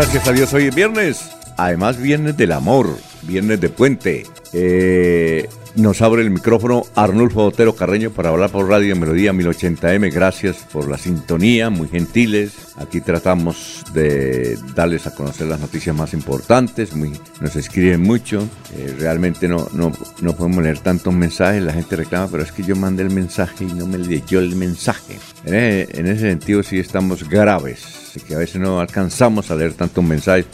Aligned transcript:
Gracias 0.00 0.28
a 0.28 0.32
Dios, 0.32 0.54
hoy 0.54 0.66
es 0.66 0.74
viernes. 0.76 1.28
Además, 1.56 2.00
viernes 2.00 2.36
del 2.36 2.52
amor, 2.52 2.88
viernes 3.22 3.60
de 3.60 3.68
puente. 3.68 4.24
Eh, 4.52 5.48
nos 5.74 6.02
abre 6.02 6.22
el 6.22 6.30
micrófono 6.30 6.84
Arnulfo 6.94 7.46
Otero 7.46 7.74
Carreño 7.74 8.12
para 8.12 8.28
hablar 8.28 8.50
por 8.50 8.68
Radio 8.68 8.94
Melodía 8.94 9.32
1080M. 9.32 10.12
Gracias 10.12 10.58
por 10.72 10.88
la 10.88 10.98
sintonía, 10.98 11.68
muy 11.68 11.88
gentiles. 11.88 12.52
Aquí 12.76 13.00
tratamos 13.00 13.82
de 13.92 14.56
darles 14.76 15.08
a 15.08 15.14
conocer 15.16 15.48
las 15.48 15.58
noticias 15.58 15.96
más 15.96 16.14
importantes. 16.14 16.90
Nos 16.94 17.56
escriben 17.56 18.00
mucho. 18.00 18.48
Eh, 18.76 18.94
realmente 19.00 19.48
no, 19.48 19.66
no, 19.72 19.90
no 20.20 20.36
podemos 20.36 20.62
leer 20.62 20.78
tantos 20.78 21.12
mensajes. 21.12 21.60
La 21.60 21.72
gente 21.72 21.96
reclama, 21.96 22.28
pero 22.30 22.44
es 22.44 22.52
que 22.52 22.62
yo 22.62 22.76
mandé 22.76 23.02
el 23.02 23.10
mensaje 23.10 23.64
y 23.64 23.72
no 23.72 23.84
me 23.88 23.98
leyó 23.98 24.38
el 24.38 24.54
mensaje. 24.54 25.18
En 25.44 26.06
ese 26.06 26.20
sentido 26.20 26.62
sí 26.62 26.78
estamos 26.78 27.28
graves 27.28 28.07
que 28.26 28.34
a 28.34 28.38
veces 28.38 28.60
no 28.60 28.80
alcanzamos 28.80 29.50
a 29.50 29.56
leer 29.56 29.74
tantos 29.74 30.04
mensajes. 30.04 30.46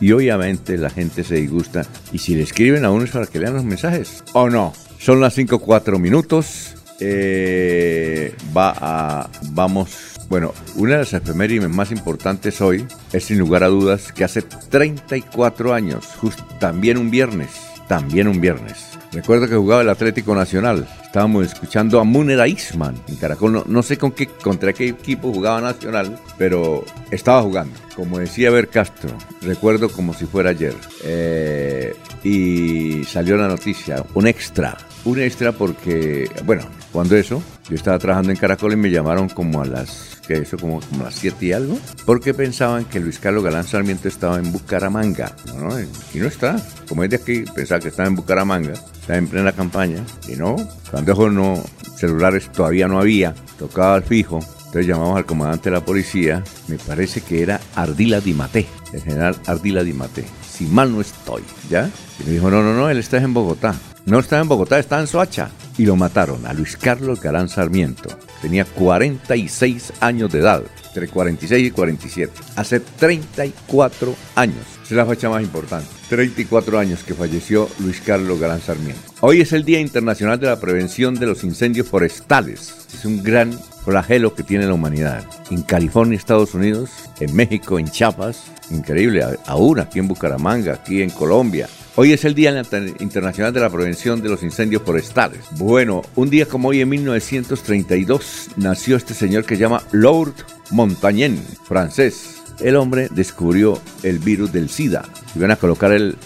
Y 0.00 0.12
obviamente 0.12 0.76
la 0.78 0.90
gente 0.90 1.22
se 1.22 1.36
disgusta. 1.36 1.86
Y 2.12 2.18
si 2.18 2.34
le 2.34 2.42
escriben 2.42 2.84
a 2.84 2.90
uno 2.90 3.04
es 3.04 3.10
para 3.10 3.26
que 3.26 3.38
lean 3.38 3.54
los 3.54 3.64
mensajes. 3.64 4.24
¿O 4.32 4.50
no? 4.50 4.72
Son 4.98 5.20
las 5.20 5.34
5 5.34 5.58
4 5.58 5.98
minutos. 5.98 6.74
Eh, 7.00 8.34
va 8.56 8.74
a. 8.80 9.30
Vamos. 9.50 10.18
Bueno, 10.28 10.54
una 10.76 10.92
de 10.92 10.98
las 10.98 11.12
efemérides 11.12 11.68
más 11.68 11.90
importantes 11.90 12.60
hoy 12.60 12.86
es 13.12 13.24
sin 13.24 13.38
lugar 13.38 13.64
a 13.64 13.68
dudas 13.68 14.12
que 14.12 14.24
hace 14.24 14.40
34 14.40 15.74
años, 15.74 16.06
justo, 16.16 16.42
también 16.58 16.96
un 16.96 17.10
viernes, 17.10 17.50
también 17.92 18.26
un 18.26 18.40
viernes, 18.40 18.98
Recuerdo 19.12 19.46
que 19.46 19.54
jugaba 19.54 19.82
el 19.82 19.90
Atlético 19.90 20.34
Nacional. 20.34 20.88
Estábamos 21.04 21.44
escuchando 21.44 22.00
a 22.00 22.04
Munera 22.04 22.48
Isman 22.48 22.94
en 23.06 23.16
Caracol. 23.16 23.64
No, 23.66 23.82
sé 23.82 23.98
con 23.98 24.12
qué, 24.12 24.26
contra 24.26 24.72
qué 24.72 24.88
equipo 24.88 25.30
jugaba 25.30 25.60
Nacional, 25.60 26.18
pero 26.38 26.82
estaba 27.10 27.42
jugando. 27.42 27.78
Como 27.94 28.18
decía 28.18 28.50
Ver 28.50 28.68
Castro, 28.68 29.10
recuerdo 29.42 29.90
como 29.90 30.14
si 30.14 30.24
fuera 30.24 30.48
ayer. 30.48 30.74
Eh, 31.04 31.94
y 32.24 33.04
salió 33.04 33.36
la 33.36 33.48
noticia, 33.48 34.02
un 34.14 34.26
extra. 34.26 34.78
Un 35.04 35.20
extra 35.20 35.52
porque, 35.52 36.30
bueno, 36.44 36.62
cuando 36.92 37.16
eso, 37.16 37.42
yo 37.68 37.74
estaba 37.74 37.98
trabajando 37.98 38.30
en 38.30 38.36
Caracol 38.36 38.72
y 38.72 38.76
me 38.76 38.90
llamaron 38.90 39.28
como 39.28 39.60
a 39.60 39.66
las 39.66 40.12
que 40.26 40.34
eso 40.34 40.56
como, 40.56 40.80
las 41.02 41.14
7 41.14 41.46
y 41.46 41.52
algo, 41.52 41.78
porque 42.06 42.32
pensaban 42.32 42.84
que 42.84 43.00
Luis 43.00 43.18
Carlos 43.18 43.42
Galán 43.42 43.64
Sarmiento 43.64 44.08
estaba 44.08 44.38
en 44.38 44.52
Bucaramanga. 44.52 45.34
No, 45.46 45.68
no, 45.68 45.80
y 45.80 46.18
no 46.18 46.26
está. 46.26 46.56
Como 46.88 47.04
es 47.04 47.10
de 47.10 47.16
aquí, 47.16 47.44
pensaba 47.54 47.80
que 47.80 47.88
estaba 47.88 48.08
en 48.08 48.14
Bucaramanga, 48.14 48.72
estaba 48.72 49.18
en 49.18 49.26
plena 49.26 49.52
campaña, 49.52 50.04
y 50.28 50.36
no, 50.36 50.56
cuando 50.90 51.30
no, 51.30 51.62
celulares 51.96 52.50
todavía 52.52 52.88
no 52.88 53.00
había, 53.00 53.34
tocaba 53.58 53.94
al 53.94 54.04
fijo, 54.04 54.38
entonces 54.66 54.86
llamamos 54.86 55.16
al 55.16 55.26
comandante 55.26 55.70
de 55.70 55.76
la 55.76 55.84
policía, 55.84 56.42
me 56.68 56.78
parece 56.78 57.20
que 57.20 57.42
era 57.42 57.60
Ardila 57.74 58.20
Di 58.20 58.32
Mate, 58.32 58.66
el 58.92 59.02
general 59.02 59.36
Ardila 59.46 59.82
Di 59.82 59.92
Mate, 59.92 60.24
si 60.48 60.64
mal 60.66 60.92
no 60.92 61.00
estoy, 61.00 61.42
¿ya? 61.68 61.90
Y 62.20 62.24
me 62.24 62.32
dijo, 62.32 62.50
no, 62.50 62.62
no, 62.62 62.74
no, 62.74 62.88
él 62.88 62.98
está 62.98 63.18
en 63.18 63.34
Bogotá. 63.34 63.74
No 64.04 64.18
está 64.18 64.40
en 64.40 64.48
Bogotá, 64.48 64.80
está 64.80 64.98
en 65.00 65.06
Soacha. 65.06 65.50
Y 65.78 65.86
lo 65.86 65.96
mataron 65.96 66.44
a 66.46 66.52
Luis 66.52 66.76
Carlos 66.76 67.20
Galán 67.20 67.48
Sarmiento. 67.48 68.10
Tenía 68.40 68.64
46 68.64 69.92
años 70.00 70.32
de 70.32 70.40
edad, 70.40 70.62
entre 70.88 71.08
46 71.08 71.68
y 71.68 71.70
47. 71.70 72.32
Hace 72.56 72.80
34 72.80 74.14
años. 74.34 74.66
Es 74.84 74.90
la 74.90 75.06
fecha 75.06 75.30
más 75.30 75.42
importante. 75.42 75.88
34 76.10 76.78
años 76.78 77.04
que 77.04 77.14
falleció 77.14 77.68
Luis 77.78 78.00
Carlos 78.00 78.38
Galán 78.38 78.60
Sarmiento. 78.60 79.00
Hoy 79.20 79.40
es 79.40 79.52
el 79.52 79.64
Día 79.64 79.80
Internacional 79.80 80.38
de 80.38 80.48
la 80.48 80.60
Prevención 80.60 81.14
de 81.14 81.26
los 81.26 81.44
Incendios 81.44 81.86
Forestales. 81.86 82.74
Es 82.92 83.04
un 83.04 83.22
gran 83.22 83.56
flagelo 83.84 84.34
que 84.34 84.42
tiene 84.42 84.66
la 84.66 84.74
humanidad. 84.74 85.24
En 85.50 85.62
California, 85.62 86.18
Estados 86.18 86.54
Unidos, 86.54 86.90
en 87.20 87.34
México, 87.34 87.78
en 87.78 87.88
Chiapas, 87.88 88.42
increíble, 88.70 89.24
aún 89.46 89.80
aquí 89.80 90.00
en 90.00 90.08
Bucaramanga, 90.08 90.74
aquí 90.74 91.02
en 91.02 91.10
Colombia, 91.10 91.68
Hoy 91.94 92.14
es 92.14 92.24
el 92.24 92.34
Día 92.34 92.62
Internacional 93.00 93.52
de 93.52 93.60
la 93.60 93.68
Prevención 93.68 94.22
de 94.22 94.30
los 94.30 94.42
Incendios 94.42 94.80
Forestales. 94.82 95.40
Bueno, 95.58 96.00
un 96.16 96.30
día 96.30 96.46
como 96.46 96.68
hoy 96.68 96.80
en 96.80 96.88
1932 96.88 98.48
nació 98.56 98.96
este 98.96 99.12
señor 99.12 99.44
que 99.44 99.56
se 99.56 99.60
llama 99.60 99.82
Lord 99.92 100.32
Montagnen, 100.70 101.38
francés. 101.68 102.42
El 102.60 102.76
hombre 102.76 103.08
descubrió 103.10 103.78
el 104.02 104.20
virus 104.20 104.52
del 104.52 104.70
SIDA. 104.70 105.04
Iban 105.36 105.50
a 105.50 105.56
colocar 105.56 105.92
el, 105.92 106.16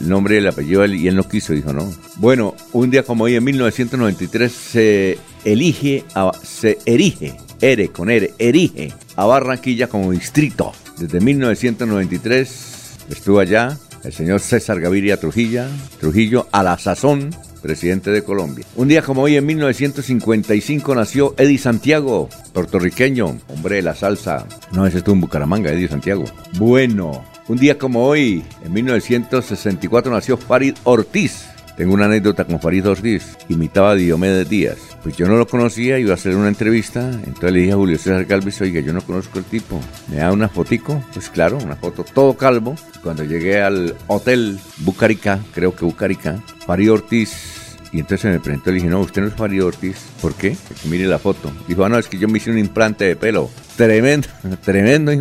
nombre 0.00 0.36
y 0.36 0.38
el 0.38 0.46
apellido 0.46 0.86
y 0.86 1.06
él 1.06 1.16
no 1.16 1.28
quiso, 1.28 1.52
dijo 1.52 1.74
no. 1.74 1.92
Bueno, 2.16 2.54
un 2.72 2.90
día 2.90 3.02
como 3.02 3.24
hoy 3.24 3.34
en 3.34 3.44
1993 3.44 4.50
se 4.50 5.18
elige, 5.44 6.04
se 6.42 6.78
erige, 6.86 7.36
ere 7.60 7.88
con 7.88 8.08
ere, 8.08 8.32
erige 8.38 8.94
a 9.16 9.26
Barranquilla 9.26 9.86
como 9.86 10.12
distrito. 10.12 10.72
Desde 10.96 11.20
1993 11.20 12.74
estuvo 13.10 13.40
allá 13.40 13.78
el 14.04 14.12
señor 14.12 14.40
César 14.40 14.80
Gaviria 14.80 15.18
Trujillo, 15.18 15.64
Trujillo 15.98 16.46
a 16.52 16.62
la 16.62 16.78
sazón, 16.78 17.30
presidente 17.62 18.10
de 18.10 18.22
Colombia. 18.22 18.66
Un 18.76 18.88
día 18.88 19.02
como 19.02 19.22
hoy, 19.22 19.36
en 19.36 19.46
1955, 19.46 20.94
nació 20.94 21.34
Eddie 21.38 21.58
Santiago, 21.58 22.28
puertorriqueño, 22.52 23.38
hombre 23.48 23.76
de 23.76 23.82
la 23.82 23.94
salsa. 23.94 24.46
No, 24.72 24.86
ese 24.86 24.98
estuvo 24.98 25.14
en 25.14 25.22
Bucaramanga, 25.22 25.72
Eddie 25.72 25.88
Santiago. 25.88 26.24
Bueno, 26.58 27.24
un 27.48 27.56
día 27.56 27.78
como 27.78 28.06
hoy, 28.06 28.44
en 28.64 28.72
1964, 28.72 30.12
nació 30.12 30.36
Farid 30.36 30.74
Ortiz, 30.84 31.46
tengo 31.76 31.94
una 31.94 32.06
anécdota 32.06 32.44
con 32.44 32.60
Farid 32.60 32.88
Ortiz, 32.88 33.36
imitaba 33.48 33.92
a 33.92 33.94
Diomedes 33.94 34.48
Díaz. 34.48 34.78
Pues 35.02 35.16
yo 35.16 35.26
no 35.26 35.36
lo 35.36 35.46
conocía, 35.46 35.98
iba 35.98 36.12
a 36.12 36.14
hacer 36.14 36.36
una 36.36 36.48
entrevista, 36.48 37.10
entonces 37.10 37.52
le 37.52 37.60
dije 37.60 37.72
a 37.72 37.76
Julio 37.76 37.98
César 37.98 38.24
Galvez, 38.24 38.60
oiga, 38.60 38.80
yo 38.80 38.92
no 38.92 39.00
conozco 39.00 39.38
el 39.38 39.44
tipo, 39.44 39.80
¿me 40.08 40.16
da 40.16 40.32
una 40.32 40.48
fotico? 40.48 41.02
Pues 41.12 41.28
claro, 41.28 41.58
una 41.58 41.76
foto 41.76 42.04
todo 42.04 42.36
calvo. 42.36 42.74
Cuando 43.02 43.24
llegué 43.24 43.62
al 43.62 43.94
hotel 44.06 44.58
Bucarica, 44.78 45.40
creo 45.52 45.74
que 45.74 45.84
Bucarica, 45.84 46.42
Farid 46.66 46.92
Ortiz 46.92 47.54
y 47.94 48.00
entonces 48.00 48.32
me 48.32 48.40
presentó 48.40 48.70
y 48.70 48.72
le 48.72 48.78
dije, 48.80 48.90
no, 48.90 48.98
usted 48.98 49.22
no 49.22 49.28
es 49.28 49.34
Farid 49.34 49.64
Ortiz. 49.64 49.96
¿Por 50.20 50.34
qué? 50.34 50.56
Que 50.82 50.88
mire 50.88 51.06
la 51.06 51.20
foto. 51.20 51.52
Dijo, 51.68 51.84
ah, 51.84 51.88
no, 51.88 51.96
es 51.96 52.08
que 52.08 52.18
yo 52.18 52.26
me 52.26 52.38
hice 52.38 52.50
un 52.50 52.58
implante 52.58 53.04
de 53.04 53.14
pelo. 53.14 53.48
Tremendo, 53.76 54.26
tremendo. 54.64 55.12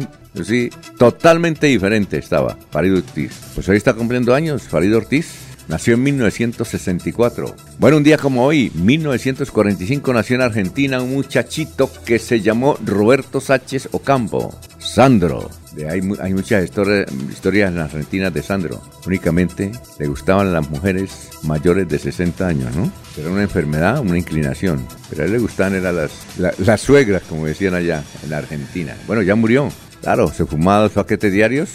Sí, 0.44 0.72
totalmente 0.98 1.68
diferente 1.68 2.18
estaba 2.18 2.58
Farid 2.72 2.96
Ortiz. 2.96 3.40
Pues 3.54 3.70
hoy 3.70 3.78
está 3.78 3.94
cumpliendo 3.94 4.34
años, 4.34 4.64
Farid 4.64 4.98
Ortiz. 4.98 5.43
Nació 5.68 5.94
en 5.94 6.04
1964. 6.04 7.56
Bueno, 7.80 7.98
un 7.98 8.04
día 8.04 8.18
como 8.18 8.46
hoy, 8.46 8.72
1945, 8.76 10.14
nació 10.14 10.36
en 10.36 10.42
Argentina 10.42 11.02
un 11.02 11.14
muchachito 11.14 11.90
que 12.06 12.20
se 12.20 12.42
llamó 12.42 12.78
Roberto 12.84 13.40
Sánchez 13.40 13.90
Ocampo. 13.92 14.54
Sandro. 14.80 15.50
Hay, 15.90 16.02
muchas 16.02 16.66
historias, 16.66 17.12
historias 17.32 17.72
en 17.72 17.80
Argentina 17.80 18.30
de 18.30 18.44
Sandro. 18.44 18.82
Únicamente 19.08 19.72
le 19.98 20.08
gustaban 20.08 20.54
las 20.54 20.70
mujeres 20.70 21.30
mayores 21.44 21.88
de 21.90 21.98
60 21.98 22.46
años, 22.46 22.76
¿no? 22.76 22.92
Era 23.18 23.32
una 23.32 23.42
enfermedad, 23.42 24.00
una 24.00 24.18
inclinación. 24.18 24.86
Pero 25.10 25.24
a 25.24 25.26
él 25.26 25.32
le 25.32 25.40
gustaban 25.40 25.74
eran 25.76 25.96
las, 25.96 26.12
las 26.60 26.82
suegras, 26.82 27.24
como 27.24 27.48
decían 27.48 27.74
allá 27.74 28.04
en 28.24 28.34
Argentina. 28.34 28.96
Bueno, 29.08 29.24
ya 29.24 29.34
murió. 29.34 29.70
Claro, 30.02 30.28
se 30.32 30.46
fumaba 30.46 30.84
dos 30.84 30.92
paquetes 30.92 31.32
diarios 31.32 31.70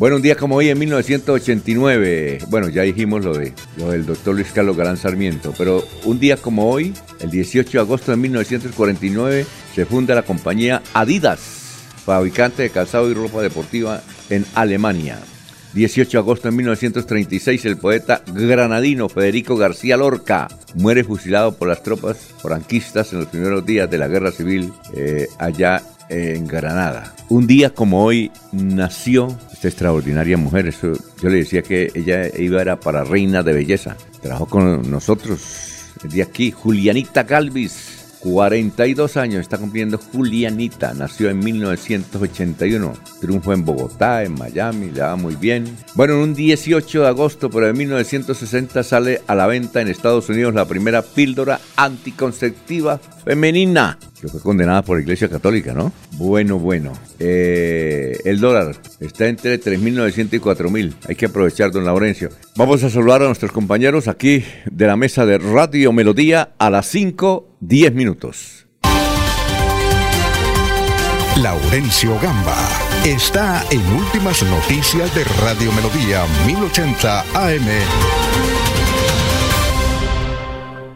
Bueno, 0.00 0.16
un 0.16 0.22
día 0.22 0.34
como 0.34 0.56
hoy 0.56 0.70
en 0.70 0.78
1989, 0.78 2.38
bueno, 2.48 2.70
ya 2.70 2.80
dijimos 2.80 3.22
lo, 3.22 3.36
de, 3.36 3.52
lo 3.76 3.90
del 3.90 4.06
doctor 4.06 4.34
Luis 4.34 4.50
Carlos 4.50 4.74
Galán 4.74 4.96
Sarmiento, 4.96 5.52
pero 5.58 5.84
un 6.04 6.18
día 6.18 6.38
como 6.38 6.70
hoy, 6.70 6.94
el 7.18 7.30
18 7.30 7.70
de 7.70 7.78
agosto 7.80 8.10
de 8.10 8.16
1949, 8.16 9.44
se 9.74 9.84
funda 9.84 10.14
la 10.14 10.22
compañía 10.22 10.80
Adidas, 10.94 11.40
fabricante 12.02 12.62
de 12.62 12.70
calzado 12.70 13.10
y 13.10 13.14
ropa 13.14 13.42
deportiva 13.42 14.02
en 14.30 14.46
Alemania. 14.54 15.18
18 15.74 16.10
de 16.10 16.18
agosto 16.18 16.48
de 16.48 16.56
1936, 16.56 17.66
el 17.66 17.76
poeta 17.76 18.22
granadino 18.32 19.10
Federico 19.10 19.58
García 19.58 19.98
Lorca 19.98 20.48
muere 20.76 21.04
fusilado 21.04 21.56
por 21.56 21.68
las 21.68 21.82
tropas 21.82 22.16
franquistas 22.40 23.12
en 23.12 23.18
los 23.18 23.28
primeros 23.28 23.66
días 23.66 23.90
de 23.90 23.98
la 23.98 24.08
guerra 24.08 24.32
civil 24.32 24.72
eh, 24.96 25.26
allá 25.38 25.82
en 26.08 26.46
Granada. 26.46 27.12
Un 27.30 27.46
día 27.46 27.72
como 27.72 28.04
hoy 28.04 28.32
nació 28.50 29.28
esta 29.52 29.68
extraordinaria 29.68 30.36
mujer. 30.36 30.74
yo 30.82 31.28
le 31.28 31.36
decía 31.36 31.62
que 31.62 31.88
ella 31.94 32.26
iba 32.36 32.60
era 32.60 32.80
para 32.80 33.04
reina 33.04 33.44
de 33.44 33.52
belleza. 33.52 33.96
Trabajó 34.20 34.46
con 34.46 34.90
nosotros 34.90 35.70
día 36.08 36.24
aquí, 36.24 36.50
Julianita 36.50 37.24
Galvis 37.24 37.89
42 38.20 39.16
años 39.16 39.40
está 39.40 39.58
cumpliendo 39.58 39.98
Julianita, 39.98 40.92
nació 40.94 41.30
en 41.30 41.38
1981, 41.38 42.92
triunfó 43.20 43.52
en 43.52 43.64
Bogotá, 43.64 44.22
en 44.22 44.34
Miami, 44.34 44.90
le 44.90 45.00
va 45.00 45.16
muy 45.16 45.36
bien. 45.36 45.64
Bueno, 45.94 46.14
en 46.14 46.20
un 46.20 46.34
18 46.34 47.00
de 47.00 47.08
agosto, 47.08 47.50
pero 47.50 47.66
de 47.66 47.72
1960 47.72 48.82
sale 48.82 49.22
a 49.26 49.34
la 49.34 49.46
venta 49.46 49.80
en 49.80 49.88
Estados 49.88 50.28
Unidos 50.28 50.54
la 50.54 50.66
primera 50.66 51.02
píldora 51.02 51.60
anticonceptiva 51.76 52.98
femenina, 53.24 53.98
que 54.20 54.28
fue 54.28 54.40
condenada 54.40 54.82
por 54.82 54.98
la 54.98 55.02
Iglesia 55.02 55.28
Católica, 55.28 55.72
¿no? 55.72 55.92
Bueno, 56.12 56.58
bueno. 56.58 56.92
Eh, 57.18 58.18
el 58.24 58.40
dólar 58.40 58.76
está 59.00 59.28
entre 59.28 59.60
3.900 59.60 60.34
y 60.34 60.38
4.000. 60.38 60.94
Hay 61.08 61.16
que 61.16 61.26
aprovechar, 61.26 61.70
don 61.70 61.84
Laurencio. 61.84 62.30
Vamos 62.56 62.82
a 62.82 62.90
saludar 62.90 63.22
a 63.22 63.26
nuestros 63.26 63.52
compañeros 63.52 64.08
aquí 64.08 64.44
de 64.70 64.86
la 64.86 64.96
mesa 64.96 65.24
de 65.24 65.38
Radio 65.38 65.92
Melodía 65.92 66.50
a 66.58 66.70
las 66.70 66.86
5, 66.86 67.49
10 67.60 67.94
minutos. 67.94 68.66
Laurencio 71.42 72.18
Gamba 72.18 72.56
está 73.04 73.62
en 73.70 73.80
Últimas 73.92 74.42
Noticias 74.42 75.14
de 75.14 75.24
Radio 75.42 75.70
Melodía 75.72 76.24
1080 76.46 77.20
AM. 77.34 77.66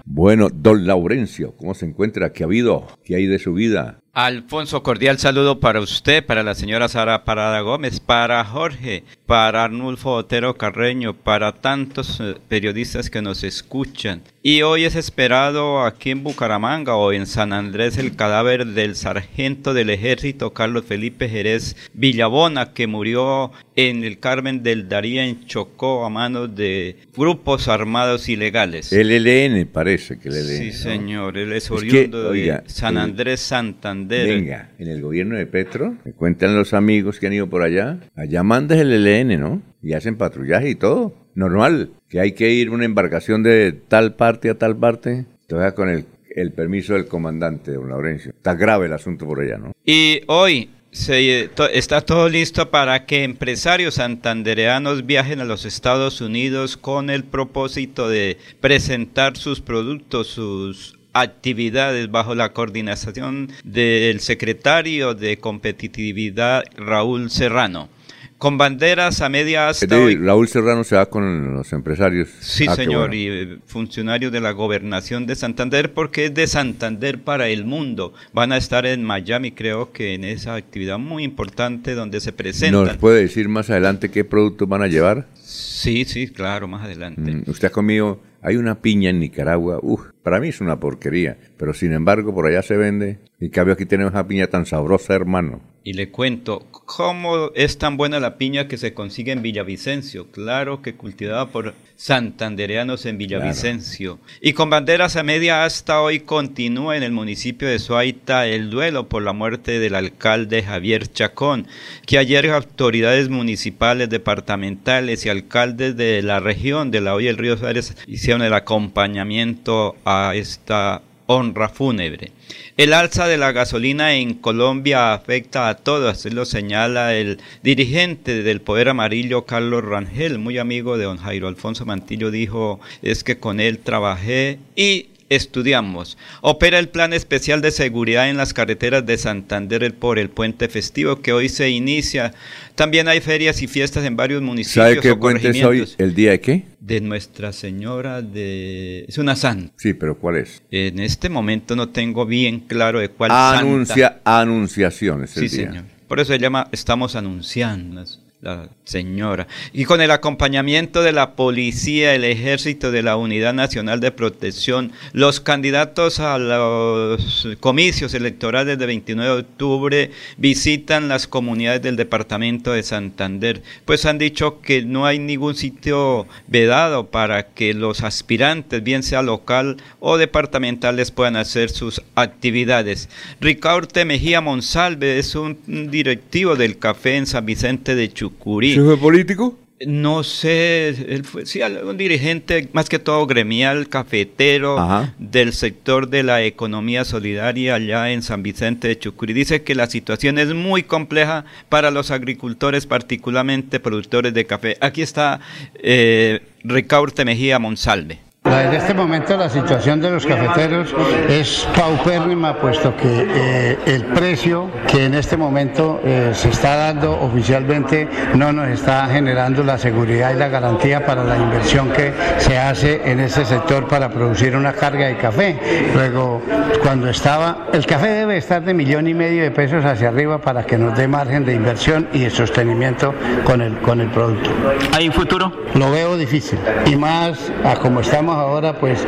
Bueno, 0.07 0.49
don 0.49 0.87
Laurencio, 0.87 1.55
¿cómo 1.55 1.75
se 1.75 1.85
encuentra? 1.85 2.33
¿Qué 2.33 2.45
ha 2.45 2.47
habido? 2.47 2.87
¿Qué 3.05 3.17
hay 3.17 3.27
de 3.27 3.39
su 3.39 3.53
vida? 3.53 4.01
Alfonso, 4.17 4.85
cordial 4.85 5.19
saludo 5.19 5.59
para 5.59 5.81
usted, 5.81 6.25
para 6.25 6.45
la 6.45 6.55
señora 6.55 6.87
Sara 6.87 7.25
Parada 7.25 7.63
Gómez, 7.63 7.99
para 7.99 8.45
Jorge, 8.45 9.03
para 9.27 9.65
Arnulfo 9.65 10.13
Otero 10.13 10.57
Carreño, 10.57 11.15
para 11.15 11.51
tantos 11.51 12.21
eh, 12.21 12.37
periodistas 12.47 13.11
que 13.11 13.23
nos 13.23 13.43
escuchan. 13.43 14.23
Y 14.41 14.63
hoy 14.63 14.85
es 14.85 14.95
esperado 14.95 15.83
aquí 15.83 16.11
en 16.11 16.23
Bucaramanga 16.23 16.95
o 16.95 17.13
en 17.13 17.27
San 17.27 17.53
Andrés 17.53 17.99
el 17.99 18.15
cadáver 18.15 18.67
del 18.67 18.95
sargento 18.95 19.75
del 19.75 19.91
ejército 19.91 20.53
Carlos 20.53 20.85
Felipe 20.85 21.29
Jerez 21.29 21.75
Villabona, 21.93 22.73
que 22.73 22.87
murió 22.87 23.51
en 23.75 24.05
el 24.05 24.21
Carmen 24.21 24.63
del 24.63 24.89
Daría 24.89 25.25
en 25.25 25.45
Chocó 25.47 26.05
a 26.05 26.11
manos 26.11 26.55
de 26.55 26.99
grupos 27.17 27.67
armados 27.67 28.29
ilegales. 28.29 28.93
El 28.93 29.11
ELN 29.11 29.67
parece 29.67 30.21
que 30.21 30.29
el 30.29 30.37
ELN. 30.37 30.59
Sí, 30.59 30.73
señor, 30.73 31.37
él 31.37 31.53
es 31.53 31.69
oriundo 31.73 32.31
de 32.31 32.63
San 32.67 32.97
Andrés 32.97 33.41
Santander 33.41 34.04
Venga, 34.09 34.71
en 34.79 34.89
el 34.89 35.03
gobierno 35.03 35.37
de 35.37 35.47
Petro, 35.47 35.97
me 36.05 36.13
cuentan 36.13 36.55
los 36.57 36.75
amigos 36.75 37.19
que 37.19 37.27
han 37.27 37.33
ido 37.33 37.49
por 37.49 37.63
allá, 37.63 37.99
allá 38.15 38.43
mandas 38.43 38.79
el 38.79 38.93
ELN, 38.93 39.41
¿no? 39.41 39.63
Y 39.83 39.93
hacen 39.93 40.17
patrullaje 40.17 40.71
y 40.71 40.75
todo. 40.75 41.15
Normal, 41.35 41.91
que 42.09 42.21
hay 42.21 42.33
que 42.33 42.51
ir 42.51 42.71
una 42.71 42.85
embarcación 42.85 43.43
de 43.43 43.73
tal 43.73 44.15
parte 44.15 44.51
a 44.51 44.55
tal 44.55 44.77
parte, 44.77 45.27
todavía 45.49 45.75
con 45.75 45.89
el, 45.89 46.07
el 46.35 46.53
permiso 46.53 46.95
del 46.95 47.07
comandante, 47.07 47.73
don 47.73 47.89
Laurencio. 47.89 48.33
Está 48.33 48.55
grave 48.55 48.87
el 48.87 48.93
asunto 48.93 49.27
por 49.27 49.41
allá, 49.41 49.59
¿no? 49.59 49.73
Y 49.85 50.21
hoy 50.27 50.71
se, 50.95 51.51
está 51.73 52.01
todo 52.03 52.29
listo 52.29 52.71
para 52.71 53.05
que 53.05 53.25
empresarios 53.25 53.95
santandereanos 53.95 55.05
viajen 55.07 55.41
a 55.41 55.45
los 55.45 55.65
Estados 55.65 56.21
Unidos 56.21 56.77
con 56.77 57.11
el 57.11 57.25
propósito 57.25 58.09
de 58.09 58.39
presentar 58.61 59.37
sus 59.37 59.61
productos, 59.61 60.29
sus 60.29 60.97
actividades 61.15 62.11
bajo 62.11 62.35
la 62.35 62.53
coordinación 62.53 63.51
del 63.65 64.21
secretario 64.21 65.15
de 65.15 65.39
competitividad 65.39 66.65
Raúl 66.77 67.31
Serrano. 67.31 67.89
Con 68.37 68.59
banderas 68.59 69.23
a 69.23 69.31
media 69.31 69.69
asta. 69.69 69.87
Raúl 69.87 70.49
Serrano 70.49 70.85
se 70.85 70.97
va 70.97 71.07
con 71.07 71.55
los 71.55 71.73
empresarios. 71.73 72.29
Sí, 72.41 72.67
ah, 72.69 72.75
señor, 72.75 73.15
y 73.15 73.29
eh, 73.29 73.59
funcionarios 73.65 74.33
de 74.33 74.41
la 74.41 74.51
gobernación 74.51 75.25
de 75.25 75.35
Santander, 75.35 75.95
porque 75.95 76.27
es 76.27 76.35
de 76.35 76.47
Santander 76.47 77.21
para 77.21 77.49
el 77.49 77.65
mundo. 77.65 78.13
Van 78.35 78.53
a 78.53 78.59
estar 78.59 78.85
en 78.85 79.03
Miami, 79.03 79.53
creo 79.53 79.93
que 79.93 80.15
en 80.15 80.25
esa 80.25 80.57
actividad 80.57 80.99
muy 80.99 81.23
importante 81.23 81.95
donde 81.95 82.21
se 82.21 82.33
presentan. 82.33 82.85
¿Nos 82.85 82.97
puede 82.99 83.23
decir 83.23 83.49
más 83.49 83.71
adelante 83.71 84.11
qué 84.11 84.25
productos 84.25 84.69
van 84.69 84.83
a 84.83 84.89
llevar? 84.89 85.27
Sí, 85.43 86.05
sí, 86.05 86.29
claro, 86.29 86.69
más 86.69 86.85
adelante. 86.85 87.31
Mm, 87.31 87.45
¿Usted 87.47 87.69
ha 87.69 87.71
comido 87.71 88.21
hay 88.45 88.57
una 88.57 88.75
piña 88.75 89.09
en 89.09 89.21
Nicaragua, 89.21 89.79
uff, 89.81 90.03
para 90.25 90.41
mí 90.41 90.49
es 90.49 90.63
una 90.63 90.81
porquería, 90.81 91.37
pero 91.59 91.75
sin 91.75 91.93
embargo 91.93 92.35
por 92.35 92.47
allá 92.47 92.63
se 92.63 92.79
vende. 92.79 93.19
Y 93.39 93.51
cambio 93.51 93.75
aquí 93.75 93.85
tenemos 93.85 94.15
una 94.15 94.27
piña 94.27 94.47
tan 94.47 94.65
sabrosa, 94.65 95.15
hermano. 95.15 95.61
Y 95.87 95.93
le 95.93 96.11
cuento, 96.11 96.67
¿cómo 96.71 97.51
es 97.55 97.77
tan 97.77 97.99
buena 97.99 98.19
la 98.19 98.39
piña 98.39 98.69
que 98.69 98.79
se 98.79 98.95
consigue 98.95 99.33
en 99.33 99.43
Villavicencio? 99.43 100.31
Claro 100.31 100.81
que 100.81 100.95
cultivada 100.95 101.51
por 101.51 101.75
santandereanos 101.97 103.05
en 103.05 103.19
Villavicencio. 103.19 104.19
Y 104.41 104.55
con 104.55 104.71
banderas 104.71 105.17
a 105.17 105.23
media 105.23 105.65
hasta 105.65 106.01
hoy 106.01 106.21
continúa 106.21 106.97
en 106.97 107.03
el 107.03 107.13
municipio 107.13 107.69
de 107.69 107.79
Suaita 107.79 108.47
el 108.47 108.71
duelo 108.71 109.11
por 109.11 109.23
la 109.23 109.35
muerte 109.35 109.79
del 109.79 109.95
alcalde 109.95 110.63
Javier 110.63 111.07
Chacón, 111.07 111.67
que 112.07 112.17
ayer 112.17 112.51
autoridades 112.51 113.29
municipales, 113.29 114.09
departamentales 114.09 115.27
y 115.27 115.29
alcaldes 115.29 115.99
de 115.99 116.23
la 116.23 116.41
región 116.41 116.91
de 116.91 117.03
la 117.03 117.15
Hoya 117.15 117.29
del 117.29 117.39
Río 117.39 117.59
Suárez 117.59 117.95
hicieron 118.07 118.41
el 118.41 118.55
acompañamiento 118.55 119.97
a 120.05 120.14
esta 120.35 121.03
honra 121.27 121.69
fúnebre. 121.69 122.33
El 122.77 122.93
alza 122.93 123.27
de 123.27 123.39
la 123.39 123.53
gasolina 123.53 124.15
en 124.15 124.35
Colombia 124.35 125.15
afecta 125.15 125.69
a 125.69 125.77
todos, 125.77 126.25
lo 126.27 126.45
señala 126.45 127.15
el 127.15 127.39
dirigente 127.63 128.43
del 128.43 128.61
Poder 128.61 128.89
Amarillo, 128.89 129.47
Carlos 129.47 129.85
Rangel, 129.85 130.39
muy 130.39 130.59
amigo 130.59 130.99
de 130.99 131.05
don 131.05 131.19
Jairo 131.19 131.49
Alfonso 131.49 131.87
Mantillo, 131.87 132.31
dijo, 132.31 132.81
es 133.03 133.25
que 133.25 133.39
con 133.39 133.61
él 133.61 133.79
trabajé 133.79 134.59
y 134.77 135.07
estudiamos. 135.35 136.19
Opera 136.41 136.79
el 136.79 136.89
plan 136.89 137.13
especial 137.13 137.61
de 137.61 137.71
seguridad 137.71 138.29
en 138.29 138.37
las 138.37 138.53
carreteras 138.55 139.05
de 139.07 139.19
Santander 139.19 139.95
por 139.95 140.19
el 140.19 140.31
puente 140.31 140.69
festivo 140.69 141.21
que 141.21 141.33
hoy 141.33 141.49
se 141.49 141.71
inicia. 141.71 142.33
También 142.75 143.09
hay 143.09 143.21
ferias 143.21 143.63
y 143.63 143.67
fiestas 143.67 144.05
en 144.05 144.17
varios 144.17 144.43
municipios. 144.43 144.87
¿Sabe 144.87 145.01
qué 145.01 145.15
puente 145.15 145.51
es 145.51 145.65
hoy? 145.65 145.89
¿El 145.99 146.15
día 146.15 146.33
de 146.33 146.41
qué? 146.41 146.65
De 146.81 147.01
Nuestra 147.01 147.53
Señora 147.53 148.23
de... 148.23 149.05
Es 149.09 149.19
una 149.19 149.37
santa. 149.37 149.73
Sí, 149.77 149.95
pero 149.95 150.19
¿cuál 150.19 150.37
es? 150.37 150.63
En 150.71 150.99
este 150.99 151.29
momento 151.29 151.77
no 151.77 151.89
tengo 151.89 152.27
bien 152.27 152.61
claro 152.61 153.01
de 153.01 153.09
cuál 153.09 153.31
Anuncia, 153.33 154.21
Anunciación 154.25 155.25
es 155.25 155.37
el 155.37 155.49
sí, 155.49 155.57
señor. 155.57 155.85
Por 156.09 156.21
eso 156.21 156.33
se 156.33 156.39
llama 156.39 156.69
Estamos 156.73 157.17
Anunciando 157.17 158.05
la 158.45 158.69
señora. 158.85 159.49
Y 159.73 159.87
con 159.87 160.03
el 160.03 160.11
acompañamiento 160.11 161.03
de 161.03 161.13
la 161.13 161.35
policía, 161.35 162.15
el 162.15 162.25
ejército 162.25 162.93
de 162.93 163.03
la 163.03 163.17
Unidad 163.17 163.55
Nacional 163.55 164.01
de 164.01 164.13
Protección, 164.13 164.93
los 165.13 165.41
candidatos 165.41 166.21
a 166.21 166.39
los 166.39 167.49
comicios 167.61 168.13
electorales 168.13 168.79
del 168.79 168.89
29 168.89 169.35
de 169.35 169.41
octubre 169.41 170.11
visitan 170.37 171.09
las 171.09 171.27
comunidades 171.27 171.81
del 171.81 171.97
departamento 171.97 172.73
de 172.73 172.83
Santander, 172.83 173.63
pues 173.87 174.05
han 174.05 174.19
dicho 174.19 174.61
que 174.61 174.83
no 174.83 175.07
hay 175.07 175.19
ningún 175.19 175.55
sitio 175.55 176.27
vedado 176.47 177.07
para 177.07 177.49
que 177.49 177.73
los 177.73 178.03
aspirantes, 178.03 178.83
bien 178.83 179.03
sea 179.03 179.23
local 179.23 179.79
o 180.01 180.19
departamentales, 180.19 181.11
puedan 181.11 181.37
hacer 181.37 181.71
sus 181.71 182.03
actividades. 182.15 183.09
Ricardo 183.41 184.05
Mejía 184.05 184.43
Monsalve 184.43 185.19
es 185.19 185.35
un 185.35 185.59
directivo 185.91 186.57
del 186.57 186.79
café 186.79 187.17
en 187.17 187.27
San 187.27 187.47
Vicente 187.47 187.95
de 187.95 188.13
Chuc 188.13 188.34
fue 188.81 188.97
político? 188.99 189.59
No 189.87 190.23
sé, 190.23 190.89
él 190.89 191.25
fue, 191.25 191.47
sí, 191.47 191.61
un 191.61 191.97
dirigente 191.97 192.69
más 192.73 192.89
que 192.89 193.01
todo 193.01 193.27
gremial, 193.27 193.89
cafetero 193.89 194.79
del 195.19 195.53
sector 195.53 196.09
de 196.09 196.23
la 196.23 196.43
economía 196.43 197.05
solidaria 197.05 197.75
allá 197.75 198.11
en 198.13 198.23
San 198.23 198.43
Vicente 198.43 198.87
de 198.89 198.99
Chucurí. 198.99 199.33
Dice 199.33 199.63
que 199.63 199.75
la 199.75 199.89
situación 199.89 200.39
es 200.39 200.55
muy 200.55 200.85
compleja 200.85 201.45
para 201.69 201.91
los 201.91 202.13
agricultores, 202.13 202.87
particularmente 202.87 203.81
productores 203.81 204.33
de 204.33 204.47
café. 204.47 204.79
Aquí 204.81 205.03
está 205.03 205.41
eh, 205.75 206.41
Ricaurte 206.63 207.25
Mejía 207.25 207.59
Monsalve. 207.59 208.24
En 208.45 208.75
este 208.75 208.93
momento 208.93 209.39
la 209.39 209.49
situación 209.49 210.03
de 210.03 210.11
los 210.11 210.27
cafeteros 210.27 210.95
es 211.31 211.67
paupérrima, 211.75 212.55
puesto 212.59 212.95
que 212.95 213.27
eh, 213.27 213.79
el 213.87 214.05
precio 214.05 214.71
que 214.87 215.07
en 215.07 215.15
este 215.15 215.39
momento 215.39 215.99
eh, 216.05 216.33
se 216.35 216.51
está 216.51 216.77
dando 216.77 217.19
oficialmente 217.19 218.07
no 218.35 218.53
nos 218.53 218.69
está 218.69 219.07
generando 219.07 219.65
la 219.65 219.79
seguridad 219.79 220.35
y 220.35 220.39
la 220.39 220.49
garantía 220.49 221.07
para 221.07 221.25
la 221.25 221.39
inversión 221.39 221.91
que 221.91 222.13
se 222.37 222.59
hace 222.59 223.01
en 223.11 223.21
este 223.21 223.47
sector 223.47 223.89
para 223.89 224.11
producir 224.11 224.55
una 224.55 224.75
carga 224.75 225.07
de 225.07 225.17
café. 225.17 225.59
Luego, 225.95 226.43
cuando 226.83 227.09
estaba, 227.09 227.69
el 227.73 227.87
café 227.87 228.09
debe 228.09 228.37
estar 228.37 228.63
de 228.63 228.75
millón 228.75 229.09
y 229.09 229.15
medio 229.15 229.43
de 229.43 229.53
pesos 229.53 229.87
hacia 229.87 230.09
arriba 230.09 230.39
para 230.39 230.65
que 230.65 230.77
nos 230.77 230.95
dé 230.99 231.09
margen 231.09 231.47
de 231.47 231.55
inversión 231.55 232.09
y 232.13 232.21
de 232.21 232.31
sostenimiento 232.31 233.15
con 233.45 233.63
el, 233.63 233.79
con 233.79 234.03
el 234.03 234.09
producto. 234.09 234.51
¿Hay 234.93 235.09
un 235.09 235.15
futuro? 235.15 235.51
Lo 235.75 235.91
veo 235.91 236.19
difícil 236.19 236.59
y 236.85 236.95
más 236.95 237.51
a 237.65 237.77
como 237.77 238.01
estamos 238.01 238.34
ahora, 238.35 238.79
pues 238.79 239.07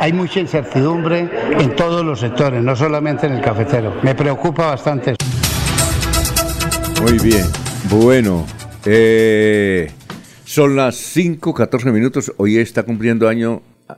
hay 0.00 0.12
mucha 0.12 0.40
incertidumbre 0.40 1.28
en 1.58 1.74
todos 1.76 2.04
los 2.04 2.20
sectores, 2.20 2.62
no 2.62 2.74
solamente 2.76 3.26
en 3.26 3.34
el 3.34 3.40
cafetero. 3.40 3.94
Me 4.02 4.14
preocupa 4.14 4.66
bastante. 4.66 5.16
Muy 7.02 7.18
bien, 7.18 7.46
bueno, 7.90 8.44
eh, 8.84 9.90
son 10.44 10.76
las 10.76 10.96
5, 10.96 11.54
14 11.54 11.90
minutos, 11.92 12.32
hoy 12.36 12.58
está 12.58 12.82
cumpliendo 12.82 13.28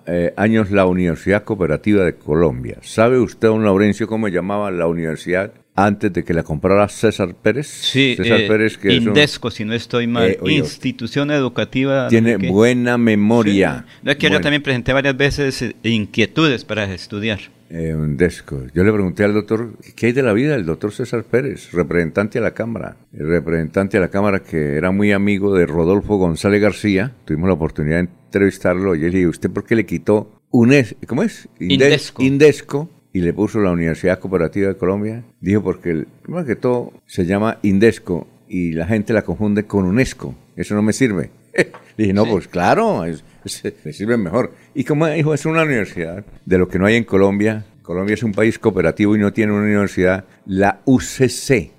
eh, 0.07 0.35
años 0.37 0.71
la 0.71 0.87
Universidad 0.87 1.45
Cooperativa 1.45 2.05
de 2.05 2.14
Colombia. 2.14 2.79
¿Sabe 2.83 3.19
usted, 3.19 3.49
don 3.49 3.64
Laurencio, 3.64 4.07
cómo 4.07 4.29
llamaba 4.29 4.71
la 4.71 4.87
universidad 4.87 5.52
antes 5.75 6.12
de 6.12 6.25
que 6.25 6.35
la 6.35 6.43
comprara 6.43 6.89
César 6.89 7.35
Pérez. 7.35 7.67
Sí, 7.67 8.15
César 8.17 8.41
eh, 8.41 8.49
Pérez, 8.49 8.77
que 8.77 8.93
Indesco, 8.95 9.50
si 9.50 9.65
no 9.65 9.73
estoy 9.75 10.07
mal. 10.07 10.31
Eh, 10.31 10.39
oye, 10.43 10.57
Institución 10.57 11.31
educativa. 11.31 12.09
tiene 12.09 12.37
buena 12.37 12.99
memoria. 12.99 13.85
Sí. 13.89 13.99
No, 14.03 14.11
es 14.12 14.17
que 14.19 14.31
yo 14.31 14.41
también 14.41 14.62
presenté 14.62 14.93
varias 14.93 15.17
veces 15.17 15.62
eh, 15.62 15.75
inquietudes 15.85 16.65
para 16.65 16.93
estudiar. 16.93 17.41
Eh, 17.71 17.95
Indesco. 17.97 18.67
Yo 18.75 18.83
le 18.83 18.93
pregunté 18.93 19.23
al 19.25 19.33
doctor, 19.33 19.75
¿qué 19.95 20.07
hay 20.07 20.12
de 20.12 20.23
la 20.25 20.33
vida 20.33 20.53
del 20.53 20.67
doctor 20.67 20.91
César 20.93 21.23
Pérez, 21.23 21.71
representante 21.73 22.39
a 22.39 22.43
la 22.43 22.50
Cámara? 22.50 22.97
El 23.12 23.29
representante 23.29 23.97
a 23.97 24.00
la 24.00 24.09
Cámara 24.09 24.41
que 24.43 24.75
era 24.77 24.91
muy 24.91 25.12
amigo 25.12 25.55
de 25.55 25.67
Rodolfo 25.67 26.17
González 26.17 26.61
García. 26.61 27.12
Tuvimos 27.25 27.47
la 27.49 27.55
oportunidad 27.55 27.97
de 27.99 28.09
entrevistarlo 28.27 28.97
y 28.97 29.00
yo 29.00 29.07
le 29.07 29.12
dije, 29.12 29.27
¿usted 29.29 29.50
por 29.50 29.65
qué 29.65 29.77
le 29.77 29.87
quitó 29.87 30.33
UNES, 30.50 30.97
¿cómo 31.07 31.23
es? 31.23 31.49
Indes- 31.61 31.71
Indesco. 31.73 32.23
Indesco 32.25 32.91
y 33.12 33.21
le 33.21 33.33
puso 33.33 33.61
la 33.61 33.71
Universidad 33.73 34.19
Cooperativa 34.19 34.69
de 34.69 34.76
Colombia. 34.76 35.23
Dijo 35.40 35.62
porque, 35.62 35.90
el, 35.90 36.07
primero 36.23 36.45
que 36.47 36.57
todo, 36.57 36.93
se 37.07 37.26
llama 37.26 37.59
Indesco 37.62 38.26
y 38.49 38.73
la 38.73 38.87
gente 38.87 39.12
la 39.12 39.23
confunde 39.23 39.64
con 39.64 39.85
UNESCO. 39.85 40.35
Eso 40.57 40.75
no 40.75 40.83
me 40.83 40.93
sirve. 40.93 41.31
Le 41.55 41.71
dije, 41.99 42.12
no, 42.12 42.25
pues 42.26 42.47
claro, 42.49 43.05
es- 43.05 43.25
es- 43.45 43.75
me 43.85 43.93
sirve 43.93 44.17
mejor. 44.17 44.52
Y 44.75 44.85
como 44.85 45.07
dijo, 45.09 45.35
es 45.35 45.45
una 45.47 45.62
universidad 45.64 46.25
de 46.45 46.59
lo 46.59 46.69
que 46.69 46.79
no 46.79 46.87
hay 46.87 46.97
en 46.97 47.05
Colombia. 47.05 47.64
Colombia 47.83 48.14
es 48.14 48.23
un 48.23 48.33
país 48.33 48.59
cooperativo 48.59 49.17
y 49.17 49.19
no 49.19 49.33
tiene 49.33 49.52
una 49.52 49.62
universidad. 49.62 50.25
La 50.47 50.81
UCC. 50.85 51.73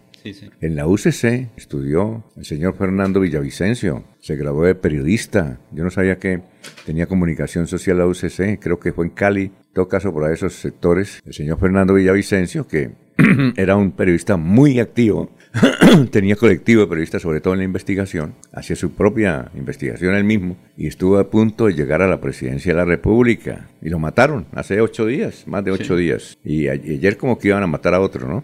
En 0.62 0.76
la 0.76 0.88
UCC 0.88 1.50
estudió 1.58 2.24
el 2.36 2.46
señor 2.46 2.76
Fernando 2.76 3.20
Villavicencio, 3.20 4.04
se 4.20 4.36
graduó 4.36 4.64
de 4.64 4.76
periodista. 4.76 5.60
Yo 5.72 5.84
no 5.84 5.90
sabía 5.90 6.18
que 6.18 6.42
tenía 6.86 7.08
comunicación 7.08 7.68
social 7.68 7.98
la 7.98 8.08
UCC, 8.08 8.60
creo 8.60 8.80
que 8.80 8.94
fue 8.94 9.06
en 9.06 9.12
Cali, 9.12 9.44
en 9.44 9.74
todo 9.74 9.88
caso 9.88 10.14
por 10.14 10.32
esos 10.32 10.54
sectores. 10.54 11.22
El 11.26 11.34
señor 11.34 11.60
Fernando 11.60 11.94
Villavicencio, 11.94 12.68
que 12.68 12.92
era 13.56 13.76
un 13.76 13.92
periodista 13.92 14.38
muy 14.38 14.80
activo, 14.80 15.32
tenía 16.12 16.36
colectivo 16.36 16.82
de 16.82 16.88
periodistas, 16.88 17.22
sobre 17.22 17.42
todo 17.42 17.54
en 17.54 17.60
la 17.60 17.66
investigación, 17.66 18.34
hacía 18.54 18.76
su 18.76 18.92
propia 18.92 19.52
investigación 19.56 20.16
él 20.16 20.24
mismo 20.24 20.56
y 20.78 20.88
estuvo 20.88 21.18
a 21.18 21.30
punto 21.30 21.66
de 21.66 21.74
llegar 21.74 22.02
a 22.02 22.08
la 22.08 22.22
presidencia 22.22 22.72
de 22.72 22.78
la 22.78 22.86
República. 22.86 23.68
Y 23.82 23.90
lo 23.90 24.00
mataron 24.00 24.46
hace 24.54 24.80
ocho 24.80 25.06
días, 25.06 25.48
más 25.48 25.64
de 25.66 25.72
ocho 25.72 25.96
días. 25.96 26.38
Y 26.44 26.68
ayer 26.68 27.18
como 27.18 27.38
que 27.38 27.50
iban 27.50 27.64
a 27.64 27.68
matar 27.68 27.94
a 27.94 28.02
otro, 28.02 28.28
¿no? 28.28 28.44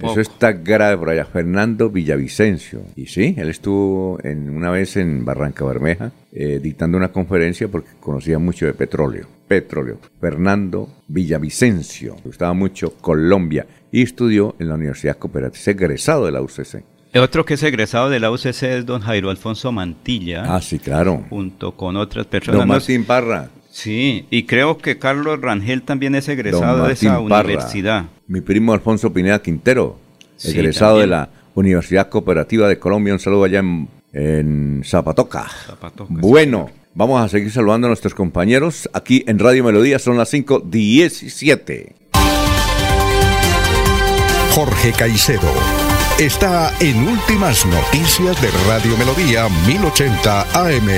Eso 0.00 0.20
está 0.20 0.52
grave 0.52 0.96
por 0.96 1.10
allá. 1.10 1.24
Fernando 1.26 1.90
Villavicencio. 1.90 2.82
Y 2.96 3.06
sí, 3.06 3.34
él 3.38 3.48
estuvo 3.48 4.18
en, 4.24 4.50
una 4.50 4.70
vez 4.70 4.96
en 4.96 5.24
Barranca 5.24 5.64
Bermeja 5.64 6.12
eh, 6.32 6.58
dictando 6.60 6.96
una 6.96 7.12
conferencia 7.12 7.68
porque 7.68 7.90
conocía 8.00 8.38
mucho 8.38 8.66
de 8.66 8.74
petróleo. 8.74 9.26
Petróleo. 9.50 9.98
Fernando 10.20 10.88
Villavicencio. 11.08 12.14
Le 12.18 12.22
gustaba 12.22 12.52
mucho 12.52 12.94
Colombia 13.00 13.66
y 13.90 14.02
estudió 14.02 14.54
en 14.60 14.68
la 14.68 14.76
Universidad 14.76 15.18
Cooperativa. 15.18 15.58
Es 15.60 15.66
egresado 15.66 16.24
de 16.26 16.30
la 16.30 16.40
UCC. 16.40 16.84
El 17.12 17.22
otro 17.22 17.44
que 17.44 17.54
es 17.54 17.62
egresado 17.64 18.08
de 18.10 18.20
la 18.20 18.30
UCC 18.30 18.62
es 18.62 18.86
don 18.86 19.00
Jairo 19.00 19.28
Alfonso 19.28 19.72
Mantilla, 19.72 20.44
Ah, 20.54 20.60
sí, 20.60 20.78
claro. 20.78 21.24
junto 21.28 21.72
con 21.76 21.96
otras 21.96 22.26
personas. 22.26 22.60
Don 22.60 22.68
Martín 22.68 23.04
Parra. 23.04 23.50
Sí, 23.72 24.24
y 24.30 24.44
creo 24.44 24.78
que 24.78 24.98
Carlos 24.98 25.40
Rangel 25.40 25.82
también 25.82 26.14
es 26.14 26.28
egresado 26.28 26.86
de 26.86 26.92
esa 26.92 27.20
Parra. 27.28 27.40
universidad. 27.48 28.04
Mi 28.28 28.40
primo 28.42 28.72
Alfonso 28.72 29.12
Pineda 29.12 29.42
Quintero. 29.42 29.98
Sí, 30.36 30.52
egresado 30.52 30.98
de 31.00 31.08
la 31.08 31.28
Universidad 31.54 32.08
Cooperativa 32.08 32.68
de 32.68 32.78
Colombia. 32.78 33.12
Un 33.14 33.18
saludo 33.18 33.42
allá 33.44 33.58
en, 33.58 33.88
en 34.12 34.82
Zapatoca. 34.84 35.48
Zapatoca, 35.66 36.14
Bueno, 36.16 36.70
vamos 36.94 37.20
a 37.20 37.28
seguir 37.28 37.50
saludando 37.50 37.86
a 37.86 37.90
nuestros 37.90 38.14
compañeros 38.14 38.88
aquí 38.92 39.24
en 39.26 39.38
Radio 39.38 39.64
Melodía. 39.64 39.98
Son 39.98 40.16
las 40.16 40.32
5.17. 40.32 41.94
Jorge 44.54 44.92
Caicedo 44.92 45.50
está 46.18 46.70
en 46.80 47.08
Últimas 47.08 47.64
Noticias 47.64 48.40
de 48.42 48.50
Radio 48.66 48.96
Melodía 48.98 49.48
1080 49.66 50.40
AM. 50.52 50.88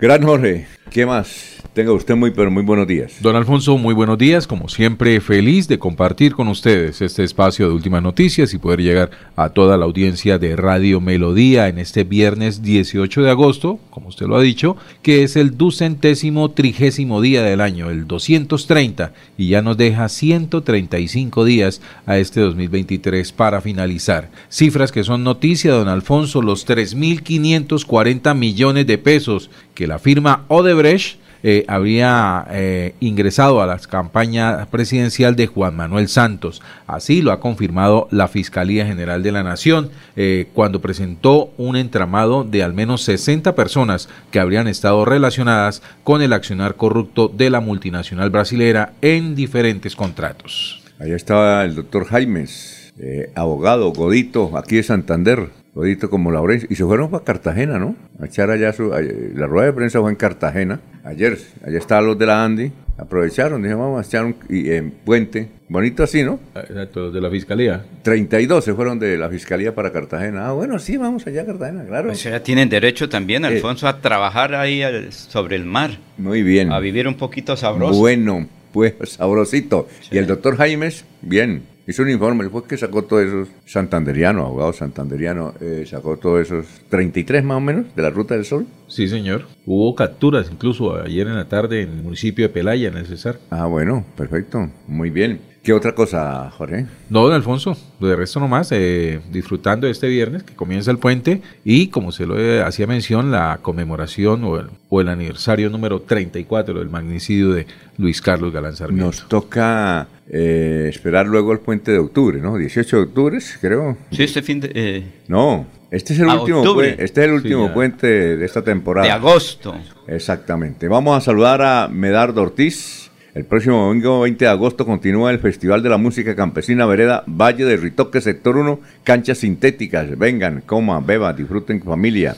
Gran 0.00 0.22
Jorge, 0.22 0.66
¿qué 0.90 1.04
más? 1.04 1.57
Tenga 1.78 1.92
usted 1.92 2.16
muy, 2.16 2.32
pero 2.32 2.50
muy 2.50 2.64
buenos 2.64 2.88
días. 2.88 3.18
Don 3.20 3.36
Alfonso, 3.36 3.78
muy 3.78 3.94
buenos 3.94 4.18
días. 4.18 4.48
Como 4.48 4.68
siempre, 4.68 5.20
feliz 5.20 5.68
de 5.68 5.78
compartir 5.78 6.34
con 6.34 6.48
ustedes 6.48 7.00
este 7.00 7.22
espacio 7.22 7.68
de 7.68 7.74
últimas 7.74 8.02
noticias 8.02 8.52
y 8.52 8.58
poder 8.58 8.82
llegar 8.82 9.12
a 9.36 9.50
toda 9.50 9.76
la 9.76 9.84
audiencia 9.84 10.40
de 10.40 10.56
Radio 10.56 11.00
Melodía 11.00 11.68
en 11.68 11.78
este 11.78 12.02
viernes 12.02 12.62
18 12.62 13.22
de 13.22 13.30
agosto, 13.30 13.78
como 13.90 14.08
usted 14.08 14.26
lo 14.26 14.34
ha 14.34 14.42
dicho, 14.42 14.76
que 15.02 15.22
es 15.22 15.36
el 15.36 15.56
ducentésimo 15.56 16.50
trigésimo 16.50 17.20
día 17.20 17.44
del 17.44 17.60
año, 17.60 17.90
el 17.90 18.08
230, 18.08 19.12
y 19.36 19.50
ya 19.50 19.62
nos 19.62 19.76
deja 19.76 20.08
135 20.08 21.44
días 21.44 21.80
a 22.06 22.18
este 22.18 22.40
2023 22.40 23.30
para 23.30 23.60
finalizar. 23.60 24.30
Cifras 24.48 24.90
que 24.90 25.04
son 25.04 25.22
noticia, 25.22 25.74
don 25.74 25.86
Alfonso, 25.86 26.42
los 26.42 26.66
3.540 26.66 28.34
millones 28.34 28.84
de 28.84 28.98
pesos 28.98 29.48
que 29.76 29.86
la 29.86 30.00
firma 30.00 30.44
Odebrecht 30.48 31.27
eh, 31.42 31.64
habría 31.68 32.46
eh, 32.50 32.94
ingresado 33.00 33.62
a 33.62 33.66
la 33.66 33.78
campaña 33.78 34.66
presidencial 34.70 35.36
de 35.36 35.46
Juan 35.46 35.76
Manuel 35.76 36.08
Santos. 36.08 36.62
Así 36.86 37.22
lo 37.22 37.32
ha 37.32 37.40
confirmado 37.40 38.08
la 38.10 38.28
Fiscalía 38.28 38.86
General 38.86 39.22
de 39.22 39.32
la 39.32 39.42
Nación 39.42 39.90
eh, 40.16 40.48
cuando 40.54 40.80
presentó 40.80 41.52
un 41.56 41.76
entramado 41.76 42.44
de 42.44 42.62
al 42.62 42.74
menos 42.74 43.02
60 43.02 43.54
personas 43.54 44.08
que 44.30 44.40
habrían 44.40 44.68
estado 44.68 45.04
relacionadas 45.04 45.82
con 46.04 46.22
el 46.22 46.32
accionar 46.32 46.74
corrupto 46.74 47.28
de 47.28 47.50
la 47.50 47.60
multinacional 47.60 48.30
brasilera 48.30 48.94
en 49.00 49.34
diferentes 49.34 49.94
contratos. 49.94 50.82
Allá 50.98 51.14
estaba 51.14 51.64
el 51.64 51.76
doctor 51.76 52.06
Jaimes, 52.06 52.92
abogado, 53.36 53.92
Godito, 53.92 54.56
aquí 54.58 54.76
de 54.76 54.82
Santander. 54.82 55.50
Godito 55.78 56.10
como 56.10 56.32
Laurencio. 56.32 56.66
Y 56.70 56.74
se 56.74 56.84
fueron 56.84 57.08
para 57.08 57.22
Cartagena, 57.24 57.78
¿no? 57.78 57.94
A 58.20 58.26
echar 58.26 58.50
allá 58.50 58.72
su... 58.72 58.92
eh, 58.94 59.30
La 59.36 59.46
rueda 59.46 59.66
de 59.66 59.72
prensa 59.74 60.00
fue 60.00 60.10
en 60.10 60.16
Cartagena. 60.16 60.80
Ayer, 61.04 61.38
allá 61.64 61.78
estaban 61.78 62.04
los 62.06 62.18
de 62.18 62.26
la 62.26 62.44
Andy. 62.44 62.72
Aprovecharon, 62.98 63.62
dijeron, 63.62 63.82
vamos 63.82 64.04
a 64.04 64.08
echar 64.08 64.24
un 64.24 64.34
y, 64.48 64.68
eh, 64.70 64.82
puente. 65.04 65.48
Bonito 65.68 66.02
así, 66.02 66.24
¿no? 66.24 66.40
Exacto, 66.56 67.12
de 67.12 67.20
la 67.20 67.30
Fiscalía. 67.30 67.84
32 68.02 68.64
se 68.64 68.74
fueron 68.74 68.98
de 68.98 69.16
la 69.16 69.28
fiscalía 69.28 69.72
para 69.72 69.92
Cartagena. 69.92 70.48
Ah, 70.48 70.52
bueno, 70.52 70.80
sí, 70.80 70.96
vamos 70.96 71.24
allá 71.28 71.42
a 71.42 71.46
Cartagena, 71.46 71.84
claro. 71.86 72.10
O 72.10 72.14
sea, 72.16 72.42
tienen 72.42 72.68
derecho 72.68 73.08
también, 73.08 73.44
Eh. 73.44 73.48
Alfonso, 73.48 73.86
a 73.86 74.00
trabajar 74.00 74.56
ahí 74.56 74.82
al- 74.82 75.12
sobre 75.12 75.54
el 75.54 75.64
mar, 75.64 75.92
Muy 76.16 76.42
bien. 76.42 76.72
a 76.72 76.80
vivir 76.80 77.06
un 77.06 77.14
poquito 77.14 77.56
sabroso. 77.56 77.96
Bueno, 78.00 78.48
pues 78.72 78.94
sabrosito. 79.04 79.86
Y 80.10 80.18
el 80.18 80.26
doctor 80.26 80.56
Jaimes, 80.56 81.04
bien, 81.22 81.62
hizo 81.88 82.02
un 82.02 82.10
informe, 82.10 82.44
el 82.44 82.50
que 82.68 82.76
sacó 82.76 83.02
todos 83.02 83.24
esos 83.24 83.48
santanderiano, 83.64 84.44
abogado 84.44 84.72
santanderiano, 84.74 85.54
eh, 85.60 85.84
sacó 85.88 86.18
todos 86.18 86.42
esos 86.42 86.66
33 86.90 87.42
más 87.42 87.56
o 87.56 87.60
menos 87.60 87.86
de 87.96 88.02
la 88.02 88.10
Ruta 88.10 88.34
del 88.34 88.44
Sol. 88.44 88.66
Sí, 88.88 89.08
señor. 89.08 89.46
Hubo 89.64 89.94
capturas 89.94 90.50
incluso 90.52 91.00
ayer 91.00 91.26
en 91.26 91.36
la 91.36 91.48
tarde 91.48 91.82
en 91.82 91.90
el 91.90 92.02
municipio 92.02 92.46
de 92.46 92.50
Pelaya, 92.50 92.88
en 92.88 92.98
el 92.98 93.06
Cesar. 93.06 93.38
Ah, 93.50 93.66
bueno, 93.66 94.04
perfecto, 94.16 94.70
muy 94.86 95.08
bien. 95.08 95.40
¿Qué 95.62 95.72
otra 95.72 95.94
cosa, 95.94 96.50
Jorge? 96.50 96.86
No, 97.10 97.24
don 97.24 97.32
Alfonso, 97.32 97.76
de 98.00 98.16
resto 98.16 98.38
nomás, 98.38 98.70
eh, 98.72 99.20
disfrutando 99.30 99.86
de 99.86 99.92
este 99.92 100.08
viernes 100.08 100.42
que 100.42 100.54
comienza 100.54 100.90
el 100.90 100.98
puente 100.98 101.42
y 101.64 101.88
como 101.88 102.12
se 102.12 102.26
lo 102.26 102.38
eh, 102.38 102.62
hacía 102.62 102.86
mención, 102.86 103.30
la 103.30 103.58
conmemoración 103.60 104.44
o 104.44 104.58
el, 104.58 104.68
o 104.88 105.00
el 105.00 105.08
aniversario 105.08 105.68
número 105.68 106.00
34 106.00 106.78
del 106.78 106.88
magnicidio 106.88 107.52
de 107.52 107.66
Luis 107.98 108.22
Carlos 108.22 108.52
Galán 108.52 108.76
Sarmiento. 108.76 109.06
Nos 109.06 109.28
toca 109.28 110.06
eh, 110.30 110.86
esperar 110.88 111.26
luego 111.26 111.52
el 111.52 111.58
puente 111.60 111.90
de 111.92 111.98
octubre, 111.98 112.40
¿no? 112.40 112.56
18 112.56 112.96
de 112.96 113.02
octubre, 113.02 113.38
creo. 113.60 113.96
Sí, 114.10 114.22
este 114.24 114.42
fin 114.42 114.60
de... 114.60 114.70
eh, 114.74 115.04
No, 115.28 115.66
Este 115.90 116.12
es 116.12 116.20
el 116.20 116.28
A 116.28 116.40
último, 116.40 116.58
octubre. 116.60 116.96
este 116.98 117.22
es 117.22 117.26
el 117.28 117.32
último 117.32 117.72
puente 117.72 118.36
de 118.36 118.44
esta 118.44 118.62
temporada. 118.62 119.06
De 119.06 119.12
agosto. 119.12 119.74
Exactamente. 120.06 120.88
Vamos 120.88 121.16
a 121.16 121.20
saludar 121.20 121.62
a 121.62 121.88
Medardo 121.88 122.42
Ortiz. 122.42 123.10
El 123.34 123.44
próximo 123.44 123.86
domingo 123.86 124.22
20 124.22 124.44
de 124.44 124.50
agosto 124.50 124.84
continúa 124.84 125.30
el 125.30 125.38
Festival 125.38 125.82
de 125.82 125.88
la 125.90 125.96
Música 125.98 126.34
Campesina 126.34 126.86
Vereda 126.86 127.22
Valle 127.26 127.64
de 127.64 127.76
Ritoque, 127.76 128.20
Sector 128.20 128.56
1, 128.56 128.80
canchas 129.04 129.38
sintéticas. 129.38 130.18
Vengan, 130.18 130.62
coman, 130.66 131.06
beban, 131.06 131.36
disfruten 131.36 131.80
familia. 131.80 132.34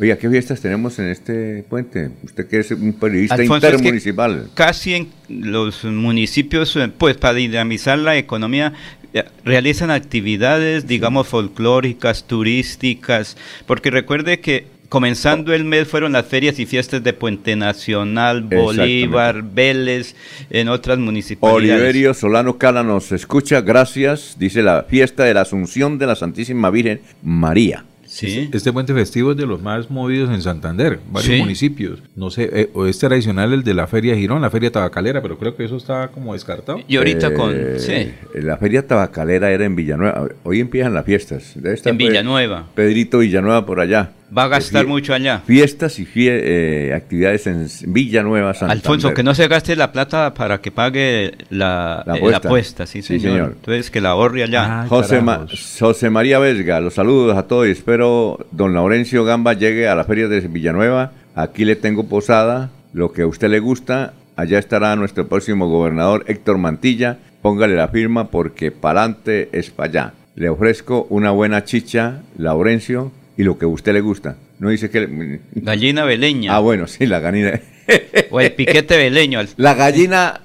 Oiga, 0.00 0.16
¿qué 0.16 0.30
fiestas 0.30 0.60
tenemos 0.60 0.96
en 1.00 1.08
este 1.08 1.64
puente? 1.68 2.10
Usted 2.22 2.46
que 2.46 2.60
es 2.60 2.70
un 2.70 2.92
periodista 2.92 3.34
Alfonso, 3.34 3.66
es 3.66 3.72
que 3.72 3.78
intermunicipal. 3.78 4.48
Casi 4.54 4.94
en 4.94 5.08
los 5.28 5.82
municipios, 5.84 6.76
eh, 6.76 6.88
pues 6.96 7.16
para 7.16 7.34
dinamizar 7.34 7.98
la 7.98 8.16
economía, 8.16 8.74
eh, 9.12 9.24
realizan 9.44 9.90
actividades, 9.90 10.86
digamos, 10.86 11.26
folclóricas, 11.26 12.28
turísticas, 12.28 13.36
porque 13.66 13.90
recuerde 13.90 14.38
que 14.38 14.66
comenzando 14.88 15.52
el 15.52 15.64
mes 15.64 15.88
fueron 15.88 16.12
las 16.12 16.26
ferias 16.26 16.60
y 16.60 16.66
fiestas 16.66 17.02
de 17.02 17.12
Puente 17.12 17.56
Nacional, 17.56 18.42
Bolívar, 18.42 19.42
Vélez, 19.42 20.14
en 20.50 20.68
otras 20.68 20.98
municipalidades. 20.98 21.82
Oliverio 21.82 22.14
Solano 22.14 22.56
Cala 22.56 22.84
nos 22.84 23.10
escucha, 23.10 23.62
gracias. 23.62 24.36
Dice 24.38 24.62
la 24.62 24.84
fiesta 24.84 25.24
de 25.24 25.34
la 25.34 25.40
Asunción 25.40 25.98
de 25.98 26.06
la 26.06 26.14
Santísima 26.14 26.70
Virgen 26.70 27.00
María. 27.22 27.84
Sí. 28.08 28.48
Este 28.52 28.72
puente 28.72 28.94
festivo 28.94 29.32
es 29.32 29.36
de 29.36 29.46
los 29.46 29.60
más 29.62 29.90
movidos 29.90 30.30
en 30.30 30.40
Santander, 30.42 30.98
varios 31.12 31.34
Sí. 31.34 31.40
municipios. 31.40 32.02
No 32.16 32.30
sé, 32.30 32.48
eh, 32.52 32.70
o 32.74 32.86
es 32.86 32.98
tradicional 32.98 33.52
el 33.52 33.62
de 33.62 33.74
la 33.74 33.86
Feria 33.86 34.16
Girón, 34.16 34.42
la 34.42 34.50
Feria 34.50 34.72
Tabacalera, 34.72 35.20
pero 35.22 35.38
creo 35.38 35.54
que 35.56 35.64
eso 35.64 35.76
está 35.76 36.08
como 36.08 36.32
descartado. 36.32 36.80
Y 36.88 36.96
ahorita 36.96 37.34
con... 37.34 37.52
Eh, 37.54 37.78
Sí. 37.78 38.10
La 38.40 38.56
feria 38.56 38.86
tabacalera 38.86 39.50
era 39.50 39.64
en 39.64 39.76
Villanueva. 39.76 40.26
Hoy 40.42 40.60
empiezan 40.60 40.94
las 40.94 41.04
fiestas. 41.04 41.52
Debe 41.54 41.74
estar 41.74 41.90
En 41.92 41.98
Pe- 41.98 42.08
Villanueva. 42.08 42.66
Pedrito 42.74 43.18
Villanueva 43.18 43.64
por 43.66 43.80
allá. 43.80 44.12
Va 44.36 44.44
a 44.44 44.48
gastar 44.48 44.86
mucho 44.86 45.14
allá. 45.14 45.40
Fiestas 45.46 45.98
y 45.98 46.04
fie- 46.04 46.40
eh, 46.42 46.92
actividades 46.94 47.46
en 47.46 47.66
Villanueva, 47.92 48.52
Santander. 48.52 48.76
Alfonso, 48.76 49.14
que 49.14 49.22
no 49.22 49.34
se 49.34 49.48
gaste 49.48 49.74
la 49.74 49.90
plata 49.90 50.34
para 50.34 50.60
que 50.60 50.70
pague 50.70 51.32
la, 51.50 52.02
La 52.06 52.14
eh, 52.14 52.18
apuesta. 52.18 52.30
la 52.30 52.48
apuesta, 52.48 52.86
sí, 52.86 53.00
Sí, 53.02 53.18
señor. 53.20 53.54
Entonces 53.56 53.90
que 53.90 54.00
la 54.02 54.10
ahorre 54.10 54.42
allá. 54.42 54.82
Ay, 54.82 54.88
José, 54.88 55.22
Ma- 55.22 55.36
carajos. 55.38 55.76
José 55.80 56.10
María 56.10 56.38
Vesga, 56.38 56.80
los 56.80 56.94
saludos 56.94 57.36
a 57.38 57.44
todos 57.44 57.66
y 57.68 57.70
espero 57.70 58.46
don 58.52 58.74
Laurencio 58.74 59.24
Gamba 59.24 59.54
llegue 59.54 59.88
a 59.88 59.94
la 59.94 60.04
feria 60.04 60.28
de 60.28 60.40
Villanueva. 60.40 61.12
Aquí 61.34 61.64
le 61.64 61.76
tengo 61.76 62.06
posada, 62.08 62.70
lo 62.92 63.12
que 63.12 63.22
a 63.22 63.26
usted 63.26 63.48
le 63.48 63.60
gusta. 63.60 64.12
Allá 64.36 64.58
estará 64.58 64.94
nuestro 64.96 65.26
próximo 65.26 65.68
gobernador 65.68 66.24
Héctor 66.28 66.58
Mantilla. 66.58 67.16
Póngale 67.42 67.76
la 67.76 67.88
firma 67.88 68.28
porque 68.28 68.70
pa'lante 68.72 69.48
es 69.52 69.70
para 69.70 69.88
allá. 69.88 70.12
Le 70.34 70.48
ofrezco 70.48 71.06
una 71.10 71.30
buena 71.30 71.64
chicha, 71.64 72.20
Laurencio, 72.36 73.10
y 73.38 73.42
lo 73.44 73.56
que 73.56 73.64
a 73.64 73.68
usted 73.68 73.94
le 73.94 74.02
gusta. 74.02 74.36
No 74.58 74.68
dice 74.68 74.90
que... 74.90 75.00
le- 75.00 75.40
Gallina 75.54 76.04
beleña. 76.04 76.54
Ah, 76.54 76.58
bueno, 76.58 76.86
sí, 76.86 77.06
la 77.06 77.20
gallina. 77.20 77.58
O 78.30 78.38
el 78.40 78.52
piquete 78.52 78.98
beleño. 78.98 79.38
al- 79.38 79.48
La 79.56 79.72
gallina... 79.74 80.42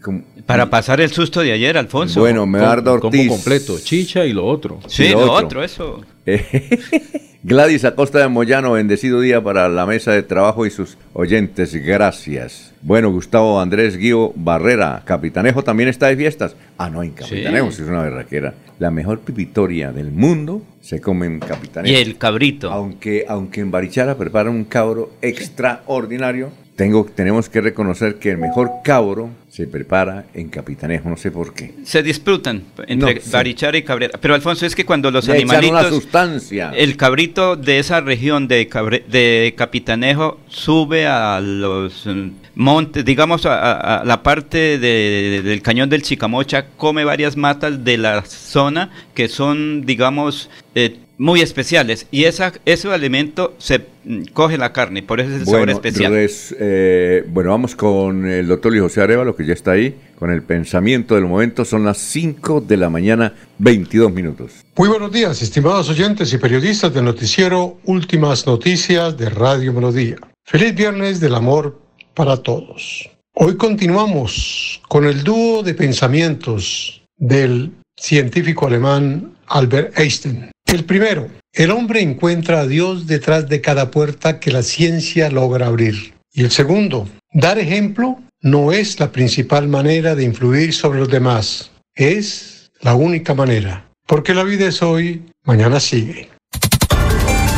como- 0.00 0.22
Para 0.46 0.70
pasar 0.70 1.00
el 1.00 1.10
susto 1.10 1.40
de 1.40 1.50
ayer, 1.50 1.76
Alfonso. 1.76 2.20
Bueno, 2.20 2.46
Medardo 2.46 2.92
Ortiz. 2.92 3.26
completo, 3.28 3.76
chicha 3.82 4.24
y 4.24 4.32
lo 4.32 4.46
otro. 4.46 4.78
Sí, 4.86 5.06
y 5.06 5.08
lo 5.10 5.26
lo 5.26 5.32
otro. 5.32 5.46
otro, 5.46 5.64
eso. 5.64 6.04
Gladys 7.48 7.84
Acosta 7.84 8.18
de 8.18 8.26
Moyano, 8.26 8.72
bendecido 8.72 9.20
día 9.20 9.40
para 9.40 9.68
la 9.68 9.86
mesa 9.86 10.10
de 10.10 10.24
trabajo 10.24 10.66
y 10.66 10.70
sus 10.72 10.98
oyentes, 11.12 11.76
gracias. 11.76 12.74
Bueno, 12.82 13.12
Gustavo 13.12 13.60
Andrés 13.60 13.96
Guío 13.96 14.32
Barrera, 14.34 15.02
Capitanejo 15.04 15.62
también 15.62 15.88
está 15.88 16.08
de 16.08 16.16
fiestas. 16.16 16.56
Ah, 16.76 16.90
no, 16.90 17.04
en 17.04 17.12
Capitanejo, 17.12 17.70
Sí. 17.70 17.82
es 17.82 17.88
una 17.88 18.02
berraquera. 18.02 18.54
La 18.80 18.90
mejor 18.90 19.20
pipitoria 19.20 19.92
del 19.92 20.10
mundo 20.10 20.62
se 20.80 21.00
come 21.00 21.26
en 21.26 21.38
Capitanejo. 21.38 21.94
Y 21.96 21.96
el 22.02 22.18
cabrito. 22.18 22.72
Aunque, 22.72 23.24
aunque 23.28 23.60
en 23.60 23.70
Barichara 23.70 24.18
preparan 24.18 24.52
un 24.52 24.64
cabro 24.64 25.12
extraordinario, 25.22 26.50
tengo, 26.76 27.06
tenemos 27.14 27.48
que 27.48 27.60
reconocer 27.60 28.16
que 28.16 28.30
el 28.30 28.38
mejor 28.38 28.70
cabro 28.84 29.30
se 29.48 29.66
prepara 29.66 30.26
en 30.34 30.48
Capitanejo, 30.50 31.08
no 31.08 31.16
sé 31.16 31.30
por 31.30 31.54
qué. 31.54 31.72
Se 31.84 32.02
disfrutan 32.02 32.64
entre 32.86 33.14
No, 33.14 33.20
sí. 33.20 33.30
Barichara 33.30 33.78
y 33.78 33.82
Cabrera. 33.82 34.18
Pero 34.20 34.34
Alfonso, 34.34 34.66
es 34.66 34.74
que 34.76 34.84
cuando 34.84 35.10
los 35.10 35.26
Le 35.26 35.36
echan 35.38 35.48
una 35.48 35.58
animalitos... 35.58 35.94
sustancia. 36.02 36.72
El 36.76 36.96
cabrito 36.98 37.56
de 37.56 37.78
esa 37.78 38.02
región 38.02 38.46
de, 38.48 38.68
Cabre- 38.68 39.04
de 39.08 39.54
Capitanejo 39.56 40.38
sube 40.48 41.06
a 41.06 41.40
los 41.40 42.04
mm, 42.06 42.28
montes, 42.56 43.04
digamos 43.06 43.46
a, 43.46 44.02
la 44.04 44.22
parte 44.22 44.78
de- 44.78 45.40
del 45.42 45.62
cañón 45.62 45.88
del 45.88 46.02
Chicamocha, 46.02 46.66
come 46.76 47.04
varias 47.04 47.36
matas 47.38 47.82
de 47.84 47.96
la 47.96 48.22
zona 48.26 48.90
que 49.14 49.28
son, 49.28 49.86
digamos, 49.86 50.50
eh, 50.74 50.98
muy 51.18 51.40
especiales. 51.40 52.06
Y 52.10 52.24
esa, 52.24 52.52
ese 52.64 52.88
alimento 52.92 53.54
se 53.58 53.80
mm, 54.04 54.22
coge 54.32 54.58
la 54.58 54.72
carne, 54.72 55.02
por 55.02 55.20
eso 55.20 55.30
es 55.34 55.40
el 55.40 55.46
sabor 55.46 55.70
especial. 55.70 56.12
res- 56.12 56.54
eh, 56.58 57.24
bueno, 57.28 57.50
vamos 57.50 57.74
con 57.74 58.26
el 58.26 58.46
doctor 58.48 58.72
Luis 58.72 58.82
José 58.82 59.02
Arevalo, 59.02 59.34
que 59.34 59.46
ya 59.46 59.52
está 59.54 59.72
ahí, 59.72 59.94
con 60.18 60.30
el 60.30 60.42
pensamiento 60.42 61.14
del 61.14 61.24
momento. 61.24 61.64
Son 61.64 61.84
las 61.84 61.98
5 61.98 62.60
de 62.60 62.76
la 62.76 62.90
mañana, 62.90 63.34
22 63.58 64.12
minutos. 64.12 64.52
Muy 64.76 64.88
buenos 64.88 65.10
días, 65.12 65.40
estimados 65.42 65.88
oyentes 65.88 66.32
y 66.32 66.38
periodistas 66.38 66.92
del 66.92 67.04
noticiero 67.04 67.78
Últimas 67.84 68.46
Noticias 68.46 69.16
de 69.16 69.30
Radio 69.30 69.72
Melodía. 69.72 70.16
Feliz 70.44 70.74
viernes 70.74 71.20
del 71.20 71.34
amor 71.34 71.80
para 72.14 72.36
todos. 72.36 73.08
Hoy 73.34 73.56
continuamos 73.56 74.80
con 74.88 75.04
el 75.06 75.22
dúo 75.24 75.62
de 75.62 75.74
pensamientos 75.74 77.02
del 77.18 77.72
científico 77.98 78.66
alemán 78.66 79.32
Albert 79.46 79.98
Einstein. 79.98 80.50
El 80.66 80.84
primero, 80.84 81.30
el 81.52 81.70
hombre 81.70 82.00
encuentra 82.00 82.60
a 82.60 82.66
Dios 82.66 83.06
detrás 83.06 83.48
de 83.48 83.60
cada 83.60 83.90
puerta 83.90 84.40
que 84.40 84.50
la 84.50 84.62
ciencia 84.62 85.30
logra 85.30 85.68
abrir. 85.68 86.14
Y 86.32 86.42
el 86.42 86.50
segundo, 86.50 87.08
dar 87.32 87.58
ejemplo 87.58 88.18
no 88.42 88.72
es 88.72 88.98
la 89.00 89.12
principal 89.12 89.68
manera 89.68 90.14
de 90.14 90.24
influir 90.24 90.74
sobre 90.74 90.98
los 90.98 91.08
demás, 91.08 91.70
es 91.94 92.70
la 92.80 92.94
única 92.94 93.32
manera. 93.32 93.88
Porque 94.06 94.34
la 94.34 94.42
vida 94.42 94.68
es 94.68 94.82
hoy, 94.82 95.22
mañana 95.44 95.80
sigue. 95.80 96.28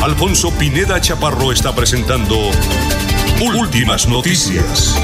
Alfonso 0.01 0.51
Pineda 0.57 1.01
Chaparro 1.01 1.51
está 1.51 1.75
presentando 1.75 2.51
Últimas 3.41 4.07
Noticias. 4.07 4.95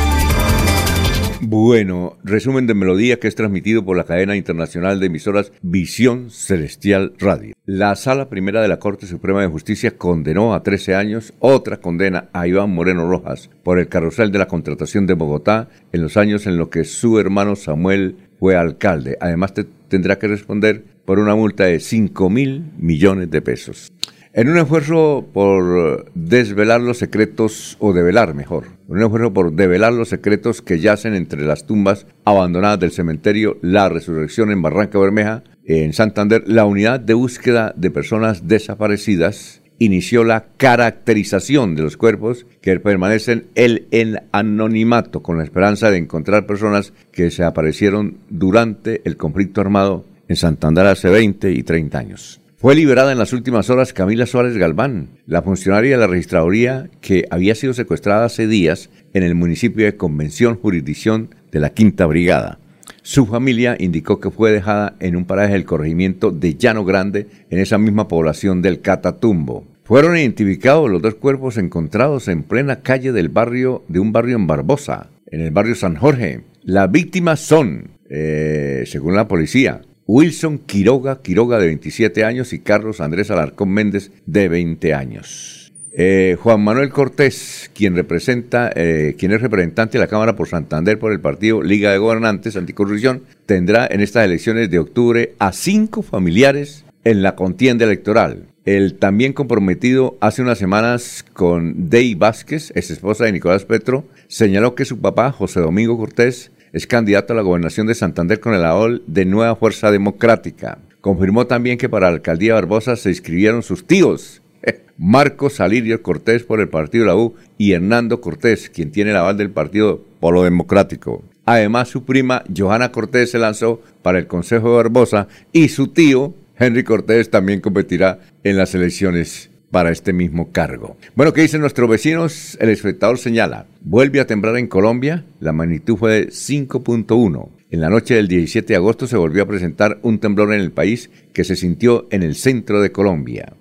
Bueno, 1.41 2.17
resumen 2.23 2.65
de 2.65 2.73
melodía 2.73 3.19
que 3.19 3.27
es 3.27 3.35
transmitido 3.35 3.83
por 3.83 3.97
la 3.97 4.05
cadena 4.05 4.35
internacional 4.35 4.99
de 4.99 5.07
emisoras 5.07 5.51
Visión 5.61 6.31
Celestial 6.31 7.13
Radio. 7.19 7.55
La 7.65 7.95
Sala 7.95 8.29
Primera 8.29 8.61
de 8.61 8.67
la 8.67 8.79
Corte 8.79 9.05
Suprema 9.05 9.41
de 9.41 9.47
Justicia 9.47 9.97
condenó 9.97 10.53
a 10.53 10.63
13 10.63 10.95
años 10.95 11.33
otra 11.39 11.77
condena 11.77 12.29
a 12.33 12.47
Iván 12.47 12.71
Moreno 12.71 13.07
Rojas 13.07 13.49
por 13.63 13.79
el 13.79 13.87
carrusel 13.89 14.31
de 14.31 14.39
la 14.39 14.47
contratación 14.47 15.05
de 15.05 15.13
Bogotá 15.13 15.67
en 15.91 16.01
los 16.01 16.17
años 16.17 16.47
en 16.47 16.57
los 16.57 16.69
que 16.69 16.83
su 16.85 17.19
hermano 17.19 17.55
Samuel 17.55 18.15
fue 18.39 18.55
alcalde. 18.55 19.17
Además, 19.19 19.53
te- 19.53 19.65
tendrá 19.89 20.17
que 20.17 20.27
responder 20.27 20.83
por 21.05 21.19
una 21.19 21.35
multa 21.35 21.65
de 21.65 21.79
5 21.79 22.29
mil 22.29 22.71
millones 22.79 23.29
de 23.29 23.41
pesos. 23.41 23.91
En 24.37 24.49
un 24.49 24.57
esfuerzo 24.57 25.25
por 25.31 26.11
desvelar 26.13 26.81
los 26.81 26.97
secretos, 26.97 27.77
o 27.79 27.93
develar 27.93 28.33
mejor, 28.33 28.65
en 28.89 28.97
un 28.97 29.03
esfuerzo 29.03 29.31
por 29.31 29.53
develar 29.53 29.93
los 29.93 30.09
secretos 30.09 30.61
que 30.61 30.81
yacen 30.81 31.15
entre 31.15 31.45
las 31.45 31.65
tumbas 31.65 32.05
abandonadas 32.25 32.81
del 32.81 32.91
cementerio 32.91 33.57
La 33.61 33.87
Resurrección 33.87 34.51
en 34.51 34.61
Barranca 34.61 34.99
Bermeja, 34.99 35.45
en 35.63 35.93
Santander, 35.93 36.43
la 36.47 36.65
unidad 36.65 36.99
de 36.99 37.13
búsqueda 37.13 37.73
de 37.77 37.91
personas 37.91 38.45
desaparecidas 38.45 39.61
inició 39.79 40.25
la 40.25 40.47
caracterización 40.57 41.77
de 41.77 41.83
los 41.83 41.95
cuerpos 41.95 42.45
que 42.61 42.77
permanecen 42.81 43.45
el, 43.55 43.87
en 43.91 44.19
anonimato 44.33 45.23
con 45.23 45.37
la 45.37 45.45
esperanza 45.45 45.89
de 45.91 45.97
encontrar 45.97 46.45
personas 46.45 46.91
que 47.13 47.23
desaparecieron 47.23 48.17
durante 48.29 49.01
el 49.05 49.15
conflicto 49.15 49.61
armado 49.61 50.03
en 50.27 50.35
Santander 50.35 50.87
hace 50.87 51.07
20 51.07 51.53
y 51.53 51.63
30 51.63 51.97
años. 51.97 52.41
Fue 52.57 52.73
liberada 52.73 53.11
en 53.11 53.17
las 53.17 53.33
últimas 53.33 53.69
horas 53.69 53.91
Camila 53.91 54.25
Suárez 54.25 54.55
Galván, 54.55 55.09
la 55.27 55.41
funcionaria 55.41 55.91
de 55.91 55.97
la 55.97 56.07
registraduría 56.07 56.89
que 57.01 57.25
había 57.29 57.53
sido 57.53 57.73
secuestrada 57.73 58.23
hace 58.23 58.47
días 58.47 58.89
en 59.13 59.23
el 59.23 59.35
municipio 59.35 59.83
de 59.85 59.97
Convención, 59.97 60.55
jurisdicción 60.55 61.35
de 61.51 61.59
la 61.59 61.71
Quinta 61.71 62.05
Brigada. 62.05 62.59
Su 63.01 63.25
familia 63.25 63.75
indicó 63.77 64.21
que 64.21 64.31
fue 64.31 64.51
dejada 64.51 64.95
en 65.01 65.17
un 65.17 65.25
paraje 65.25 65.51
del 65.51 65.65
corregimiento 65.65 66.31
de 66.31 66.55
Llano 66.55 66.85
Grande, 66.85 67.27
en 67.49 67.59
esa 67.59 67.77
misma 67.77 68.07
población 68.07 68.61
del 68.61 68.79
Catatumbo. 68.79 69.65
Fueron 69.83 70.17
identificados 70.17 70.89
los 70.89 71.01
dos 71.01 71.15
cuerpos 71.15 71.57
encontrados 71.57 72.29
en 72.29 72.43
plena 72.43 72.79
calle 72.79 73.11
del 73.11 73.27
barrio, 73.27 73.83
de 73.89 73.99
un 73.99 74.13
barrio 74.13 74.37
en 74.37 74.47
Barbosa, 74.47 75.09
en 75.29 75.41
el 75.41 75.51
barrio 75.51 75.75
San 75.75 75.97
Jorge. 75.97 76.41
Las 76.63 76.89
víctimas 76.89 77.41
son, 77.41 77.89
eh, 78.09 78.85
según 78.87 79.13
la 79.13 79.27
policía, 79.27 79.81
Wilson 80.07 80.59
Quiroga, 80.59 81.21
Quiroga 81.21 81.57
de 81.57 81.67
27 81.67 82.23
años 82.25 82.53
y 82.53 82.59
Carlos 82.59 83.01
Andrés 83.01 83.31
Alarcón 83.31 83.69
Méndez 83.69 84.11
de 84.25 84.49
20 84.49 84.93
años. 84.93 85.71
Eh, 85.97 86.37
Juan 86.39 86.61
Manuel 86.61 86.89
Cortés, 86.89 87.71
quien 87.73 87.95
representa, 87.95 88.69
eh, 88.75 89.15
quien 89.17 89.31
es 89.31 89.41
representante 89.41 89.97
de 89.97 90.03
la 90.03 90.09
Cámara 90.09 90.35
por 90.35 90.49
Santander 90.49 90.99
por 90.99 91.11
el 91.11 91.21
partido 91.21 91.63
Liga 91.63 91.91
de 91.91 91.97
Gobernantes 91.97 92.57
Anticorrupción, 92.57 93.23
tendrá 93.45 93.87
en 93.89 94.01
estas 94.01 94.25
elecciones 94.25 94.69
de 94.69 94.79
octubre 94.79 95.33
a 95.39 95.53
cinco 95.53 96.01
familiares 96.01 96.83
en 97.03 97.23
la 97.23 97.35
contienda 97.35 97.85
electoral. 97.85 98.47
el 98.65 98.95
también 98.95 99.31
comprometido 99.31 100.17
hace 100.21 100.41
unas 100.41 100.57
semanas 100.57 101.23
con 101.33 101.89
Dey 101.89 102.15
Vázquez, 102.15 102.71
ex 102.75 102.89
esposa 102.89 103.25
de 103.25 103.31
Nicolás 103.31 103.63
Petro, 103.63 104.05
señaló 104.27 104.73
que 104.73 104.85
su 104.85 104.99
papá, 104.99 105.31
José 105.31 105.59
Domingo 105.59 105.97
Cortés, 105.99 106.51
es 106.75 106.87
candidato 106.87 107.31
a 107.31 107.37
la 107.37 107.41
gobernación 107.41 107.87
de 107.87 107.95
Santander 107.95 108.41
con 108.41 108.53
el 108.53 108.65
AOL 108.65 109.01
de 109.07 109.23
Nueva 109.23 109.55
Fuerza 109.55 109.91
Democrática. 109.91 110.77
Confirmó 110.99 111.47
también 111.47 111.77
que 111.77 111.87
para 111.87 112.09
la 112.09 112.15
alcaldía 112.15 112.55
Barbosa 112.55 112.97
se 112.97 113.11
inscribieron 113.11 113.63
sus 113.63 113.87
tíos, 113.87 114.41
Marcos 114.97 115.53
Salirio 115.53 116.03
Cortés 116.03 116.43
por 116.43 116.59
el 116.59 116.67
partido 116.67 117.05
de 117.05 117.07
la 117.07 117.15
U 117.15 117.35
y 117.57 117.71
Hernando 117.71 118.19
Cortés, 118.19 118.69
quien 118.69 118.91
tiene 118.91 119.11
el 119.11 119.17
aval 119.17 119.37
del 119.37 119.51
partido 119.51 120.03
Polo 120.19 120.43
Democrático. 120.43 121.23
Además, 121.45 121.87
su 121.87 122.03
prima 122.03 122.43
Johanna 122.53 122.91
Cortés 122.91 123.31
se 123.31 123.39
lanzó 123.39 123.81
para 124.01 124.19
el 124.19 124.27
Consejo 124.27 124.71
de 124.71 124.75
Barbosa 124.75 125.29
y 125.53 125.69
su 125.69 125.87
tío 125.87 126.33
Henry 126.59 126.83
Cortés 126.83 127.29
también 127.29 127.61
competirá 127.61 128.19
en 128.43 128.57
las 128.57 128.75
elecciones 128.75 129.49
para 129.75 129.91
este 129.91 130.13
mismo 130.13 130.53
cargo. 130.53 130.95
Bueno, 131.15 131.33
¿qué 131.33 131.41
dicen 131.41 131.59
nuestros 131.59 131.89
vecinos? 131.89 132.57
El 132.61 132.69
espectador 132.69 133.17
señala, 133.17 133.65
vuelve 133.81 134.21
a 134.21 134.25
temblar 134.25 134.55
en 134.55 134.67
Colombia, 134.67 135.25
la 135.41 135.51
magnitud 135.51 135.97
fue 135.97 136.13
de 136.13 136.27
5.1. 136.29 137.49
En 137.71 137.81
la 137.81 137.89
noche 137.89 138.15
del 138.15 138.29
17 138.29 138.71
de 138.71 138.77
agosto 138.77 139.05
se 139.05 139.17
volvió 139.17 139.43
a 139.43 139.47
presentar 139.47 139.99
un 140.01 140.19
temblor 140.19 140.53
en 140.53 140.61
el 140.61 140.71
país 140.71 141.09
que 141.33 141.43
se 141.43 141.57
sintió 141.57 142.07
en 142.11 142.23
el 142.23 142.35
centro 142.35 142.79
de 142.79 142.93
Colombia. 142.93 143.51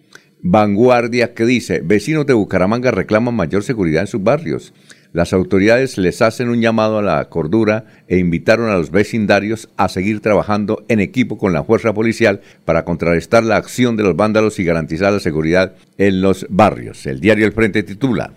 Vanguardia 0.41 1.35
que 1.35 1.47
dice, 1.47 1.81
vecinos 1.85 2.27
de 2.27 2.35
Bucaramanga 2.35 2.93
reclaman 2.93 3.35
mayor 3.35 3.65
seguridad 3.65 4.03
en 4.03 4.07
sus 4.07 4.23
barrios. 4.23 4.73
Las 5.15 5.33
autoridades 5.33 5.97
les 5.97 6.21
hacen 6.23 6.49
un 6.49 6.61
llamado 6.61 6.99
a 6.99 7.03
la 7.03 7.25
cordura 7.29 7.85
e 8.09 8.19
invitaron 8.19 8.69
a 8.69 8.77
los 8.77 8.91
vecindarios 8.91 9.69
a 9.77 9.89
seguir 9.89 10.19
trabajando 10.19 10.85
en 10.89 10.99
equipo 10.99 11.39
con 11.39 11.53
la 11.53 11.63
fuerza 11.63 11.95
policial 11.95 12.41
para 12.65 12.85
contrarrestar 12.85 13.45
la 13.45 13.55
acción 13.57 13.97
de 13.97 14.03
los 14.03 14.17
vándalos 14.17 14.59
y 14.59 14.65
garantizar 14.65 15.13
la 15.13 15.21
seguridad 15.21 15.77
en 15.99 16.21
los 16.21 16.49
barrios. 16.51 17.07
El 17.07 17.21
diario 17.21 17.47
El 17.47 17.53
Frente 17.53 17.85
titula, 17.85 18.33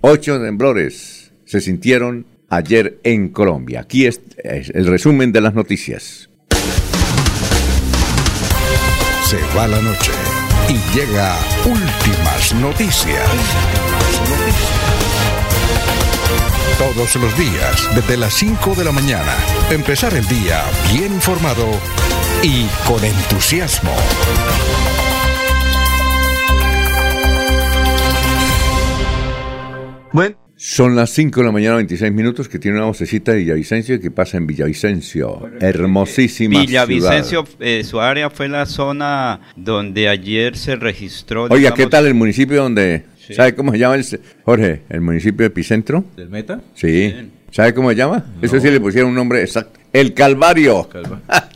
ocho 0.00 0.40
temblores 0.40 1.34
se 1.44 1.60
sintieron 1.60 2.24
ayer 2.48 2.98
en 3.04 3.28
Colombia. 3.28 3.80
Aquí 3.82 4.06
es 4.06 4.22
el 4.42 4.86
resumen 4.86 5.32
de 5.32 5.42
las 5.42 5.52
noticias. 5.52 6.30
Se 9.26 9.36
va 9.54 9.68
la 9.68 9.82
noche 9.82 10.12
y 10.70 10.96
llega 10.96 11.36
últimas 11.66 12.54
noticias. 12.54 13.28
Todos 16.78 17.14
los 17.16 17.38
días, 17.38 17.88
desde 17.94 18.16
las 18.16 18.34
5 18.34 18.74
de 18.74 18.84
la 18.84 18.92
mañana. 18.92 19.36
Empezar 19.70 20.14
el 20.14 20.26
día 20.26 20.62
bien 20.92 21.12
informado 21.12 21.66
y 22.42 22.66
con 22.86 23.04
entusiasmo. 23.04 23.92
Bueno. 30.12 30.36
Son 30.56 30.94
las 30.94 31.10
5 31.10 31.40
de 31.40 31.46
la 31.46 31.52
mañana, 31.52 31.76
26 31.76 32.12
minutos, 32.12 32.48
que 32.48 32.58
tiene 32.60 32.76
una 32.76 32.86
vocecita 32.86 33.32
de 33.32 33.38
Villavicencio 33.38 34.00
que 34.00 34.12
pasa 34.12 34.36
en 34.36 34.46
Villavicencio. 34.46 35.50
Hermosísima 35.60 36.60
Villavicencio, 36.60 37.44
eh, 37.58 37.82
su 37.82 38.00
área 38.00 38.30
fue 38.30 38.48
la 38.48 38.66
zona 38.66 39.40
donde 39.56 40.08
ayer 40.08 40.56
se 40.56 40.76
registró. 40.76 41.48
Oiga, 41.50 41.74
¿qué 41.74 41.88
tal 41.88 42.06
el 42.06 42.14
municipio 42.14 42.62
donde 42.62 43.11
¿Sabe 43.30 43.54
cómo 43.54 43.72
se 43.72 43.78
llama 43.78 43.94
el, 43.94 44.04
Jorge, 44.44 44.82
el 44.88 45.00
municipio 45.00 45.44
de 45.44 45.46
epicentro? 45.46 46.04
¿Del 46.16 46.28
Meta? 46.28 46.60
Sí. 46.74 47.14
¿Sabe 47.50 47.74
cómo 47.74 47.90
se 47.90 47.96
llama? 47.96 48.24
Eso 48.40 48.58
sí 48.58 48.70
le 48.70 48.80
pusieron 48.80 49.10
un 49.10 49.16
nombre 49.16 49.42
exacto. 49.42 49.78
El 49.92 50.14
Calvario. 50.14 50.88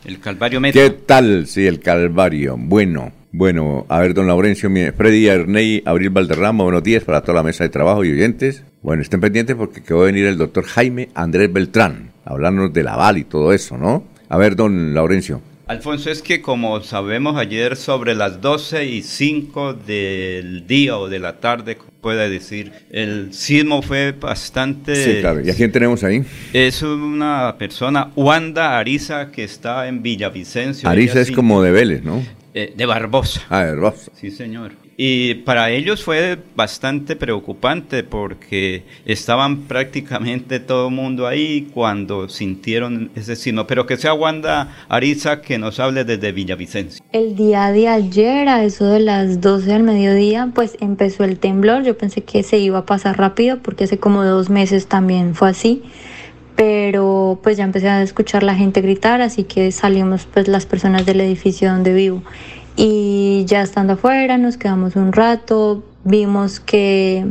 el 0.05 0.19
Calvario 0.19 0.61
Meta. 0.61 0.79
¿Qué 0.79 0.89
tal? 0.91 1.47
Sí, 1.47 1.65
el 1.65 1.79
Calvario. 1.79 2.55
Bueno, 2.57 3.11
bueno, 3.31 3.85
a 3.89 3.99
ver, 3.99 4.13
don 4.13 4.27
Laurencio, 4.27 4.69
Freddy 4.95 5.27
Erney, 5.27 5.83
Abril 5.85 6.11
Valderrama, 6.11 6.63
buenos 6.63 6.83
días 6.83 7.03
para 7.03 7.21
toda 7.21 7.35
la 7.35 7.43
mesa 7.43 7.63
de 7.63 7.69
trabajo 7.69 8.05
y 8.05 8.11
oyentes. 8.11 8.63
Bueno, 8.81 9.01
estén 9.01 9.19
pendientes 9.19 9.55
porque 9.55 9.83
que 9.83 9.93
va 9.93 10.03
a 10.03 10.05
venir 10.05 10.25
el 10.25 10.37
doctor 10.37 10.63
Jaime 10.63 11.09
Andrés 11.13 11.51
Beltrán, 11.51 12.11
hablándonos 12.25 12.73
de 12.73 12.83
la 12.83 12.95
Val 12.95 13.17
y 13.17 13.25
todo 13.25 13.51
eso, 13.53 13.77
¿no? 13.77 14.05
A 14.29 14.37
ver, 14.37 14.55
don 14.55 14.93
Laurencio. 14.93 15.41
Alfonso, 15.67 16.09
es 16.09 16.21
que 16.21 16.41
como 16.41 16.81
sabemos 16.81 17.35
ayer 17.37 17.75
sobre 17.75 18.15
las 18.15 18.39
12 18.39 18.85
y 18.85 19.03
5 19.03 19.73
del 19.73 20.65
día 20.65 20.97
o 20.97 21.09
de 21.09 21.19
la 21.19 21.41
tarde, 21.41 21.77
puede 21.99 22.29
decir, 22.29 22.71
el 22.89 23.33
sismo 23.33 23.81
fue 23.81 24.13
bastante... 24.13 24.95
Sí, 24.95 25.19
claro. 25.19 25.41
¿Y 25.41 25.49
a 25.49 25.55
quién 25.55 25.73
tenemos 25.73 26.05
ahí? 26.05 26.23
Es 26.53 26.83
una 26.83 27.55
persona, 27.59 28.11
Wanda 28.15 28.77
Ariza, 28.77 29.29
que 29.29 29.43
está 29.43 29.89
en 29.89 30.01
Villavicencio. 30.01 30.87
Ariza 30.87 31.19
es 31.19 31.31
como 31.31 31.61
de 31.61 31.71
Vélez, 31.71 32.01
¿no? 32.01 32.23
Eh, 32.53 32.73
de 32.73 32.85
Barbosa. 32.85 33.41
Ah, 33.49 33.65
de 33.65 33.71
Barbosa. 33.71 34.09
Sí, 34.15 34.31
señor. 34.31 34.86
Y 34.99 35.35
para 35.35 35.69
ellos 35.69 36.03
fue 36.03 36.39
bastante 36.55 37.15
preocupante 37.15 38.03
porque 38.03 38.83
estaban 39.05 39.65
prácticamente 39.65 40.59
todo 40.59 40.87
el 40.87 40.95
mundo 40.95 41.27
ahí 41.27 41.69
cuando 41.71 42.27
sintieron 42.29 43.11
ese 43.15 43.35
signo. 43.35 43.67
Pero 43.67 43.85
que 43.85 43.95
sea 43.95 44.15
Wanda 44.15 44.75
Ariza 44.89 45.41
que 45.41 45.59
nos 45.59 45.79
hable 45.79 46.03
desde 46.03 46.31
Villavicencio. 46.31 47.05
El 47.11 47.35
día 47.35 47.71
de 47.71 47.87
ayer, 47.87 48.49
a 48.49 48.63
eso 48.63 48.87
de 48.87 49.01
las 49.01 49.39
12 49.39 49.67
del 49.67 49.83
mediodía, 49.83 50.49
pues 50.55 50.75
empezó 50.79 51.25
el 51.25 51.37
temblor. 51.37 51.83
Yo 51.83 51.95
pensé 51.95 52.23
que 52.23 52.41
se 52.41 52.57
iba 52.57 52.79
a 52.79 52.85
pasar 52.87 53.19
rápido 53.19 53.59
porque 53.59 53.83
hace 53.83 53.99
como 53.99 54.25
dos 54.25 54.49
meses 54.49 54.87
también 54.87 55.35
fue 55.35 55.49
así 55.49 55.83
pero 56.55 57.39
pues 57.43 57.55
ya 57.55 57.63
empecé 57.65 57.87
a 57.87 58.01
escuchar 58.01 58.41
la 58.41 58.55
gente 58.55 58.81
gritar, 58.81 59.21
así 59.21 59.43
que 59.43 59.71
salimos 59.71 60.25
pues 60.25 60.47
las 60.47 60.65
personas 60.65 61.05
del 61.05 61.21
edificio 61.21 61.69
donde 61.69 61.93
vivo. 61.93 62.23
Y 62.79 63.43
ya 63.45 63.63
estando 63.63 63.93
afuera 63.93 64.37
nos 64.37 64.55
quedamos 64.55 64.95
un 64.95 65.11
rato, 65.11 65.83
vimos 66.03 66.59
que 66.59 67.25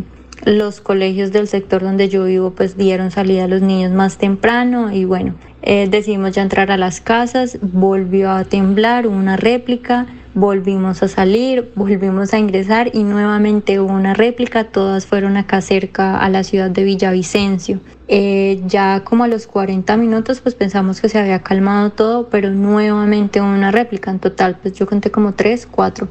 los 0.44 0.80
colegios 0.80 1.30
del 1.30 1.46
sector 1.46 1.82
donde 1.82 2.08
yo 2.08 2.24
vivo 2.24 2.50
pues 2.50 2.76
dieron 2.76 3.12
salida 3.12 3.44
a 3.44 3.48
los 3.48 3.62
niños 3.62 3.92
más 3.92 4.18
temprano 4.18 4.92
y 4.92 5.04
bueno, 5.04 5.36
eh, 5.68 5.88
decidimos 5.90 6.30
ya 6.30 6.42
entrar 6.42 6.70
a 6.70 6.76
las 6.76 7.00
casas, 7.00 7.58
volvió 7.60 8.30
a 8.30 8.44
temblar, 8.44 9.08
una 9.08 9.36
réplica, 9.36 10.06
volvimos 10.32 11.02
a 11.02 11.08
salir, 11.08 11.72
volvimos 11.74 12.32
a 12.32 12.38
ingresar 12.38 12.92
y 12.94 13.02
nuevamente 13.02 13.80
hubo 13.80 13.92
una 13.92 14.14
réplica, 14.14 14.62
todas 14.62 15.06
fueron 15.06 15.36
acá 15.36 15.60
cerca 15.60 16.20
a 16.20 16.28
la 16.28 16.44
ciudad 16.44 16.70
de 16.70 16.84
Villavicencio. 16.84 17.80
Eh, 18.06 18.62
ya 18.68 19.02
como 19.02 19.24
a 19.24 19.28
los 19.28 19.48
40 19.48 19.96
minutos 19.96 20.40
pues 20.40 20.54
pensamos 20.54 21.00
que 21.00 21.08
se 21.08 21.18
había 21.18 21.42
calmado 21.42 21.90
todo, 21.90 22.28
pero 22.28 22.50
nuevamente 22.50 23.40
hubo 23.40 23.48
una 23.48 23.72
réplica, 23.72 24.12
en 24.12 24.20
total 24.20 24.58
pues 24.62 24.74
yo 24.74 24.86
conté 24.86 25.10
como 25.10 25.34
3, 25.34 25.66
4. 25.68 26.06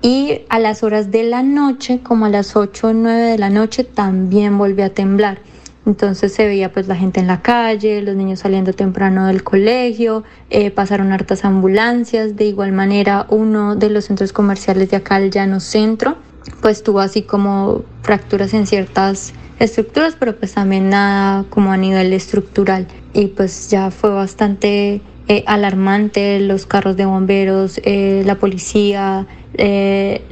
Y 0.00 0.40
a 0.48 0.58
las 0.58 0.82
horas 0.82 1.10
de 1.10 1.24
la 1.24 1.42
noche, 1.42 2.00
como 2.02 2.24
a 2.24 2.30
las 2.30 2.56
8 2.56 2.88
o 2.88 2.92
9 2.94 3.20
de 3.20 3.38
la 3.38 3.50
noche, 3.50 3.84
también 3.84 4.56
volvió 4.56 4.86
a 4.86 4.88
temblar. 4.88 5.40
Entonces 5.86 6.32
se 6.32 6.46
veía 6.46 6.72
pues 6.72 6.88
la 6.88 6.96
gente 6.96 7.20
en 7.20 7.26
la 7.26 7.42
calle, 7.42 8.00
los 8.00 8.16
niños 8.16 8.40
saliendo 8.40 8.72
temprano 8.72 9.26
del 9.26 9.44
colegio, 9.44 10.24
eh, 10.48 10.70
pasaron 10.70 11.12
hartas 11.12 11.44
ambulancias, 11.44 12.36
de 12.36 12.46
igual 12.46 12.72
manera 12.72 13.26
uno 13.28 13.76
de 13.76 13.90
los 13.90 14.06
centros 14.06 14.32
comerciales 14.32 14.90
de 14.90 14.96
acá, 14.96 15.18
el 15.18 15.30
Llano 15.30 15.60
Centro, 15.60 16.16
pues 16.62 16.82
tuvo 16.82 17.00
así 17.00 17.22
como 17.22 17.82
fracturas 18.02 18.54
en 18.54 18.66
ciertas 18.66 19.34
estructuras, 19.58 20.16
pero 20.18 20.36
pues 20.36 20.54
también 20.54 20.90
nada 20.90 21.44
como 21.50 21.70
a 21.70 21.76
nivel 21.76 22.12
estructural. 22.12 22.86
Y 23.12 23.28
pues 23.28 23.70
ya 23.70 23.90
fue 23.90 24.10
bastante 24.10 25.00
eh, 25.28 25.44
alarmante 25.46 26.40
los 26.40 26.66
carros 26.66 26.96
de 26.96 27.04
bomberos, 27.04 27.80
eh, 27.84 28.22
la 28.24 28.36
policía, 28.36 29.26
eh, 29.56 30.22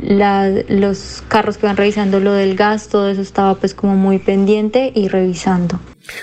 los 0.69 1.23
carros 1.29 1.59
que 1.59 1.67
van 1.67 1.77
revisando 1.77 2.21
lo 2.21 2.33
del 2.33 2.57
gas, 2.57 2.89
todo 2.89 3.09
eso 3.09 3.23
estaba 3.23 3.55
pues 3.55 3.75
como 3.75 3.95
muy 3.97 4.19
pendiente 4.19 4.93
y 4.95 5.09
revisando. 5.09 5.81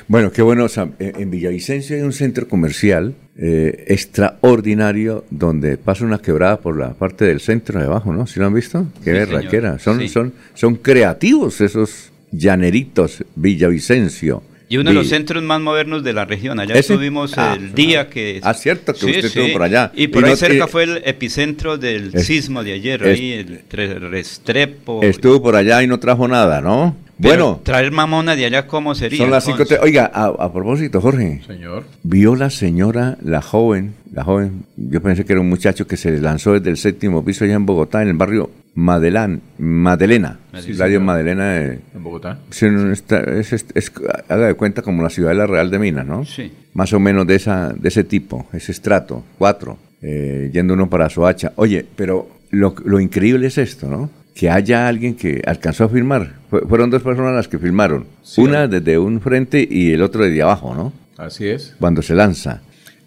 Bueno, 0.08 0.32
qué 0.32 0.42
bueno, 0.42 0.68
en 1.00 1.32
Villavicencio 1.32 1.96
hay 1.96 2.02
un 2.02 2.12
centro 2.12 2.48
comercial 2.48 3.16
eh, 3.42 3.86
extraordinario 3.88 5.24
donde 5.30 5.78
pasa 5.78 6.04
una 6.04 6.18
quebrada 6.18 6.60
por 6.60 6.78
la 6.78 6.94
parte 6.94 7.24
del 7.24 7.40
centro 7.40 7.80
de 7.80 7.86
abajo, 7.86 8.12
¿no? 8.12 8.28
¿Sí 8.28 8.38
lo 8.38 8.48
han 8.48 8.54
visto? 8.54 8.88
Qué 9.02 9.26
sí, 9.26 9.56
era. 9.56 9.80
Son, 9.80 10.10
son, 10.10 10.34
son 10.54 10.76
creativos 10.76 11.62
esos 11.62 12.12
llaneritos 12.34 13.24
Villavicencio. 13.36 14.44
Y 14.72 14.78
uno 14.78 14.92
de 14.92 14.96
los 14.96 15.10
centros 15.10 15.42
más 15.42 15.60
modernos 15.60 16.04
de 16.04 16.14
la 16.14 16.26
región. 16.26 16.60
Allá 16.60 16.76
estuvimos 16.76 17.36
ah, 17.38 17.56
el 17.58 17.74
día 17.74 18.08
que... 18.08 18.40
Ah, 18.44 18.54
cierto, 18.54 18.94
que 18.94 19.06
usted 19.08 19.26
estuvo 19.26 19.52
por 19.52 19.64
allá. 19.64 19.92
Y 19.96 20.10
por 20.10 20.24
ahí 20.24 20.36
cerca 20.36 20.68
fue 20.68 20.84
el 20.84 21.02
epicentro 21.06 21.80
del 21.80 22.18
sismo 22.20 22.64
de 22.64 22.74
ayer, 22.74 23.04
ahí 23.04 23.34
el 23.34 23.62
Restrepo. 23.72 25.02
Estuvo 25.02 25.42
por 25.42 25.56
allá 25.56 25.82
y 25.82 25.88
no 25.88 26.00
trajo 26.00 26.28
nada, 26.28 26.62
¿no? 26.62 26.96
Bueno. 27.20 27.60
Traer 27.64 27.92
mamona 27.92 28.36
de 28.36 28.46
allá, 28.46 28.66
¿cómo 28.66 28.96
sería? 28.96 29.20
Son 29.20 29.30
las 29.30 29.44
cinco... 29.44 29.64
Oiga, 29.82 30.06
a, 30.06 30.52
propósito, 30.52 31.02
Jorge. 31.02 31.42
Señor. 31.46 31.84
Vio 32.04 32.36
la 32.36 32.50
señora, 32.50 33.18
la 33.22 33.42
joven, 33.42 33.94
la 34.14 34.24
joven, 34.24 34.64
yo 34.78 35.02
pensé 35.02 35.26
que 35.26 35.34
era 35.34 35.42
un 35.42 35.50
muchacho 35.50 35.86
que 35.86 35.98
se 35.98 36.20
lanzó 36.20 36.54
desde 36.54 36.70
el 36.70 36.78
séptimo 36.78 37.24
piso 37.24 37.44
allá 37.44 37.56
en 37.56 37.66
Bogotá, 37.66 38.02
en 38.02 38.10
el 38.10 38.18
barrio 38.18 38.50
Madelán, 38.76 39.42
Madelena, 39.58 40.40
Radio 40.78 41.02
Madelena 41.02 41.54
de, 41.54 41.80
en 41.94 42.04
Bogotá. 42.04 42.40
Es, 42.50 43.92
haga 44.30 44.48
de 44.48 44.54
cuenta 44.54 44.82
como 44.82 45.04
la 45.04 45.10
ciudad 45.10 45.30
de 45.30 45.36
la 45.36 45.48
Real 45.48 45.70
de 45.70 45.80
Minas, 45.80 46.06
¿no? 46.06 46.26
Sí. 46.26 46.52
Más 46.74 46.94
o 46.94 47.00
menos 47.00 47.28
de 47.28 47.36
esa, 47.36 47.74
de 47.74 47.90
ese 47.90 48.04
tipo, 48.04 48.48
ese 48.54 48.72
estrato, 48.72 49.24
cuatro, 49.38 49.78
eh, 50.02 50.50
yendo 50.54 50.74
uno 50.74 50.90
para 50.90 51.10
Soacha. 51.10 51.52
Oye, 51.56 51.86
pero 51.96 52.30
lo, 52.52 52.76
lo 52.86 53.00
increíble 53.00 53.48
es 53.48 53.58
esto, 53.58 53.88
¿no? 53.90 54.10
Que 54.39 54.49
haya 54.49 54.88
alguien 54.88 55.15
que 55.15 55.41
alcanzó 55.45 55.84
a 55.84 55.89
filmar. 55.89 56.36
Fue- 56.49 56.62
fueron 56.62 56.89
dos 56.89 57.02
personas 57.02 57.34
las 57.36 57.49
que 57.49 57.60
filmaron. 57.60 58.06
Sí. 58.23 58.39
Una 58.39 58.67
desde 58.69 58.97
un 58.97 59.19
frente 59.19 59.67
y 59.69 59.91
el 59.91 60.02
otro 60.02 60.23
desde 60.23 60.41
abajo, 60.41 60.73
¿no? 60.73 60.93
Así 61.17 61.45
es. 61.47 61.75
Cuando 61.78 62.02
se 62.02 62.15
lanza. 62.15 62.62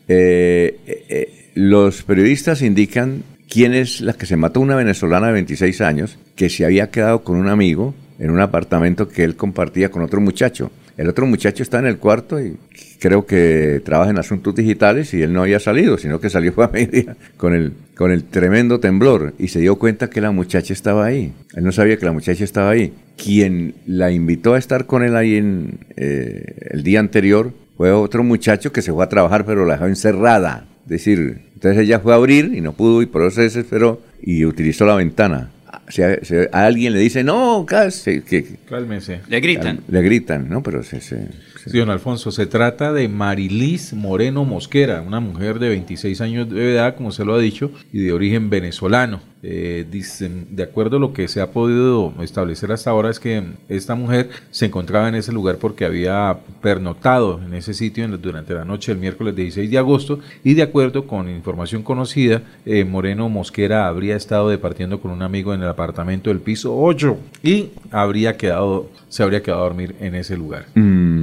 Eh, 0.08 0.78
eh, 0.86 1.04
eh, 1.08 1.50
los 1.54 2.02
periodistas 2.02 2.60
indican 2.60 3.22
quién 3.48 3.72
es 3.72 4.02
la 4.02 4.12
que 4.12 4.26
se 4.26 4.36
mató, 4.36 4.60
una 4.60 4.76
venezolana 4.76 5.28
de 5.28 5.32
26 5.32 5.80
años, 5.80 6.18
que 6.36 6.50
se 6.50 6.66
había 6.66 6.90
quedado 6.90 7.24
con 7.24 7.36
un 7.36 7.48
amigo 7.48 7.94
en 8.18 8.30
un 8.30 8.40
apartamento 8.40 9.08
que 9.08 9.24
él 9.24 9.34
compartía 9.36 9.90
con 9.90 10.02
otro 10.02 10.20
muchacho. 10.20 10.70
El 10.96 11.08
otro 11.08 11.26
muchacho 11.26 11.62
está 11.62 11.78
en 11.78 11.86
el 11.86 11.98
cuarto 11.98 12.40
y 12.40 12.56
creo 12.98 13.26
que 13.26 13.80
trabaja 13.84 14.10
en 14.10 14.18
asuntos 14.18 14.54
digitales 14.54 15.12
y 15.14 15.22
él 15.22 15.32
no 15.32 15.42
había 15.42 15.58
salido, 15.58 15.98
sino 15.98 16.20
que 16.20 16.30
salió 16.30 16.52
a 16.62 16.68
media 16.68 17.16
con 17.36 17.54
el, 17.54 17.72
con 17.96 18.10
el 18.10 18.24
tremendo 18.24 18.80
temblor 18.80 19.34
y 19.38 19.48
se 19.48 19.60
dio 19.60 19.76
cuenta 19.76 20.10
que 20.10 20.20
la 20.20 20.30
muchacha 20.30 20.72
estaba 20.72 21.06
ahí. 21.06 21.32
Él 21.54 21.64
no 21.64 21.72
sabía 21.72 21.96
que 21.96 22.06
la 22.06 22.12
muchacha 22.12 22.44
estaba 22.44 22.70
ahí. 22.70 22.92
Quien 23.16 23.74
la 23.86 24.10
invitó 24.10 24.54
a 24.54 24.58
estar 24.58 24.86
con 24.86 25.02
él 25.02 25.16
ahí 25.16 25.36
en, 25.36 25.80
eh, 25.96 26.68
el 26.70 26.82
día 26.82 27.00
anterior 27.00 27.52
fue 27.76 27.90
otro 27.92 28.22
muchacho 28.22 28.72
que 28.72 28.82
se 28.82 28.92
fue 28.92 29.04
a 29.04 29.08
trabajar 29.08 29.44
pero 29.44 29.64
la 29.64 29.74
dejó 29.74 29.86
encerrada. 29.86 30.66
Es 30.84 30.88
decir, 30.88 31.42
entonces 31.54 31.82
ella 31.82 32.00
fue 32.00 32.12
a 32.12 32.16
abrir 32.16 32.52
y 32.54 32.60
no 32.60 32.72
pudo 32.72 33.02
y 33.02 33.06
por 33.06 33.22
eso 33.22 33.36
se 33.36 33.42
desesperó 33.42 34.00
y 34.20 34.44
utilizó 34.44 34.84
la 34.84 34.96
ventana. 34.96 35.50
Si 35.88 36.02
a, 36.02 36.18
si 36.22 36.34
a 36.52 36.66
alguien 36.66 36.92
le 36.92 36.98
dice, 37.00 37.24
no, 37.24 37.64
casi, 37.66 38.20
que, 38.22 38.44
que- 38.44 38.56
Cálmese. 38.68 39.20
Le 39.28 39.40
gritan. 39.40 39.80
le 39.88 40.02
gritan, 40.02 40.48
¿no? 40.48 40.62
Pero 40.62 40.82
se, 40.82 41.00
se- 41.00 41.16
se- 41.26 41.28
Sí, 41.70 41.78
don 41.78 41.90
Alfonso, 41.90 42.30
se 42.30 42.46
trata 42.46 42.92
de 42.92 43.08
Marilis 43.08 43.92
Moreno 43.94 44.44
Mosquera, 44.44 45.00
una 45.02 45.20
mujer 45.20 45.58
de 45.58 45.68
26 45.68 46.20
años 46.20 46.48
de 46.50 46.72
edad, 46.74 46.96
como 46.96 47.12
se 47.12 47.24
lo 47.24 47.34
ha 47.34 47.38
dicho, 47.38 47.70
y 47.92 47.98
de 48.00 48.12
origen 48.12 48.50
venezolano. 48.50 49.20
Eh, 49.44 49.84
dicen, 49.90 50.46
de 50.50 50.62
acuerdo 50.62 50.98
a 50.98 51.00
lo 51.00 51.12
que 51.12 51.26
se 51.26 51.40
ha 51.40 51.50
podido 51.50 52.12
establecer 52.22 52.70
hasta 52.70 52.90
ahora, 52.90 53.10
es 53.10 53.18
que 53.18 53.42
esta 53.68 53.96
mujer 53.96 54.30
se 54.52 54.66
encontraba 54.66 55.08
en 55.08 55.16
ese 55.16 55.32
lugar 55.32 55.56
porque 55.56 55.84
había 55.84 56.38
pernoctado 56.60 57.40
en 57.44 57.52
ese 57.54 57.74
sitio 57.74 58.04
en- 58.04 58.22
durante 58.22 58.54
la 58.54 58.64
noche 58.64 58.92
del 58.92 59.00
miércoles 59.00 59.34
16 59.34 59.68
de 59.68 59.78
agosto, 59.78 60.20
y 60.44 60.54
de 60.54 60.62
acuerdo 60.62 61.08
con 61.08 61.28
información 61.28 61.82
conocida, 61.82 62.42
eh, 62.64 62.84
Moreno 62.84 63.28
Mosquera 63.28 63.88
habría 63.88 64.14
estado 64.14 64.48
departiendo 64.48 65.00
con 65.00 65.10
un 65.10 65.22
amigo 65.22 65.52
en 65.54 65.62
el 65.62 65.68
apartamento 65.68 66.30
del 66.30 66.38
piso 66.38 66.76
8 66.80 67.18
y 67.42 67.70
habría 67.90 68.36
quedado, 68.36 68.90
se 69.08 69.24
habría 69.24 69.42
quedado 69.42 69.62
a 69.62 69.64
dormir 69.64 69.96
en 70.00 70.14
ese 70.14 70.36
lugar. 70.36 70.66
Mm, 70.76 71.21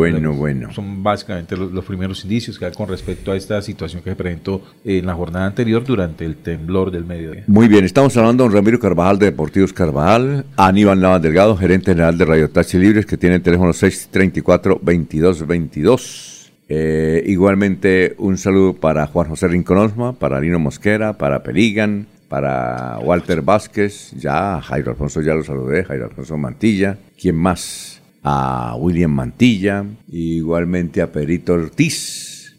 bueno, 0.00 0.34
bueno. 0.34 0.72
Son 0.72 1.02
básicamente 1.02 1.56
los, 1.56 1.72
los 1.72 1.84
primeros 1.84 2.22
indicios 2.24 2.58
que 2.58 2.64
hay 2.64 2.72
con 2.72 2.88
respecto 2.88 3.32
a 3.32 3.36
esta 3.36 3.60
situación 3.60 4.02
que 4.02 4.10
se 4.10 4.16
presentó 4.16 4.62
en 4.84 5.06
la 5.06 5.14
jornada 5.14 5.46
anterior 5.46 5.84
durante 5.84 6.24
el 6.24 6.36
temblor 6.36 6.90
del 6.90 7.04
mediodía. 7.04 7.44
Muy 7.46 7.68
bien, 7.68 7.84
estamos 7.84 8.16
hablando 8.16 8.44
con 8.44 8.52
Ramiro 8.52 8.78
Carvajal 8.78 9.18
de 9.18 9.26
Deportivos 9.26 9.72
Carvajal, 9.72 10.46
Aníbal 10.56 11.00
Navas 11.00 11.22
Delgado, 11.22 11.56
gerente 11.56 11.92
general 11.92 12.16
de 12.16 12.24
Radio 12.24 12.48
Taxi 12.50 12.78
Libres, 12.78 13.06
que 13.06 13.16
tiene 13.16 13.36
el 13.36 13.42
teléfono 13.42 13.72
634-2222. 13.72 16.50
Eh, 16.68 17.24
igualmente, 17.26 18.14
un 18.18 18.38
saludo 18.38 18.74
para 18.74 19.06
Juan 19.06 19.28
José 19.28 19.48
Rincón 19.48 19.78
Osma, 19.78 20.12
para 20.12 20.40
Lino 20.40 20.60
Mosquera, 20.60 21.18
para 21.18 21.42
Peligan, 21.42 22.06
para 22.28 22.98
Walter 23.02 23.42
Vázquez, 23.42 24.12
ya 24.12 24.60
Jairo 24.60 24.92
Alfonso 24.92 25.20
ya 25.20 25.34
lo 25.34 25.42
saludé, 25.42 25.82
Jairo 25.84 26.04
Alfonso 26.04 26.38
Mantilla, 26.38 26.96
¿quién 27.20 27.34
más? 27.34 27.99
A 28.22 28.74
William 28.78 29.10
Mantilla, 29.10 29.84
igualmente 30.12 31.00
a 31.00 31.10
Perito 31.10 31.54
Ortiz, 31.54 32.54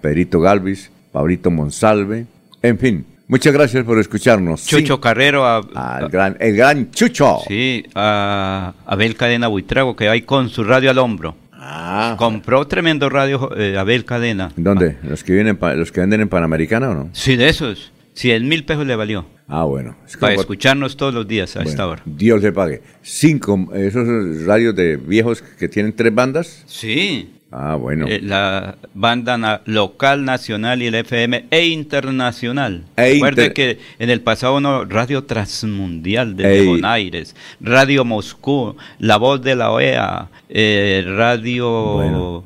Perito 0.00 0.40
Galvis, 0.40 0.90
Pablito 1.12 1.50
Monsalve, 1.50 2.26
en 2.62 2.78
fin, 2.78 3.06
muchas 3.26 3.52
gracias 3.52 3.84
por 3.84 3.98
escucharnos. 3.98 4.64
Chucho 4.66 4.94
Sí, 4.94 5.00
Carrero, 5.00 5.44
a, 5.44 5.58
al 5.74 6.08
gran, 6.08 6.36
el 6.38 6.56
gran 6.56 6.90
Chucho. 6.92 7.38
sí, 7.48 7.84
a 7.94 8.74
Abel 8.86 9.16
Cadena 9.16 9.48
Buitrago, 9.48 9.96
que 9.96 10.08
hay 10.08 10.22
con 10.22 10.48
su 10.48 10.62
radio 10.64 10.90
al 10.90 10.98
hombro. 10.98 11.36
Ah, 11.52 12.14
Compró 12.18 12.66
tremendo 12.66 13.08
radio 13.08 13.50
eh, 13.56 13.78
Abel 13.78 14.04
Cadena. 14.04 14.52
¿Dónde? 14.54 14.98
¿Los 15.02 15.24
que, 15.24 15.32
vienen 15.32 15.58
¿Los 15.76 15.90
que 15.90 16.00
venden 16.00 16.20
en 16.20 16.28
Panamericana 16.28 16.90
o 16.90 16.94
no? 16.94 17.08
Sí, 17.12 17.36
de 17.36 17.48
esos. 17.48 17.90
100 18.14 18.48
mil 18.48 18.64
pesos 18.64 18.86
le 18.86 18.96
valió. 18.96 19.26
Ah, 19.46 19.64
bueno. 19.64 19.96
Es 20.06 20.16
Para 20.16 20.34
como- 20.34 20.40
escucharnos 20.42 20.96
todos 20.96 21.12
los 21.12 21.28
días 21.28 21.54
a 21.56 21.58
bueno, 21.60 21.70
esta 21.70 21.86
hora. 21.86 22.02
Dios 22.06 22.42
le 22.42 22.52
pague. 22.52 22.80
Cinco, 23.02 23.68
esos 23.74 24.06
radios 24.46 24.74
de 24.74 24.96
viejos 24.96 25.42
que 25.42 25.68
tienen 25.68 25.92
tres 25.94 26.14
bandas. 26.14 26.62
Sí. 26.66 27.30
Ah, 27.56 27.76
bueno. 27.76 28.06
Eh, 28.08 28.20
la 28.20 28.76
banda 28.94 29.38
na- 29.38 29.60
local, 29.66 30.24
nacional 30.24 30.82
y 30.82 30.86
el 30.86 30.94
FM 30.96 31.44
e 31.50 31.66
internacional. 31.66 32.84
E 32.96 33.12
Recuerde 33.14 33.46
inter- 33.46 33.52
que 33.52 33.78
en 33.98 34.10
el 34.10 34.20
pasado 34.22 34.56
uno, 34.56 34.84
Radio 34.86 35.22
Transmundial 35.24 36.34
de. 36.36 36.64
Buenos 36.66 36.90
Aires, 36.90 37.36
Radio 37.60 38.04
Moscú, 38.04 38.76
La 38.98 39.18
Voz 39.18 39.40
de 39.42 39.54
la 39.56 39.70
OEA, 39.70 40.30
eh, 40.48 41.04
Radio... 41.06 41.94
Bueno. 41.94 42.44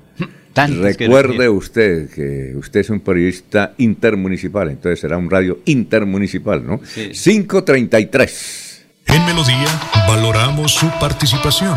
Que- 0.67 1.07
Recuerde 1.07 1.49
usted 1.49 2.11
que 2.11 2.55
usted 2.57 2.81
es 2.81 2.91
un 2.91 3.01
periodista 3.01 3.73
intermunicipal, 3.79 4.69
entonces 4.71 5.01
será 5.01 5.17
un 5.17 5.31
radio 5.31 5.59
intermunicipal, 5.67 6.65
¿no? 6.67 6.81
Sí. 6.85 7.11
533. 7.13 8.85
En 9.07 9.25
Melodía 9.27 9.67
valoramos 10.09 10.73
su 10.75 10.89
participación. 11.01 11.77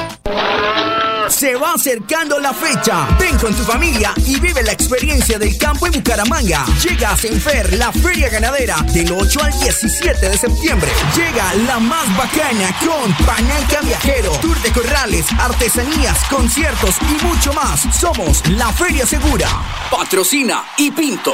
Se 1.41 1.55
va 1.55 1.73
acercando 1.73 2.37
la 2.37 2.53
fecha. 2.53 3.07
Ven 3.19 3.35
con 3.39 3.51
tu 3.55 3.63
familia 3.63 4.13
y 4.27 4.39
vive 4.39 4.61
la 4.61 4.73
experiencia 4.73 5.39
del 5.39 5.57
campo 5.57 5.87
en 5.87 5.93
Bucaramanga. 5.93 6.63
Llega 6.83 7.13
a 7.13 7.17
Senfer, 7.17 7.73
la 7.79 7.91
feria 7.91 8.29
ganadera, 8.29 8.75
del 8.93 9.11
8 9.11 9.39
al 9.41 9.59
17 9.59 10.29
de 10.29 10.37
septiembre. 10.37 10.91
Llega 11.15 11.51
la 11.65 11.79
más 11.79 12.15
bacana 12.15 12.77
con 12.85 13.11
Pañanca 13.25 13.81
Viajero, 13.81 14.33
Tour 14.33 14.61
de 14.61 14.71
Corrales, 14.71 15.25
artesanías, 15.39 16.23
conciertos 16.25 16.97
y 17.09 17.25
mucho 17.25 17.51
más. 17.53 17.87
Somos 17.91 18.47
la 18.49 18.71
Feria 18.73 19.07
Segura. 19.07 19.47
Patrocina 19.89 20.63
y 20.77 20.91
Pinto. 20.91 21.33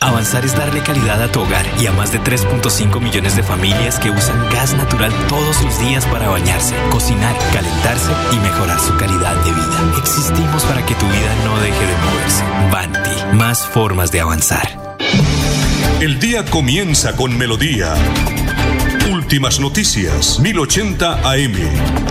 Avanzar 0.00 0.44
es 0.44 0.54
darle 0.54 0.82
calidad 0.82 1.22
a 1.22 1.32
tu 1.32 1.40
hogar 1.40 1.64
y 1.80 1.86
a 1.86 1.92
más 1.92 2.12
de 2.12 2.20
3.5 2.20 3.00
millones 3.00 3.34
de 3.34 3.42
familias 3.42 3.98
que 3.98 4.10
usan 4.10 4.38
gas 4.50 4.74
natural 4.74 5.10
todos 5.28 5.62
los 5.62 5.78
días 5.80 6.04
para 6.06 6.28
bañarse, 6.28 6.74
cocinar, 6.90 7.34
calentarse 7.52 8.12
y 8.32 8.36
mejorar 8.38 8.78
su 8.78 8.94
calidad 8.98 9.34
de 9.44 9.52
vida. 9.52 9.94
Existimos 9.98 10.64
para 10.64 10.84
que 10.84 10.94
tu 10.96 11.06
vida 11.06 11.34
no 11.44 11.58
deje 11.60 11.86
de 11.86 11.96
moverse. 11.96 12.44
Banti, 12.70 13.36
más 13.36 13.66
formas 13.66 14.12
de 14.12 14.20
avanzar. 14.20 14.96
El 16.00 16.20
día 16.20 16.44
comienza 16.44 17.16
con 17.16 17.36
Melodía. 17.38 17.94
Últimas 19.10 19.60
noticias, 19.60 20.38
1080 20.40 21.30
AM. 21.30 22.05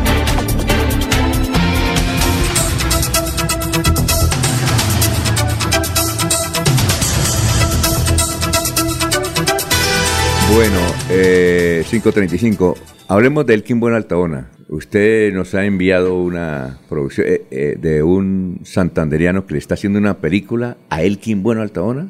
Bueno, 10.56 10.80
eh, 11.10 11.84
535. 11.89 12.78
Hablemos 13.10 13.46
de 13.46 13.56
Elkin 13.56 13.78
Bueno 13.82 13.98
Altaona. 13.98 14.52
Usted 14.70 15.34
nos 15.34 15.54
ha 15.54 15.65
enviado 15.65 16.18
una 16.18 16.80
producción 16.88 17.28
eh, 17.28 17.46
eh, 17.52 17.78
de 17.78 18.02
un 18.04 18.62
santanderiano 18.63 19.46
que 19.46 19.56
le 19.56 19.60
está 19.60 19.74
haciendo 19.74 20.00
una 20.00 20.20
película 20.20 20.78
a 20.89 21.04
Elkin 21.04 21.44
Bueno 21.44 21.62
Altaona. 21.62 22.08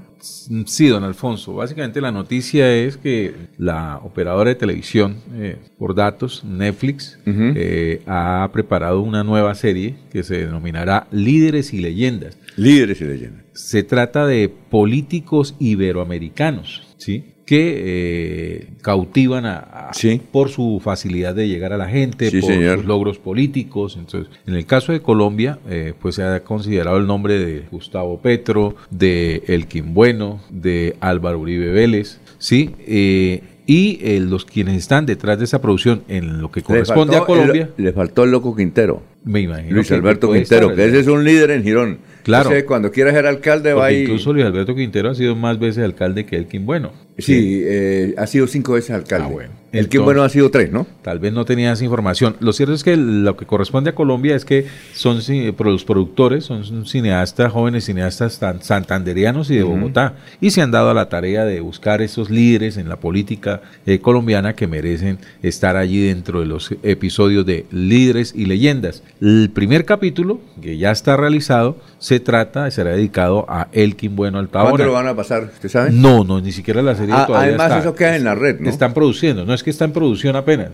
Sí, 0.66 0.88
don 0.88 1.04
Alfonso. 1.04 1.54
Básicamente 1.56 2.02
la 2.02 2.12
noticia 2.12 2.72
es 2.72 2.98
que 2.98 3.34
la 3.58 4.00
operadora 4.04 4.50
de 4.50 4.56
televisión 4.56 5.18
eh, 5.34 5.58
por 5.78 5.96
datos, 5.96 6.44
Netflix, 6.44 7.20
eh, 7.26 8.02
ha 8.06 8.48
preparado 8.54 9.02
una 9.02 9.24
nueva 9.24 9.54
serie 9.56 9.96
que 10.12 10.24
se 10.24 10.46
denominará 10.46 11.08
Líderes 11.12 11.74
y 11.74 11.80
Leyendas. 11.80 12.38
Líderes 12.58 13.02
y 13.02 13.06
Leyendas. 13.06 13.44
Se 13.54 13.84
trata 13.84 14.26
de 14.26 14.50
políticos 14.50 15.56
iberoamericanos, 15.60 16.96
¿sí? 16.98 17.35
Que 17.46 17.76
eh, 17.78 18.68
cautivan 18.82 19.46
a, 19.46 19.92
por 20.32 20.50
su 20.50 20.82
facilidad 20.84 21.36
de 21.36 21.48
llegar 21.48 21.74
a 21.74 21.78
la 21.78 21.88
gente, 21.88 22.32
por 22.32 22.54
sus 22.54 22.86
logros 22.86 23.20
políticos. 23.20 23.98
Entonces, 23.98 24.34
en 24.48 24.56
el 24.56 24.66
caso 24.66 24.92
de 24.92 25.02
Colombia, 25.02 25.60
eh, 25.70 25.94
pues 26.02 26.16
se 26.16 26.24
ha 26.24 26.44
considerado 26.44 26.98
el 26.98 27.06
nombre 27.06 27.38
de 27.38 27.64
Gustavo 27.72 28.20
Petro, 28.20 28.76
de 28.90 29.44
Elkin 29.48 29.94
Bueno, 29.94 30.42
de 30.50 30.96
Álvaro 31.00 31.40
Uribe 31.40 31.72
Vélez, 31.72 32.20
¿sí? 32.40 32.72
Eh, 32.80 33.44
y 33.68 34.20
los 34.20 34.46
quienes 34.46 34.78
están 34.78 35.06
detrás 35.08 35.40
de 35.40 35.46
esa 35.46 35.60
producción 35.60 36.04
en 36.08 36.40
lo 36.40 36.52
que 36.52 36.62
corresponde 36.62 37.18
a 37.18 37.26
Colombia. 37.26 37.70
le 37.78 37.94
faltó 37.94 38.24
el 38.24 38.32
loco 38.32 38.56
Quintero. 38.56 39.02
Me 39.24 39.42
imagino. 39.42 39.76
Luis 39.76 39.92
Alberto 39.92 40.32
Quintero, 40.32 40.76
que 40.76 40.86
ese 40.86 41.00
es 41.00 41.08
un 41.08 41.24
líder 41.24 41.50
en 41.52 41.64
Girón. 41.64 41.98
Claro. 42.24 42.50
cuando 42.68 42.92
quiera 42.92 43.12
ser 43.12 43.28
alcalde 43.28 43.74
va 43.74 43.92
y... 43.92 44.02
Incluso 44.02 44.34
Luis 44.34 44.46
Alberto 44.46 44.76
Quintero 44.76 45.10
ha 45.12 45.16
sido 45.16 45.36
más 45.36 45.60
veces 45.60 45.84
alcalde 45.84 46.26
que 46.26 46.38
Elkin 46.38 46.66
Bueno. 46.66 46.92
Sí, 47.18 47.62
eh, 47.64 48.14
ha 48.18 48.28
sido 48.28 48.48
cinco 48.48 48.74
veces 48.74 48.92
alcalde. 48.92 49.28
Ah, 49.28 49.32
bueno. 49.32 49.66
El 49.76 49.90
que 49.90 50.00
bueno 50.00 50.24
ha 50.24 50.30
sido 50.30 50.50
tres, 50.52 50.72
¿no? 50.72 50.88
Tal 51.02 51.20
vez 51.20 51.34
no 51.34 51.44
tenía 51.44 51.74
esa 51.74 51.84
información. 51.84 52.38
Lo 52.40 52.54
cierto 52.54 52.74
es 52.74 52.84
que 52.84 52.96
lo 52.96 53.36
que 53.36 53.46
corresponde 53.46 53.90
a 53.90 53.96
Colombia 53.96 54.36
es 54.36 54.46
que 54.46 54.68
son 54.94 55.18
los 55.18 55.84
productores, 55.84 56.46
son 56.46 56.86
cineastas, 56.86 57.52
jóvenes 57.52 57.84
cineastas 57.86 58.40
santanderianos 58.62 59.52
y 59.52 59.58
de 59.58 59.64
Bogotá, 59.64 60.16
y 60.40 60.52
se 60.52 60.62
han 60.62 60.72
dado 60.72 60.92
a 60.92 60.94
la 60.94 61.10
tarea 61.10 61.44
de 61.44 61.60
buscar 61.60 62.02
esos 62.02 62.30
líderes 62.30 62.78
en 62.78 62.88
la 62.88 62.96
política 62.98 63.62
eh, 63.86 64.00
colombiana 64.00 64.56
que 64.56 64.68
merecen 64.68 65.18
estar 65.44 65.76
allí 65.76 66.08
dentro 66.08 66.40
de 66.40 66.46
los 66.46 66.74
episodios 66.84 67.46
de 67.46 67.66
Líderes 67.72 68.34
y 68.34 68.46
Leyendas. 68.46 69.04
El 69.20 69.52
primer 69.54 69.84
capítulo, 69.84 70.40
que 70.62 70.78
ya 70.78 70.92
está 70.92 71.18
realizado, 71.18 71.78
se 72.00 72.22
trata, 72.22 72.72
será 72.72 72.92
dedicado 72.92 73.46
a 73.50 73.68
Elkin 73.74 74.16
Bueno 74.16 74.40
Altaona. 74.40 74.70
¿Cuándo 74.70 74.86
lo 74.86 74.94
van 74.94 75.08
a 75.08 75.16
pasar? 75.16 75.52
¿Usted 75.54 75.68
sabe? 75.68 75.92
No, 75.92 76.24
no, 76.24 76.40
ni 76.40 76.54
siquiera 76.54 76.82
la 76.82 76.96
serie 77.06 77.16
ah, 77.16 77.28
Además, 77.34 77.72
eso 77.80 77.96
queda 77.96 78.16
en 78.16 78.24
la 78.24 78.36
red, 78.36 78.60
¿no? 78.60 78.70
Están 78.70 78.94
produciendo, 78.94 79.46
no 79.46 79.54
es 79.54 79.64
que 79.64 79.70
está 79.70 79.86
en 79.86 79.94
producción 79.94 80.36
apenas, 80.36 80.72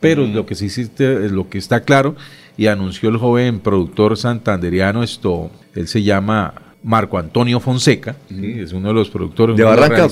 pero 0.00 0.26
lo 0.26 0.46
que 0.46 0.54
sí 0.54 0.66
existe, 0.66 1.28
lo 1.28 1.48
que 1.48 1.58
está 1.58 1.80
claro, 1.80 2.16
y 2.56 2.66
anunció 2.66 3.08
el 3.08 3.16
joven 3.18 3.60
productor 3.60 4.16
santanderiano, 4.16 5.02
esto, 5.02 5.50
él 5.74 5.86
se 5.86 6.02
llama 6.02 6.54
Marco 6.82 7.18
Antonio 7.18 7.60
Fonseca, 7.60 8.16
es 8.30 8.72
uno 8.72 8.88
de 8.88 8.94
los 8.94 9.10
productores, 9.10 9.56
¿De 9.56 9.64
Barranca 9.64 10.08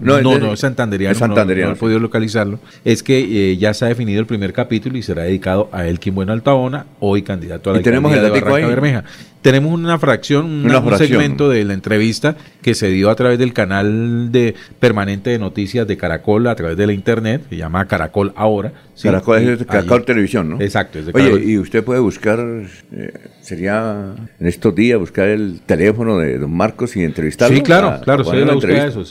No, 0.00 0.20
no, 0.20 0.38
no, 0.38 0.52
es 0.52 0.60
santanderiano, 0.60 1.26
no, 1.26 1.72
he 1.72 1.76
podido 1.76 2.00
localizarlo. 2.00 2.58
Es 2.84 3.02
que 3.02 3.52
eh, 3.52 3.56
ya 3.56 3.72
se 3.72 3.84
ha 3.84 3.88
definido 3.88 4.20
el 4.20 4.26
primer 4.26 4.52
capítulo 4.52 4.98
y 4.98 5.02
será 5.02 5.22
dedicado 5.22 5.68
a 5.72 5.86
Elkin 5.86 6.14
Bueno 6.14 6.32
Altabona, 6.32 6.86
hoy 7.00 7.22
candidato 7.22 7.70
a 7.70 7.74
la 7.74 7.80
¿Y 7.80 7.82
tenemos 7.82 8.12
el 8.12 8.22
de 8.22 8.30
Barranca 8.30 8.66
Bermeja. 8.66 9.04
Tenemos 9.42 9.72
una 9.72 9.98
fracción, 9.98 10.46
un 10.66 10.98
segmento 10.98 11.48
de 11.48 11.64
la 11.64 11.74
entrevista 11.74 12.36
que 12.62 12.74
se 12.74 12.88
dio 12.88 13.08
a 13.08 13.14
través 13.14 13.38
del 13.38 13.52
canal 13.52 14.32
de 14.32 14.54
permanente 14.80 15.30
de 15.30 15.38
noticias 15.38 15.86
de 15.86 15.96
Caracol 15.96 16.46
a 16.48 16.54
través 16.54 16.76
de 16.76 16.86
la 16.86 16.92
internet, 16.92 17.42
se 17.48 17.56
llama 17.56 17.86
Caracol 17.86 18.32
Ahora. 18.36 18.72
Caracol 19.00 19.38
es 19.38 19.58
de 19.60 19.66
Caracol 19.66 20.04
Televisión, 20.04 20.50
¿no? 20.50 20.60
Exacto. 20.60 20.98
Es 20.98 21.06
de 21.06 21.12
Oye, 21.14 21.44
y 21.44 21.58
usted 21.58 21.84
puede 21.84 22.00
buscar, 22.00 22.40
eh, 22.40 23.12
sería 23.40 24.14
en 24.40 24.46
estos 24.46 24.74
días, 24.74 24.98
buscar 24.98 25.28
el 25.28 25.60
teléfono 25.64 26.18
de 26.18 26.38
don 26.38 26.52
Marcos 26.52 26.96
y 26.96 27.04
entrevistarlo. 27.04 27.56
Sí, 27.56 27.62
claro, 27.62 28.00
claro, 28.02 28.24
se 28.24 28.44
la 28.44 28.54
busca 28.54 28.86
eso. 28.86 29.04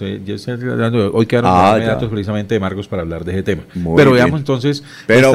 hoy 1.13 1.26
quedaron 1.26 1.52
ah, 1.54 1.78
datos 1.80 2.10
precisamente 2.10 2.54
de 2.54 2.60
Marcos 2.60 2.88
para 2.90 3.04
hablar 3.04 3.24
de 3.24 3.32
ese 3.32 3.44
tema. 3.44 3.63
pero 3.96 4.12
veamos 4.12 4.40
entonces 4.40 4.84
pero, 5.06 5.32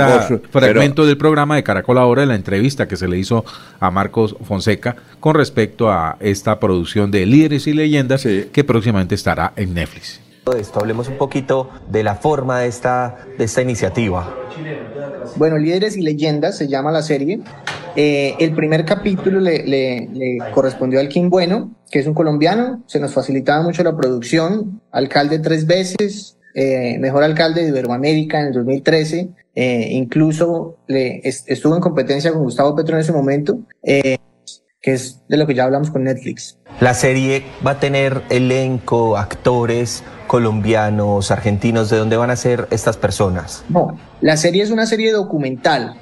fragmento 0.51 1.07
del 1.07 1.17
programa 1.17 1.57
de 1.57 1.63
Caracol 1.63 1.97
Ahora, 1.97 2.23
de 2.23 2.27
la 2.27 2.35
entrevista 2.35 2.87
que 2.87 2.97
se 2.97 3.09
le 3.09 3.19
hizo 3.19 3.45
a 3.81 3.91
Marcos 3.91 4.37
Fonseca 4.43 4.82
con 5.21 5.35
respecto 5.35 5.91
a 5.91 6.17
esta 6.21 6.59
producción 6.59 7.11
de 7.11 7.27
Líderes 7.27 7.67
y 7.67 7.73
Leyendas 7.73 8.27
que 8.53 8.65
próximamente 8.65 9.15
estará 9.15 9.53
en 9.57 9.75
Netflix. 9.75 10.21
Esto, 10.59 10.81
hablemos 10.81 11.09
un 11.09 11.19
poquito 11.19 11.71
de 11.89 12.03
la 12.03 12.17
forma 12.17 12.61
de 12.61 12.67
esta, 12.67 13.17
de 13.39 13.45
esta 13.45 13.63
iniciativa. 13.63 14.35
Bueno, 15.37 15.57
Líderes 15.57 15.97
y 15.97 16.03
Leyendas 16.03 16.59
se 16.59 16.67
llama 16.67 16.91
la 16.91 17.03
serie. 17.03 17.39
Eh, 17.95 18.35
el 18.41 18.53
primer 18.53 18.85
capítulo 18.85 19.39
le, 19.39 20.39
correspondió 20.53 20.99
al 20.99 21.09
King 21.09 21.31
Bueno, 21.31 21.77
que 21.93 22.01
es 22.01 22.09
un 22.09 22.15
colombiano. 22.15 22.83
Se 22.87 22.99
nos 22.99 23.15
facilitaba 23.15 23.63
mucho 23.63 23.85
la 23.85 23.97
producción. 23.97 24.81
Alcalde 24.91 25.39
tres 25.39 25.65
veces, 25.65 26.37
eh, 26.57 26.99
mejor 26.99 27.23
alcalde 27.23 27.63
de 27.63 27.69
Iberoamérica 27.69 28.41
en 28.41 28.47
el 28.47 28.53
2013. 28.53 29.29
Eh, 29.55 29.89
incluso 29.93 30.79
le, 30.89 31.21
estuvo 31.23 31.77
en 31.77 31.81
competencia 31.81 32.33
con 32.33 32.43
Gustavo 32.43 32.75
Petro 32.75 32.97
en 32.97 33.03
ese 33.03 33.13
momento 33.13 33.61
que 34.83 34.93
es 34.93 35.23
de 35.29 35.37
lo 35.37 35.47
que 35.47 35.55
ya 35.55 35.65
hablamos 35.65 35.91
con 35.91 36.05
Netflix. 36.05 36.59
La 36.81 36.93
serie 36.93 37.45
va 37.65 37.73
a 37.73 37.81
tener 37.81 38.23
elenco, 38.29 39.17
actores 39.17 40.03
colombianos, 40.27 41.31
argentinos, 41.31 41.89
¿de 41.89 41.99
dónde 41.99 42.17
van 42.17 42.31
a 42.31 42.37
ser 42.37 42.67
estas 42.71 42.97
personas? 42.97 43.65
No, 43.69 43.97
la 44.21 44.37
serie 44.37 44.63
es 44.63 44.71
una 44.71 44.87
serie 44.87 45.13
documental. 45.13 45.95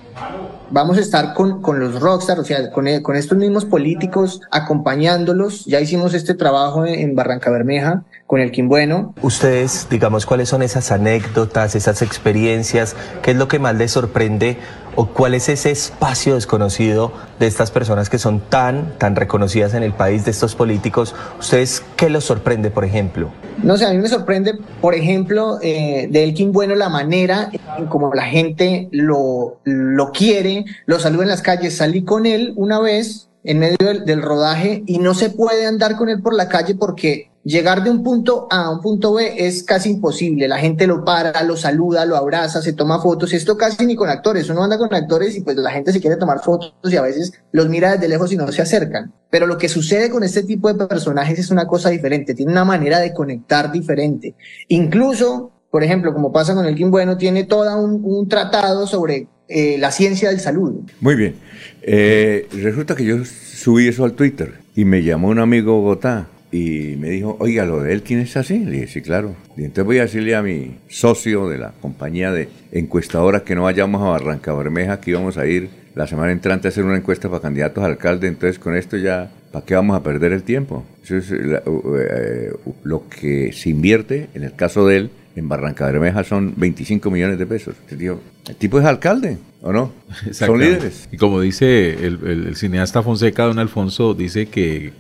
Vamos 0.71 0.97
a 0.99 1.01
estar 1.01 1.35
con, 1.35 1.61
con 1.61 1.79
los 1.79 2.01
rockstars, 2.01 2.41
o 2.41 2.45
sea, 2.45 2.71
con, 2.71 2.87
con, 3.03 3.17
estos 3.17 3.37
mismos 3.37 3.65
políticos 3.65 4.41
acompañándolos. 4.51 5.65
Ya 5.67 5.81
hicimos 5.81 6.15
este 6.15 6.35
trabajo 6.35 6.87
en, 6.87 7.01
en 7.01 7.15
Barranca 7.15 7.51
Bermeja 7.51 8.05
con 8.31 8.41
el 8.41 8.53
Quimbueno. 8.53 9.13
Ustedes, 9.23 9.89
digamos, 9.91 10.25
¿cuáles 10.25 10.49
son 10.49 10.63
esas 10.63 10.93
anécdotas, 10.93 11.75
esas 11.75 12.01
experiencias? 12.01 12.95
¿Qué 13.23 13.33
es 13.33 13.37
lo 13.37 13.49
que 13.49 13.59
más 13.59 13.75
les 13.75 13.91
sorprende 13.91 14.57
o 14.95 15.07
cuál 15.09 15.35
es 15.35 15.49
ese 15.49 15.73
espacio 15.73 16.37
desconocido 16.37 17.13
de 17.41 17.49
estas 17.49 17.73
personas 17.73 18.09
que 18.09 18.19
son 18.19 18.39
tan, 18.39 18.97
tan 18.99 19.17
reconocidas 19.17 19.75
en 19.75 19.83
el 19.83 19.93
país, 19.93 20.25
de 20.27 20.31
estos 20.31 20.55
políticos? 20.55 21.13
¿Ustedes 21.41 21.83
qué 21.97 22.09
los 22.09 22.23
sorprende, 22.23 22.71
por 22.71 22.85
ejemplo? 22.85 23.33
No 23.65 23.77
sé, 23.77 23.87
a 23.87 23.91
mí 23.91 23.99
me 23.99 24.09
sorprende, 24.09 24.57
por 24.81 24.95
ejemplo, 24.95 25.59
eh, 25.61 26.07
de 26.09 26.23
Elkin 26.23 26.53
Bueno 26.53 26.77
la 26.77 26.89
manera 26.89 27.51
en 27.77 27.87
como 27.87 28.15
la 28.15 28.27
gente 28.27 28.89
lo, 28.93 29.59
lo 29.65 30.13
quiere, 30.13 30.67
lo 30.87 31.01
saluda 31.01 31.25
en 31.25 31.31
las 31.31 31.43
calles. 31.43 31.79
Salí 31.79 32.05
con 32.05 32.27
él 32.27 32.53
una 32.55 32.79
vez 32.79 33.31
en 33.43 33.59
medio 33.59 33.77
del, 34.05 34.23
rodaje 34.23 34.83
y 34.87 34.99
no 34.99 35.15
se 35.15 35.31
puede 35.31 35.67
andar 35.67 35.97
con 35.97 36.09
él 36.09 36.21
por 36.21 36.35
la 36.35 36.49
calle 36.49 36.75
porque 36.75 37.30
llegar 37.45 37.83
de 37.83 37.91
un 37.91 38.03
punto 38.03 38.47
A 38.51 38.65
a 38.65 38.71
un 38.71 38.81
punto 38.81 39.15
B 39.15 39.35
es 39.39 39.63
casi 39.63 39.91
imposible. 39.91 40.49
La 40.49 40.59
gente 40.59 40.87
lo 40.87 41.05
para, 41.05 41.43
lo 41.43 41.57
saluda, 41.57 42.05
lo 42.05 42.17
abraza, 42.17 42.63
se 42.63 42.73
toma 42.73 43.01
fotos. 43.01 43.33
Esto 43.33 43.57
casi 43.57 43.87
ni 43.87 43.97
con 43.97 44.09
actores. 44.09 44.49
Uno 44.51 44.65
anda 44.65 44.79
con 44.79 44.95
actores 44.95 45.37
y 45.37 45.41
pues 45.41 45.57
la 45.57 45.71
gente 45.71 45.93
se 45.93 46.01
quiere 46.01 46.17
tomar 46.17 46.41
fotos 46.41 46.75
y 46.85 46.97
a 46.97 47.03
veces 47.03 47.33
los 47.53 47.69
mira 47.69 47.93
desde 47.93 48.09
lejos 48.09 48.33
y 48.33 48.37
no 48.37 48.51
se 48.53 48.63
acercan. 48.63 49.13
Pero 49.31 49.47
lo 49.47 49.59
que 49.59 49.69
sucede 49.69 50.11
con 50.11 50.23
este 50.23 50.43
tipo 50.43 50.73
de 50.73 50.87
personajes 50.87 51.39
es 51.39 51.51
una 51.51 51.67
cosa 51.67 51.91
diferente. 51.91 52.35
Tiene 52.35 52.53
una 52.53 52.65
manera 52.65 52.99
de 52.99 53.15
conectar 53.15 53.73
diferente. 53.73 54.35
Incluso, 54.69 55.53
por 55.71 55.83
ejemplo, 55.83 56.13
como 56.13 56.33
pasa 56.33 56.55
con 56.55 56.67
el 56.67 56.75
Kim 56.75 56.91
Bueno, 56.91 57.17
tiene 57.17 57.45
todo 57.45 57.77
un, 57.81 58.29
tratado 58.29 58.87
sobre 58.87 59.29
eh, 59.49 59.77
la 59.79 59.91
ciencia 59.91 60.29
del 60.29 60.41
saludo. 60.41 60.83
Muy 61.01 61.15
bien. 61.15 61.37
Eh, 61.83 62.49
resulta 62.53 62.95
que 62.95 63.05
yo 63.05 63.25
subí 63.25 63.89
eso 63.89 64.05
al 64.05 64.13
Twitter 64.13 64.55
y 64.75 64.85
me 64.85 65.03
llamó 65.03 65.29
un 65.29 65.39
amigo 65.39 65.81
Bogotá 65.81 66.27
y 66.53 66.97
me 66.99 67.11
dijo, 67.11 67.37
oiga, 67.39 67.65
lo 67.65 67.81
de 67.81 67.93
él, 67.93 68.03
¿quién 68.03 68.21
es 68.21 68.37
así? 68.37 68.59
Le 68.59 68.73
dije, 68.73 68.87
sí, 68.89 69.03
claro. 69.03 69.37
Entonces 69.57 69.85
voy 69.85 69.99
a 69.99 70.03
decirle 70.03 70.35
a 70.35 70.43
mi 70.43 70.79
socio 70.89 71.49
de 71.49 71.59
la 71.59 71.73
compañía 71.81 72.33
de 72.33 72.49
encuestadoras 72.73 73.43
que 73.43 73.55
no 73.55 73.63
vayamos 73.63 74.03
a 74.03 74.11
Barranca 74.11 74.53
Bermeja, 74.53 75.01
que 75.01 75.13
íbamos 75.13 75.39
a 75.39 75.47
ir 75.47 75.69
la 75.95 76.07
semana 76.07 76.33
entrante 76.33 76.69
a 76.69 76.71
hacer 76.71 76.85
una 76.85 76.97
encuesta 76.97 77.29
para 77.29 77.43
candidatos 77.43 77.83
a 77.85 77.87
alcalde, 77.87 78.29
entonces 78.29 78.59
con 78.59 78.77
esto 78.77 78.97
ya, 78.97 79.31
¿para 79.53 79.65
qué 79.65 79.75
vamos 79.75 79.97
a 79.97 80.03
perder 80.03 80.33
el 80.33 80.43
tiempo? 80.43 80.85
Eso 81.03 81.17
es 81.17 81.31
eh, 81.33 82.53
lo 82.85 83.09
que 83.09 83.53
se 83.53 83.71
invierte, 83.71 84.29
en 84.35 84.45
el 84.45 84.55
caso 84.55 84.87
de 84.87 84.97
él, 84.97 85.11
en 85.37 85.49
Barranca 85.49 85.87
Bermeja 85.87 86.25
son 86.25 86.55
25 86.57 87.11
millones 87.11 87.39
de 87.39 87.47
pesos. 87.47 87.75
el 87.91 88.57
tipo 88.57 88.81
es 88.81 88.85
alcalde, 88.85 89.39
¿o 89.63 89.73
no? 89.73 89.93
Son 90.33 90.59
líderes. 90.59 91.09
Y 91.13 91.17
como 91.17 91.41
dice 91.41 91.93
el, 92.05 92.57
cineasta 92.57 93.03
Fonseca, 93.03 93.45
don 93.45 93.59
Alfonso, 93.59 94.15
dice 94.15 94.47
que, 94.47 94.93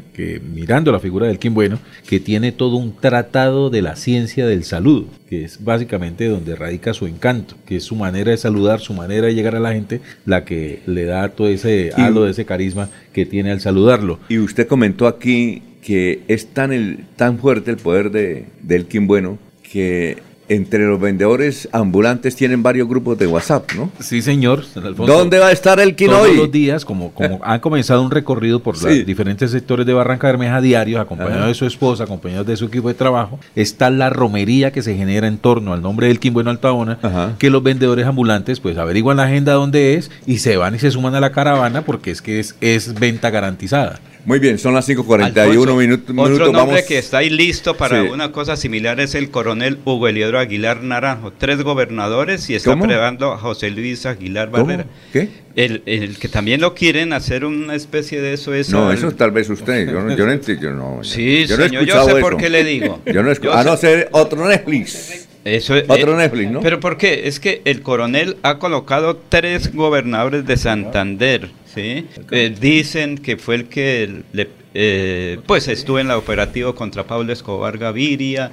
mirando 0.54 0.92
la 0.92 1.00
figura 1.00 1.26
del 1.26 1.38
Kim 1.38 1.52
Bueno, 1.52 1.78
que 2.06 2.20
tiene 2.20 2.52
todo 2.52 2.76
un 2.76 2.94
tratado 2.94 3.70
de 3.70 3.82
la 3.82 3.96
ciencia 3.96 4.46
del 4.46 4.64
saludo, 4.64 5.06
que 5.28 5.44
es 5.44 5.64
básicamente 5.64 6.28
donde 6.28 6.54
radica 6.54 6.94
su 6.94 7.06
encanto, 7.06 7.56
que 7.66 7.76
es 7.76 7.84
su 7.84 7.96
manera 7.96 8.30
de 8.30 8.36
saludar, 8.36 8.80
su 8.80 8.94
manera 8.94 9.26
de 9.26 9.34
llegar 9.34 9.56
a 9.56 9.60
la 9.60 9.72
gente, 9.72 10.00
la 10.26 10.44
que 10.44 10.80
le 10.86 11.06
da 11.06 11.28
todo 11.30 11.48
ese 11.48 11.90
halo 11.96 12.24
de 12.24 12.30
ese 12.30 12.44
carisma 12.44 12.88
que 13.12 13.26
tiene 13.26 13.50
al 13.50 13.60
saludarlo. 13.60 14.20
Y 14.28 14.38
usted 14.38 14.68
comentó 14.68 15.08
aquí 15.08 15.62
que 15.82 16.22
es 16.28 16.48
tan, 16.48 16.72
el, 16.72 17.06
tan 17.16 17.38
fuerte 17.38 17.70
el 17.70 17.78
poder 17.78 18.10
de, 18.10 18.46
del 18.62 18.86
Kim 18.86 19.06
Bueno 19.06 19.38
que 19.70 20.30
entre 20.50 20.84
los 20.84 21.00
vendedores 21.00 21.68
ambulantes 21.70 22.34
tienen 22.34 22.60
varios 22.60 22.88
grupos 22.88 23.16
de 23.16 23.28
WhatsApp, 23.28 23.70
¿no? 23.76 23.88
Sí, 24.00 24.20
señor. 24.20 24.64
¿Dónde 25.06 25.38
va 25.38 25.46
a 25.46 25.52
estar 25.52 25.78
el 25.78 25.90
hoy? 25.90 26.06
Todos 26.06 26.36
los 26.36 26.50
días, 26.50 26.84
como, 26.84 27.12
como 27.12 27.38
han 27.44 27.60
comenzado 27.60 28.02
un 28.02 28.10
recorrido 28.10 28.60
por 28.60 28.74
los 28.82 29.06
diferentes 29.06 29.52
sectores 29.52 29.86
de 29.86 29.94
Barranca 29.94 30.26
Bermeja 30.26 30.60
diarios, 30.60 31.00
acompañado 31.00 31.46
de 31.46 31.54
su 31.54 31.66
esposa, 31.66 32.02
acompañado 32.02 32.42
de 32.42 32.56
su 32.56 32.64
equipo 32.64 32.88
de 32.88 32.94
trabajo, 32.94 33.38
está 33.54 33.90
la 33.90 34.10
romería 34.10 34.72
que 34.72 34.82
se 34.82 34.96
genera 34.96 35.28
en 35.28 35.38
torno 35.38 35.72
al 35.72 35.82
nombre 35.82 36.08
del 36.08 36.18
Quimbueno 36.18 36.50
Altaona, 36.50 36.98
que 37.38 37.48
los 37.48 37.62
vendedores 37.62 38.06
ambulantes 38.06 38.58
pues 38.58 38.76
averiguan 38.76 39.18
la 39.18 39.24
agenda 39.24 39.52
dónde 39.52 39.94
es 39.94 40.10
y 40.26 40.38
se 40.38 40.56
van 40.56 40.74
y 40.74 40.80
se 40.80 40.90
suman 40.90 41.14
a 41.14 41.20
la 41.20 41.30
caravana 41.30 41.82
porque 41.82 42.10
es 42.10 42.22
que 42.22 42.40
es, 42.40 42.56
es 42.60 42.98
venta 42.98 43.30
garantizada. 43.30 44.00
Muy 44.24 44.38
bien, 44.38 44.58
son 44.58 44.74
las 44.74 44.88
5.41 44.88 45.76
minutos. 45.76 46.14
Otro 46.16 46.52
nombre 46.52 46.84
que 46.84 46.98
está 46.98 47.18
ahí 47.18 47.30
listo 47.30 47.76
para 47.76 48.02
una 48.02 48.32
cosa 48.32 48.56
similar 48.56 49.00
es 49.00 49.14
el 49.14 49.30
coronel 49.30 49.78
Hugo 49.84 50.08
Eliodoro 50.08 50.38
Aguilar 50.38 50.82
Naranjo. 50.82 51.32
Tres 51.32 51.62
gobernadores 51.62 52.48
y 52.50 52.54
está 52.54 52.78
probando 52.78 53.32
a 53.32 53.38
José 53.38 53.70
Luis 53.70 54.06
Aguilar 54.06 54.50
Barrera. 54.50 54.86
¿Qué? 55.12 55.28
El, 55.56 55.82
el, 55.86 56.18
que 56.18 56.28
también 56.28 56.60
lo 56.60 56.74
quieren 56.74 57.12
hacer 57.12 57.44
una 57.44 57.74
especie 57.74 58.20
de 58.20 58.34
eso 58.34 58.54
es. 58.54 58.70
No, 58.70 58.92
eso 58.92 59.10
tal 59.12 59.30
vez 59.32 59.50
usted. 59.50 59.90
Yo 59.90 60.00
no, 60.00 60.16
yo 60.16 60.26
no 60.26 60.32
entiendo. 60.32 60.70
no, 60.70 61.04
sí, 61.04 61.46
yo 61.46 61.56
señor, 61.56 61.84
yo 61.84 62.04
sé 62.04 62.16
por 62.16 62.36
qué 62.36 62.48
le 62.48 62.64
digo. 62.64 63.00
Yo 63.06 63.22
no 63.22 63.32
A 63.52 63.64
no 63.64 63.76
ser 63.76 64.08
otro 64.12 64.46
Netflix. 64.48 65.28
Eso 65.44 65.74
es, 65.74 65.84
Otro 65.88 66.12
eh, 66.12 66.16
Netflix, 66.16 66.50
¿no? 66.50 66.60
Pero 66.60 66.80
¿por 66.80 66.98
qué? 66.98 67.26
Es 67.26 67.40
que 67.40 67.62
el 67.64 67.80
coronel 67.82 68.36
ha 68.42 68.58
colocado 68.58 69.20
tres 69.28 69.74
gobernadores 69.74 70.46
de 70.46 70.56
Santander, 70.58 71.50
¿sí? 71.74 72.06
Eh, 72.30 72.54
dicen 72.58 73.18
que 73.18 73.36
fue 73.36 73.54
el 73.56 73.64
que 73.66 74.22
le, 74.32 74.48
eh, 74.74 75.38
pues 75.46 75.68
estuvo 75.68 75.98
en 75.98 76.08
la 76.08 76.18
operativa 76.18 76.74
contra 76.74 77.04
Pablo 77.04 77.32
Escobar 77.32 77.78
Gaviria. 77.78 78.52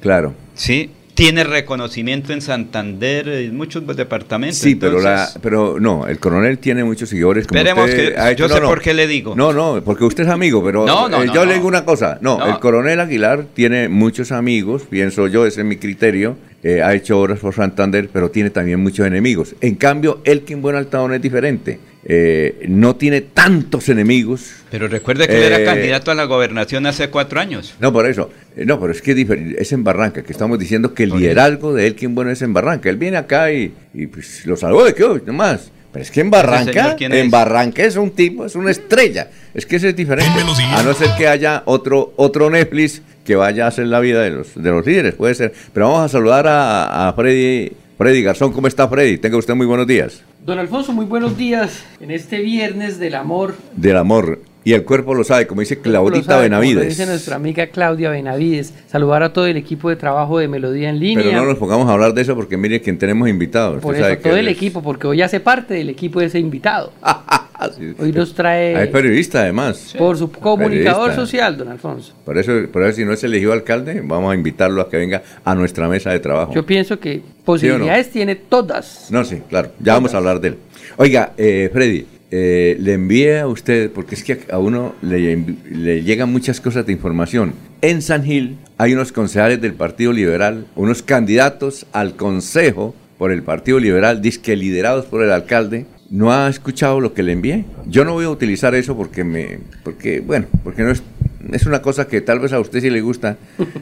claro. 0.00 0.34
Sí, 0.54 0.90
tiene 1.20 1.44
reconocimiento 1.44 2.32
en 2.32 2.40
Santander, 2.40 3.28
en 3.28 3.54
muchos 3.54 3.84
departamentos. 3.94 4.58
Sí, 4.58 4.74
pero 4.74 5.00
la, 5.00 5.28
pero 5.42 5.78
no, 5.78 6.06
el 6.06 6.18
coronel 6.18 6.58
tiene 6.58 6.82
muchos 6.82 7.10
seguidores. 7.10 7.42
esperemos 7.42 7.90
que 7.90 8.14
yo 8.38 8.48
sé 8.48 8.60
por 8.62 8.80
qué 8.80 8.94
le 8.94 9.06
digo. 9.06 9.34
No, 9.36 9.52
no, 9.52 9.82
porque 9.84 10.04
usted 10.04 10.24
es 10.24 10.30
amigo, 10.30 10.64
pero 10.64 10.86
eh, 10.86 11.30
yo 11.34 11.44
le 11.44 11.54
digo 11.54 11.68
una 11.68 11.84
cosa. 11.84 12.18
No, 12.22 12.46
el 12.46 12.58
coronel 12.58 13.00
Aguilar 13.00 13.44
tiene 13.52 13.90
muchos 13.90 14.32
amigos, 14.32 14.84
pienso 14.88 15.26
yo, 15.26 15.44
ese 15.44 15.60
es 15.60 15.66
mi 15.66 15.76
criterio. 15.76 16.38
Eh, 16.62 16.82
ha 16.82 16.94
hecho 16.94 17.18
obras 17.18 17.38
por 17.38 17.54
Santander, 17.54 18.10
pero 18.12 18.30
tiene 18.30 18.50
también 18.50 18.80
muchos 18.80 19.06
enemigos. 19.06 19.54
En 19.60 19.76
cambio, 19.76 20.20
Elkin 20.24 20.60
Buenaltadón 20.60 21.14
es 21.14 21.22
diferente. 21.22 21.80
Eh, 22.04 22.66
no 22.68 22.96
tiene 22.96 23.22
tantos 23.22 23.88
enemigos. 23.88 24.52
Pero 24.70 24.88
recuerde 24.88 25.26
que 25.26 25.36
él 25.36 25.42
era 25.42 25.60
eh, 25.60 25.64
candidato 25.64 26.10
a 26.10 26.14
la 26.14 26.24
gobernación 26.24 26.86
hace 26.86 27.08
cuatro 27.08 27.40
años. 27.40 27.74
No, 27.80 27.92
por 27.92 28.06
eso. 28.06 28.30
no, 28.56 28.78
pero 28.78 28.92
es 28.92 29.00
que 29.00 29.56
es 29.58 29.72
en 29.72 29.84
Barranca, 29.84 30.22
que 30.22 30.32
estamos 30.32 30.58
diciendo 30.58 30.92
que 30.92 31.04
el 31.04 31.10
liderazgo 31.10 31.74
de 31.74 31.86
Elkin 31.86 32.14
Bueno 32.14 32.30
es 32.30 32.42
en 32.42 32.52
Barranca. 32.52 32.90
Él 32.90 32.96
viene 32.96 33.16
acá 33.16 33.50
y, 33.52 33.72
pues 34.12 34.44
lo 34.46 34.56
salvó 34.56 34.84
de 34.84 34.94
qué 34.94 35.04
hoy, 35.04 35.22
nomás. 35.24 35.70
Pero 35.92 36.02
es 36.04 36.10
que 36.10 36.20
en 36.20 36.30
Barranca, 36.30 36.94
en 36.98 37.30
Barranca 37.30 37.82
es 37.82 37.96
un 37.96 38.10
tipo, 38.12 38.44
es 38.44 38.54
una 38.54 38.70
estrella. 38.70 39.28
Es 39.54 39.66
que 39.66 39.76
ese 39.76 39.88
es 39.88 39.96
diferente. 39.96 40.40
A 40.72 40.82
no 40.82 40.94
ser 40.94 41.08
que 41.18 41.26
haya 41.26 41.62
otro, 41.64 42.12
otro 42.16 42.48
Netflix 42.48 43.02
que 43.24 43.36
vaya 43.36 43.66
a 43.66 43.68
hacer 43.68 43.86
la 43.86 44.00
vida 44.00 44.22
de 44.22 44.30
los, 44.30 44.54
de 44.54 44.70
los 44.70 44.84
líderes, 44.84 45.14
puede 45.14 45.34
ser. 45.34 45.52
Pero 45.72 45.88
vamos 45.88 46.04
a 46.04 46.08
saludar 46.08 46.46
a, 46.48 47.12
Freddy, 47.14 47.72
Freddy 47.98 48.22
Garzón. 48.22 48.52
¿Cómo 48.52 48.66
está 48.66 48.88
Freddy? 48.88 49.18
Tenga 49.18 49.36
usted 49.36 49.54
muy 49.54 49.66
buenos 49.66 49.86
días. 49.86 50.22
Don 50.44 50.58
Alfonso, 50.58 50.92
muy 50.92 51.04
buenos 51.04 51.36
días 51.36 51.84
en 52.00 52.10
este 52.10 52.40
viernes 52.40 52.98
del 52.98 53.14
amor. 53.14 53.54
Del 53.76 53.96
amor. 53.96 54.40
Y 54.62 54.74
el 54.74 54.84
cuerpo 54.84 55.14
lo 55.14 55.24
sabe, 55.24 55.46
como 55.46 55.60
dice 55.60 55.78
Claudita 55.80 56.38
Benavides. 56.38 56.88
dice 56.88 57.06
nuestra 57.06 57.36
amiga 57.36 57.68
Claudia 57.68 58.10
Benavides. 58.10 58.74
Saludar 58.88 59.22
a 59.22 59.32
todo 59.32 59.46
el 59.46 59.56
equipo 59.56 59.88
de 59.88 59.96
trabajo 59.96 60.38
de 60.38 60.48
Melodía 60.48 60.90
en 60.90 60.98
línea. 60.98 61.24
Pero 61.24 61.40
no 61.40 61.46
nos 61.46 61.58
pongamos 61.58 61.88
a 61.88 61.92
hablar 61.92 62.12
de 62.12 62.22
eso 62.22 62.34
porque 62.34 62.56
mire 62.56 62.80
quién 62.80 62.98
tenemos 62.98 63.28
invitados. 63.28 63.80
Por 63.80 63.96
eso, 63.96 64.04
todo 64.22 64.36
el 64.36 64.48
equipo, 64.48 64.82
porque 64.82 65.06
hoy 65.06 65.22
hace 65.22 65.40
parte 65.40 65.74
del 65.74 65.88
equipo 65.88 66.20
de 66.20 66.26
ese 66.26 66.38
invitado. 66.38 66.92
hoy 67.98 68.12
nos 68.12 68.34
trae... 68.34 68.76
Hay 68.76 68.88
periodista 68.88 69.42
además. 69.42 69.94
Por 69.96 70.16
su 70.16 70.30
comunicador 70.30 71.14
social, 71.14 71.56
don 71.56 71.68
Alfonso. 71.68 72.14
Por 72.24 72.38
eso, 72.38 72.52
por 72.72 72.82
eso 72.82 72.96
si 72.96 73.04
no 73.04 73.12
es 73.12 73.22
elegido 73.24 73.52
alcalde, 73.52 74.00
vamos 74.04 74.32
a 74.32 74.34
invitarlo 74.34 74.80
a 74.82 74.88
que 74.88 74.96
venga 74.96 75.22
a 75.44 75.54
nuestra 75.54 75.88
mesa 75.88 76.10
de 76.10 76.20
trabajo. 76.20 76.52
Yo 76.54 76.64
pienso 76.64 76.98
que 76.98 77.22
posibilidades 77.44 78.10
tiene 78.10 78.36
todas. 78.36 79.08
No, 79.10 79.24
sí, 79.24 79.42
claro. 79.48 79.70
Ya 79.80 79.94
vamos 79.94 80.14
a 80.14 80.18
hablar 80.18 80.40
de 80.40 80.48
él. 80.48 80.58
Oiga, 80.96 81.32
eh, 81.36 81.70
Freddy, 81.72 82.06
eh, 82.32 82.76
le 82.78 82.92
envié 82.92 83.40
a 83.40 83.48
usted, 83.48 83.90
porque 83.90 84.14
es 84.14 84.22
que 84.22 84.38
a 84.50 84.58
uno 84.58 84.94
le, 85.02 86.02
llegan 86.02 86.30
muchas 86.30 86.60
cosas 86.60 86.86
de 86.86 86.92
información. 86.92 87.54
En 87.82 88.02
San 88.02 88.24
Gil 88.24 88.56
hay 88.78 88.92
unos 88.92 89.10
concejales 89.10 89.60
del 89.60 89.74
Partido 89.74 90.12
Liberal, 90.12 90.66
unos 90.76 91.02
candidatos 91.02 91.86
al 91.92 92.14
consejo 92.14 92.94
por 93.18 93.32
el 93.32 93.42
Partido 93.42 93.80
Liberal, 93.80 94.22
disque 94.22 94.54
liderados 94.54 95.06
por 95.06 95.24
el 95.24 95.32
alcalde. 95.32 95.86
¿No 96.10 96.32
ha 96.32 96.48
escuchado 96.48 97.00
lo 97.00 97.14
que 97.14 97.22
le 97.22 97.30
envié? 97.30 97.64
Yo 97.86 98.04
no 98.04 98.14
voy 98.14 98.24
a 98.24 98.30
utilizar 98.30 98.74
eso 98.74 98.96
porque 98.96 99.22
me, 99.22 99.60
porque, 99.84 100.18
bueno, 100.18 100.46
porque 100.64 100.82
no 100.82 100.90
es, 100.90 101.04
es 101.52 101.66
una 101.66 101.82
cosa 101.82 102.08
que 102.08 102.20
tal 102.20 102.40
vez 102.40 102.52
a 102.52 102.58
usted 102.58 102.80
sí 102.80 102.90
le 102.90 103.00
gusta, 103.00 103.36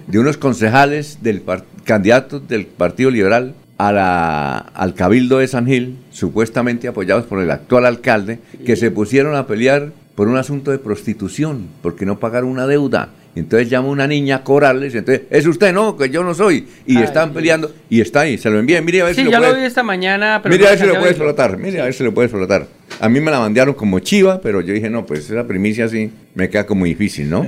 de 0.06 0.18
unos 0.18 0.36
concejales 0.36 1.22
del 1.22 1.42
candidatos 1.84 2.46
del 2.46 2.66
Partido 2.66 3.10
Liberal 3.10 3.54
a 3.78 3.92
la, 3.92 4.58
al 4.58 4.92
Cabildo 4.92 5.38
de 5.38 5.48
San 5.48 5.66
Gil, 5.66 5.96
supuestamente 6.10 6.86
apoyados 6.86 7.24
por 7.24 7.40
el 7.40 7.50
actual 7.50 7.86
alcalde, 7.86 8.40
que 8.66 8.76
se 8.76 8.90
pusieron 8.90 9.34
a 9.34 9.46
pelear 9.46 9.92
por 10.14 10.28
un 10.28 10.36
asunto 10.36 10.70
de 10.70 10.78
prostitución, 10.78 11.68
porque 11.80 12.04
no 12.04 12.18
pagaron 12.18 12.50
una 12.50 12.66
deuda. 12.66 13.08
Entonces 13.38 13.70
llama 13.70 13.88
una 13.88 14.06
niña 14.06 14.36
a 14.36 14.44
cobrarles, 14.44 14.94
entonces, 14.94 15.22
es 15.30 15.46
usted, 15.46 15.72
no, 15.72 15.96
que 15.96 16.10
yo 16.10 16.22
no 16.22 16.34
soy. 16.34 16.66
Y 16.86 16.98
están 16.98 17.32
peleando, 17.32 17.72
y 17.88 18.00
está 18.00 18.20
ahí, 18.20 18.38
se 18.38 18.50
lo 18.50 18.58
envía, 18.58 18.80
mire 18.82 19.02
a 19.02 19.04
ver 19.04 19.14
sí, 19.14 19.20
si 19.20 19.24
lo 19.26 19.30
ya 19.30 19.40
lo 19.40 19.54
vi 19.54 19.62
esta 19.62 19.82
mañana. 19.82 20.40
Pero 20.42 20.54
mire 20.54 20.66
a 20.66 20.70
ver 20.70 20.78
si 20.78 20.86
lo 20.86 20.98
puede 20.98 21.10
explotar, 21.10 21.56
mire 21.56 21.80
a 21.80 21.84
ver 21.84 21.94
si 21.94 22.04
lo 22.04 22.12
puede 22.12 22.26
explotar. 22.26 22.77
A 23.00 23.08
mí 23.08 23.20
me 23.20 23.30
la 23.30 23.38
mandaron 23.38 23.74
como 23.74 24.00
chiva, 24.00 24.40
pero 24.40 24.60
yo 24.60 24.72
dije, 24.74 24.90
no, 24.90 25.06
pues 25.06 25.30
esa 25.30 25.46
primicia 25.46 25.88
sí 25.88 26.10
me 26.34 26.48
queda 26.50 26.66
como 26.66 26.84
difícil, 26.84 27.30
¿no? 27.30 27.46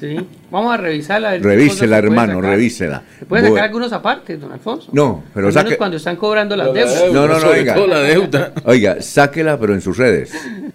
sí. 0.00 0.16
Vamos 0.50 0.74
a 0.74 0.76
revisarla. 0.76 1.38
Revísela, 1.38 1.98
hermano, 1.98 2.40
revísela. 2.40 3.02
¿Se 3.18 3.26
puede 3.26 3.48
sacar 3.48 3.64
algunos 3.64 3.92
aparte, 3.92 4.36
don 4.36 4.52
Alfonso? 4.52 4.90
No, 4.92 5.24
pero 5.32 5.48
Al 5.48 5.52
saque... 5.52 5.76
cuando 5.76 5.96
están 5.96 6.16
cobrando 6.16 6.56
las 6.56 6.72
deudas. 6.72 7.04
No, 7.12 7.26
no, 7.28 7.38
no, 7.38 7.46
oiga. 7.48 7.76
La 7.86 8.00
deuda. 8.00 8.52
Oiga, 8.64 9.00
sáquela, 9.00 9.58
pero 9.58 9.74
en 9.74 9.80
sus 9.80 9.96
redes. 9.96 10.32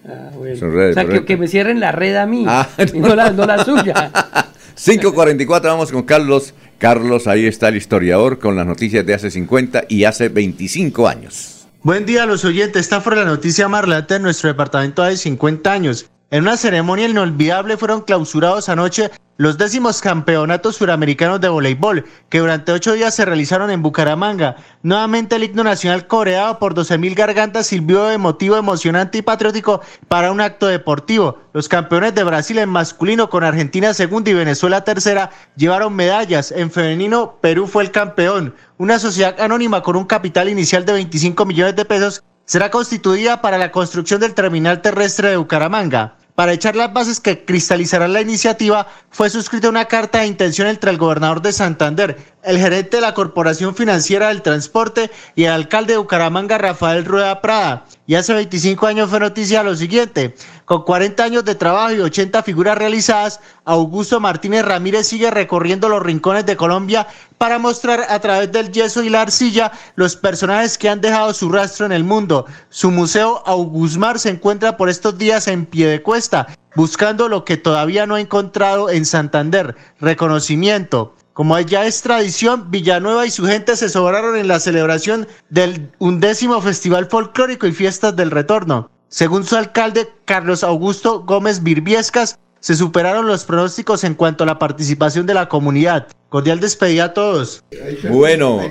Ah, 0.08 0.32
bueno. 0.36 0.56
Sus 0.56 0.74
redes, 0.74 0.98
o 0.98 1.02
sea, 1.02 1.10
que, 1.10 1.26
que, 1.26 1.38
me 1.38 1.48
cierren 1.48 1.80
la 1.80 1.92
red 1.92 2.16
a 2.16 2.26
mí, 2.26 2.46
ah, 2.48 2.68
y 2.94 3.00
no 3.00 3.16
la, 3.16 3.32
no 3.32 3.46
la 3.46 3.64
suya. 3.64 4.12
5.44, 4.78 5.64
vamos 5.64 5.92
con 5.92 6.04
Carlos. 6.04 6.54
Carlos, 6.78 7.26
ahí 7.28 7.48
está 7.48 7.70
el 7.70 7.78
historiador 7.78 8.38
con 8.38 8.56
las 8.56 8.68
noticias 8.68 9.04
de 9.06 9.16
hace 9.16 9.32
50 9.32 9.86
y 9.90 10.04
hace 10.04 10.30
25 10.30 11.08
años. 11.08 11.57
Buen 11.84 12.06
día 12.06 12.24
a 12.24 12.26
los 12.26 12.44
oyentes. 12.44 12.82
Está 12.82 13.02
fuera 13.02 13.24
la 13.24 13.30
noticia 13.30 13.68
más 13.68 13.84
relata 13.84 14.16
en 14.16 14.24
nuestro 14.24 14.50
departamento 14.50 15.04
hace 15.04 15.18
50 15.18 15.72
años. 15.72 16.10
En 16.30 16.44
una 16.44 16.58
ceremonia 16.58 17.08
inolvidable 17.08 17.78
fueron 17.78 18.02
clausurados 18.02 18.68
anoche 18.68 19.12
los 19.38 19.58
décimos 19.58 20.02
campeonatos 20.02 20.76
suramericanos 20.76 21.40
de 21.40 21.48
voleibol, 21.48 22.06
que 22.28 22.40
durante 22.40 22.74
ocho 22.74 22.92
días 22.94 23.16
se 23.16 23.24
realizaron 23.24 23.72
en 23.72 23.82
Bucaramanga. 23.82 24.58
Nuevamente 24.84 25.38
el 25.38 25.46
himno 25.46 25.64
nacional 25.64 26.06
coreado 26.06 26.60
por 26.60 26.76
12.000 26.76 27.16
gargantas 27.16 27.68
sirvió 27.68 28.04
de 28.06 28.18
motivo 28.18 28.58
emocionante 28.58 29.20
y 29.20 29.22
patriótico 29.22 29.80
para 30.10 30.34
un 30.34 30.42
acto 30.42 30.68
deportivo. 30.68 31.40
Los 31.54 31.70
campeones 31.70 32.14
de 32.14 32.26
Brasil 32.26 32.58
en 32.58 32.70
masculino 32.70 33.30
con 33.30 33.46
Argentina 33.46 33.94
segunda 33.94 34.30
y 34.30 34.34
Venezuela 34.34 34.84
tercera 34.84 35.30
llevaron 35.56 35.96
medallas. 35.96 36.52
En 36.52 36.72
femenino, 36.72 37.38
Perú 37.40 37.68
fue 37.68 37.84
el 37.84 37.92
campeón. 37.92 38.54
Una 38.78 39.00
sociedad 39.00 39.40
anónima 39.40 39.82
con 39.82 39.96
un 39.96 40.04
capital 40.04 40.50
inicial 40.50 40.84
de 40.84 40.92
25 40.92 41.46
millones 41.46 41.78
de 41.78 41.86
pesos 41.86 42.22
será 42.48 42.72
constituida 42.72 43.42
para 43.42 43.58
la 43.58 43.72
construcción 43.72 44.22
del 44.22 44.34
terminal 44.34 44.82
terrestre 44.82 45.30
de 45.30 45.38
Bucaramanga. 45.38 46.16
Para 46.34 46.54
echar 46.54 46.76
las 46.76 46.94
bases 46.94 47.20
que 47.20 47.44
cristalizarán 47.44 48.14
la 48.14 48.22
iniciativa, 48.22 48.88
fue 49.10 49.30
suscrita 49.30 49.70
una 49.70 49.86
carta 49.86 50.20
de 50.20 50.28
intención 50.28 50.68
entre 50.68 50.92
el 50.92 50.98
gobernador 50.98 51.42
de 51.42 51.52
Santander, 51.52 52.16
el 52.44 52.60
gerente 52.60 52.98
de 52.98 53.02
la 53.02 53.16
Corporación 53.16 53.76
Financiera 53.76 54.28
del 54.30 54.44
Transporte 54.44 55.12
y 55.36 55.46
el 55.46 55.52
alcalde 55.52 55.94
de 55.94 55.98
Bucaramanga, 55.98 56.58
Rafael 56.58 57.06
Rueda 57.06 57.42
Prada. 57.42 57.86
Y 58.06 58.16
hace 58.16 58.34
25 58.34 58.86
años 58.86 59.10
fue 59.10 59.20
noticia 59.20 59.64
lo 59.64 59.76
siguiente. 59.76 60.36
Con 60.68 60.84
40 60.84 61.24
años 61.24 61.46
de 61.46 61.56
trabajo 61.56 61.94
y 61.94 62.02
80 62.02 62.44
figuras 62.44 62.78
realizadas, 62.78 63.40
Augusto 63.64 64.20
Martínez 64.20 64.66
Ramírez 64.66 65.08
sigue 65.08 65.32
recorriendo 65.32 65.88
los 65.88 66.04
rincones 66.04 66.46
de 66.46 66.58
Colombia 66.58 67.08
para 67.38 67.58
mostrar 67.58 68.06
a 68.10 68.20
través 68.20 68.52
del 68.52 68.70
yeso 68.70 69.02
y 69.02 69.10
la 69.10 69.22
arcilla 69.22 69.72
los 69.96 70.18
personajes 70.18 70.78
que 70.78 70.90
han 70.90 71.00
dejado 71.00 71.34
su 71.34 71.50
rastro 71.50 71.86
en 71.86 71.94
el 71.94 72.04
mundo. 72.04 72.48
Su 72.70 72.92
museo 72.92 73.44
Augusmar 73.46 74.20
se 74.20 74.28
encuentra 74.28 74.76
por 74.76 74.90
estos 74.90 75.18
días 75.18 75.48
en 75.48 75.66
pie 75.66 75.88
de 75.88 76.04
cuesta, 76.04 76.48
buscando 76.76 77.30
lo 77.30 77.46
que 77.46 77.56
todavía 77.56 78.06
no 78.06 78.16
ha 78.16 78.20
encontrado 78.20 78.90
en 78.90 79.06
Santander, 79.06 79.78
reconocimiento. 80.02 81.16
Como 81.32 81.58
ya 81.62 81.86
es 81.86 82.02
tradición, 82.02 82.70
Villanueva 82.72 83.26
y 83.26 83.32
su 83.32 83.46
gente 83.46 83.78
se 83.78 83.88
sobraron 83.88 84.36
en 84.36 84.50
la 84.50 84.60
celebración 84.60 85.30
del 85.50 85.94
undécimo 86.00 86.60
Festival 86.60 87.06
Folclórico 87.06 87.68
y 87.68 87.72
Fiestas 87.72 88.18
del 88.18 88.32
Retorno. 88.32 88.90
Según 89.10 89.46
su 89.46 89.56
alcalde, 89.56 90.08
Carlos 90.26 90.64
Augusto 90.64 91.24
Gómez 91.24 91.64
Virbiescas, 91.64 92.40
se 92.60 92.76
superaron 92.76 93.28
los 93.28 93.46
pronósticos 93.46 94.04
en 94.04 94.16
cuanto 94.16 94.44
a 94.44 94.48
la 94.48 94.60
participación 94.60 95.26
de 95.26 95.34
la 95.34 95.48
comunidad. 95.48 96.08
Cordial 96.30 96.60
despedida 96.60 97.06
a 97.06 97.14
todos. 97.14 97.64
Bueno, 98.10 98.62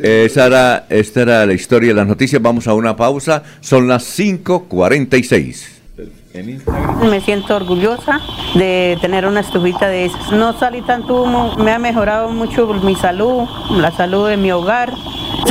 esa 0.00 0.46
era, 0.46 0.86
esta 0.88 1.20
era 1.22 1.44
la 1.44 1.52
historia 1.52 1.88
de 1.88 1.94
las 1.94 2.06
noticias. 2.06 2.40
Vamos 2.40 2.66
a 2.66 2.72
una 2.72 2.96
pausa. 2.96 3.42
Son 3.60 3.86
las 3.86 4.18
5.46. 4.18 5.79
Me 6.32 7.20
siento 7.20 7.56
orgullosa 7.56 8.20
de 8.54 8.96
tener 9.00 9.26
una 9.26 9.40
estufita 9.40 9.88
de 9.88 10.06
esas. 10.06 10.30
No 10.32 10.56
salí 10.58 10.80
tanto 10.82 11.22
humo, 11.22 11.56
me 11.56 11.72
ha 11.72 11.78
mejorado 11.78 12.28
mucho 12.30 12.66
mi 12.68 12.94
salud, 12.94 13.48
la 13.70 13.90
salud 13.90 14.28
de 14.28 14.36
mi 14.36 14.52
hogar. 14.52 14.92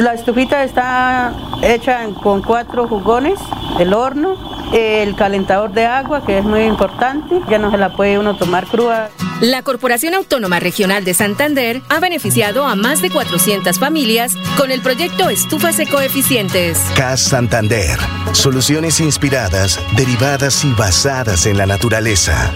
La 0.02 0.14
estufita 0.14 0.64
está 0.64 1.34
hecha 1.62 2.06
con 2.24 2.42
cuatro 2.42 2.88
jugones, 2.88 3.40
el 3.78 3.94
horno, 3.94 4.38
el 4.72 5.16
calentador 5.16 5.72
de 5.72 5.86
agua, 5.86 6.26
que 6.26 6.38
es 6.38 6.46
muy 6.46 6.62
importante, 6.62 7.42
ya 7.50 7.58
no 7.58 7.72
se 7.72 7.78
la 7.78 7.96
puede 7.96 8.18
uno 8.18 8.38
tomar 8.38 8.66
cruda. 8.68 9.10
La 9.42 9.64
Corporación 9.64 10.14
Autónoma 10.16 10.60
Regional 10.60 11.06
de 11.06 11.14
Santander 11.14 11.82
ha 11.88 12.02
beneficiado 12.02 12.66
a 12.66 12.76
más 12.76 13.02
de 13.02 13.10
400 13.10 13.80
familias 13.80 14.34
con 14.58 14.70
el 14.70 14.82
proyecto 14.82 15.30
Estufas 15.30 15.80
Ecoeficientes. 15.80 16.78
CAS 16.94 17.22
Santander. 17.22 17.98
Soluciones 18.34 19.00
inspiradas, 19.00 19.80
derivadas 19.96 20.66
y 20.66 20.69
basadas 20.76 21.46
en 21.46 21.58
la 21.58 21.66
naturaleza. 21.66 22.54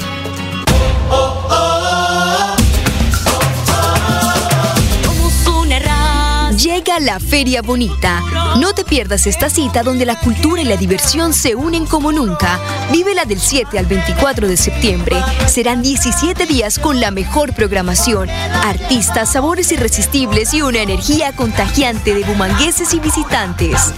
La 6.99 7.19
Feria 7.19 7.61
Bonita. 7.61 8.21
No 8.59 8.73
te 8.73 8.83
pierdas 8.83 9.25
esta 9.25 9.49
cita 9.49 9.81
donde 9.81 10.05
la 10.05 10.19
cultura 10.19 10.61
y 10.61 10.65
la 10.65 10.77
diversión 10.77 11.33
se 11.33 11.55
unen 11.55 11.85
como 11.85 12.11
nunca. 12.11 12.59
Vívela 12.91 13.25
del 13.25 13.39
7 13.39 13.79
al 13.79 13.87
24 13.87 14.47
de 14.47 14.57
septiembre. 14.57 15.15
Serán 15.47 15.81
17 15.81 16.45
días 16.45 16.77
con 16.77 16.99
la 16.99 17.09
mejor 17.09 17.53
programación, 17.53 18.29
artistas, 18.29 19.31
sabores 19.31 19.71
irresistibles 19.71 20.53
y 20.53 20.61
una 20.61 20.81
energía 20.81 21.31
contagiante 21.33 22.13
de 22.13 22.23
bumangueses 22.23 22.93
y 22.93 22.99
visitantes. 22.99 23.93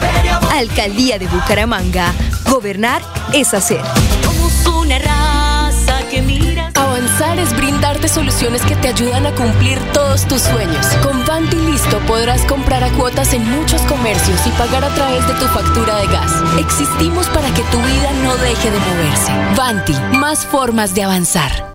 Alcaldía 0.53 1.19
de 1.19 1.27
Bucaramanga. 1.27 2.13
Gobernar 2.49 3.01
es 3.33 3.53
hacer. 3.53 3.81
Es 7.16 7.55
brindarte 7.55 8.09
soluciones 8.09 8.61
que 8.63 8.76
te 8.76 8.89
ayudan 8.89 9.26
a 9.26 9.32
cumplir 9.36 9.80
todos 9.93 10.28
tus 10.28 10.41
sueños. 10.41 10.86
Con 11.01 11.26
Vanti 11.26 11.55
Listo 11.55 11.99
podrás 12.07 12.41
comprar 12.41 12.84
a 12.84 12.91
cuotas 12.91 13.34
en 13.34 13.49
muchos 13.49 13.82
comercios 13.84 14.45
y 14.45 14.49
pagar 14.51 14.84
a 14.84 14.93
través 14.93 15.26
de 15.26 15.34
tu 15.36 15.45
factura 15.45 15.95
de 15.97 16.07
gas. 16.07 16.32
Existimos 16.59 17.28
para 17.28 17.47
que 17.53 17.63
tu 17.72 17.78
vida 17.78 18.11
no 18.24 18.36
deje 18.38 18.70
de 18.70 18.80
moverse. 18.80 19.32
Vanti, 19.55 19.93
más 20.18 20.45
formas 20.45 20.93
de 20.93 21.03
avanzar. 21.03 21.74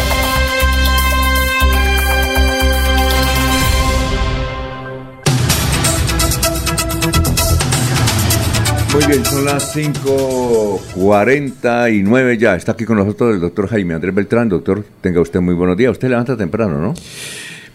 Muy 8.93 9.05
bien, 9.05 9.25
son 9.25 9.45
las 9.45 9.73
5.49 9.73 12.37
ya. 12.37 12.57
Está 12.57 12.73
aquí 12.73 12.83
con 12.83 12.97
nosotros 12.97 13.35
el 13.35 13.39
doctor 13.39 13.69
Jaime 13.69 13.93
Andrés 13.93 14.13
Beltrán. 14.13 14.49
Doctor, 14.49 14.83
tenga 14.99 15.21
usted 15.21 15.39
muy 15.39 15.55
buenos 15.55 15.77
días. 15.77 15.93
Usted 15.93 16.09
levanta 16.09 16.35
temprano, 16.35 16.77
¿no? 16.77 16.93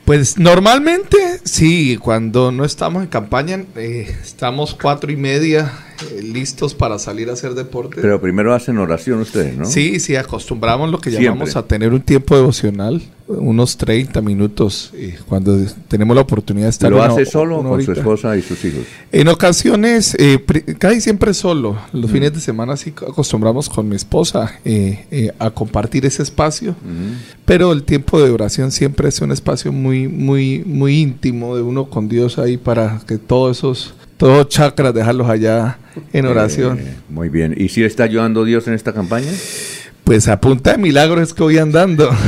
Pues 0.04 0.38
normalmente 0.38 1.16
sí, 1.42 1.96
cuando 1.96 2.52
no 2.52 2.66
estamos 2.66 3.02
en 3.02 3.08
campaña, 3.08 3.64
eh, 3.76 4.14
estamos 4.22 4.74
cuatro 4.74 5.10
y 5.10 5.16
media 5.16 5.72
listos 6.22 6.74
para 6.74 6.98
salir 6.98 7.30
a 7.30 7.32
hacer 7.34 7.54
deporte. 7.54 7.98
Pero 8.00 8.20
primero 8.20 8.54
hacen 8.54 8.78
oración 8.78 9.20
ustedes, 9.20 9.56
¿no? 9.56 9.64
Sí, 9.64 10.00
sí, 10.00 10.16
acostumbramos 10.16 10.90
lo 10.90 10.98
que 10.98 11.10
Siempre. 11.10 11.26
llamamos 11.26 11.56
a 11.56 11.66
tener 11.66 11.92
un 11.92 12.00
tiempo 12.02 12.36
devocional, 12.36 13.02
unos 13.28 13.76
30 13.76 14.20
minutos, 14.22 14.92
eh, 14.94 15.18
cuando 15.28 15.58
cuando 15.88 16.14
la 16.14 16.20
oportunidad 16.20 16.66
de 16.66 16.70
estar 16.70 16.90
¿Lo 16.90 16.98
una- 16.98 17.06
hace 17.06 17.26
solo 17.26 17.58
una 17.60 17.70
con 17.70 17.82
su 17.82 17.92
esposa 17.92 18.36
y 18.36 18.42
sus 18.42 18.64
hijos? 18.64 18.82
En 19.10 19.28
ocasiones, 19.28 20.14
eh, 20.18 20.38
casi 20.78 21.00
siempre 21.00 21.34
solo. 21.34 21.72
Mm. 21.92 21.98
Los 21.98 22.10
fines 22.10 22.32
de 22.34 22.40
semana 22.40 22.76
sí 22.76 22.90
acostumbramos 22.90 23.68
con 23.68 23.88
mi 23.88 23.96
esposa 23.96 24.52
eh, 24.64 25.06
eh, 25.10 25.32
a 25.38 25.50
compartir 25.50 26.06
ese 26.06 26.22
espacio. 26.22 26.72
Mm. 26.72 27.34
Pero 27.44 27.72
el 27.72 27.82
tiempo 27.82 28.20
de 28.22 28.30
oración 28.30 28.70
siempre 28.70 29.08
es 29.08 29.20
un 29.20 29.32
espacio 29.32 29.72
muy, 29.72 30.08
muy, 30.08 30.62
muy 30.64 31.00
íntimo 31.00 31.56
de 31.56 31.62
uno 31.62 31.86
con 31.90 32.08
Dios 32.08 32.38
ahí 32.38 32.56
para 32.56 33.00
que 33.06 33.18
todos 33.18 33.58
esos, 33.58 33.94
todos 34.16 34.48
chakras 34.48 34.94
dejarlos 34.94 35.28
allá 35.28 35.78
en 36.12 36.26
oración. 36.26 36.78
Eh, 36.78 36.94
muy 37.08 37.28
bien. 37.28 37.54
¿Y 37.56 37.68
si 37.68 37.84
está 37.84 38.04
ayudando 38.04 38.44
Dios 38.44 38.66
en 38.68 38.74
esta 38.74 38.92
campaña? 38.92 39.30
Pues 40.04 40.28
a 40.28 40.40
punta 40.40 40.72
de 40.72 40.78
milagros 40.78 41.20
es 41.20 41.34
que 41.34 41.42
voy 41.42 41.58
andando. 41.58 42.10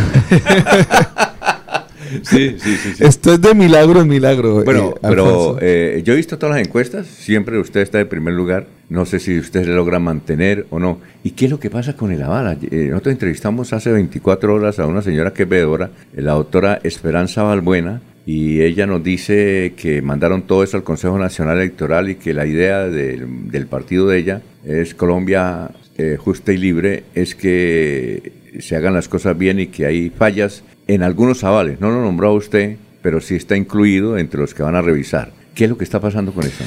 Sí, 2.23 2.57
sí, 2.59 2.77
sí. 2.77 2.95
sí. 2.97 3.05
Esto 3.05 3.35
es 3.35 3.41
de 3.41 3.55
milagro 3.55 4.01
en 4.01 4.09
milagro. 4.09 4.65
Bueno, 4.65 4.95
eh, 4.97 4.99
pero 5.03 5.25
Alfonso. 5.27 5.59
eh, 5.61 6.03
yo 6.05 6.15
he 6.15 6.17
visto 6.17 6.39
todas 6.39 6.57
las 6.57 6.67
encuestas, 6.67 7.07
siempre 7.07 7.59
usted 7.59 7.81
está 7.81 8.01
en 8.01 8.09
primer 8.09 8.35
lugar. 8.35 8.67
No 8.89 9.05
sé 9.05 9.21
si 9.21 9.39
usted 9.39 9.65
se 9.65 9.71
logra 9.71 9.99
mantener 9.99 10.67
o 10.71 10.79
no. 10.79 11.01
¿Y 11.23 11.33
qué 11.33 11.45
es 11.45 11.51
lo 11.51 11.61
que 11.61 11.69
pasa 11.69 11.95
con 11.95 12.11
el 12.11 12.23
aval? 12.23 12.59
Eh, 12.71 12.87
nosotros 12.91 13.13
entrevistamos 13.13 13.75
hace 13.75 13.93
24 13.93 14.55
horas 14.55 14.79
a 14.79 14.87
una 14.87 15.03
señora 15.03 15.35
que 15.35 15.43
es 15.43 15.49
veedora, 15.49 15.91
la 16.17 16.33
doctora 16.33 16.81
Esperanza 16.83 17.43
Balbuena, 17.43 18.01
y 18.29 18.61
ella 18.61 18.87
nos 18.87 19.03
dice 19.03 19.73
que 19.75 20.03
mandaron 20.03 20.43
todo 20.43 20.63
eso 20.63 20.77
al 20.77 20.83
Consejo 20.83 21.19
Nacional 21.19 21.57
Electoral 21.57 22.11
y 22.11 22.17
que 22.17 22.35
la 22.35 22.45
idea 22.45 22.87
del, 22.87 23.67
partido 23.71 24.07
de 24.07 24.19
ella 24.19 24.43
es 24.67 24.95
Colombia 24.95 25.71
eh, 25.97 26.19
justa 26.21 26.53
y 26.53 26.59
libre, 26.59 27.05
es 27.15 27.35
que 27.35 28.35
se 28.61 28.77
hagan 28.77 28.93
las 28.93 29.09
cosas 29.09 29.39
bien 29.39 29.61
y 29.61 29.69
que 29.69 29.87
hay 29.87 30.11
fallas 30.11 30.63
en 30.87 31.03
algunos 31.03 31.43
avales. 31.43 31.81
No 31.81 31.89
lo 31.89 32.03
nombró 32.03 32.35
usted, 32.35 32.77
pero 33.01 33.23
sí 33.23 33.35
está 33.35 33.57
incluido 33.57 34.19
entre 34.19 34.39
los 34.39 34.53
que 34.53 34.63
van 34.63 34.75
a 34.75 34.83
revisar. 34.83 35.33
¿Qué 35.55 35.65
es 35.65 35.71
lo 35.71 35.79
que 35.79 35.85
está 35.85 35.99
pasando 35.99 36.35
con 36.35 36.45
eso? 36.45 36.65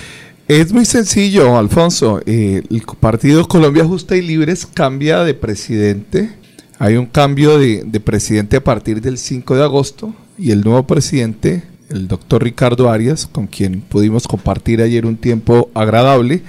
Es 0.47 0.73
muy 0.73 0.85
sencillo, 0.85 1.59
Alfonso. 1.59 2.23
Eh, 2.25 2.63
el 2.71 2.81
Partido 2.99 3.47
Colombia 3.47 3.85
Justa 3.85 4.17
y 4.17 4.23
Libres 4.23 4.65
cambia 4.65 5.23
de 5.23 5.35
presidente. 5.35 6.31
Hay 6.79 6.97
un 6.97 7.05
cambio 7.05 7.59
de 7.59 7.99
presidente 7.99 8.57
a 8.57 8.63
partir 8.63 8.99
del 8.99 9.19
5 9.19 9.55
de 9.57 9.63
agosto 9.63 10.15
y 10.41 10.49
el 10.49 10.61
nuevo 10.61 10.87
presidente, 10.87 11.61
el 11.89 12.07
doctor 12.07 12.43
Ricardo 12.43 12.89
Arias, 12.89 13.27
con 13.27 13.45
quien 13.45 13.81
pudimos 13.81 14.27
compartir 14.27 14.81
ayer 14.81 15.05
un 15.05 15.15
tiempo 15.15 15.69
agradable, 15.75 16.41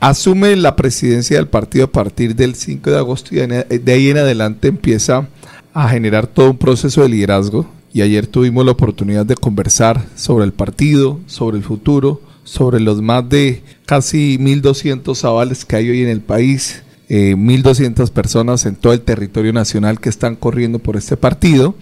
asume 0.00 0.56
la 0.56 0.74
presidencia 0.74 1.36
del 1.36 1.46
partido 1.46 1.84
a 1.84 1.92
partir 1.92 2.34
del 2.34 2.56
5 2.56 2.90
de 2.90 2.96
agosto 2.96 3.30
y 3.32 3.38
de 3.38 3.92
ahí 3.92 4.08
en 4.08 4.18
adelante 4.18 4.66
empieza 4.66 5.28
a 5.72 5.88
generar 5.88 6.26
todo 6.26 6.50
un 6.50 6.58
proceso 6.58 7.02
de 7.02 7.08
liderazgo. 7.08 7.66
Y 7.92 8.02
ayer 8.02 8.26
tuvimos 8.26 8.64
la 8.64 8.72
oportunidad 8.72 9.24
de 9.24 9.36
conversar 9.36 10.04
sobre 10.16 10.44
el 10.44 10.52
partido, 10.52 11.20
sobre 11.26 11.56
el 11.56 11.62
futuro, 11.62 12.20
sobre 12.42 12.80
los 12.80 13.00
más 13.00 13.28
de 13.28 13.62
casi 13.86 14.38
1.200 14.38 15.24
avales 15.24 15.64
que 15.64 15.76
hay 15.76 15.88
hoy 15.88 16.02
en 16.02 16.08
el 16.08 16.20
país, 16.20 16.82
eh, 17.08 17.36
1.200 17.36 18.10
personas 18.10 18.66
en 18.66 18.74
todo 18.74 18.92
el 18.92 19.02
territorio 19.02 19.52
nacional 19.52 20.00
que 20.00 20.08
están 20.08 20.34
corriendo 20.34 20.80
por 20.80 20.96
este 20.96 21.16
partido. 21.16 21.76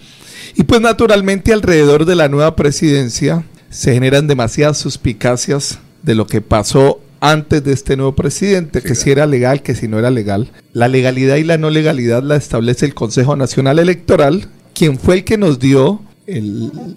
Y 0.55 0.63
pues 0.63 0.81
naturalmente 0.81 1.53
alrededor 1.53 2.05
de 2.05 2.15
la 2.15 2.29
nueva 2.29 2.55
presidencia 2.55 3.43
se 3.69 3.93
generan 3.93 4.27
demasiadas 4.27 4.77
suspicacias 4.77 5.79
de 6.03 6.15
lo 6.15 6.27
que 6.27 6.41
pasó 6.41 7.01
antes 7.21 7.63
de 7.63 7.73
este 7.73 7.97
nuevo 7.97 8.15
presidente, 8.15 8.81
que 8.81 8.95
si 8.95 9.11
era 9.11 9.25
legal, 9.25 9.61
que 9.61 9.75
si 9.75 9.87
no 9.87 9.99
era 9.99 10.09
legal. 10.09 10.51
La 10.73 10.87
legalidad 10.87 11.35
y 11.35 11.43
la 11.43 11.57
no 11.57 11.69
legalidad 11.69 12.23
la 12.23 12.35
establece 12.35 12.85
el 12.85 12.93
Consejo 12.93 13.35
Nacional 13.35 13.79
Electoral, 13.79 14.47
quien 14.73 14.97
fue 14.97 15.15
el 15.15 15.23
que 15.23 15.37
nos 15.37 15.59
dio 15.59 16.01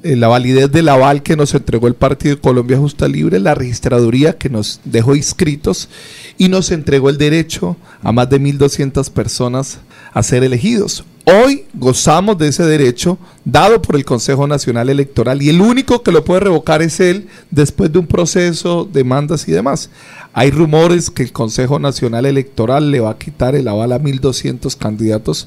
la 0.03 0.29
validez 0.29 0.71
del 0.71 0.89
aval 0.89 1.23
que 1.23 1.37
nos 1.37 1.55
entregó 1.55 1.89
el 1.89 1.95
Partido 1.95 2.41
Colombia 2.41 2.79
Justa 2.79 3.09
Libre, 3.09 3.41
la 3.41 3.55
registraduría 3.55 4.37
que 4.37 4.51
nos 4.51 4.81
dejó 4.85 5.15
inscritos 5.15 5.89
y 6.39 6.49
nos 6.49 6.71
entregó 6.71 7.09
el 7.09 7.19
derecho 7.19 7.77
a 8.03 8.13
más 8.13 8.29
de 8.29 8.41
1.200 8.41 9.11
personas 9.11 9.79
a 10.13 10.23
ser 10.23 10.45
elegidos. 10.45 11.05
Hoy 11.25 11.67
gozamos 11.73 12.37
de 12.37 12.49
ese 12.49 12.65
derecho 12.65 13.17
dado 13.45 13.81
por 13.81 13.95
el 13.95 14.05
Consejo 14.05 14.49
Nacional 14.49 14.89
Electoral 14.89 15.41
y 15.41 15.51
el 15.51 15.61
único 15.61 16.03
que 16.03 16.11
lo 16.11 16.25
puede 16.25 16.41
revocar 16.41 16.83
es 16.83 16.99
él 16.99 17.29
después 17.51 17.93
de 17.93 18.01
un 18.01 18.09
proceso, 18.09 18.89
demandas 18.93 19.47
y 19.47 19.53
demás. 19.53 19.89
Hay 20.33 20.51
rumores 20.51 21.11
que 21.11 21.23
el 21.23 21.31
Consejo 21.31 21.79
Nacional 21.79 22.27
Electoral 22.27 22.91
le 22.91 22.99
va 22.99 23.11
a 23.11 23.19
quitar 23.19 23.55
el 23.55 23.69
aval 23.69 23.93
a 23.93 24.01
1.200 24.01 24.77
candidatos 24.77 25.47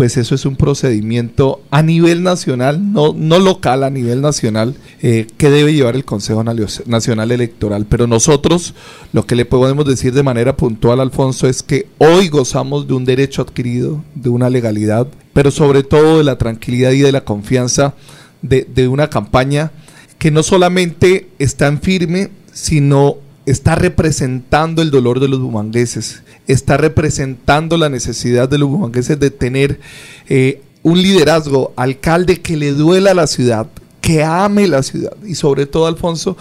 pues 0.00 0.16
eso 0.16 0.34
es 0.34 0.46
un 0.46 0.56
procedimiento 0.56 1.60
a 1.70 1.82
nivel 1.82 2.22
nacional, 2.22 2.90
no, 2.94 3.12
no 3.14 3.38
local, 3.38 3.84
a 3.84 3.90
nivel 3.90 4.22
nacional, 4.22 4.74
eh, 5.02 5.26
que 5.36 5.50
debe 5.50 5.74
llevar 5.74 5.94
el 5.94 6.06
Consejo 6.06 6.42
Nacional 6.42 7.30
Electoral. 7.30 7.84
Pero 7.86 8.06
nosotros 8.06 8.72
lo 9.12 9.26
que 9.26 9.36
le 9.36 9.44
podemos 9.44 9.84
decir 9.84 10.14
de 10.14 10.22
manera 10.22 10.56
puntual, 10.56 11.00
Alfonso, 11.00 11.48
es 11.48 11.62
que 11.62 11.86
hoy 11.98 12.28
gozamos 12.28 12.88
de 12.88 12.94
un 12.94 13.04
derecho 13.04 13.42
adquirido, 13.42 14.02
de 14.14 14.30
una 14.30 14.48
legalidad, 14.48 15.06
pero 15.34 15.50
sobre 15.50 15.82
todo 15.82 16.16
de 16.16 16.24
la 16.24 16.38
tranquilidad 16.38 16.92
y 16.92 17.00
de 17.00 17.12
la 17.12 17.26
confianza 17.26 17.92
de, 18.40 18.66
de 18.74 18.88
una 18.88 19.10
campaña 19.10 19.70
que 20.18 20.30
no 20.30 20.42
solamente 20.42 21.28
está 21.38 21.66
en 21.66 21.78
firme, 21.78 22.30
sino 22.54 23.18
está 23.44 23.74
representando 23.74 24.80
el 24.80 24.90
dolor 24.90 25.20
de 25.20 25.28
los 25.28 25.40
bumangueses, 25.40 26.22
está 26.52 26.76
representando 26.76 27.76
la 27.76 27.88
necesidad 27.88 28.48
de 28.48 28.58
los 28.58 28.68
bumangueses 28.68 29.18
de 29.18 29.30
tener 29.30 29.80
eh, 30.28 30.62
un 30.82 31.02
liderazgo, 31.02 31.72
alcalde 31.76 32.40
que 32.40 32.56
le 32.56 32.72
duela 32.72 33.12
a 33.12 33.14
la 33.14 33.26
ciudad, 33.26 33.66
que 34.00 34.22
ame 34.22 34.66
la 34.66 34.82
ciudad. 34.82 35.12
Y 35.26 35.34
sobre 35.34 35.66
todo, 35.66 35.86
Alfonso, 35.86 36.36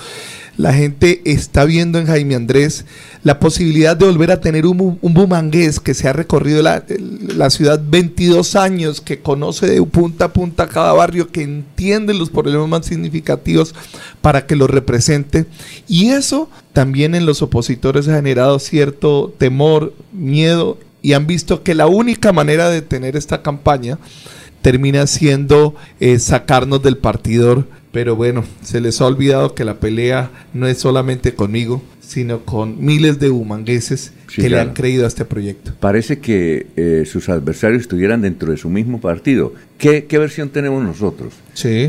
la 0.60 0.74
gente 0.74 1.22
está 1.24 1.64
viendo 1.64 1.99
en 1.99 2.07
Jaime 2.07 2.36
Andrés 2.36 2.84
la 3.24 3.39
posibilidad 3.39 3.95
de 3.95 4.05
volver 4.05 4.30
a 4.30 4.41
tener 4.41 4.66
un, 4.66 4.99
un 5.01 5.14
bumangués 5.14 5.80
que 5.80 5.93
se 5.93 6.10
ha 6.10 6.12
recorrido 6.12 6.62
la, 6.62 6.84
la 7.34 7.49
ciudad 7.49 7.82
22 7.82 8.57
años, 8.57 8.99
que 8.99 9.20
conoce 9.20 9.68
de 9.68 9.82
punta 9.84 10.26
a 10.26 10.34
punta 10.34 10.68
cada 10.68 10.91
barrio, 10.91 11.30
que 11.30 11.43
entiende 11.43 12.14
los 12.14 12.30
problemas 12.30 12.68
más 12.68 12.86
significativos 12.86 13.74
para 14.20 14.45
que 14.47 14.57
los 14.57 14.70
represente. 14.70 15.45
Y 15.88 16.10
eso 16.10 16.49
también 16.74 17.16
en 17.16 17.26
los 17.26 17.41
opositores 17.41 18.10
ha 18.10 18.16
generado 18.16 18.60
cierto 18.60 19.34
temor, 19.38 19.93
miedo, 20.12 20.78
y 21.01 21.14
han 21.14 21.26
visto 21.26 21.64
que 21.64 21.74
la 21.74 21.88
única 21.88 22.34
manera 22.34 22.70
de 22.70 22.82
tener 22.82 23.16
esta 23.16 23.41
campaña 23.41 23.97
termina 24.62 25.07
siendo 25.07 25.74
eh, 26.01 26.20
sacarnos 26.20 26.84
del 26.84 26.97
partidor. 26.97 27.66
Pero 27.91 28.15
bueno, 28.15 28.43
se 28.61 28.81
les 28.81 29.01
ha 29.01 29.07
olvidado 29.07 29.55
que 29.55 29.65
la 29.65 29.79
pelea 29.79 30.31
no 30.53 30.67
es 30.67 30.77
solamente 30.77 31.33
conmigo, 31.33 31.81
sino 31.99 32.39
con 32.45 32.83
miles 32.83 33.19
de 33.19 33.29
humangueses 33.29 34.13
Sí, 34.27 34.43
que 34.43 34.49
le 34.49 34.59
han 34.59 34.73
creído 34.73 35.05
a 35.05 35.07
este 35.07 35.25
proyecto. 35.25 35.73
Parece 35.79 36.19
que 36.19 36.67
eh, 36.75 37.03
sus 37.05 37.29
adversarios 37.29 37.81
estuvieran 37.81 38.21
dentro 38.21 38.51
de 38.51 38.57
su 38.57 38.69
mismo 38.69 39.01
partido. 39.01 39.53
¿Qué, 39.77 40.05
qué 40.05 40.19
versión 40.19 40.49
tenemos 40.49 40.83
nosotros? 40.83 41.33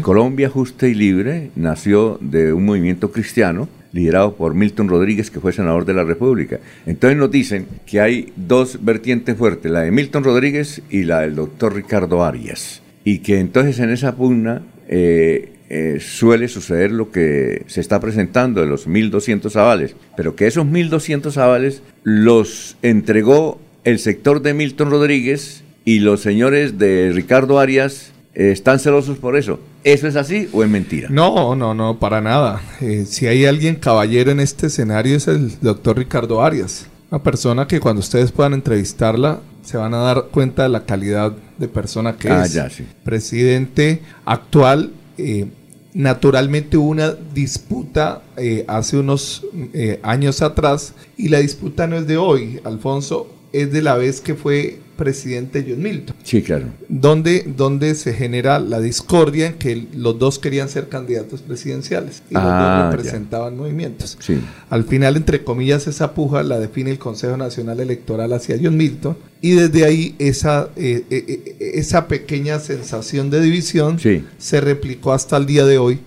Colombia 0.03 0.49
Justa 0.49 0.87
y 0.89 0.95
Libre 0.95 1.51
nació 1.55 2.19
de 2.21 2.53
un 2.53 2.65
movimiento 2.65 3.13
cristiano 3.13 3.69
liderado 3.93 4.37
por 4.37 4.55
Milton 4.55 4.89
Rodríguez, 4.89 5.31
que 5.31 5.41
fue 5.41 5.53
senador 5.53 5.85
de 5.85 5.95
la 5.95 6.05
República. 6.05 6.61
Entonces 6.87 7.19
nos 7.19 7.31
dicen 7.31 7.67
que 7.87 8.01
hay 8.01 8.33
dos 8.37 8.79
vertientes 8.83 9.37
fuertes, 9.37 9.71
la 9.71 9.81
de 9.81 9.91
Milton 9.91 10.25
Rodríguez 10.25 10.83
y 10.91 11.05
la 11.05 11.21
del 11.21 11.35
doctor 11.35 11.75
Ricardo 11.75 12.25
Arias. 12.25 12.83
Y 13.05 13.19
que 13.19 13.41
entonces 13.41 13.79
en 13.81 13.91
esa 13.91 14.17
pugna 14.17 14.63
eh, 14.89 15.53
eh, 15.71 15.99
suele 16.01 16.49
suceder 16.49 16.91
lo 16.91 17.11
que 17.11 17.63
se 17.69 17.81
está 17.81 18.01
presentando 18.01 18.61
de 18.61 18.67
los 18.67 18.87
1.200 18.89 19.55
avales, 19.57 19.95
pero 20.17 20.35
que 20.37 20.47
esos 20.47 20.67
1.200 20.67 21.37
avales 21.39 21.83
los 22.03 22.77
entregó 22.83 23.61
el 23.85 23.99
sector 23.99 24.43
de 24.43 24.53
Milton 24.53 24.91
Rodríguez 24.91 25.63
y 25.85 26.01
los 26.01 26.21
señores 26.21 26.77
de 26.79 27.13
Ricardo 27.15 27.59
Arias 27.59 28.13
eh, 28.35 28.51
están 28.51 28.79
celosos 28.79 29.17
por 29.19 29.37
eso. 29.37 29.61
¿Eso 29.85 30.07
es 30.07 30.17
así 30.17 30.49
o 30.53 30.63
es 30.63 30.69
mentira? 30.69 31.09
No, 31.11 31.55
no, 31.57 31.73
no, 31.73 31.99
para 31.99 32.21
nada. 32.21 32.61
Eh, 32.83 33.05
si 33.07 33.27
hay 33.27 33.47
alguien 33.47 33.77
caballero 33.77 34.31
en 34.31 34.41
este 34.41 34.67
escenario 34.67 35.17
es 35.17 35.27
el 35.29 35.53
doctor 35.61 35.97
Ricardo 35.97 36.43
Arias. 36.43 36.87
Una 37.11 37.23
persona 37.23 37.67
que 37.67 37.81
cuando 37.81 38.01
ustedes 38.01 38.31
puedan 38.33 38.53
entrevistarla 38.55 39.41
se 39.65 39.77
van 39.79 39.95
a 39.95 39.99
dar 39.99 40.27
cuenta 40.31 40.65
de 40.65 40.69
la 40.69 40.85
calidad 40.85 41.33
de 41.59 41.69
persona 41.69 42.17
que 42.17 42.29
Ah, 42.29 42.45
es. 42.45 42.53
ya, 42.53 42.69
sí. 42.71 42.85
Presidente 43.05 44.01
actual. 44.25 44.91
eh, 45.19 45.47
naturalmente 45.93 46.77
hubo 46.77 46.89
una 46.89 47.13
disputa 47.13 48.23
eh, 48.37 48.65
hace 48.69 48.99
unos 48.99 49.45
eh, 49.73 49.99
años 50.03 50.43
atrás 50.43 50.95
y 51.17 51.29
la 51.29 51.39
disputa 51.39 51.87
no 51.87 51.97
es 51.97 52.07
de 52.07 52.17
hoy, 52.17 52.61
Alfonso, 52.65 53.29
es 53.53 53.73
de 53.73 53.83
la 53.83 53.97
vez 53.97 54.21
que 54.21 54.35
fue 54.35 54.81
presidente 55.01 55.65
John 55.67 55.83
Milton 55.83 56.15
Sí, 56.23 56.43
claro. 56.43 56.67
donde, 56.89 57.45
donde 57.57 57.95
se 57.95 58.13
genera 58.13 58.59
la 58.61 58.81
discordia 58.81 59.47
en 59.47 59.55
que 59.55 59.87
los 59.95 60.19
dos 60.19 60.39
querían 60.39 60.69
ser 60.69 60.89
candidatos 60.89 61.41
presidenciales 61.41 62.23
y 62.31 62.35
los 62.35 62.43
Ah, 62.45 62.87
dos 62.87 62.93
ya. 62.95 62.97
representaban 62.97 63.57
movimientos. 63.57 64.19
Sí. 64.21 64.39
Al 64.69 64.85
final, 64.85 65.17
entre 65.17 65.43
comillas, 65.43 65.87
esa 65.87 66.13
puja 66.15 66.43
la 66.43 66.59
define 66.61 66.91
el 66.91 66.99
Consejo 66.99 67.37
Nacional 67.37 67.81
Electoral 67.81 68.33
hacia 68.35 68.59
John 68.63 68.77
Milton 68.77 69.17
y 69.41 69.53
desde 69.53 69.85
ahí 69.87 70.15
esa, 70.19 70.69
eh, 70.77 71.05
eh, 71.11 71.25
eh, 71.59 71.71
esa 71.75 72.07
pequeña 72.07 72.59
sensación 72.59 73.31
de 73.31 73.41
división 73.41 73.99
se 74.39 74.61
replicó 74.61 75.13
hasta 75.15 75.39
el 75.39 75.47
día 75.47 75.65
de 75.65 75.79
hoy. 75.79 75.99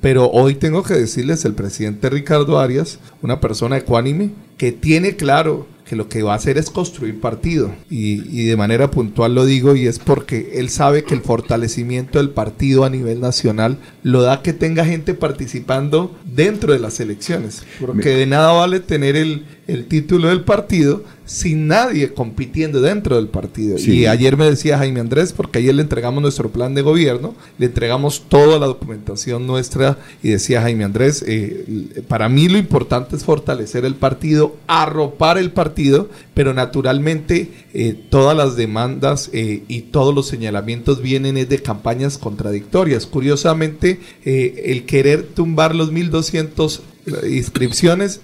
Pero 0.00 0.28
hoy 0.30 0.56
tengo 0.56 0.82
que 0.82 0.94
decirles, 0.94 1.44
el 1.44 1.54
presidente 1.54 2.10
Ricardo 2.10 2.58
Arias, 2.58 2.98
una 3.22 3.40
persona 3.40 3.76
ecuánime, 3.76 4.30
que 4.58 4.72
tiene 4.72 5.14
claro 5.16 5.66
que 5.94 5.98
lo 5.98 6.08
que 6.08 6.22
va 6.22 6.32
a 6.32 6.36
hacer 6.36 6.58
es 6.58 6.70
construir 6.70 7.20
partido. 7.20 7.72
Y, 7.88 8.28
y 8.28 8.46
de 8.46 8.56
manera 8.56 8.90
puntual 8.90 9.34
lo 9.34 9.44
digo, 9.46 9.76
y 9.76 9.86
es 9.86 9.98
porque 9.98 10.52
él 10.54 10.68
sabe 10.68 11.04
que 11.04 11.14
el 11.14 11.20
fortalecimiento 11.20 12.18
del 12.18 12.30
partido 12.30 12.84
a 12.84 12.90
nivel 12.90 13.20
nacional 13.20 13.78
lo 14.02 14.22
da 14.22 14.42
que 14.42 14.52
tenga 14.52 14.84
gente 14.84 15.14
participando 15.14 16.14
dentro 16.24 16.72
de 16.72 16.80
las 16.80 16.98
elecciones. 17.00 17.62
Porque 17.80 18.10
de 18.10 18.26
nada 18.26 18.52
vale 18.52 18.80
tener 18.80 19.16
el, 19.16 19.44
el 19.66 19.86
título 19.86 20.28
del 20.28 20.42
partido 20.42 21.02
sin 21.26 21.68
nadie 21.68 22.12
compitiendo 22.12 22.80
dentro 22.80 23.16
del 23.16 23.28
partido. 23.28 23.78
Sí. 23.78 24.00
Y 24.00 24.06
ayer 24.06 24.36
me 24.36 24.44
decía 24.44 24.78
Jaime 24.78 25.00
Andrés, 25.00 25.32
porque 25.32 25.58
ayer 25.58 25.74
le 25.74 25.82
entregamos 25.82 26.20
nuestro 26.20 26.50
plan 26.50 26.74
de 26.74 26.82
gobierno, 26.82 27.34
le 27.58 27.66
entregamos 27.66 28.24
toda 28.28 28.58
la 28.58 28.66
documentación 28.66 29.46
nuestra 29.46 29.98
y 30.22 30.30
decía 30.30 30.60
Jaime 30.60 30.84
Andrés, 30.84 31.24
eh, 31.26 32.02
para 32.08 32.28
mí 32.28 32.48
lo 32.48 32.58
importante 32.58 33.16
es 33.16 33.24
fortalecer 33.24 33.84
el 33.84 33.94
partido, 33.94 34.56
arropar 34.66 35.38
el 35.38 35.50
partido, 35.50 36.10
pero 36.34 36.52
naturalmente 36.52 37.50
eh, 37.72 37.98
todas 38.10 38.36
las 38.36 38.56
demandas 38.56 39.30
eh, 39.32 39.62
y 39.66 39.82
todos 39.82 40.14
los 40.14 40.26
señalamientos 40.26 41.00
vienen 41.00 41.34
de 41.34 41.62
campañas 41.62 42.18
contradictorias. 42.18 43.06
Curiosamente, 43.06 43.98
el 44.24 44.84
querer 44.84 45.22
tumbar 45.22 45.74
los 45.74 45.90
1.200 45.90 46.80
inscripciones, 47.28 48.20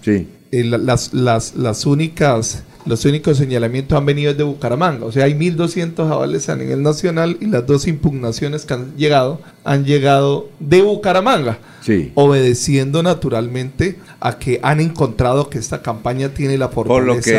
eh, 0.53 0.65
la- 0.65 0.79
las, 0.79 1.13
las, 1.15 1.55
las 1.57 1.87
únicas 1.87 2.65
los 2.87 3.05
únicos 3.05 3.37
señalamientos 3.37 3.97
han 3.99 4.07
venido 4.07 4.33
desde 4.33 4.43
Bucaramanga. 4.43 5.05
O 5.05 5.13
sea, 5.13 5.27
hay 5.27 5.35
1.200 5.35 6.11
avales 6.11 6.49
a 6.49 6.57
nivel 6.57 6.83
nacional 6.83 7.37
y 7.39 7.45
las 7.47 7.67
dos 7.67 7.87
impugnaciones 7.87 8.65
que 8.65 8.73
han 8.73 8.97
llegado 8.97 9.39
han 9.65 9.85
llegado 9.85 10.49
de 10.61 10.81
Bucaramanga. 10.81 11.59
Sí. 11.83 12.11
Obedeciendo 12.15 13.03
naturalmente 13.03 13.99
a 14.19 14.39
que 14.39 14.61
han 14.63 14.81
encontrado 14.81 15.51
que 15.51 15.59
esta 15.59 15.83
campaña 15.83 16.31
tiene 16.31 16.57
la 16.57 16.69
fortaleza 16.71 17.31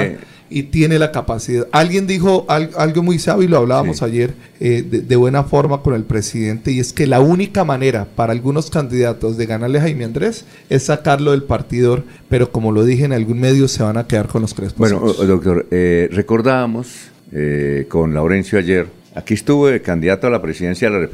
y 0.51 0.63
tiene 0.63 0.99
la 0.99 1.11
capacidad. 1.11 1.67
Alguien 1.71 2.05
dijo 2.07 2.45
al- 2.49 2.71
algo 2.77 3.01
muy 3.01 3.17
sabio 3.19 3.43
y 3.43 3.47
lo 3.47 3.57
hablábamos 3.57 4.01
ayer 4.03 4.33
eh, 4.59 4.83
de, 4.87 5.01
de 5.01 5.15
buena 5.15 5.43
forma 5.43 5.81
con 5.81 5.93
el 5.95 6.03
presidente 6.03 6.71
y 6.71 6.79
es 6.79 6.91
que 6.93 7.07
la 7.07 7.19
única 7.21 7.63
manera 7.63 8.05
para 8.15 8.33
algunos 8.33 8.69
candidatos 8.69 9.37
de 9.37 9.45
ganarle 9.45 9.79
a 9.79 9.81
Jaime 9.81 10.03
Andrés 10.05 10.45
es 10.69 10.83
sacarlo 10.83 11.31
del 11.31 11.43
partidor, 11.43 12.03
pero 12.29 12.51
como 12.51 12.71
lo 12.71 12.83
dije 12.83 13.05
en 13.05 13.13
algún 13.13 13.39
medio 13.39 13.67
se 13.67 13.81
van 13.81 13.97
a 13.97 14.05
quedar 14.07 14.27
con 14.27 14.41
los 14.41 14.53
crespos. 14.53 14.77
Bueno, 14.91 15.13
doctor, 15.13 15.65
eh, 15.71 16.09
recordábamos 16.11 16.87
eh, 17.31 17.85
con 17.89 18.13
Laurencio 18.13 18.59
ayer, 18.59 18.87
aquí 19.15 19.33
estuvo 19.33 19.69
el 19.69 19.81
candidato 19.81 20.27
a 20.27 20.29
la 20.29 20.41
presidencia, 20.41 20.89
de 20.89 21.07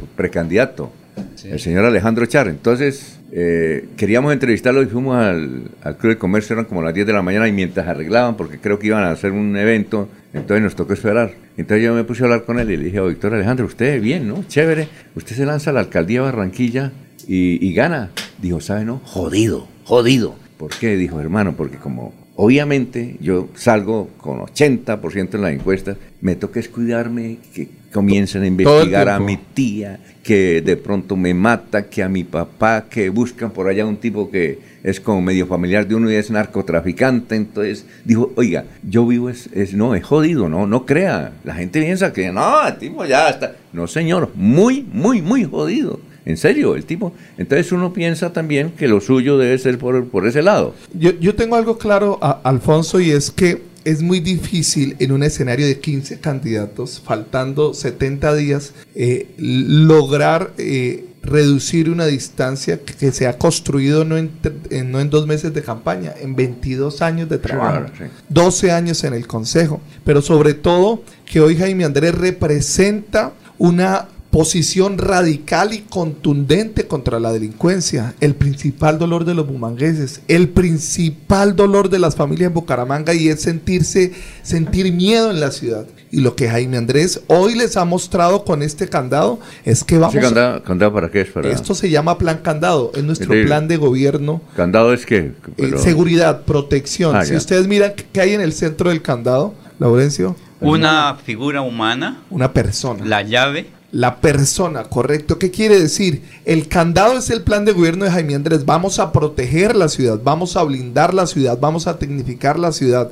el 1.44 1.60
señor 1.60 1.86
Alejandro 1.86 2.26
Char. 2.26 2.48
Entonces, 2.48 3.20
eh, 3.32 3.90
queríamos 3.98 4.34
entrevistarlo 4.34 4.82
y 4.82 4.86
fuimos 4.86 5.18
al, 5.18 5.64
al 5.84 5.98
Club 5.98 6.14
de 6.14 6.18
Comercio, 6.18 6.54
eran 6.54 6.66
como 6.66 6.82
las 6.82 6.94
10 6.94 7.08
de 7.08 7.14
la 7.14 7.22
mañana 7.22 7.48
y 7.48 7.52
mientras 7.52 7.88
arreglaban, 7.88 8.38
porque 8.38 8.58
creo 8.60 8.80
que 8.80 8.88
iban 8.88 9.04
a 9.04 9.12
hacer 9.12 9.32
un 9.32 9.56
evento 9.58 10.10
Entonces 10.34 10.64
nos 10.64 10.76
tocó 10.76 10.94
esperar. 10.94 11.34
Entonces 11.58 11.84
yo 11.84 11.94
me 11.94 12.04
puse 12.04 12.24
a 12.24 12.26
hablar 12.26 12.44
con 12.44 12.60
él 12.60 12.70
y 12.72 12.78
le 12.78 12.86
dije, 12.86 13.00
"Oh, 13.00 13.08
Víctor 13.08 13.34
Alejandro, 13.34 13.66
usted 13.66 14.02
bien, 14.02 14.28
¿no? 14.28 14.44
Chévere. 14.48 14.88
Usted 15.16 15.36
se 15.36 15.46
lanza 15.46 15.72
a 15.72 15.74
la 15.74 15.80
alcaldía 15.82 16.22
Barranquilla 16.22 16.92
y, 17.28 17.66
y 17.66 17.74
gana. 17.74 18.12
Dijo, 18.42 18.62
¿sabe, 18.62 18.86
no? 18.86 19.02
Jodido, 19.04 19.68
jodido. 19.84 20.36
¿Por 20.58 20.72
qué? 20.72 20.96
Dijo, 20.96 21.20
hermano, 21.20 21.56
porque 21.56 21.78
como 21.78 22.14
obviamente 22.36 23.18
yo 23.20 23.50
salgo 23.56 24.10
con 24.18 24.40
80% 24.40 25.36
en 25.36 25.42
las 25.42 25.54
encuestas, 25.54 25.98
me 26.22 26.36
toca 26.36 26.60
es 26.60 26.70
cuidarme 26.70 27.38
que 27.54 27.68
comiencen 28.02 28.44
a 28.44 28.48
investigar 28.48 29.10
a 29.10 29.20
mi 29.20 29.38
tía, 29.38 30.00
que 30.24 30.62
de 30.62 30.78
pronto 30.78 31.16
me 31.16 31.34
mata, 31.34 31.88
que 31.90 32.04
a 32.04 32.10
mi 32.10 32.24
papá, 32.24 32.86
que 32.90 33.10
buscan 33.10 33.50
por 33.50 33.68
allá 33.68 33.86
un 33.88 33.98
tipo 33.98 34.30
que 34.30 34.60
es 34.84 35.00
como 35.00 35.20
medio 35.22 35.48
familiar 35.48 35.88
de 35.88 35.96
uno 35.96 36.12
y 36.12 36.16
es 36.16 36.30
narcotraficante. 36.30 37.36
Entonces 37.36 37.86
dijo, 38.06 38.32
oiga, 38.36 38.66
yo 38.88 39.08
vivo 39.08 39.30
es, 39.30 39.50
es- 39.54 39.74
no, 39.74 39.96
es 39.96 40.04
jodido, 40.04 40.48
no, 40.48 40.68
no 40.68 40.86
crea. 40.86 41.32
La 41.44 41.56
gente 41.56 41.82
piensa 41.82 42.14
que 42.14 42.32
no, 42.32 42.68
el 42.68 42.78
tipo 42.78 43.04
ya 43.06 43.30
está. 43.30 43.56
No, 43.74 43.88
señor, 43.88 44.30
muy, 44.36 44.86
muy, 44.94 45.22
muy 45.22 45.44
jodido. 45.46 46.00
En 46.26 46.36
serio, 46.38 46.76
el 46.76 46.84
tipo. 46.84 47.14
Entonces 47.38 47.72
uno 47.72 47.94
piensa 47.94 48.34
también 48.34 48.72
que 48.72 48.88
lo 48.90 49.00
suyo 49.00 49.38
debe 49.38 49.58
ser 49.58 49.78
por, 49.78 50.06
por 50.08 50.28
ese 50.28 50.42
lado. 50.42 50.76
Yo, 50.94 51.12
yo 51.20 51.34
tengo 51.36 51.56
algo 51.56 51.78
claro, 51.78 52.20
a- 52.22 52.42
Alfonso, 52.44 53.00
y 53.00 53.12
es 53.12 53.32
que 53.32 53.62
es 53.92 54.02
muy 54.02 54.20
difícil 54.20 54.96
en 55.00 55.12
un 55.12 55.24
escenario 55.24 55.66
de 55.66 55.80
15 55.80 56.20
candidatos, 56.20 57.02
faltando 57.04 57.74
70 57.74 58.36
días, 58.36 58.74
eh, 58.96 59.28
lograr 59.38 60.52
eh, 60.58 61.06
reducir 61.24 61.90
una 61.90 62.06
distancia 62.06 62.80
que, 62.82 63.12
se 63.12 63.28
ha 63.28 63.38
construido 63.38 64.06
no 64.06 64.18
en, 64.18 64.32
en- 64.70 64.92
no 64.92 65.00
en 65.00 65.10
dos 65.10 65.26
meses 65.28 65.54
de 65.54 65.62
campaña, 65.62 66.14
en 66.22 66.36
22 66.36 67.02
años 67.02 67.30
de 67.30 67.38
trabajo. 67.38 67.86
Claro, 67.88 67.94
sí. 67.98 68.04
12 68.30 68.72
años 68.72 69.04
en 69.04 69.14
el 69.14 69.26
Consejo, 69.28 69.82
pero 70.06 70.22
sobre 70.22 70.54
todo 70.54 71.04
que 71.26 71.40
hoy 71.42 71.56
Jaime 71.58 71.86
Andrés 71.86 72.14
representa 72.16 73.34
una 73.58 74.08
posición 74.38 75.00
radical 75.00 75.74
y 75.74 75.80
contundente 75.80 76.86
contra 76.86 77.20
la 77.20 77.34
delincuencia, 77.34 78.14
el 78.22 78.36
principal 78.36 79.00
dolor 79.00 79.26
de 79.26 79.34
los 79.34 79.48
bumangueses, 79.48 80.22
el 80.28 80.50
principal 80.50 81.56
dolor 81.56 81.90
de 81.90 81.98
las 81.98 82.16
familias 82.16 82.50
en 82.50 82.54
Bucaramanga 82.54 83.16
y 83.16 83.30
es 83.30 83.42
sentirse, 83.42 84.12
sentir 84.44 84.94
miedo 84.94 85.32
en 85.32 85.40
la 85.40 85.50
ciudad. 85.50 85.88
Y 86.12 86.22
lo 86.22 86.36
que 86.36 86.48
Jaime 86.48 86.78
Andrés 86.78 87.22
hoy 87.26 87.56
les 87.56 87.78
ha 87.78 87.86
mostrado 87.86 88.46
con 88.46 88.62
este 88.62 88.88
candado 88.88 89.40
es 89.66 89.84
que 89.84 89.98
vamos 89.98 90.14
¿Ese 90.14 90.24
candado, 90.24 90.62
candado 90.62 90.94
para 90.94 91.10
qué 91.10 91.22
es? 91.22 91.30
Para, 91.30 91.50
esto 91.50 91.74
se 91.74 91.90
llama 91.90 92.20
plan 92.20 92.42
candado, 92.44 92.92
es 92.94 93.04
nuestro 93.04 93.34
Sí. 93.34 93.42
plan 93.44 93.68
de 93.68 93.78
gobierno 93.78 94.42
¿Candado 94.56 94.94
es 94.94 95.08
qué? 95.08 95.32
eh, 95.58 95.72
seguridad, 95.78 96.44
protección. 96.44 97.16
Ah, 97.16 97.26
si 97.26 97.32
ya. 97.32 97.38
ustedes 97.40 97.68
miran 97.68 97.94
qué 98.14 98.22
hay 98.22 98.34
en 98.36 98.42
el 98.42 98.54
centro 98.54 98.92
del 98.92 99.02
candado, 99.02 99.56
Laurencio, 99.80 100.36
Una 100.62 101.16
figura 101.26 101.62
humana, 101.62 102.22
una 102.30 102.54
persona. 102.54 103.04
la 103.04 103.24
llave, 103.24 103.66
La 103.98 104.22
persona, 104.22 104.84
correcto. 104.84 105.40
¿Qué 105.40 105.50
quiere 105.50 105.80
decir? 105.80 106.22
El 106.46 106.68
candado 106.68 107.18
es 107.18 107.32
el 107.32 107.42
plan 107.42 107.66
de 107.66 107.72
gobierno 107.72 108.06
de 108.06 108.12
Jaime 108.12 108.36
Andrés. 108.36 108.64
Vamos 108.64 109.00
a 109.00 109.12
proteger 109.12 109.76
la 109.76 109.90
ciudad, 109.90 110.20
vamos 110.24 110.56
a 110.56 110.62
blindar 110.62 111.16
la 111.16 111.26
ciudad, 111.26 111.58
vamos 111.60 111.88
a 111.88 111.98
tecnificar 111.98 112.60
la 112.60 112.72
ciudad. 112.72 113.10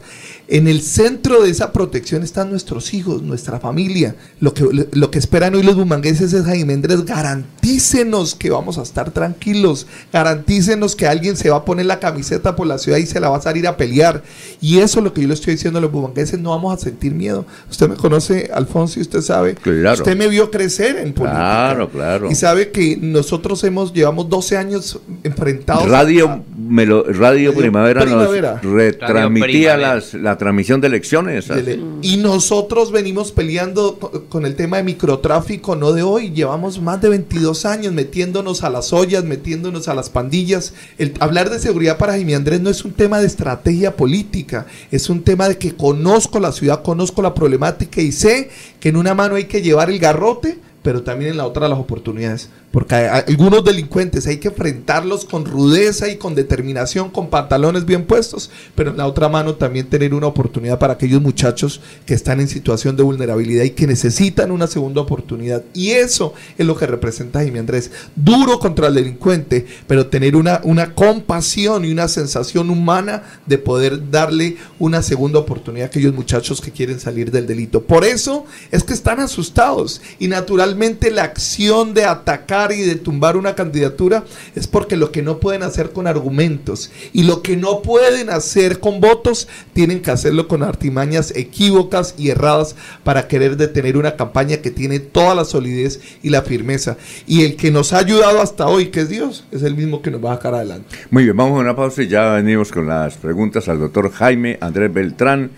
En 0.47 0.67
el 0.67 0.81
centro 0.81 1.41
de 1.41 1.49
esa 1.49 1.71
protección 1.73 2.21
están 2.21 2.51
nuestros 2.51 2.93
hijos, 2.93 3.23
nuestra 3.23 3.59
familia. 3.59 4.15
Lo 4.39 4.53
que, 4.53 4.87
lo 4.91 5.09
que 5.11 5.17
esperan 5.17 5.55
hoy 5.55 5.63
los 5.63 5.75
bumangueses 5.75 6.33
es 6.33 6.45
Jaime 6.45 6.73
Andrés, 6.73 7.03
garantícenos 7.03 8.35
que 8.35 8.49
vamos 8.51 8.77
a 8.77 8.83
estar 8.83 9.09
tranquilos, 9.11 9.87
garantícenos 10.13 10.95
que 10.95 11.07
alguien 11.07 11.35
se 11.35 11.49
va 11.49 11.57
a 11.57 11.65
poner 11.65 11.87
la 11.87 11.99
camiseta 11.99 12.55
por 12.55 12.67
la 12.67 12.77
ciudad 12.77 12.99
y 12.99 13.05
se 13.07 13.19
la 13.19 13.29
va 13.29 13.37
a 13.37 13.41
salir 13.41 13.67
a 13.67 13.75
pelear. 13.75 14.21
Y 14.61 14.77
eso 14.79 14.99
es 14.99 15.03
lo 15.05 15.13
que 15.13 15.21
yo 15.21 15.27
le 15.27 15.33
estoy 15.33 15.53
diciendo 15.55 15.79
a 15.79 15.81
los 15.81 15.91
bumangueses, 15.91 16.39
no 16.39 16.51
vamos 16.51 16.73
a 16.79 16.83
sentir 16.83 17.13
miedo. 17.15 17.45
Usted 17.69 17.89
me 17.89 17.95
conoce, 17.95 18.51
Alfonso, 18.53 18.99
y 18.99 19.01
usted 19.01 19.21
sabe. 19.21 19.55
Claro. 19.55 19.97
Usted 19.97 20.15
me 20.15 20.27
vio 20.27 20.51
crecer 20.51 20.97
en 20.97 21.13
política. 21.13 21.39
Claro, 21.41 21.89
claro. 21.89 22.29
Y 22.31 22.35
sabe 22.35 22.69
que 22.71 22.97
nosotros 23.01 23.63
hemos 23.63 23.93
llevamos 23.93 24.29
12 24.29 24.57
años 24.57 24.99
enfrentados. 25.23 25.89
Radio, 25.89 26.43
Melo- 26.55 27.03
Radio, 27.07 27.53
Primavera, 27.53 28.01
Primavera. 28.01 28.59
nos 28.61 28.73
retransmitía 28.73 29.73
Primavera. 29.73 29.95
las, 29.95 30.13
la 30.35 30.39
transmisión 30.39 30.81
de 30.81 30.87
elecciones. 30.87 31.47
Dele. 31.47 31.79
Y 32.01 32.17
nosotros 32.17 32.91
venimos 32.91 33.31
peleando 33.31 33.97
co- 33.99 34.25
con 34.29 34.45
el 34.45 34.55
tema 34.55 34.77
de 34.77 34.83
microtráfico, 34.83 35.75
no 35.75 35.93
de 35.93 36.03
hoy. 36.03 36.31
Llevamos 36.31 36.81
más 36.81 37.01
de 37.01 37.09
22 37.09 37.65
años 37.65 37.93
metiéndonos 37.93 38.63
a 38.63 38.69
las 38.69 38.91
ollas, 38.93 39.23
metiéndonos 39.23 39.87
a 39.87 39.93
las 39.95 40.09
pandillas. 40.09 40.73
El, 40.97 41.13
hablar 41.19 41.49
de 41.49 41.59
seguridad 41.59 41.97
para 41.97 42.13
Jaime 42.13 42.35
Andrés 42.35 42.61
no 42.61 42.69
es 42.69 42.83
un 42.85 42.91
tema 42.93 43.19
de 43.19 43.27
estrategia 43.27 43.95
política, 43.95 44.65
es 44.91 45.09
un 45.09 45.23
tema 45.23 45.47
de 45.47 45.57
que 45.57 45.75
conozco 45.75 46.39
la 46.39 46.51
ciudad, 46.51 46.83
conozco 46.83 47.21
la 47.21 47.33
problemática 47.33 48.01
y 48.01 48.11
sé 48.11 48.49
que 48.79 48.89
en 48.89 48.97
una 48.97 49.13
mano 49.13 49.35
hay 49.35 49.45
que 49.45 49.61
llevar 49.61 49.89
el 49.89 49.99
garrote, 49.99 50.59
pero 50.83 51.01
también 51.03 51.31
en 51.31 51.37
la 51.37 51.47
otra 51.47 51.67
las 51.67 51.79
oportunidades. 51.79 52.49
Porque 52.75 52.93
hay- 52.93 53.23
algunos 53.29 53.63
delincuentes 53.63 54.27
hay 54.27 54.35
que 54.35 54.49
enfrentarlos 54.49 55.23
con 55.23 55.45
rudeza 55.45 56.09
y 56.09 56.17
con 56.17 56.35
determinación, 56.35 57.09
con 57.09 57.29
pantalones 57.29 57.85
bien 57.85 58.03
puestos, 58.03 58.49
pero 58.75 58.91
en 58.91 58.97
la 58.97 59.07
otra 59.07 59.29
mano 59.29 59.55
también 59.55 59.87
tener 59.87 60.13
una 60.13 60.27
oportunidad 60.27 60.77
para 60.77 60.91
aquellos 60.95 61.21
muchachos 61.21 61.79
que 62.05 62.13
están 62.13 62.41
en 62.41 62.49
situación 62.49 62.97
de 62.97 63.03
vulnerabilidad 63.03 63.63
y 63.63 63.69
que 63.69 63.87
necesitan 63.87 64.51
una 64.51 64.67
segunda 64.67 64.99
oportunidad. 64.99 65.63
Y 65.73 65.91
eso 65.91 66.33
es 66.57 66.65
lo 66.65 66.75
que 66.75 66.85
representa 66.85 67.39
Jaime 67.39 67.59
Andrés. 67.59 67.91
Duro 68.13 68.59
contra 68.59 68.87
el 68.89 68.95
delincuente, 68.95 69.65
pero 69.87 70.07
tener 70.07 70.35
una, 70.35 70.59
una 70.65 70.93
compasión 70.93 71.85
y 71.85 71.91
una 71.93 72.09
sensación 72.09 72.69
humana 72.69 73.23
de 73.45 73.57
poder 73.57 74.11
darle 74.11 74.57
una 74.79 75.01
segunda 75.01 75.39
oportunidad 75.39 75.85
a 75.85 75.87
aquellos 75.87 76.13
muchachos 76.13 76.59
que 76.59 76.71
quieren 76.71 76.99
salir 76.99 77.31
del 77.31 77.47
delito. 77.47 77.83
Por 77.83 78.03
eso 78.03 78.45
es 78.69 78.83
que 78.83 78.91
están 78.93 79.21
asustados 79.21 80.01
y 80.19 80.27
naturalmente 80.27 81.09
la 81.09 81.23
acción 81.23 81.93
de 81.93 82.03
atacar 82.03 82.64
y 82.71 82.81
de 82.81 82.95
tumbar 82.95 83.37
una 83.37 83.55
candidatura 83.55 84.23
es 84.55 84.67
porque 84.67 84.95
lo 84.95 85.11
que 85.11 85.21
no 85.21 85.39
pueden 85.39 85.63
hacer 85.63 85.91
con 85.91 86.07
argumentos 86.07 86.91
y 87.13 87.23
lo 87.23 87.41
que 87.41 87.57
no 87.57 87.81
pueden 87.81 88.29
hacer 88.29 88.79
con 88.79 89.01
votos 89.01 89.47
tienen 89.73 90.01
que 90.01 90.11
hacerlo 90.11 90.47
con 90.47 90.63
artimañas 90.63 91.33
equívocas 91.35 92.15
y 92.17 92.29
erradas 92.29 92.75
para 93.03 93.27
querer 93.27 93.57
detener 93.57 93.97
una 93.97 94.15
campaña 94.15 94.57
que 94.57 94.71
tiene 94.71 94.99
toda 94.99 95.35
la 95.35 95.45
solidez 95.45 96.01
y 96.23 96.29
la 96.29 96.41
firmeza. 96.41 96.97
Y 97.27 97.43
el 97.43 97.55
que 97.55 97.71
nos 97.71 97.93
ha 97.93 97.99
ayudado 97.99 98.41
hasta 98.41 98.67
hoy, 98.67 98.87
que 98.87 99.01
es 99.01 99.09
Dios, 99.09 99.45
es 99.51 99.63
el 99.63 99.75
mismo 99.75 100.01
que 100.01 100.11
nos 100.11 100.23
va 100.23 100.33
a 100.33 100.35
sacar 100.35 100.55
adelante. 100.55 100.95
Muy 101.09 101.23
bien, 101.23 101.35
vamos 101.35 101.57
a 101.57 101.61
una 101.61 101.75
pausa 101.75 102.03
y 102.03 102.07
ya 102.07 102.33
venimos 102.33 102.71
con 102.71 102.87
las 102.87 103.15
preguntas 103.15 103.67
al 103.67 103.79
doctor 103.79 104.11
Jaime 104.11 104.57
Andrés 104.61 104.93
Beltrán. 104.93 105.51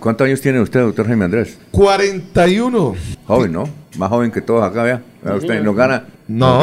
¿Cuántos 0.00 0.26
años 0.26 0.40
tiene 0.40 0.60
usted, 0.60 0.80
doctor 0.80 1.06
Jaime 1.06 1.26
Andrés? 1.26 1.58
41. 1.72 2.94
Joven, 3.26 3.52
¿no? 3.52 3.68
Más 3.98 4.08
joven 4.08 4.30
que 4.30 4.40
todos 4.40 4.62
acá, 4.62 4.82
vea. 4.82 5.02
Usted 5.36 5.62
no 5.62 5.74
gana. 5.74 6.06
No. 6.28 6.58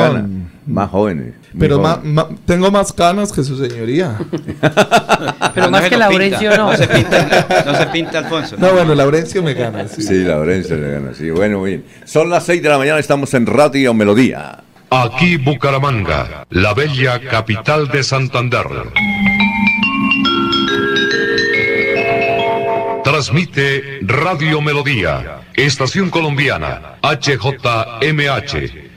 Más 0.67 0.89
jóvenes. 0.89 1.33
Pero 1.59 1.79
jóvenes. 1.79 2.03
ma- 2.13 2.27
tengo 2.45 2.69
más 2.71 2.93
canas 2.93 3.31
que 3.31 3.43
su 3.43 3.57
señoría. 3.57 4.17
Pero 5.55 5.69
más 5.71 5.89
que 5.89 5.97
Laurencio, 5.97 6.49
pinta, 6.49 6.57
no. 6.57 6.71
No 6.71 6.77
se 6.77 6.87
pinta, 6.87 7.63
no 7.65 7.75
se 7.75 7.85
pinta 7.87 8.19
Alfonso. 8.19 8.55
No, 8.59 8.71
bueno, 8.73 8.93
Laurencio 8.95 9.41
me 9.43 9.53
gana. 9.53 9.87
Sí. 9.87 10.01
Sí, 10.01 10.23
Laurencio 10.23 10.75
le 10.77 10.91
gana. 10.91 11.13
Sí, 11.13 11.29
bueno, 11.31 11.59
muy 11.59 11.69
bien. 11.71 11.85
Son 12.05 12.29
las 12.29 12.45
6 12.45 12.61
de 12.63 12.69
la 12.69 12.77
mañana, 12.77 12.99
estamos 12.99 13.33
en 13.33 13.45
Radio 13.47 13.93
Melodía. 13.93 14.59
Aquí 14.91 15.37
Bucaramanga, 15.37 16.45
la 16.51 16.73
bella 16.73 17.19
capital 17.19 17.87
de 17.89 18.03
Santander. 18.03 18.65
Transmite 23.03 23.99
Radio 24.01 24.61
Melodía, 24.61 25.41
Estación 25.53 26.09
Colombiana, 26.09 26.95
HJMH, 27.03 28.84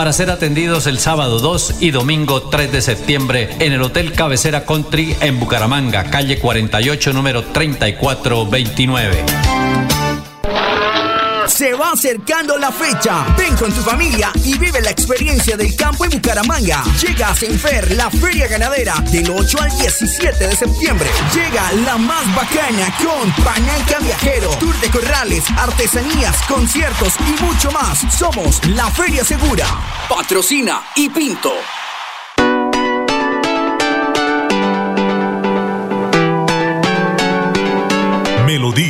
para 0.00 0.14
ser 0.14 0.30
atendidos 0.30 0.86
el 0.86 0.98
sábado 0.98 1.40
2 1.40 1.74
y 1.80 1.90
domingo 1.90 2.44
3 2.44 2.72
de 2.72 2.80
septiembre 2.80 3.50
en 3.58 3.74
el 3.74 3.82
Hotel 3.82 4.14
Cabecera 4.14 4.64
Country 4.64 5.14
en 5.20 5.38
Bucaramanga, 5.38 6.04
calle 6.04 6.38
48, 6.38 7.12
número 7.12 7.44
3429. 7.44 9.89
Se 11.60 11.74
va 11.74 11.90
acercando 11.90 12.56
la 12.56 12.72
fecha. 12.72 13.34
Ven 13.36 13.54
con 13.54 13.70
tu 13.70 13.82
familia 13.82 14.32
y 14.46 14.56
vive 14.56 14.80
la 14.80 14.92
experiencia 14.92 15.58
del 15.58 15.76
campo 15.76 16.06
en 16.06 16.12
Bucaramanga. 16.12 16.82
Llega 17.02 17.28
a 17.28 17.34
Senfer, 17.34 17.94
la 17.98 18.10
feria 18.10 18.48
ganadera, 18.48 18.94
del 19.12 19.28
8 19.28 19.60
al 19.60 19.70
17 19.78 20.48
de 20.48 20.56
septiembre. 20.56 21.10
Llega 21.34 21.70
la 21.84 21.98
más 21.98 22.34
bacana 22.34 22.96
con 22.96 23.30
Pañanca 23.44 23.98
Viajero, 24.00 24.48
Tour 24.52 24.74
de 24.80 24.88
Corrales, 24.88 25.44
artesanías, 25.58 26.34
conciertos 26.48 27.12
y 27.28 27.42
mucho 27.42 27.70
más. 27.72 28.06
Somos 28.10 28.66
la 28.68 28.90
Feria 28.92 29.22
Segura. 29.22 29.66
Patrocina 30.08 30.80
y 30.96 31.10
Pinto. 31.10 31.52
Melodía, 38.50 38.89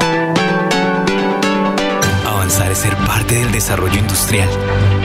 Avanzar 2.51 2.71
es 2.73 2.79
ser 2.79 2.97
parte 3.07 3.35
del 3.35 3.49
desarrollo 3.53 3.97
industrial, 3.97 4.49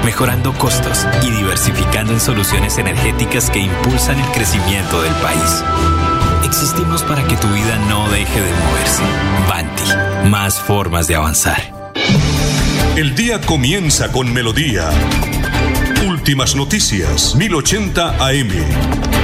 mejorando 0.04 0.52
costos 0.54 1.06
y 1.22 1.30
diversificando 1.30 2.12
en 2.12 2.18
soluciones 2.18 2.76
energéticas 2.76 3.50
que 3.50 3.60
impulsan 3.60 4.18
el 4.18 4.26
crecimiento 4.32 5.00
del 5.00 5.14
país. 5.14 5.62
Existimos 6.44 7.04
para 7.04 7.24
que 7.28 7.36
tu 7.36 7.46
vida 7.46 7.78
no 7.88 8.08
deje 8.08 8.40
de 8.40 8.52
moverse. 8.52 9.02
Banti, 9.48 10.28
más 10.28 10.58
formas 10.58 11.06
de 11.06 11.14
avanzar. 11.14 11.92
El 12.96 13.14
día 13.14 13.40
comienza 13.40 14.10
con 14.10 14.32
melodía. 14.32 14.90
Últimas 16.04 16.56
noticias, 16.56 17.36
1080 17.36 18.26
AM. 18.26 19.15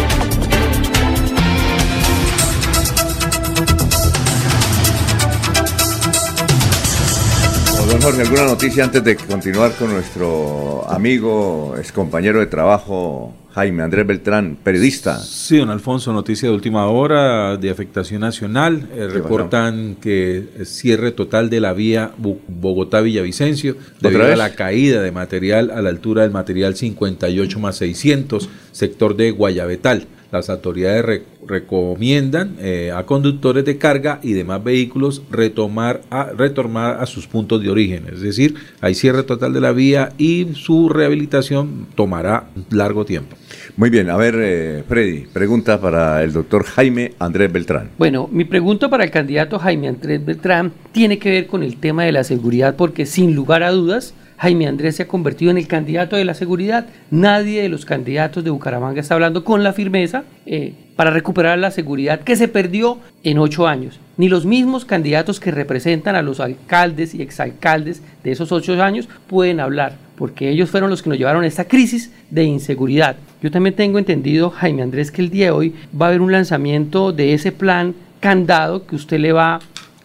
Don 7.92 8.00
Jorge, 8.00 8.22
¿alguna 8.22 8.44
noticia 8.46 8.84
antes 8.84 9.04
de 9.04 9.16
continuar 9.16 9.74
con 9.74 9.92
nuestro 9.92 10.82
amigo, 10.88 11.74
ex 11.78 11.92
compañero 11.92 12.40
de 12.40 12.46
trabajo, 12.46 13.34
Jaime 13.52 13.82
Andrés 13.82 14.06
Beltrán, 14.06 14.56
periodista? 14.56 15.18
Sí, 15.18 15.58
don 15.58 15.68
Alfonso, 15.68 16.10
noticia 16.10 16.48
de 16.48 16.54
última 16.54 16.86
hora 16.86 17.58
de 17.58 17.68
afectación 17.68 18.22
nacional. 18.22 18.88
Eh, 18.94 19.08
reportan 19.08 19.96
que 20.00 20.48
cierre 20.64 21.12
total 21.12 21.50
de 21.50 21.60
la 21.60 21.74
vía 21.74 22.12
Bogotá-Villavicencio 22.16 23.76
debido 24.00 24.22
a 24.22 24.28
vez? 24.28 24.38
la 24.38 24.54
caída 24.54 25.02
de 25.02 25.12
material 25.12 25.70
a 25.70 25.82
la 25.82 25.90
altura 25.90 26.22
del 26.22 26.30
material 26.30 26.74
58 26.74 27.60
más 27.60 27.76
600, 27.76 28.48
sector 28.72 29.16
de 29.16 29.32
Guayabetal. 29.32 30.06
Las 30.32 30.48
autoridades 30.48 31.04
re- 31.04 31.22
recomiendan 31.46 32.56
eh, 32.58 32.90
a 32.90 33.04
conductores 33.04 33.66
de 33.66 33.76
carga 33.76 34.18
y 34.22 34.32
demás 34.32 34.64
vehículos 34.64 35.22
retomar 35.30 36.00
a, 36.10 36.30
retornar 36.36 37.02
a 37.02 37.06
sus 37.06 37.26
puntos 37.26 37.62
de 37.62 37.68
origen. 37.68 38.04
Es 38.10 38.22
decir, 38.22 38.54
hay 38.80 38.94
cierre 38.94 39.24
total 39.24 39.52
de 39.52 39.60
la 39.60 39.72
vía 39.72 40.12
y 40.16 40.48
su 40.54 40.88
rehabilitación 40.88 41.86
tomará 41.94 42.44
largo 42.70 43.04
tiempo. 43.04 43.36
Muy 43.76 43.90
bien, 43.90 44.08
a 44.08 44.16
ver, 44.16 44.34
eh, 44.38 44.84
Freddy, 44.88 45.26
pregunta 45.32 45.78
para 45.80 46.22
el 46.22 46.32
doctor 46.32 46.64
Jaime 46.64 47.12
Andrés 47.18 47.52
Beltrán. 47.52 47.90
Bueno, 47.98 48.28
mi 48.32 48.44
pregunta 48.44 48.88
para 48.88 49.04
el 49.04 49.10
candidato 49.10 49.58
Jaime 49.58 49.88
Andrés 49.88 50.24
Beltrán 50.24 50.72
tiene 50.92 51.18
que 51.18 51.30
ver 51.30 51.46
con 51.46 51.62
el 51.62 51.76
tema 51.76 52.04
de 52.04 52.12
la 52.12 52.24
seguridad, 52.24 52.74
porque 52.76 53.04
sin 53.04 53.34
lugar 53.34 53.62
a 53.62 53.70
dudas, 53.70 54.14
Jaime 54.42 54.66
Andrés 54.66 54.96
se 54.96 55.04
ha 55.04 55.06
convertido 55.06 55.52
en 55.52 55.58
el 55.58 55.68
candidato 55.68 56.16
de 56.16 56.24
la 56.24 56.34
seguridad. 56.34 56.86
Nadie 57.12 57.62
de 57.62 57.68
los 57.68 57.84
candidatos 57.84 58.42
de 58.42 58.50
Bucaramanga 58.50 59.00
está 59.00 59.14
hablando 59.14 59.44
con 59.44 59.62
la 59.62 59.72
firmeza 59.72 60.24
eh, 60.46 60.74
para 60.96 61.12
recuperar 61.12 61.60
la 61.60 61.70
seguridad 61.70 62.22
que 62.22 62.34
se 62.34 62.48
perdió 62.48 62.98
en 63.22 63.38
ocho 63.38 63.68
años. 63.68 64.00
Ni 64.16 64.28
los 64.28 64.44
mismos 64.44 64.84
candidatos 64.84 65.38
que 65.38 65.52
representan 65.52 66.16
a 66.16 66.22
los 66.22 66.40
alcaldes 66.40 67.14
y 67.14 67.22
exalcaldes 67.22 68.02
de 68.24 68.32
esos 68.32 68.50
ocho 68.50 68.82
años 68.82 69.08
pueden 69.28 69.60
hablar, 69.60 69.92
porque 70.16 70.50
ellos 70.50 70.70
fueron 70.70 70.90
los 70.90 71.04
que 71.04 71.10
nos 71.10 71.18
llevaron 71.18 71.44
a 71.44 71.46
esta 71.46 71.68
crisis 71.68 72.10
de 72.28 72.42
inseguridad. 72.42 73.14
Yo 73.44 73.52
también 73.52 73.76
tengo 73.76 74.00
entendido, 74.00 74.50
Jaime 74.50 74.82
Andrés, 74.82 75.12
que 75.12 75.22
el 75.22 75.30
día 75.30 75.46
de 75.46 75.50
hoy 75.52 75.74
va 75.94 76.06
a 76.06 76.08
haber 76.08 76.20
un 76.20 76.32
lanzamiento 76.32 77.12
de 77.12 77.32
ese 77.32 77.52
plan 77.52 77.94
candado 78.18 78.86
que 78.86 78.96
usted 78.96 79.20
le 79.20 79.30
va 79.30 79.60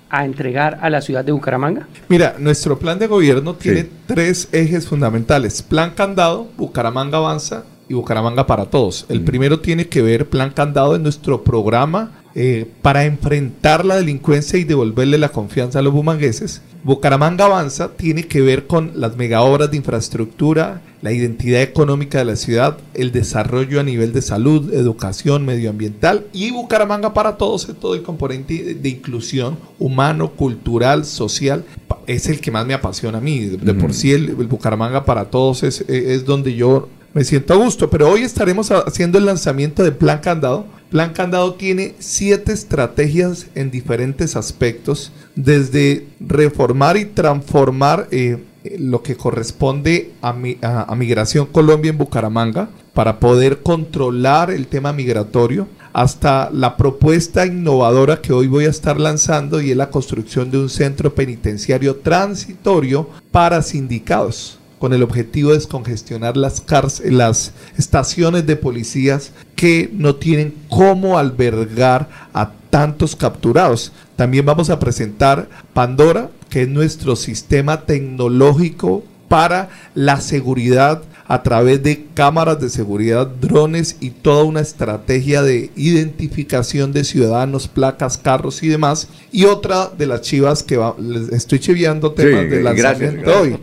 a 0.10 0.26
entregar 0.26 0.80
a 0.82 0.90
la 0.90 1.02
ciudad 1.02 1.24
de 1.26 1.32
Bucaramanga. 1.32 1.88
Mira, 2.08 2.36
nuestro 2.40 2.80
plan 2.80 3.00
de 3.00 3.08
gobierno 3.08 3.56
tiene 3.56 3.88
tres 4.06 4.50
ejes 4.52 4.88
fundamentales. 4.88 5.62
Plan 5.62 5.92
candado, 5.92 6.48
Bucaramanga 6.58 7.18
avanza 7.18 7.66
y 7.90 7.94
Bucaramanga 7.94 8.48
para 8.48 8.66
todos. 8.66 9.06
El 9.10 9.22
primero 9.22 9.60
tiene 9.60 9.88
que 9.88 10.02
ver, 10.02 10.28
plan 10.28 10.52
candado, 10.52 10.96
en 10.96 11.04
nuestro 11.04 11.44
programa 11.44 12.12
eh, 12.36 12.70
para 12.82 13.06
enfrentar 13.06 13.84
la 13.84 13.96
delincuencia 13.96 14.60
y 14.60 14.64
devolverle 14.64 15.18
la 15.18 15.30
confianza 15.30 15.80
a 15.80 15.82
los 15.82 15.94
bumangueses. 15.94 16.62
Bucaramanga 16.84 17.46
avanza 17.46 17.90
tiene 17.98 18.28
que 18.28 18.42
ver 18.42 18.68
con 18.68 18.92
las 18.96 19.18
megaobras 19.18 19.72
de 19.72 19.78
infraestructura, 19.78 20.82
la 21.02 21.12
identidad 21.12 21.62
económica 21.62 22.18
de 22.18 22.26
la 22.26 22.36
ciudad, 22.36 22.78
el 22.94 23.12
desarrollo 23.12 23.80
a 23.80 23.84
nivel 23.84 24.14
de 24.14 24.22
salud, 24.22 24.74
educación, 24.74 25.46
medioambiental 25.46 26.26
y 26.34 26.52
Bucaramanga 26.52 27.14
para 27.14 27.38
todos 27.38 27.68
todo 27.80 27.94
el 27.94 28.04
componente 28.04 28.76
de, 28.76 28.90
inclusión 28.90 29.58
humano, 29.80 30.32
cultural, 30.32 31.06
social. 31.06 31.64
Es 32.08 32.28
el 32.28 32.40
que 32.40 32.52
más 32.52 32.66
me 32.66 32.74
apasiona 32.74 33.20
a 33.20 33.22
mí. 33.22 33.46
De, 33.46 33.74
por 33.74 33.94
sí 33.94 34.12
el, 34.12 34.30
el 34.30 34.48
Bucaramanga 34.48 35.06
para 35.06 35.26
todos 35.26 35.64
es, 35.64 35.82
es 35.88 36.26
donde 36.26 36.56
yo 36.56 36.90
me 37.14 37.24
siento 37.24 37.54
a 37.54 37.58
gusto. 37.58 37.90
Pero 37.90 38.10
hoy 38.10 38.22
estaremos 38.22 38.72
ha- 38.72 38.80
haciendo 38.80 39.18
el 39.18 39.26
lanzamiento 39.26 39.84
de 39.84 39.92
Plan 39.92 40.20
Candado. 40.20 40.66
Plan 40.90 41.12
Candado 41.14 41.56
tiene 41.56 41.96
siete 42.00 42.54
estrategias 42.54 43.48
en 43.56 43.72
diferentes 43.72 44.36
aspectos, 44.38 45.12
desde 45.36 46.08
reformar 46.20 46.96
y 46.96 47.06
transformar 47.06 48.08
eh, 48.12 48.38
lo 48.80 49.02
que 49.04 49.16
corresponde 49.16 50.12
a, 50.22 50.34
mi- 50.34 50.58
a- 50.62 50.94
Migración 50.96 51.48
Colombia 51.48 51.90
en 51.90 51.98
Bucaramanga 51.98 52.70
para 52.94 53.20
poder 53.20 53.62
controlar 53.62 54.50
el 54.52 54.68
tema 54.68 54.92
migratorio, 54.94 55.68
hasta 55.94 56.50
la 56.52 56.78
propuesta 56.78 57.46
innovadora 57.46 58.22
que 58.22 58.34
hoy 58.34 58.48
voy 58.48 58.66
a 58.66 58.70
estar 58.70 59.00
lanzando 59.00 59.62
y 59.62 59.72
es 59.72 59.78
la 59.78 59.90
construcción 59.90 60.52
de 60.52 60.58
un 60.60 60.70
centro 60.70 61.14
penitenciario 61.16 61.96
transitorio 61.98 63.10
para 63.32 63.62
sindicados 63.62 64.60
con 64.80 64.94
el 64.94 65.02
objetivo 65.02 65.50
de 65.50 65.56
descongestionar 65.56 66.38
las, 66.38 66.64
las 67.06 67.52
estaciones 67.80 68.46
de 68.46 68.56
policías 68.58 69.32
que 69.56 69.90
no 69.92 70.16
tienen 70.16 70.54
cómo 70.70 71.18
albergar 71.18 72.10
a 72.34 72.52
tantos 72.70 73.16
capturados. 73.16 73.92
También 74.16 74.46
vamos 74.46 74.70
a 74.70 74.80
presentar 74.80 75.48
Pandora, 75.74 76.30
que 76.50 76.64
es 76.64 76.68
nuestro 76.70 77.16
sistema 77.16 77.82
tecnológico 77.86 79.04
para 79.28 79.70
la 79.96 80.22
seguridad 80.22 81.02
a 81.30 81.44
través 81.44 81.84
de 81.84 82.06
cámaras 82.14 82.62
de 82.62 82.70
seguridad, 82.70 83.28
drones 83.28 83.98
y 84.00 84.12
toda 84.12 84.46
una 84.46 84.62
estrategia 84.62 85.42
de 85.42 85.72
identificación 85.76 86.94
de 86.94 87.04
ciudadanos, 87.04 87.68
placas, 87.68 88.18
carros 88.18 88.64
y 88.64 88.70
demás. 88.70 89.10
Y 89.34 89.44
otra 89.44 89.90
de 89.98 90.06
las 90.08 90.22
chivas 90.22 90.64
que 90.64 90.78
va- 90.78 90.96
les 90.98 91.30
estoy 91.34 91.60
chiviando 91.60 92.14
temas 92.14 92.44
Sí, 92.44 92.48
de 92.48 92.60
gracias, 92.62 92.84
lanzamiento 92.84 93.22
gracias. 93.30 93.42
hoy. 93.42 93.60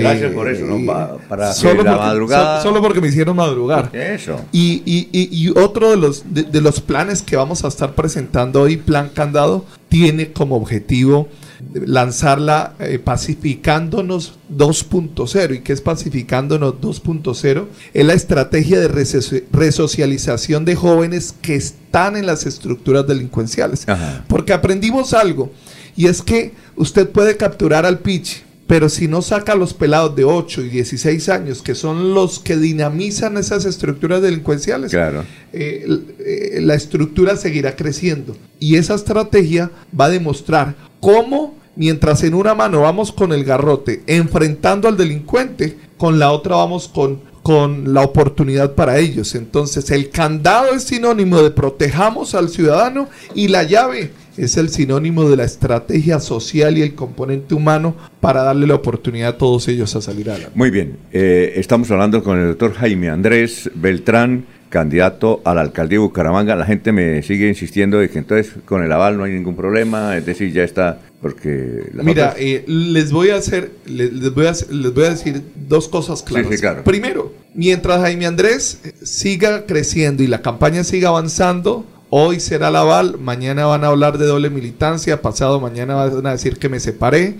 Gracias 0.00 0.32
Eh, 0.32 0.34
por 0.34 0.48
eso, 0.50 0.64
¿no? 0.64 0.84
Pa- 0.86 1.16
para 1.28 1.52
solo 1.52 1.82
la 1.82 1.92
porque- 1.92 2.06
madrugada- 2.06 2.62
so- 2.62 2.68
solo 2.68 2.80
porque 2.82 3.00
me 3.00 3.08
hicieron 3.08 3.36
madrugar. 3.36 3.90
Eso. 3.94 4.40
Y, 4.52 4.82
y- 4.86 5.08
y- 5.12 5.28
y 5.30 5.48
otro 5.50 5.90
de 5.90 5.96
los, 5.96 6.24
de, 6.32 6.44
de 6.44 6.60
los 6.60 6.80
planes 6.80 7.22
que 7.22 7.36
vamos 7.36 7.64
a 7.64 7.68
estar 7.68 7.94
presentando 7.94 8.62
hoy, 8.62 8.76
Plan 8.76 9.10
Candado, 9.14 9.64
tiene 9.88 10.32
como 10.32 10.56
objetivo 10.56 11.28
lanzarla 11.74 12.74
eh, 12.80 12.98
pacificándonos 12.98 14.34
2.0. 14.48 15.54
¿Y 15.54 15.60
qué 15.60 15.72
es 15.72 15.80
pacificándonos 15.80 16.74
2.0? 16.80 17.66
Es 17.94 18.04
la 18.06 18.14
estrategia 18.14 18.80
de 18.80 18.90
resoci- 18.90 19.44
resocialización 19.52 20.64
de 20.64 20.74
jóvenes 20.74 21.34
que 21.40 21.54
están 21.54 22.16
en 22.16 22.26
las 22.26 22.46
estructuras 22.46 23.06
delincuenciales. 23.06 23.86
Porque 24.28 24.52
aprendimos 24.52 25.12
algo, 25.14 25.52
y 25.96 26.06
es 26.06 26.22
que 26.22 26.52
usted 26.76 27.08
puede 27.10 27.36
capturar 27.36 27.84
al 27.86 27.98
pitch, 27.98 28.42
pero 28.72 28.88
si 28.88 29.06
no 29.06 29.20
saca 29.20 29.52
a 29.52 29.54
los 29.54 29.74
pelados 29.74 30.16
de 30.16 30.24
8 30.24 30.62
y 30.62 30.68
16 30.70 31.28
años, 31.28 31.60
que 31.60 31.74
son 31.74 32.14
los 32.14 32.38
que 32.38 32.56
dinamizan 32.56 33.36
esas 33.36 33.66
estructuras 33.66 34.22
delincuenciales, 34.22 34.90
Claro. 34.90 35.26
eh, 35.52 35.86
eh, 36.20 36.58
la 36.62 36.74
estructura 36.74 37.36
seguirá 37.36 37.76
creciendo. 37.76 38.34
Y 38.58 38.76
esa 38.76 38.94
estrategia 38.94 39.70
va 39.94 40.06
a 40.06 40.08
demostrar 40.08 40.74
cómo, 41.00 41.54
mientras 41.76 42.22
en 42.22 42.32
una 42.32 42.54
mano 42.54 42.80
vamos 42.80 43.12
con 43.12 43.34
el 43.34 43.44
garrote 43.44 44.04
enfrentando 44.06 44.88
al 44.88 44.96
delincuente, 44.96 45.76
con 45.98 46.18
la 46.18 46.32
otra 46.32 46.56
vamos 46.56 46.88
con, 46.88 47.20
con 47.42 47.92
la 47.92 48.00
oportunidad 48.00 48.74
para 48.74 48.96
ellos. 48.96 49.34
Entonces, 49.34 49.90
el 49.90 50.08
candado 50.08 50.72
es 50.72 50.84
sinónimo 50.84 51.42
de 51.42 51.50
protejamos 51.50 52.34
al 52.34 52.48
ciudadano 52.48 53.10
y 53.34 53.48
la 53.48 53.64
llave 53.64 54.12
es 54.36 54.56
el 54.56 54.68
sinónimo 54.70 55.28
de 55.28 55.36
la 55.36 55.44
estrategia 55.44 56.20
social 56.20 56.78
y 56.78 56.82
el 56.82 56.94
componente 56.94 57.54
humano 57.54 57.94
para 58.20 58.42
darle 58.42 58.66
la 58.66 58.74
oportunidad 58.76 59.30
a 59.30 59.38
todos 59.38 59.68
ellos 59.68 59.94
a 59.96 60.00
salir 60.00 60.30
adelante. 60.30 60.52
Muy 60.56 60.70
bien, 60.70 60.96
eh, 61.12 61.52
estamos 61.56 61.90
hablando 61.90 62.22
con 62.22 62.38
el 62.38 62.48
doctor 62.48 62.74
Jaime 62.74 63.08
Andrés 63.10 63.70
Beltrán, 63.74 64.44
candidato 64.70 65.42
a 65.44 65.52
la 65.54 65.60
alcaldía 65.60 65.96
de 65.98 66.04
Bucaramanga. 66.04 66.56
La 66.56 66.64
gente 66.64 66.92
me 66.92 67.22
sigue 67.22 67.46
insistiendo 67.46 67.98
de 67.98 68.08
que 68.08 68.18
entonces 68.18 68.54
con 68.64 68.82
el 68.82 68.90
aval 68.90 69.18
no 69.18 69.24
hay 69.24 69.32
ningún 69.34 69.54
problema, 69.54 70.16
es 70.16 70.24
decir, 70.24 70.50
ya 70.50 70.64
está, 70.64 70.98
porque... 71.20 71.90
Mira, 71.92 72.30
otras- 72.30 72.36
eh, 72.38 72.64
les 72.66 73.12
voy 73.12 73.28
a 73.28 73.36
hacer, 73.36 73.70
les, 73.84 74.10
les 74.14 74.32
voy 74.32 74.46
a, 74.46 74.52
les 74.70 74.94
voy 74.94 75.04
a 75.04 75.10
decir 75.10 75.42
dos 75.68 75.88
cosas 75.88 76.22
claras. 76.22 76.48
sí, 76.50 76.56
claro. 76.58 76.84
Primero, 76.84 77.34
mientras 77.54 78.00
Jaime 78.00 78.24
Andrés 78.24 78.80
eh, 78.84 78.92
siga 79.02 79.66
creciendo 79.66 80.22
y 80.22 80.26
la 80.26 80.40
campaña 80.40 80.84
siga 80.84 81.10
avanzando, 81.10 81.84
hoy 82.14 82.40
será 82.40 82.70
la 82.70 82.80
aval, 82.80 83.16
mañana 83.18 83.64
van 83.64 83.84
a 83.84 83.86
hablar 83.86 84.18
de 84.18 84.26
doble 84.26 84.50
militancia, 84.50 85.22
pasado 85.22 85.60
mañana 85.60 85.94
van 85.94 86.26
a 86.26 86.32
decir 86.32 86.58
que 86.58 86.68
me 86.68 86.78
separé. 86.78 87.36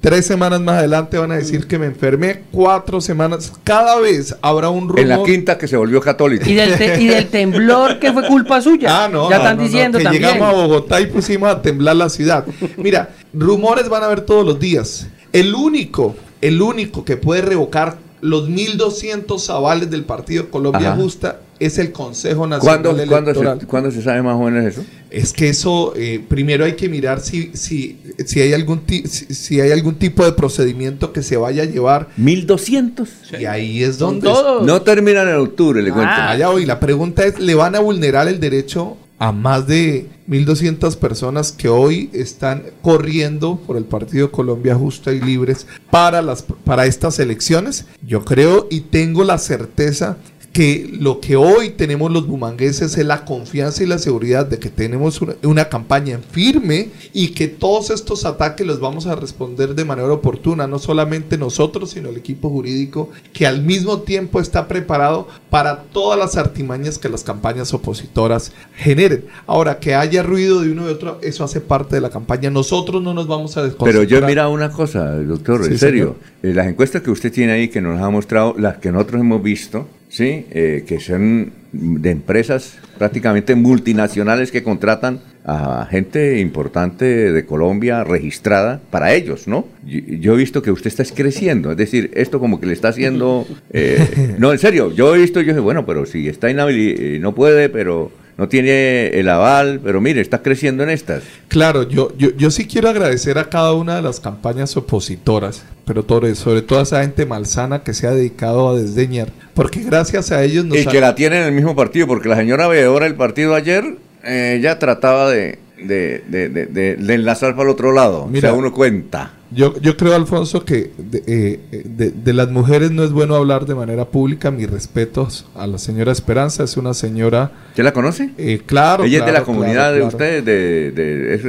Tres 0.00 0.26
semanas 0.26 0.60
más 0.60 0.78
adelante 0.78 1.18
van 1.18 1.30
a 1.32 1.36
decir 1.36 1.66
que 1.68 1.78
me 1.78 1.86
enfermé, 1.86 2.42
cuatro 2.52 3.00
semanas, 3.00 3.52
cada 3.64 3.98
vez 4.00 4.34
habrá 4.42 4.70
un 4.70 4.88
rumor. 4.88 5.00
en 5.00 5.08
la 5.08 5.22
quinta 5.22 5.56
que 5.58 5.66
se 5.68 5.76
volvió 5.76 6.00
católico. 6.00 6.48
Y 6.48 6.54
del, 6.54 6.76
te- 6.76 7.00
y 7.00 7.06
del 7.06 7.26
temblor 7.28 7.98
que 8.00 8.12
fue 8.12 8.26
culpa 8.26 8.60
suya. 8.60 9.04
Ah, 9.04 9.08
no, 9.08 9.28
ya 9.30 9.36
no, 9.36 9.42
están 9.42 9.56
no, 9.56 9.62
no, 9.62 9.68
diciendo 9.68 9.98
que 9.98 10.04
también. 10.04 10.22
llegamos 10.24 10.48
a 10.48 10.52
Bogotá 10.56 11.00
y 11.00 11.06
pusimos 11.06 11.48
a 11.48 11.62
temblar 11.62 11.96
la 11.96 12.08
ciudad. 12.10 12.44
Mira, 12.76 13.10
rumores 13.32 13.88
van 13.88 14.02
a 14.02 14.06
haber 14.06 14.20
todos 14.22 14.44
los 14.44 14.58
días. 14.60 15.08
El 15.32 15.54
único, 15.54 16.14
el 16.40 16.60
único 16.62 17.04
que 17.04 17.16
puede 17.16 17.42
revocar 17.42 17.98
los 18.20 18.48
1.200 18.48 19.48
avales 19.50 19.90
del 19.90 20.04
Partido 20.04 20.50
Colombia 20.50 20.92
Ajá. 20.92 21.00
Justa 21.00 21.40
es 21.60 21.78
el 21.78 21.90
Consejo 21.90 22.46
Nacional 22.46 22.82
¿Cuándo, 22.82 22.90
cuándo, 23.08 23.30
Electoral. 23.30 23.60
se, 23.60 23.66
cuándo 23.66 23.90
se 23.90 24.02
sabe 24.02 24.22
más 24.22 24.36
o 24.36 24.42
menos 24.44 24.64
eso? 24.64 24.84
Es 25.10 25.32
que 25.32 25.48
eso, 25.48 25.92
eh, 25.96 26.22
primero 26.28 26.64
hay 26.64 26.74
que 26.74 26.88
mirar 26.88 27.20
si, 27.20 27.50
si, 27.54 27.98
si, 28.24 28.40
hay 28.40 28.52
algún 28.52 28.80
ti- 28.80 29.04
si, 29.08 29.34
si 29.34 29.60
hay 29.60 29.72
algún 29.72 29.96
tipo 29.96 30.24
de 30.24 30.32
procedimiento 30.32 31.12
que 31.12 31.22
se 31.22 31.36
vaya 31.36 31.62
a 31.64 31.66
llevar. 31.66 32.08
1200. 32.16 33.08
Y 33.40 33.46
ahí 33.46 33.82
es 33.82 33.98
donde... 33.98 34.30
No 34.62 34.82
terminan 34.82 35.28
en 35.28 35.34
octubre, 35.36 35.82
le 35.82 35.90
cuento. 35.90 36.12
Ah, 36.14 36.36
ya 36.36 36.50
hoy. 36.50 36.64
La 36.64 36.78
pregunta 36.78 37.24
es, 37.24 37.38
¿le 37.40 37.54
van 37.54 37.74
a 37.74 37.80
vulnerar 37.80 38.28
el 38.28 38.38
derecho 38.38 38.96
a 39.18 39.32
más 39.32 39.66
de 39.66 40.08
1.200 40.28 40.96
personas 40.96 41.52
que 41.52 41.68
hoy 41.68 42.10
están 42.12 42.64
corriendo 42.82 43.56
por 43.66 43.76
el 43.76 43.84
Partido 43.84 44.30
Colombia 44.30 44.76
Justa 44.76 45.12
y 45.12 45.20
Libres 45.20 45.66
para, 45.90 46.22
las, 46.22 46.42
para 46.42 46.86
estas 46.86 47.18
elecciones? 47.18 47.86
Yo 48.06 48.24
creo 48.24 48.68
y 48.70 48.80
tengo 48.80 49.24
la 49.24 49.38
certeza 49.38 50.18
que 50.52 50.90
lo 50.98 51.20
que 51.20 51.36
hoy 51.36 51.70
tenemos 51.70 52.10
los 52.10 52.26
bumangueses 52.26 52.96
es 52.98 53.06
la 53.06 53.24
confianza 53.24 53.82
y 53.82 53.86
la 53.86 53.98
seguridad 53.98 54.46
de 54.46 54.58
que 54.58 54.70
tenemos 54.70 55.20
una, 55.20 55.34
una 55.44 55.68
campaña 55.68 56.18
firme 56.32 56.90
y 57.12 57.28
que 57.28 57.48
todos 57.48 57.90
estos 57.90 58.24
ataques 58.24 58.66
los 58.66 58.80
vamos 58.80 59.06
a 59.06 59.14
responder 59.14 59.74
de 59.74 59.84
manera 59.84 60.12
oportuna, 60.12 60.66
no 60.66 60.78
solamente 60.78 61.38
nosotros, 61.38 61.90
sino 61.90 62.08
el 62.08 62.16
equipo 62.16 62.50
jurídico 62.50 63.10
que 63.32 63.46
al 63.46 63.62
mismo 63.62 64.00
tiempo 64.00 64.40
está 64.40 64.66
preparado 64.66 65.28
para 65.50 65.82
todas 65.84 66.18
las 66.18 66.36
artimañas 66.36 66.98
que 66.98 67.08
las 67.08 67.22
campañas 67.22 67.72
opositoras 67.74 68.52
generen. 68.76 69.26
Ahora, 69.46 69.78
que 69.78 69.94
haya 69.94 70.22
ruido 70.22 70.60
de 70.62 70.72
uno 70.72 70.88
y 70.88 70.92
otro, 70.92 71.18
eso 71.22 71.44
hace 71.44 71.60
parte 71.60 71.94
de 71.94 72.00
la 72.00 72.10
campaña. 72.10 72.50
Nosotros 72.50 73.02
no 73.02 73.14
nos 73.14 73.26
vamos 73.26 73.56
a 73.56 73.60
Pero 73.60 73.66
desconcentrar. 73.68 74.06
yo 74.06 74.18
he 74.18 74.28
mirado 74.28 74.50
una 74.50 74.72
cosa, 74.72 75.14
doctor, 75.16 75.64
Sí, 75.64 75.72
en 75.72 75.78
serio. 75.78 76.16
Eh, 76.42 76.52
las 76.54 76.66
encuestas 76.66 77.02
que 77.02 77.10
usted 77.10 77.32
tiene 77.32 77.52
ahí, 77.52 77.68
que 77.68 77.80
nos 77.80 78.00
ha 78.00 78.10
mostrado, 78.10 78.54
las 78.58 78.78
que 78.78 78.90
nosotros 78.92 79.20
hemos 79.20 79.42
visto, 79.42 79.86
¿sí? 80.08 80.46
Eh, 80.50 80.84
que 80.86 81.00
son 81.00 81.52
de 81.72 82.10
empresas 82.10 82.78
prácticamente 82.96 83.54
multinacionales 83.54 84.50
que 84.50 84.62
contratan 84.62 85.20
a 85.44 85.86
gente 85.90 86.40
importante 86.40 87.32
de 87.32 87.46
Colombia 87.46 88.04
registrada 88.04 88.80
para 88.90 89.14
ellos, 89.14 89.48
¿no? 89.48 89.66
Yo, 89.86 90.00
yo 90.00 90.34
he 90.34 90.36
visto 90.36 90.60
que 90.60 90.70
usted 90.70 90.88
está 90.88 91.04
creciendo, 91.14 91.70
es 91.70 91.76
decir, 91.78 92.10
esto 92.14 92.38
como 92.38 92.60
que 92.60 92.66
le 92.66 92.74
está 92.74 92.88
haciendo... 92.88 93.46
eh, 93.70 94.34
no, 94.38 94.52
en 94.52 94.58
serio, 94.58 94.92
yo 94.92 95.14
he 95.14 95.18
visto, 95.18 95.40
yo 95.40 95.48
dije, 95.48 95.60
bueno, 95.60 95.86
pero 95.86 96.04
si 96.04 96.28
está 96.28 96.50
inhabilitado, 96.50 97.20
no 97.20 97.34
puede, 97.34 97.70
pero 97.70 98.10
no 98.38 98.48
tiene 98.48 99.08
el 99.08 99.28
aval, 99.28 99.80
pero 99.84 100.00
mire, 100.00 100.20
está 100.22 100.40
creciendo 100.42 100.82
en 100.84 100.90
estas. 100.90 101.24
Claro, 101.48 101.82
yo, 101.88 102.16
yo, 102.16 102.30
yo 102.36 102.50
sí 102.50 102.66
quiero 102.66 102.88
agradecer 102.88 103.36
a 103.36 103.50
cada 103.50 103.74
una 103.74 103.96
de 103.96 104.02
las 104.02 104.20
campañas 104.20 104.76
opositoras, 104.76 105.64
pero 105.84 106.04
sobre 106.36 106.62
todo 106.62 106.78
a 106.78 106.82
esa 106.82 107.02
gente 107.02 107.26
malsana 107.26 107.82
que 107.82 107.92
se 107.94 108.06
ha 108.06 108.12
dedicado 108.12 108.68
a 108.70 108.76
desdeñar, 108.78 109.28
porque 109.54 109.80
gracias 109.82 110.30
a 110.30 110.42
ellos 110.44 110.64
nos 110.64 110.78
Y 110.78 110.82
han- 110.82 110.88
que 110.88 111.00
la 111.00 111.14
tiene 111.14 111.38
en 111.40 111.44
el 111.46 111.52
mismo 111.52 111.74
partido, 111.76 112.06
porque 112.06 112.28
la 112.28 112.36
señora 112.36 112.68
veedora 112.68 113.04
del 113.06 113.16
partido 113.16 113.54
ayer 113.54 113.96
eh, 114.24 114.60
ya 114.62 114.78
trataba 114.78 115.30
de, 115.30 115.58
de, 115.76 116.22
de, 116.28 116.48
de- 116.48 116.66
de- 116.66 116.96
de 116.96 117.14
enlazar 117.14 117.52
para 117.56 117.64
el 117.64 117.70
otro 117.70 117.92
lado. 117.92 118.26
Mira, 118.26 118.50
o 118.50 118.52
sea, 118.52 118.58
uno 118.58 118.72
cuenta. 118.72 119.32
Yo, 119.50 119.78
yo 119.80 119.96
creo, 119.96 120.14
Alfonso, 120.14 120.64
que 120.64 120.92
de, 120.98 121.22
eh, 121.26 121.82
de- 121.86 122.10
de 122.10 122.32
las 122.34 122.50
mujeres 122.50 122.90
no 122.90 123.02
es 123.02 123.12
bueno 123.12 123.34
hablar 123.34 123.64
de 123.66 123.74
manera 123.74 124.04
pública. 124.06 124.50
Mis 124.50 124.68
respetos 124.70 125.46
a 125.54 125.66
la 125.66 125.78
señora 125.78 126.12
Esperanza, 126.12 126.64
es 126.64 126.76
una 126.76 126.92
señora... 126.94 127.50
¿Usted 127.70 127.84
la 127.84 127.92
conoce? 127.92 128.30
Eh, 128.36 128.60
claro. 128.66 129.04
Ella 129.04 129.20
es 129.20 129.26
de 129.26 129.32
la 129.32 129.44
comunidad 129.44 129.72
claro, 129.92 129.94
de 129.96 130.02
ustedes, 130.02 130.44
de, 130.44 130.90
de- 130.92 131.34
es, 131.34 131.44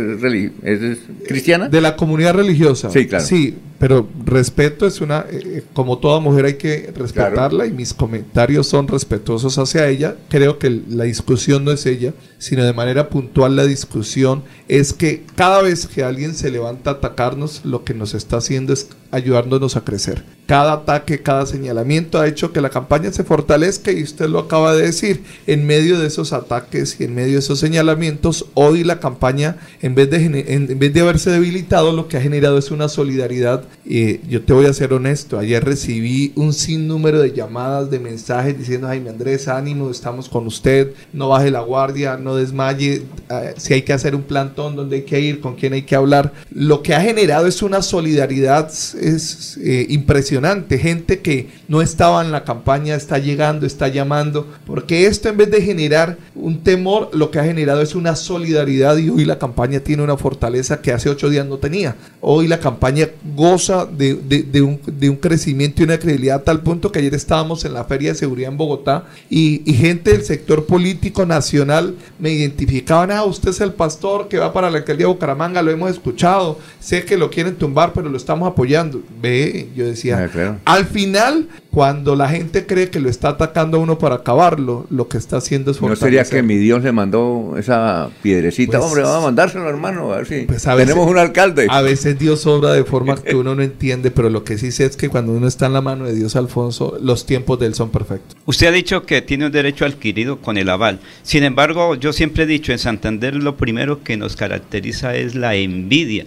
es- 0.64 0.82
es 0.82 0.98
cristiana. 1.28 1.68
De 1.70 1.82
la 1.82 1.96
comunidad 1.96 2.34
religiosa. 2.36 2.90
Sí, 2.90 3.08
claro. 3.08 3.26
Sí, 3.26 3.58
pero 3.80 4.08
respeto 4.26 4.86
es 4.86 5.00
una, 5.02 5.26
eh, 5.32 5.40
eh, 5.46 5.64
como 5.74 5.98
toda 6.00 6.20
mujer 6.20 6.46
hay 6.46 6.54
que 6.56 6.92
respetarla 6.96 7.66
y 7.66 7.72
mis 7.72 7.94
comentarios 7.94 8.68
son 8.68 8.88
respetuosos 8.88 9.58
hacia 9.58 9.88
ella. 9.88 10.16
Creo 10.30 10.60
que 10.60 10.82
la 10.90 11.06
discusión 11.06 11.64
no 11.66 11.72
es 11.72 11.86
ella, 11.86 12.14
sino 12.38 12.64
de 12.64 12.74
manera 12.74 13.10
puntual 13.10 13.56
la 13.56 13.66
discusión 13.66 14.44
es 14.68 14.94
que 14.94 15.24
cada 15.36 15.62
vez 15.62 15.88
que 15.88 16.04
alguien 16.04 16.36
se 16.36 16.52
levanta 16.52 16.92
a 16.92 16.94
atacarnos, 16.94 17.62
lo 17.64 17.84
que 17.84 17.89
nos 17.94 18.14
está 18.14 18.38
haciendo 18.38 18.74
es 18.74 18.88
ayudándonos 19.12 19.76
a 19.76 19.82
crecer. 19.82 20.24
Cada 20.46 20.74
ataque, 20.74 21.22
cada 21.22 21.46
señalamiento 21.46 22.20
ha 22.20 22.28
hecho 22.28 22.52
que 22.52 22.60
la 22.60 22.72
campaña 22.72 23.12
se 23.12 23.24
fortalezca 23.24 23.92
y 23.92 24.02
usted 24.02 24.28
lo 24.28 24.40
acaba 24.40 24.74
de 24.74 24.88
decir. 24.88 25.24
En 25.46 25.68
medio 25.68 26.00
de 26.00 26.08
esos 26.08 26.34
ataques 26.34 27.00
y 27.00 27.04
en 27.04 27.14
medio 27.14 27.34
de 27.34 27.40
esos 27.40 27.60
señalamientos, 27.60 28.48
hoy 28.56 28.84
la 28.84 29.00
campaña, 29.00 29.58
en 29.82 29.94
vez 29.94 30.10
de, 30.10 30.46
en 30.48 30.80
vez 30.80 30.92
de 30.92 31.02
haberse 31.02 31.30
debilitado, 31.30 31.92
lo 31.92 32.08
que 32.08 32.18
ha 32.18 32.22
generado 32.22 32.58
es 32.58 32.72
una 32.72 32.90
solidaridad. 32.90 33.64
Eh, 33.86 34.22
yo 34.28 34.42
te 34.44 34.54
voy 34.54 34.66
a 34.66 34.74
ser 34.74 34.92
honesto, 34.92 35.38
ayer 35.38 35.64
recibí 35.64 36.34
un 36.36 36.54
sinnúmero 36.54 37.22
de 37.22 37.32
llamadas, 37.32 37.92
de 37.92 38.00
mensajes 38.00 38.58
diciendo, 38.58 38.88
Jaime 38.88 39.12
Andrés, 39.12 39.48
ánimo, 39.48 39.92
estamos 39.92 40.30
con 40.30 40.48
usted, 40.48 40.94
no 41.14 41.30
baje 41.30 41.52
la 41.52 41.62
guardia, 41.62 42.18
no 42.18 42.36
desmaye, 42.36 43.04
eh, 43.30 43.54
si 43.58 43.76
hay 43.76 43.84
que 43.84 43.94
hacer 43.94 44.16
un 44.16 44.24
plantón, 44.24 44.76
dónde 44.76 44.96
hay 44.96 45.04
que 45.04 45.20
ir, 45.20 45.42
con 45.42 45.56
quién 45.56 45.74
hay 45.74 45.84
que 45.84 45.96
hablar. 45.96 46.34
Lo 46.50 46.82
que 46.82 46.96
ha 46.96 47.02
generado 47.02 47.46
es 47.46 47.62
una 47.62 47.84
solidaridad 47.84 48.72
es 49.00 49.58
eh, 49.64 49.86
impresionante. 49.90 50.78
Gente 50.78 51.20
que 51.20 51.50
no 51.68 51.82
estaba 51.82 52.24
en 52.24 52.32
la 52.32 52.44
campaña 52.44 52.96
está 52.96 53.18
llegando, 53.18 53.66
está 53.66 53.88
llamando, 53.88 54.48
porque 54.66 55.06
esto 55.06 55.30
en 55.30 55.38
vez 55.38 55.52
de 55.52 55.62
generar 55.62 56.18
un 56.36 56.64
temor, 56.64 57.10
lo 57.14 57.32
que 57.32 57.40
ha 57.40 57.44
generado 57.44 57.82
es 57.82 57.96
una 57.96 58.16
solidaridad 58.16 58.98
y 58.98 59.10
hoy 59.10 59.26
la 59.26 59.38
campaña 59.40 59.80
tiene 59.80 60.04
una 60.04 60.18
fortaleza 60.18 60.82
que 60.82 60.92
hace 60.92 61.10
ocho 61.10 61.30
días 61.30 61.46
no 61.46 61.58
tenía. 61.58 61.96
Hoy 62.22 62.48
la 62.48 62.60
campaña 62.60 63.08
goza 63.36 63.86
de, 63.86 64.16
de- 64.16 64.62
un, 64.62 64.80
de 64.86 65.10
un 65.10 65.16
crecimiento 65.18 65.82
y 65.82 65.86
una 65.86 65.98
credibilidad 66.00 66.38
a 66.38 66.44
tal 66.44 66.62
punto 66.62 66.92
que 66.92 67.00
ayer 67.00 67.14
estábamos 67.14 67.66
en 67.66 67.74
la 67.74 67.84
Feria 67.86 68.12
de 68.12 68.18
Seguridad 68.18 68.52
en 68.52 68.58
Bogotá 68.58 69.06
y, 69.30 69.62
y 69.70 69.74
gente 69.74 70.12
del 70.12 70.24
sector 70.24 70.66
político 70.66 71.26
nacional 71.26 71.96
me 72.20 72.32
identificaban, 72.32 73.12
ah, 73.12 73.24
usted 73.24 73.50
es 73.52 73.62
el 73.62 73.74
pastor 73.74 74.28
que 74.28 74.38
va 74.40 74.52
para 74.54 74.70
la 74.70 74.80
alcaldía 74.80 75.06
de 75.08 75.14
Bucaramanga, 75.14 75.62
lo 75.62 75.72
hemos 75.72 75.92
escuchado, 75.92 76.58
sé 76.80 77.06
que 77.06 77.18
lo 77.18 77.30
quieren 77.30 77.56
tumbar, 77.56 77.94
pero 77.94 78.10
lo 78.10 78.18
estamos 78.18 78.50
apoyando. 78.50 78.89
Ve, 79.22 79.68
yo 79.76 79.86
decía, 79.86 80.24
Ah, 80.24 80.28
claro. 80.28 80.58
al 80.66 80.86
final 80.86 81.48
cuando 81.72 82.16
la 82.16 82.28
gente 82.30 82.66
cree 82.66 82.90
que 82.90 83.00
lo 83.00 83.10
está 83.10 83.30
atacando 83.30 83.78
a 83.78 83.80
uno 83.80 84.00
para 84.00 84.16
acabarlo, 84.16 84.88
lo 84.90 85.08
que 85.08 85.18
está 85.20 85.38
haciendo 85.38 85.70
es 85.70 85.80
¿No 85.80 85.96
sería 85.96 86.24
que 86.24 86.42
mi 86.42 86.58
Dios 86.58 86.84
le 86.84 86.92
mandó 86.92 87.56
esa 87.60 88.10
piedrecita? 88.24 88.80
Pues- 88.80 88.86
Hombre, 88.90 89.04
vamos 89.04 89.18
a 89.18 89.26
mandárselo, 89.28 89.70
hermano, 89.70 90.12
a 90.12 90.18
ver 90.18 90.26
si 90.26 90.42
Pues 90.48 90.66
a 90.66 90.72
tenemos 90.76 91.06
veces- 91.06 91.12
un 91.12 91.18
alcalde. 91.20 91.68
A 91.70 91.82
veces 91.82 92.18
Dios 92.18 92.46
obra 92.48 92.74
de 92.74 92.84
forma 92.86 93.16
que 93.24 93.36
uno 93.36 93.54
no 93.54 93.62
entiende, 93.62 94.10
pero 94.10 94.32
lo 94.32 94.44
que 94.44 94.58
sí 94.58 94.72
sé 94.72 94.86
es 94.86 94.98
que 94.98 95.10
cuando 95.10 95.32
uno 95.32 95.48
está 95.48 95.68
en 95.68 95.74
la 95.74 95.82
mano 95.82 96.06
de 96.06 96.16
Dios, 96.16 96.36
Alfonso, 96.36 96.98
los 97.02 97.28
tiempos 97.28 97.60
de 97.60 97.68
él 97.68 97.76
son 97.76 97.92
perfectos. 97.92 98.36
Usted 98.46 98.66
ha 98.68 98.72
dicho 98.72 99.04
que 99.06 99.22
tiene 99.22 99.46
un 99.46 99.52
derecho 99.52 99.86
adquirido 99.86 100.38
con 100.42 100.58
el 100.58 100.70
aval. 100.70 101.00
Sin 101.22 101.44
embargo, 101.44 101.94
yo 101.94 102.14
siempre 102.14 102.44
he 102.44 102.48
dicho, 102.48 102.72
en 102.72 102.80
Santander 102.80 103.36
lo 103.36 103.58
primero 103.58 104.04
que 104.04 104.18
nos 104.18 104.36
caracteriza 104.36 105.16
es 105.16 105.36
la 105.36 105.54
envidia. 105.54 106.26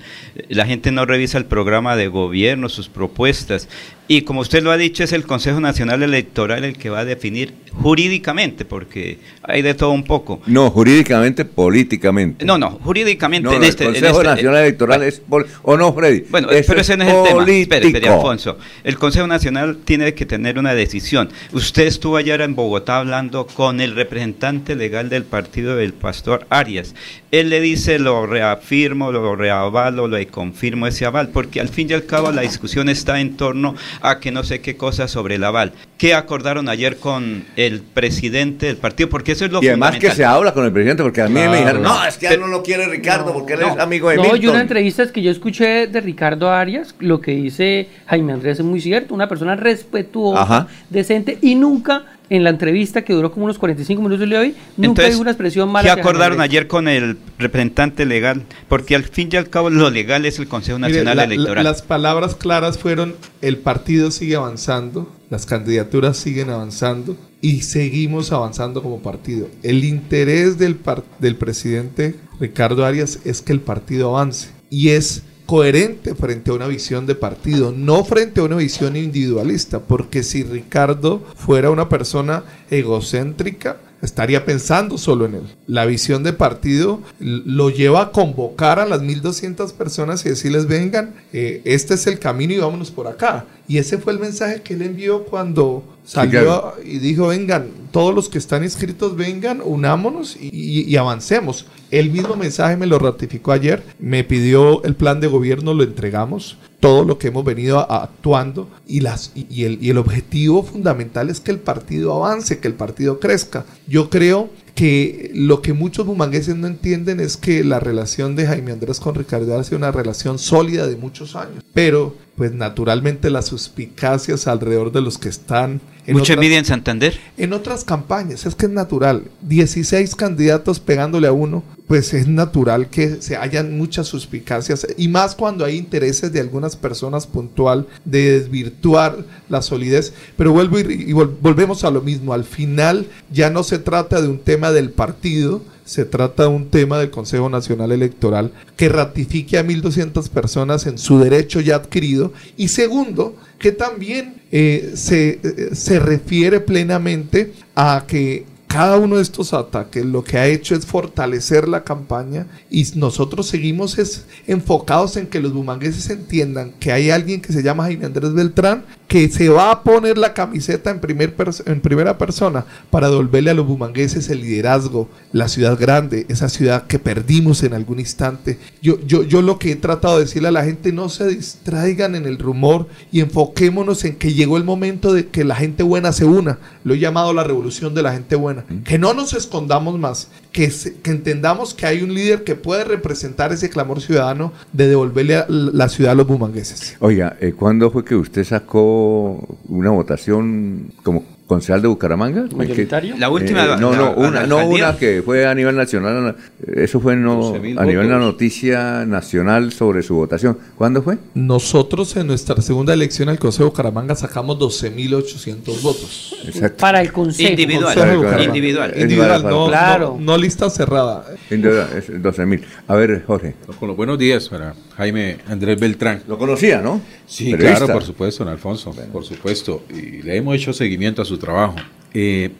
La 0.49 0.66
gente 0.66 0.93
no 0.93 1.05
revisa 1.05 1.36
el 1.36 1.47
programa 1.47 1.97
de 1.97 2.07
gobierno, 2.07 2.68
sus 2.68 2.88
propuestas. 2.88 3.68
Y 4.09 4.22
como 4.22 4.40
usted 4.40 4.62
lo 4.62 4.70
ha 4.72 4.76
dicho, 4.76 5.05
es 5.05 5.12
el 5.12 5.24
Consejo 5.24 5.61
Nacional 5.61 6.03
Electoral 6.03 6.64
el 6.64 6.76
que 6.76 6.90
va 6.90 7.00
a 7.00 7.05
definir 7.05 7.55
jurídicamente, 7.72 8.64
porque 8.64 9.18
hay 9.42 9.62
de 9.62 9.74
todo 9.74 9.90
un 9.92 10.05
poco. 10.05 10.40
No, 10.46 10.70
jurídicamente, 10.70 11.44
políticamente. 11.44 12.44
No, 12.44 12.59
no, 12.59 12.72
jurídicamente 12.82 13.48
No, 13.48 13.55
en 13.57 13.64
este... 13.64 13.84
el 13.84 13.96
en 13.96 14.03
Consejo 14.03 14.18
este- 14.20 14.30
Nacional 14.34 14.57
eh, 14.61 14.66
Electoral 14.66 15.03
es... 15.05 15.22
¿O 15.62 15.76
no, 15.76 15.92
Freddy? 15.94 16.24
Bueno, 16.28 16.50
Eso 16.50 16.68
pero 16.68 16.80
ese 16.80 16.96
no 16.96 17.05
es 17.05 17.11
el 17.14 17.22
tema. 17.24 17.42
Espere, 17.50 17.86
espere. 17.86 18.09
Alfonso. 18.09 18.59
El 18.84 18.98
Consejo 18.98 19.26
Nacional 19.26 19.78
tiene 19.84 20.12
que 20.14 20.26
tener 20.26 20.59
una 20.59 20.74
decisión. 20.74 21.30
Usted 21.53 21.86
estuvo 21.86 22.16
ayer 22.16 22.40
en 22.42 22.55
Bogotá 22.55 22.98
hablando 22.98 23.46
con 23.46 23.80
el 23.80 23.94
representante 23.94 24.76
legal 24.76 25.09
del 25.09 25.24
partido 25.24 25.76
del 25.76 25.92
pastor 25.94 26.46
Arias. 26.50 26.94
Él 27.30 27.48
le 27.48 27.61
dice, 27.61 27.98
lo 27.98 28.26
reafirmo, 28.26 29.11
lo 29.11 29.34
reavalo, 29.36 30.07
lo 30.07 30.18
confirmo 30.30 30.86
ese 30.86 31.07
aval, 31.07 31.28
porque 31.28 31.61
al 31.61 31.68
fin 31.68 31.88
y 31.88 31.94
al 31.94 32.05
cabo 32.05 32.30
la 32.30 32.42
discusión 32.42 32.88
está 32.90 33.20
en 33.20 33.36
torno 33.36 33.74
a 34.01 34.18
que 34.18 34.30
no 34.32 34.43
sé 34.43 34.61
qué 34.61 34.76
cosa 34.76 35.09
sobre 35.09 35.34
el 35.36 35.45
aval. 35.45 35.72
¿Qué 35.99 36.14
acordaron 36.14 36.68
ayer 36.68 36.97
con 36.97 37.45
el 37.57 37.80
presidente 37.80 38.66
del 38.66 38.76
partido? 38.76 39.09
Porque 39.09 39.32
eso 39.32 39.45
es 39.45 39.53
lo 39.53 39.62
Y 39.62 39.68
además 39.68 39.99
que 39.99 40.11
se 40.11 40.24
habla 40.24 40.53
con 40.53 40.64
el 40.64 40.72
presidente, 40.72 41.03
porque 41.03 41.22
a 41.22 41.28
mí 41.28 41.34
me 41.34 41.59
dijeron, 41.59 41.82
no, 41.82 42.05
es 42.05 42.16
que 42.18 42.26
él 42.28 42.40
no 42.40 42.49
lo 42.49 42.62
quiere 42.62 42.86
Ricardo, 42.86 43.32
porque 43.32 43.55
él 43.55 43.61
es 43.62 43.78
amigo 43.78 44.11
de 44.11 44.16
No, 44.16 44.26
y 44.28 44.32
Milton. 44.32 44.51
una 44.51 44.61
entrevista 44.62 45.07
que 45.12 45.22
yo 45.22 45.30
escuché 45.30 45.86
de 45.86 46.01
Ricardo 46.01 46.51
Arias, 46.51 46.95
lo 46.99 47.20
que 47.20 47.32
dice 47.32 47.88
Jaime 48.07 48.32
Andrés 48.32 48.59
es 48.59 48.64
muy 48.64 48.80
cierto, 48.80 49.14
una 49.14 49.28
persona 49.28 49.55
respetuosa, 49.57 50.43
Ajá. 50.43 50.68
decente 50.90 51.38
y 51.40 51.55
nunca 51.55 52.05
en 52.35 52.45
la 52.45 52.51
entrevista 52.51 53.03
que 53.03 53.12
duró 53.12 53.30
como 53.30 53.45
unos 53.45 53.59
45 53.59 54.01
minutos 54.03 54.28
de 54.28 54.39
hoy, 54.39 54.49
nunca 54.76 54.87
Entonces, 54.87 55.09
dijo 55.11 55.20
una 55.20 55.30
expresión 55.33 55.70
mala. 55.70 55.95
¿Qué 55.95 56.01
acordaron 56.01 56.41
ayer 56.41 56.66
con 56.66 56.89
el 56.89 57.18
representante 57.39 58.07
legal? 58.07 58.43
Porque 58.68 58.95
al 58.97 59.03
fin 59.05 59.28
y 59.30 59.37
al 59.37 59.51
cabo 59.51 59.68
lo 59.68 59.91
legal 59.91 60.24
es 60.24 60.39
el 60.39 60.49
Consejo 60.49 60.78
Mire, 60.78 60.89
Nacional 61.05 61.16
la- 61.18 61.26
la- 61.26 61.35
Electoral. 61.35 61.64
las 61.64 61.83
palabras 61.83 62.35
claras 62.35 62.78
fueron, 62.78 63.14
el 63.43 63.59
partido 63.59 64.11
sigue 64.11 64.37
avanzando, 64.37 65.14
las 65.28 65.45
candidaturas 65.47 66.16
siguen 66.16 66.49
avanzando 66.51 67.16
y 67.43 67.62
seguimos 67.62 68.33
avanzando 68.33 68.83
como 68.83 69.03
partido. 69.03 69.49
El 69.62 69.85
interés 69.85 70.57
del, 70.59 70.76
par- 70.76 71.05
del 71.18 71.37
presidente 71.37 72.14
Ricardo 72.41 72.85
Arias 72.87 73.18
es 73.24 73.43
que 73.43 73.53
el 73.53 73.61
partido 73.61 74.16
avance 74.16 74.49
y 74.70 74.89
es 74.91 75.22
coherente 75.53 76.14
frente 76.14 76.50
a 76.50 76.55
una 76.55 76.66
visión 76.66 77.05
de 77.05 77.14
partido, 77.14 77.74
no 77.76 78.05
frente 78.05 78.40
a 78.40 78.44
una 78.44 78.57
visión 78.57 78.96
individualista, 78.96 79.80
porque 79.80 80.22
si 80.22 80.44
Ricardo 80.44 81.22
fuera 81.36 81.68
una 81.68 81.90
persona 81.90 82.42
egocéntrica, 82.70 83.76
estaría 84.00 84.46
pensando 84.46 84.96
solo 84.96 85.26
en 85.26 85.34
él. 85.34 85.42
La 85.66 85.84
visión 85.84 86.22
de 86.22 86.32
partido 86.32 87.03
lo 87.20 87.68
lleva 87.68 88.00
a 88.00 88.12
convocar 88.12 88.78
a 88.78 88.86
las 88.86 89.03
1.200 89.03 89.74
personas 89.74 90.24
y 90.24 90.30
decirles, 90.30 90.68
vengan, 90.68 91.16
eh, 91.34 91.61
este 91.66 91.94
es 91.94 92.07
el 92.07 92.18
camino 92.18 92.55
y 92.55 92.59
vámonos 92.59 92.90
por 92.90 93.07
acá. 93.07 93.44
Y 93.68 93.78
ese 93.78 93.98
fue 93.98 94.12
el 94.12 94.18
mensaje 94.18 94.62
que 94.62 94.74
él 94.74 94.82
envió 94.82 95.24
cuando 95.24 95.84
salió 96.04 96.74
y 96.84 96.98
dijo, 96.98 97.28
vengan, 97.28 97.68
todos 97.92 98.12
los 98.14 98.28
que 98.28 98.38
están 98.38 98.64
inscritos, 98.64 99.16
vengan, 99.16 99.60
unámonos 99.64 100.36
y, 100.40 100.48
y- 100.52 100.84
y 100.90 100.96
avancemos. 100.96 101.66
El 101.90 102.10
mismo 102.10 102.34
mensaje 102.36 102.76
me 102.76 102.86
lo 102.86 102.98
ratificó 102.98 103.52
ayer, 103.52 103.82
me 103.98 104.24
pidió 104.24 104.82
el 104.84 104.96
plan 104.96 105.20
de 105.20 105.28
gobierno, 105.28 105.74
lo 105.74 105.84
entregamos, 105.84 106.56
todo 106.80 107.04
lo 107.04 107.18
que 107.18 107.28
hemos 107.28 107.44
venido 107.44 107.78
a- 107.78 108.02
actuando 108.02 108.68
y, 108.86 109.00
las, 109.00 109.30
y, 109.36 109.46
y 109.48 109.64
el, 109.64 109.78
y 109.80 109.90
el 109.90 109.98
objetivo 109.98 110.64
fundamental 110.64 111.30
es 111.30 111.38
que 111.38 111.52
el 111.52 111.58
partido 111.60 112.12
avance, 112.24 112.58
que 112.58 112.66
el 112.68 112.74
partido 112.74 113.20
crezca. 113.20 113.64
Yo 113.86 114.10
creo 114.10 114.50
que 114.75 115.31
lo 115.35 115.61
que 115.62 115.73
muchos 115.73 116.07
bumangueses 116.07 116.57
no 116.57 116.66
entienden 116.66 117.20
es 117.20 117.37
que 117.37 117.62
la 117.64 117.81
relación 117.81 118.37
de 118.37 118.47
Jaime 118.47 118.73
Andrés 118.73 119.01
con 119.01 119.14
Ricardo 119.14 119.59
ha 119.59 119.64
sido 119.64 119.79
una 119.79 119.93
relación 119.93 120.39
sólida 120.39 120.87
de 120.87 120.97
muchos 120.97 121.37
años, 121.37 121.62
pero 121.75 122.16
pues 122.37 122.53
naturalmente 122.53 123.31
las 123.31 123.47
suspicacias 123.47 124.47
alrededor 124.47 124.93
de 124.93 125.03
los 125.03 125.18
que 125.18 125.29
están 125.29 125.81
en 126.07 126.14
Mucha 126.14 126.32
otras- 126.32 126.36
envidia 126.36 126.59
en 126.59 126.64
Santander. 126.64 127.18
en 127.36 127.53
otras 127.53 127.84
campañas, 127.84 128.44
es 128.46 128.55
que 128.55 128.66
es 128.66 128.72
natural. 128.72 129.24
16 129.42 130.14
candidatos 130.16 130.80
pegándole 130.80 131.28
a 131.28 131.32
uno, 131.32 131.62
pues 131.86 132.14
es 132.14 132.26
natural 132.26 132.88
que 132.88 133.20
se 133.20 133.36
hayan 133.36 133.76
muchas 133.76 134.07
suspicacias 134.07 134.86
y 134.96 135.09
más 135.09 135.34
cuando 135.34 135.64
hay 135.64 135.76
intereses 135.76 136.32
de 136.32 136.40
algunas 136.40 136.74
personas 136.74 137.26
puntual 137.26 137.86
de 138.05 138.40
desvirtuar 138.40 139.18
la 139.48 139.62
solidez. 139.62 140.12
Pero 140.36 140.53
vuelvo 140.53 140.78
y, 140.78 140.82
y 140.82 141.12
vol- 141.12 141.34
volvemos 141.40 141.84
a 141.84 141.90
lo 141.90 142.00
mismo. 142.00 142.32
Al 142.32 142.44
final 142.44 143.07
ya 143.30 143.50
no 143.50 143.62
se 143.62 143.78
trata 143.78 144.22
de 144.22 144.28
un 144.28 144.38
tema 144.38 144.72
del 144.72 144.90
partido, 144.90 145.62
se 145.84 146.05
trata 146.07 146.44
de 146.44 146.48
un 146.48 146.70
tema 146.70 146.98
del 146.98 147.11
Consejo 147.11 147.50
Nacional 147.50 147.92
Electoral 147.92 148.53
que 148.76 148.88
ratifique 148.88 149.59
a 149.59 149.64
1.200 149.64 150.28
personas 150.30 150.86
en 150.86 150.96
su 150.96 151.18
derecho 151.18 151.61
ya 151.61 151.76
adquirido. 151.76 152.32
Y 152.57 152.68
segundo, 152.68 153.36
que 153.62 153.72
también 153.72 154.42
eh, 154.50 154.92
se, 154.96 155.40
eh, 155.42 155.70
se 155.72 155.98
refiere 156.00 156.60
plenamente 156.60 157.54
a 157.74 158.04
que 158.06 158.44
cada 158.66 158.96
uno 158.96 159.16
de 159.16 159.22
estos 159.22 159.52
ataques 159.52 160.04
lo 160.04 160.24
que 160.24 160.38
ha 160.38 160.46
hecho 160.46 160.74
es 160.74 160.84
fortalecer 160.84 161.68
la 161.68 161.84
campaña 161.84 162.46
y 162.70 162.86
nosotros 162.96 163.46
seguimos 163.46 163.98
es 163.98 164.24
enfocados 164.46 165.16
en 165.16 165.26
que 165.26 165.40
los 165.40 165.52
bumangueses 165.52 166.10
entiendan 166.10 166.72
que 166.80 166.90
hay 166.90 167.10
alguien 167.10 167.42
que 167.42 167.52
se 167.52 167.62
llama 167.62 167.84
Jaime 167.84 168.06
Andrés 168.06 168.32
Beltrán 168.32 168.84
que 169.12 169.28
se 169.28 169.50
va 169.50 169.70
a 169.70 169.82
poner 169.82 170.16
la 170.16 170.32
camiseta 170.32 170.90
en, 170.90 170.98
primer 170.98 171.34
en 171.66 171.82
primera 171.82 172.16
persona 172.16 172.64
para 172.88 173.10
devolverle 173.10 173.50
a 173.50 173.54
los 173.54 173.66
bumangueses 173.66 174.30
el 174.30 174.40
liderazgo, 174.40 175.06
la 175.32 175.48
ciudad 175.48 175.78
grande, 175.78 176.24
esa 176.30 176.48
ciudad 176.48 176.86
que 176.86 176.98
perdimos 176.98 177.62
en 177.62 177.74
algún 177.74 178.00
instante. 178.00 178.58
Yo, 178.80 178.98
yo, 179.06 179.22
yo 179.22 179.42
lo 179.42 179.58
que 179.58 179.72
he 179.72 179.76
tratado 179.76 180.16
de 180.16 180.24
decirle 180.24 180.48
a 180.48 180.52
la 180.52 180.64
gente, 180.64 180.92
no 180.92 181.10
se 181.10 181.26
distraigan 181.26 182.14
en 182.14 182.24
el 182.24 182.38
rumor 182.38 182.88
y 183.12 183.20
enfoquémonos 183.20 184.02
en 184.06 184.16
que 184.16 184.32
llegó 184.32 184.56
el 184.56 184.64
momento 184.64 185.12
de 185.12 185.26
que 185.26 185.44
la 185.44 185.56
gente 185.56 185.82
buena 185.82 186.12
se 186.12 186.24
una. 186.24 186.58
Lo 186.82 186.94
he 186.94 186.98
llamado 186.98 187.34
la 187.34 187.44
revolución 187.44 187.94
de 187.94 188.00
la 188.00 188.14
gente 188.14 188.34
buena. 188.34 188.64
Que 188.82 188.98
no 188.98 189.12
nos 189.12 189.34
escondamos 189.34 189.98
más, 189.98 190.28
que, 190.53 190.70
se- 190.70 190.94
que 191.00 191.11
entendamos 191.11 191.74
que 191.74 191.86
hay 191.86 192.03
un 192.03 192.14
líder 192.14 192.44
que 192.44 192.55
puede 192.55 192.84
representar 192.84 193.53
ese 193.53 193.70
clamor 193.70 194.00
ciudadano 194.00 194.53
de 194.72 194.86
devolverle 194.88 195.36
a 195.36 195.46
la 195.48 195.88
ciudad 195.88 196.12
a 196.12 196.14
los 196.14 196.26
bumangueses. 196.26 196.96
Oiga, 197.00 197.36
eh, 197.40 197.53
¿cuándo 197.57 197.90
fue 197.90 198.05
que 198.05 198.14
usted 198.14 198.44
sacó 198.44 199.59
una 199.68 199.90
votación 199.90 200.92
como 201.03 201.24
concejal 201.53 201.82
de 201.82 201.88
Bucaramanga? 201.88 202.46
¿Mayoritario? 202.57 203.14
Que- 203.14 203.20
La 203.20 203.28
última, 203.28 203.64
eh, 203.64 203.76
no, 203.78 203.90
la- 203.92 203.96
no, 203.98 204.12
una, 204.14 204.46
no 204.46 204.66
una 204.66 204.96
que 204.96 205.22
fue 205.22 205.44
a 205.46 205.55
nivel 205.55 205.76
nacional. 205.76 206.34
Eso 206.74 206.98
fue 207.00 207.14
no, 207.14 207.53
12.000 207.53 207.78
a 207.78 207.84
nivel 207.84 208.07
de 208.07 208.12
la 208.14 208.18
noticia 208.18 209.05
nacional 209.05 209.72
sobre 209.72 210.03
su 210.03 210.14
votación. 210.14 210.57
¿Cuándo 210.76 211.03
fue? 211.03 211.18
Nosotros 211.34 212.16
en 212.16 212.26
nuestra 212.28 212.61
segunda 212.62 212.94
elección 212.94 213.28
al 213.28 213.38
Consejo 213.38 213.64
de 213.64 213.70
Bucaramanga 213.70 214.14
sacamos 214.14 214.59
12.800 214.59 215.82
votos. 215.82 216.34
Exacto. 216.46 216.78
Para 216.80 217.00
el 217.03 217.12
Consejo. 217.12 217.50
Individual, 217.50 217.94
Consejo 217.94 218.16
Bucaramanga. 218.16 218.44
individual. 218.44 218.92
Individual, 218.96 219.42
no, 219.44 219.66
Claro. 219.68 220.16
no, 220.18 220.24
no 220.32 220.38
lista 220.38 220.70
cerrada. 220.70 221.24
Individual, 221.50 221.88
es 221.96 222.22
12 222.22 222.46
mil. 222.46 222.62
A 222.88 222.94
ver, 222.94 223.24
Jorge. 223.26 223.55
Con 223.78 223.88
los 223.88 223.96
buenos 223.96 224.18
días 224.18 224.48
para 224.48 224.74
Jaime 224.96 225.38
Andrés 225.48 225.78
Beltrán. 225.78 226.22
Lo 226.28 226.38
conocía, 226.38 226.80
¿no? 226.80 227.00
Sí, 227.26 227.50
Periodista. 227.50 227.78
claro, 227.86 227.92
por 227.94 228.03
supuesto, 228.05 228.44
don 228.44 228.53
Alfonso, 228.53 228.94
por 229.12 229.24
supuesto. 229.24 229.82
Y 229.90 230.22
le 230.22 230.36
hemos 230.36 230.55
hecho 230.57 230.72
seguimiento 230.72 231.22
a 231.22 231.24
su 231.24 231.38
trabajo. 231.43 231.76
Eh, 232.14 232.51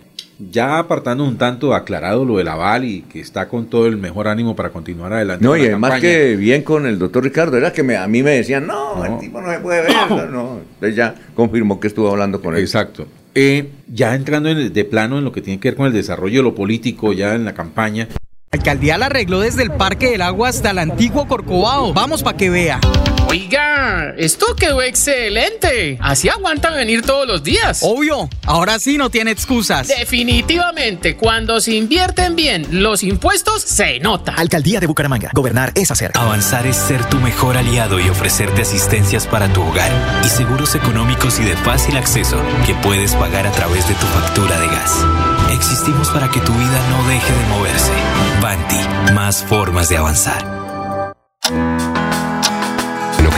ya 0.51 0.79
apartando 0.79 1.23
un 1.25 1.39
tanto 1.39 1.73
aclarado 1.73 2.25
lo 2.25 2.39
del 2.39 2.49
aval 2.49 2.85
y 2.85 3.03
que 3.03 3.21
está 3.21 3.49
con 3.49 3.67
todo 3.67 3.87
el 3.87 3.97
mejor 3.97 4.27
ánimo 4.27 4.57
para 4.57 4.71
continuar 4.71 5.13
adelante. 5.13 5.45
No, 5.45 5.57
y 5.57 5.61
además 5.67 5.93
campaña. 5.93 6.01
que 6.13 6.37
bien 6.37 6.63
con 6.63 6.85
el 6.87 6.99
doctor 6.99 7.23
Ricardo, 7.23 7.57
era 7.57 7.73
que 7.73 7.83
me- 7.85 7.97
a 7.97 8.09
mí 8.09 8.23
me 8.25 8.33
decían, 8.33 8.67
no, 8.67 9.05
el 9.05 9.19
tipo 9.19 9.41
no 9.41 9.51
se 9.53 9.61
puede 9.61 9.83
ver. 9.83 9.93
No, 10.31 10.59
entonces 10.75 10.97
ya 10.97 11.15
confirmó 11.35 11.79
que 11.79 11.87
estuvo 11.87 12.11
hablando 12.11 12.41
con 12.41 12.57
él. 12.57 12.61
Exacto. 12.63 13.07
Eh, 13.35 13.71
ya 13.87 14.15
entrando 14.17 14.49
en 14.49 14.59
el- 14.59 14.73
de 14.73 14.85
plano 14.85 15.19
en 15.19 15.25
lo 15.25 15.33
que 15.33 15.43
tiene 15.43 15.61
que 15.61 15.69
ver 15.69 15.77
con 15.77 15.87
el 15.87 15.93
desarrollo 15.93 16.39
de 16.41 16.43
lo 16.43 16.55
político, 16.55 17.13
ya 17.13 17.35
en 17.35 17.45
la 17.45 17.55
campaña. 17.55 18.09
La 18.51 18.59
alcaldía 18.59 18.99
la 18.99 19.07
arregló 19.07 19.41
desde 19.41 19.63
el 19.63 19.71
Parque 19.71 20.11
del 20.11 20.23
Agua 20.23 20.49
hasta 20.49 20.73
el 20.73 20.79
antiguo 20.79 21.27
Corcovado. 21.29 21.95
Vamos 21.95 22.23
para 22.23 22.37
que 22.37 22.51
vea. 22.51 22.81
Oiga, 23.29 24.15
esto 24.19 24.55
quedó 24.57 24.83
excelente. 24.83 25.99
Así 26.01 26.29
aguanta 26.29 26.71
venir 26.71 27.03
todos 27.03 27.27
los 27.27 27.43
días. 27.43 27.81
Obvio, 27.83 28.29
ahora 28.45 28.79
sí 28.79 28.99
no 28.99 29.11
tiene 29.11 29.31
excusas. 29.31 29.89
Definitivamente, 29.89 31.17
cuando 31.17 31.61
se 31.61 31.73
invierten 31.75 32.37
bien 32.37 32.67
los 32.83 33.03
impuestos, 33.03 33.63
se 33.63 34.01
nota. 34.01 34.35
Alcaldía 34.35 34.81
de 34.81 34.87
Bucaramanga. 34.87 35.31
Gobernar 35.35 35.73
es 35.75 35.91
hacer. 35.91 36.13
Avanzar 36.15 36.67
es 36.67 36.77
ser 36.77 37.05
tu 37.07 37.19
mejor 37.19 37.57
aliado 37.57 38.01
y 38.01 38.09
ofrecerte 38.09 38.63
asistencias 38.63 39.27
para 39.27 39.53
tu 39.53 39.63
hogar 39.63 39.91
y 40.25 40.29
seguros 40.29 40.75
económicos 40.75 41.39
y 41.41 41.45
de 41.45 41.57
fácil 41.57 41.97
acceso 41.97 42.37
que 42.67 42.75
puedes 42.77 43.15
pagar 43.15 43.47
a 43.47 43.53
través 43.53 43.89
de 43.89 43.95
tu 43.95 44.07
factura 44.07 44.61
de 44.61 44.67
gas. 44.67 45.07
Existimos 45.53 46.09
para 46.11 46.31
que 46.31 46.41
tu 46.41 46.53
vida 46.53 46.89
no 46.91 47.09
deje 47.09 47.33
de 47.33 47.47
moverse. 47.47 47.93
Banti, 48.41 49.13
más 49.15 49.43
formas 49.45 49.89
de 49.89 49.97
avanzar. 49.97 50.62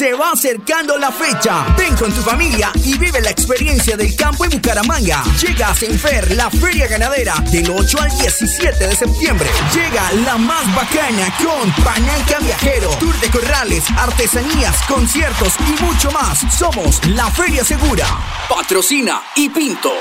Se 0.00 0.14
va 0.14 0.30
acercando 0.30 0.96
la 0.96 1.12
fecha. 1.12 1.74
Ven 1.76 1.94
con 1.94 2.10
tu 2.10 2.22
familia 2.22 2.72
y 2.86 2.96
vive 2.96 3.20
la 3.20 3.28
experiencia 3.28 3.98
del 3.98 4.16
campo 4.16 4.46
en 4.46 4.52
Bucaramanga. 4.52 5.22
Llega 5.42 5.68
a 5.68 5.74
Senfer, 5.74 6.34
la 6.36 6.48
feria 6.48 6.86
ganadera, 6.86 7.34
del 7.52 7.70
8 7.70 8.00
al 8.00 8.10
17 8.18 8.88
de 8.88 8.96
septiembre. 8.96 9.50
Llega 9.74 10.10
la 10.24 10.38
más 10.38 10.74
bacana 10.74 11.30
con 11.36 11.70
Pananca 11.84 12.38
Viajero, 12.40 12.88
Tour 12.92 13.14
de 13.20 13.30
Corrales, 13.30 13.84
artesanías, 13.98 14.80
conciertos 14.88 15.52
y 15.68 15.82
mucho 15.82 16.10
más. 16.12 16.46
Somos 16.50 17.06
la 17.08 17.30
Feria 17.32 17.62
Segura. 17.62 18.06
Patrocina 18.48 19.20
y 19.36 19.50
Pinto. 19.50 19.92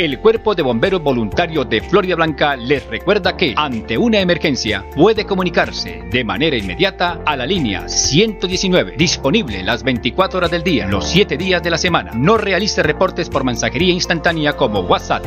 El 0.00 0.18
Cuerpo 0.18 0.54
de 0.54 0.62
Bomberos 0.62 1.02
Voluntarios 1.02 1.68
de 1.68 1.82
Florida 1.82 2.14
Blanca 2.14 2.56
les 2.56 2.86
recuerda 2.86 3.36
que 3.36 3.52
ante 3.54 3.98
una 3.98 4.18
emergencia 4.18 4.82
puede 4.96 5.26
comunicarse 5.26 6.04
de 6.10 6.24
manera 6.24 6.56
inmediata 6.56 7.20
a 7.26 7.36
la 7.36 7.44
línea 7.44 7.86
119, 7.86 8.94
disponible 8.96 9.62
las 9.62 9.82
24 9.82 10.38
horas 10.38 10.50
del 10.50 10.62
día, 10.62 10.86
los 10.86 11.06
7 11.06 11.36
días 11.36 11.62
de 11.62 11.68
la 11.68 11.76
semana. 11.76 12.12
No 12.14 12.38
realice 12.38 12.82
reportes 12.82 13.28
por 13.28 13.44
mensajería 13.44 13.92
instantánea 13.92 14.56
como 14.56 14.80
WhatsApp. 14.80 15.26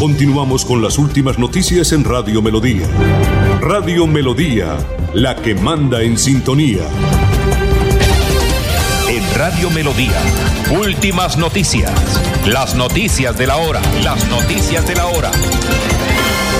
Continuamos 0.00 0.66
con 0.66 0.82
las 0.82 0.98
últimas 0.98 1.38
noticias 1.38 1.90
en 1.92 2.04
Radio 2.04 2.42
Melodía. 2.42 2.86
Radio 3.62 4.06
Melodía, 4.06 4.76
la 5.14 5.34
que 5.36 5.54
manda 5.54 6.02
en 6.02 6.18
sintonía. 6.18 6.82
En 9.08 9.34
Radio 9.34 9.70
Melodía, 9.70 10.20
últimas 10.78 11.38
noticias. 11.38 11.90
Las 12.46 12.74
noticias 12.74 13.38
de 13.38 13.46
la 13.46 13.56
hora. 13.56 13.80
Las 14.04 14.28
noticias 14.28 14.86
de 14.86 14.96
la 14.96 15.06
hora. 15.06 15.30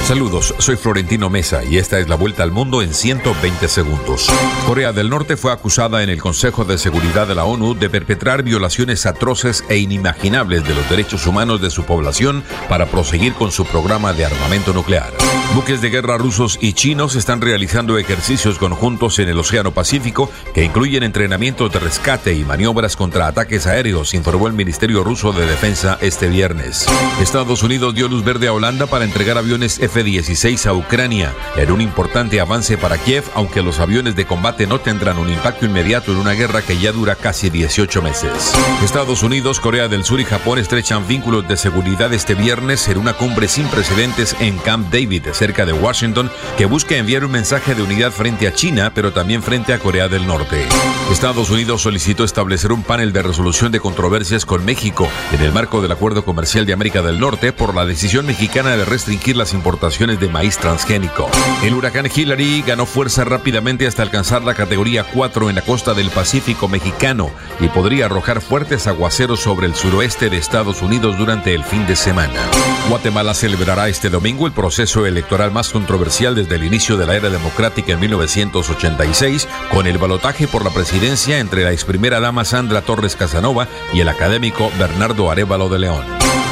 Saludos, 0.05 0.55
soy 0.59 0.77
Florentino 0.77 1.31
Mesa 1.31 1.64
y 1.64 1.78
esta 1.78 1.98
es 1.98 2.09
la 2.09 2.14
vuelta 2.14 2.43
al 2.43 2.52
mundo 2.52 2.82
en 2.82 2.94
120 2.94 3.68
segundos. 3.68 4.28
Corea 4.66 4.93
del 4.93 5.10
Norte 5.10 5.36
fue 5.36 5.52
acusada 5.52 6.02
en 6.02 6.10
el 6.10 6.20
Consejo 6.20 6.64
de 6.64 6.78
Seguridad 6.78 7.27
de 7.27 7.35
la 7.35 7.44
ONU 7.44 7.74
de 7.74 7.90
perpetrar 7.90 8.43
violaciones 8.43 9.05
atroces 9.06 9.64
e 9.68 9.78
inimaginables 9.78 10.66
de 10.66 10.74
los 10.74 10.89
derechos 10.89 11.27
humanos 11.27 11.60
de 11.60 11.70
su 11.70 11.85
población 11.85 12.44
para 12.68 12.86
proseguir 12.86 13.35
con 13.35 13.51
su 13.51 13.64
programa 13.64 14.12
de 14.12 14.27
armamento 14.27 14.73
nuclear. 14.73 15.12
Buques 15.55 15.81
de 15.81 15.90
guerra 15.90 16.18
rusos 16.18 16.59
y 16.60 16.74
chinos 16.74 17.14
están 17.14 17.40
realizando 17.40 17.97
ejercicios 17.98 18.59
conjuntos 18.59 19.18
en 19.18 19.28
el 19.28 19.39
Océano 19.39 19.73
Pacífico 19.73 20.31
que 20.55 20.64
incluyen 20.64 21.02
entrenamientos 21.02 21.73
de 21.73 21.78
rescate 21.78 22.35
y 22.35 22.44
maniobras 22.44 22.97
contra 22.97 23.27
ataques 23.27 23.66
aéreos, 23.66 24.12
informó 24.14 24.48
el 24.48 24.52
Ministerio 24.52 25.02
Ruso 25.02 25.32
de 25.32 25.47
Defensa 25.47 25.98
este 26.01 26.28
viernes. 26.28 26.86
Estados 27.20 27.62
Unidos 27.62 27.94
dio 27.94 28.09
luz 28.09 28.24
verde 28.24 28.48
a 28.48 28.52
Holanda 28.52 28.86
para 28.86 29.05
entregar 29.05 29.39
aviones 29.39 29.78
F-16 29.78 30.66
a 30.66 30.74
Ucrania 30.74 31.32
en 31.56 31.73
un 31.73 31.81
importante 31.81 32.40
avance 32.40 32.77
para 32.77 32.98
Kiev, 32.98 33.24
aunque 33.35 33.62
los 33.62 33.81
aviones 33.81 34.16
de 34.16 34.27
combate 34.27 34.66
no 34.66 34.81
tendrán 34.81 35.18
un 35.18 35.31
impacto 35.31 35.64
inmediato 35.64 36.12
en 36.12 36.18
una 36.18 36.32
guerra 36.32 36.62
que 36.62 36.78
ya 36.78 36.93
dura 36.93 37.14
casi 37.14 37.48
18 37.48 38.02
meses. 38.02 38.55
Estados 38.82 39.23
Unidos, 39.23 39.60
Corea 39.60 39.89
del 39.89 40.05
Sur 40.05 40.20
y 40.20 40.24
Japón 40.24 40.59
estrechan 40.59 41.06
vínculos 41.09 41.48
de 41.48 41.56
seguridad 41.56 42.12
este 42.12 42.35
viernes 42.35 42.89
en 42.89 42.98
una 42.98 43.14
cumbre 43.14 43.48
sin 43.48 43.66
precedentes 43.68 44.36
en 44.40 44.59
Camp 44.59 44.93
David, 44.93 45.28
cerca 45.36 45.66
de 45.66 45.72
Washington, 45.72 46.30
que 46.56 46.66
busca 46.66 46.96
enviar 46.96 47.24
un 47.24 47.30
mensaje 47.30 47.74
de 47.74 47.82
unidad 47.82 48.10
frente 48.10 48.48
a 48.48 48.54
China, 48.54 48.92
pero 48.94 49.12
también 49.12 49.42
frente 49.42 49.72
a 49.72 49.78
Corea 49.78 50.08
del 50.08 50.26
Norte. 50.26 50.66
Estados 51.10 51.50
Unidos 51.50 51.82
solicitó 51.82 52.24
establecer 52.24 52.72
un 52.72 52.82
panel 52.82 53.12
de 53.12 53.22
resolución 53.22 53.72
de 53.72 53.80
controversias 53.80 54.44
con 54.44 54.64
México 54.64 55.08
en 55.32 55.42
el 55.42 55.52
marco 55.52 55.80
del 55.80 55.92
Acuerdo 55.92 56.24
Comercial 56.24 56.66
de 56.66 56.72
América 56.72 57.02
del 57.02 57.20
Norte 57.20 57.52
por 57.52 57.74
la 57.74 57.84
decisión 57.84 58.26
mexicana 58.26 58.76
de 58.76 58.84
restringir 58.84 59.36
las 59.36 59.52
importaciones 59.52 60.20
de 60.20 60.28
maíz 60.28 60.58
transgénico. 60.58 61.30
El 61.62 61.74
huracán 61.74 62.08
Hillary 62.14 62.62
ganó 62.66 62.86
fuerza 62.86 63.24
rápidamente 63.24 63.86
hasta 63.86 64.02
alcanzar 64.02 64.42
la 64.42 64.54
categoría 64.54 65.04
4 65.04 65.48
en 65.50 65.56
la 65.56 65.62
costa 65.62 65.94
del 65.94 66.10
Pacífico 66.10 66.68
mexicano 66.68 67.30
y 67.60 67.68
podría 67.68 68.06
arrojar 68.06 68.40
fuertes 68.40 68.86
aguaceros 68.86 69.40
sobre 69.40 69.66
el 69.66 69.74
suroeste 69.74 70.30
de 70.30 70.38
Estados 70.38 70.82
Unidos 70.82 71.18
durante 71.18 71.54
el 71.54 71.64
fin 71.64 71.86
de 71.86 71.96
semana. 71.96 72.40
Guatemala 72.88 73.34
celebrará 73.34 73.88
este 73.88 74.10
domingo 74.10 74.46
el 74.46 74.52
proceso 74.52 75.06
electoral 75.06 75.50
más 75.50 75.70
controversial 75.70 76.36
desde 76.36 76.54
el 76.54 76.62
inicio 76.62 76.96
de 76.96 77.04
la 77.04 77.16
era 77.16 77.30
democrática 77.30 77.92
en 77.92 78.00
1986, 78.00 79.48
con 79.72 79.88
el 79.88 79.98
balotaje 79.98 80.46
por 80.46 80.64
la 80.64 80.70
presidencia 80.70 81.40
entre 81.40 81.64
la 81.64 81.72
ex 81.72 81.84
primera 81.84 82.20
dama 82.20 82.44
Sandra 82.44 82.82
Torres 82.82 83.16
Casanova 83.16 83.66
y 83.92 84.00
el 84.00 84.08
académico 84.08 84.70
Bernardo 84.78 85.30
Arevalo 85.32 85.68
de 85.68 85.80
León. 85.80 86.04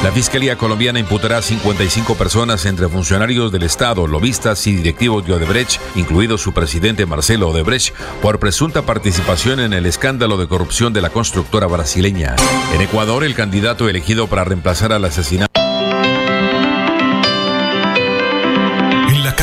La 0.03 0.11
Fiscalía 0.11 0.57
colombiana 0.57 0.99
imputará 0.99 1.37
a 1.37 1.41
55 1.41 2.15
personas 2.15 2.65
entre 2.65 2.89
funcionarios 2.89 3.51
del 3.53 3.63
Estado, 3.63 4.05
lobistas 4.05 4.67
y 4.67 4.75
directivos 4.75 5.25
de 5.25 5.33
Odebrecht, 5.33 5.79
incluido 5.95 6.37
su 6.37 6.53
presidente 6.53 7.05
Marcelo 7.05 7.49
Odebrecht, 7.49 7.95
por 8.21 8.39
presunta 8.39 8.81
participación 8.81 9.61
en 9.61 9.71
el 9.71 9.85
escándalo 9.85 10.37
de 10.37 10.47
corrupción 10.47 10.91
de 10.91 11.01
la 11.01 11.11
constructora 11.11 11.67
brasileña. 11.67 12.35
En 12.73 12.81
Ecuador, 12.81 13.23
el 13.23 13.35
candidato 13.35 13.87
elegido 13.87 14.27
para 14.27 14.43
reemplazar 14.43 14.91
al 14.91 15.05
asesinato 15.05 15.64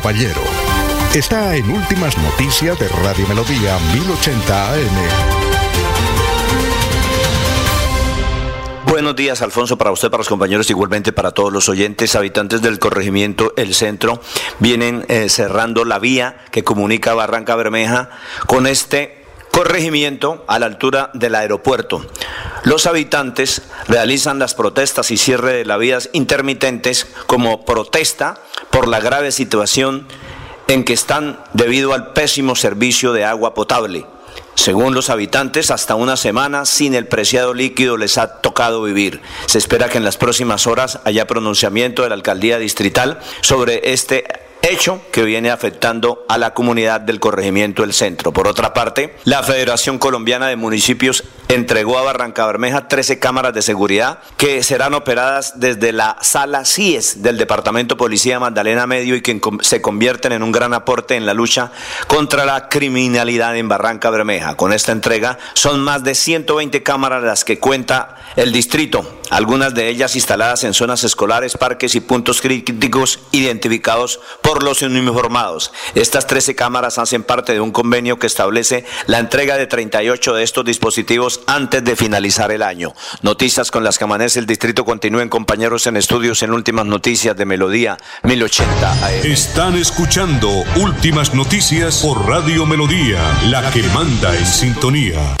Caballero 0.00 0.40
está 1.14 1.54
en 1.56 1.70
Últimas 1.70 2.16
Noticias 2.16 2.78
de 2.78 2.88
Radio 2.88 3.26
Melodía 3.28 3.78
1080 3.92 4.72
AM. 4.72 4.96
Buenos 8.86 9.14
días, 9.14 9.42
Alfonso, 9.42 9.76
para 9.76 9.90
usted, 9.90 10.08
para 10.08 10.20
los 10.20 10.28
compañeros, 10.30 10.70
igualmente 10.70 11.12
para 11.12 11.32
todos 11.32 11.52
los 11.52 11.68
oyentes, 11.68 12.16
habitantes 12.16 12.62
del 12.62 12.78
corregimiento 12.78 13.52
El 13.58 13.74
Centro, 13.74 14.22
vienen 14.58 15.04
eh, 15.08 15.28
cerrando 15.28 15.84
la 15.84 15.98
vía 15.98 16.38
que 16.50 16.64
comunica 16.64 17.12
Barranca 17.12 17.54
Bermeja 17.54 18.08
con 18.46 18.66
este 18.66 19.22
corregimiento 19.52 20.46
a 20.48 20.58
la 20.58 20.64
altura 20.64 21.10
del 21.12 21.34
aeropuerto. 21.34 22.06
Los 22.64 22.86
habitantes 22.86 23.62
realizan 23.86 24.38
las 24.38 24.54
protestas 24.54 25.10
y 25.10 25.18
cierre 25.18 25.52
de 25.52 25.64
las 25.66 25.78
vías 25.78 26.08
intermitentes 26.14 27.06
como 27.26 27.66
protesta 27.66 28.40
por 28.70 28.88
la 28.88 29.00
grave 29.00 29.32
situación 29.32 30.06
en 30.68 30.84
que 30.84 30.92
están 30.92 31.40
debido 31.52 31.92
al 31.92 32.12
pésimo 32.12 32.54
servicio 32.54 33.12
de 33.12 33.24
agua 33.24 33.54
potable. 33.54 34.06
Según 34.54 34.94
los 34.94 35.10
habitantes, 35.10 35.70
hasta 35.70 35.94
una 35.94 36.16
semana 36.16 36.66
sin 36.66 36.94
el 36.94 37.06
preciado 37.06 37.54
líquido 37.54 37.96
les 37.96 38.18
ha 38.18 38.40
tocado 38.40 38.82
vivir. 38.82 39.20
Se 39.46 39.58
espera 39.58 39.88
que 39.88 39.98
en 39.98 40.04
las 40.04 40.16
próximas 40.16 40.66
horas 40.66 41.00
haya 41.04 41.26
pronunciamiento 41.26 42.02
de 42.02 42.10
la 42.10 42.14
alcaldía 42.14 42.58
distrital 42.58 43.20
sobre 43.40 43.92
este 43.92 44.24
hecho 44.62 45.00
que 45.12 45.24
viene 45.24 45.50
afectando 45.50 46.24
a 46.28 46.38
la 46.38 46.54
comunidad 46.54 47.00
del 47.00 47.20
corregimiento 47.20 47.82
del 47.82 47.92
centro. 47.92 48.32
Por 48.32 48.46
otra 48.48 48.74
parte, 48.74 49.16
la 49.24 49.42
Federación 49.42 49.98
Colombiana 49.98 50.48
de 50.48 50.56
Municipios 50.56 51.24
entregó 51.48 51.98
a 51.98 52.02
Barranca 52.02 52.46
Bermeja 52.46 52.86
13 52.86 53.18
cámaras 53.18 53.52
de 53.54 53.62
seguridad 53.62 54.20
que 54.36 54.62
serán 54.62 54.94
operadas 54.94 55.58
desde 55.58 55.92
la 55.92 56.16
sala 56.20 56.64
CIES 56.64 57.22
del 57.22 57.38
Departamento 57.38 57.96
Policía 57.96 58.38
Magdalena 58.38 58.86
Medio 58.86 59.16
y 59.16 59.22
que 59.22 59.40
se 59.62 59.82
convierten 59.82 60.32
en 60.32 60.42
un 60.42 60.52
gran 60.52 60.74
aporte 60.74 61.16
en 61.16 61.26
la 61.26 61.34
lucha 61.34 61.72
contra 62.06 62.44
la 62.44 62.68
criminalidad 62.68 63.56
en 63.56 63.68
Barranca 63.68 64.10
Bermeja. 64.10 64.56
Con 64.56 64.72
esta 64.72 64.92
entrega 64.92 65.38
son 65.54 65.80
más 65.80 66.04
de 66.04 66.14
120 66.14 66.82
cámaras 66.82 67.22
las 67.22 67.44
que 67.44 67.58
cuenta 67.58 68.16
el 68.36 68.52
distrito, 68.52 69.19
algunas 69.30 69.74
de 69.74 69.88
ellas 69.88 70.14
instaladas 70.16 70.64
en 70.64 70.74
zonas 70.74 71.04
escolares, 71.04 71.56
parques 71.56 71.94
y 71.94 72.00
puntos 72.00 72.40
críticos 72.40 73.20
identificados 73.32 74.20
por 74.42 74.62
los 74.62 74.82
uniformados. 74.82 75.72
Estas 75.94 76.26
13 76.26 76.54
cámaras 76.54 76.98
hacen 76.98 77.22
parte 77.22 77.52
de 77.52 77.60
un 77.60 77.70
convenio 77.70 78.18
que 78.18 78.26
establece 78.26 78.84
la 79.06 79.18
entrega 79.18 79.56
de 79.56 79.66
38 79.66 80.34
de 80.34 80.42
estos 80.42 80.64
dispositivos 80.64 81.40
antes 81.46 81.82
de 81.84 81.96
finalizar 81.96 82.50
el 82.52 82.62
año. 82.62 82.92
Noticias 83.22 83.70
con 83.70 83.84
las 83.84 83.98
que 83.98 84.04
amanece 84.04 84.38
el 84.38 84.46
distrito 84.46 84.84
continúen 84.84 85.28
compañeros 85.28 85.86
en 85.86 85.96
estudios 85.96 86.42
en 86.42 86.52
últimas 86.52 86.86
noticias 86.86 87.36
de 87.36 87.46
Melodía 87.46 87.96
1080 88.22 88.92
AM. 88.92 89.24
Están 89.24 89.76
escuchando 89.76 90.50
Últimas 90.76 91.34
Noticias 91.34 91.98
por 92.02 92.26
Radio 92.28 92.66
Melodía, 92.66 93.20
la 93.46 93.70
que 93.70 93.82
manda 93.84 94.36
en 94.36 94.46
sintonía. 94.46 95.36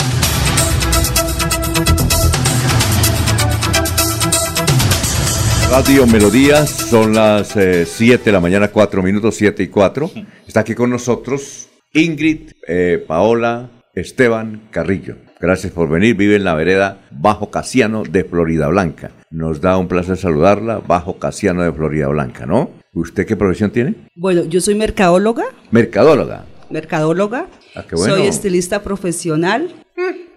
Radio 5.70 6.04
Melodía, 6.04 6.66
son 6.66 7.14
las 7.14 7.56
7 7.56 8.24
de 8.24 8.32
la 8.32 8.40
mañana, 8.40 8.68
4 8.68 9.02
minutos, 9.04 9.36
7 9.36 9.62
y 9.62 9.68
4. 9.68 10.10
Está 10.44 10.60
aquí 10.60 10.74
con 10.74 10.90
nosotros 10.90 11.68
Ingrid, 11.94 12.50
eh, 12.66 13.02
Paola, 13.06 13.70
Esteban 13.94 14.62
Carrillo. 14.72 15.14
Gracias 15.40 15.72
por 15.72 15.88
venir. 15.88 16.16
Vive 16.16 16.34
en 16.34 16.44
la 16.44 16.54
vereda 16.54 17.02
Bajo 17.12 17.50
Casiano 17.52 18.02
de 18.02 18.24
Florida 18.24 18.66
Blanca. 18.66 19.12
Nos 19.30 19.60
da 19.60 19.78
un 19.78 19.86
placer 19.86 20.16
saludarla, 20.16 20.80
Bajo 20.80 21.18
Casiano 21.18 21.62
de 21.62 21.72
Florida 21.72 22.08
Blanca, 22.08 22.46
¿no? 22.46 22.70
¿Usted 22.92 23.24
qué 23.24 23.36
profesión 23.36 23.70
tiene? 23.70 23.94
Bueno, 24.16 24.44
yo 24.44 24.60
soy 24.60 24.74
mercadóloga. 24.74 25.44
Mercadóloga. 25.70 26.46
Mercadóloga. 26.70 27.46
Ah, 27.74 27.84
bueno. 27.92 28.14
Soy 28.16 28.26
estilista 28.26 28.82
profesional 28.82 29.72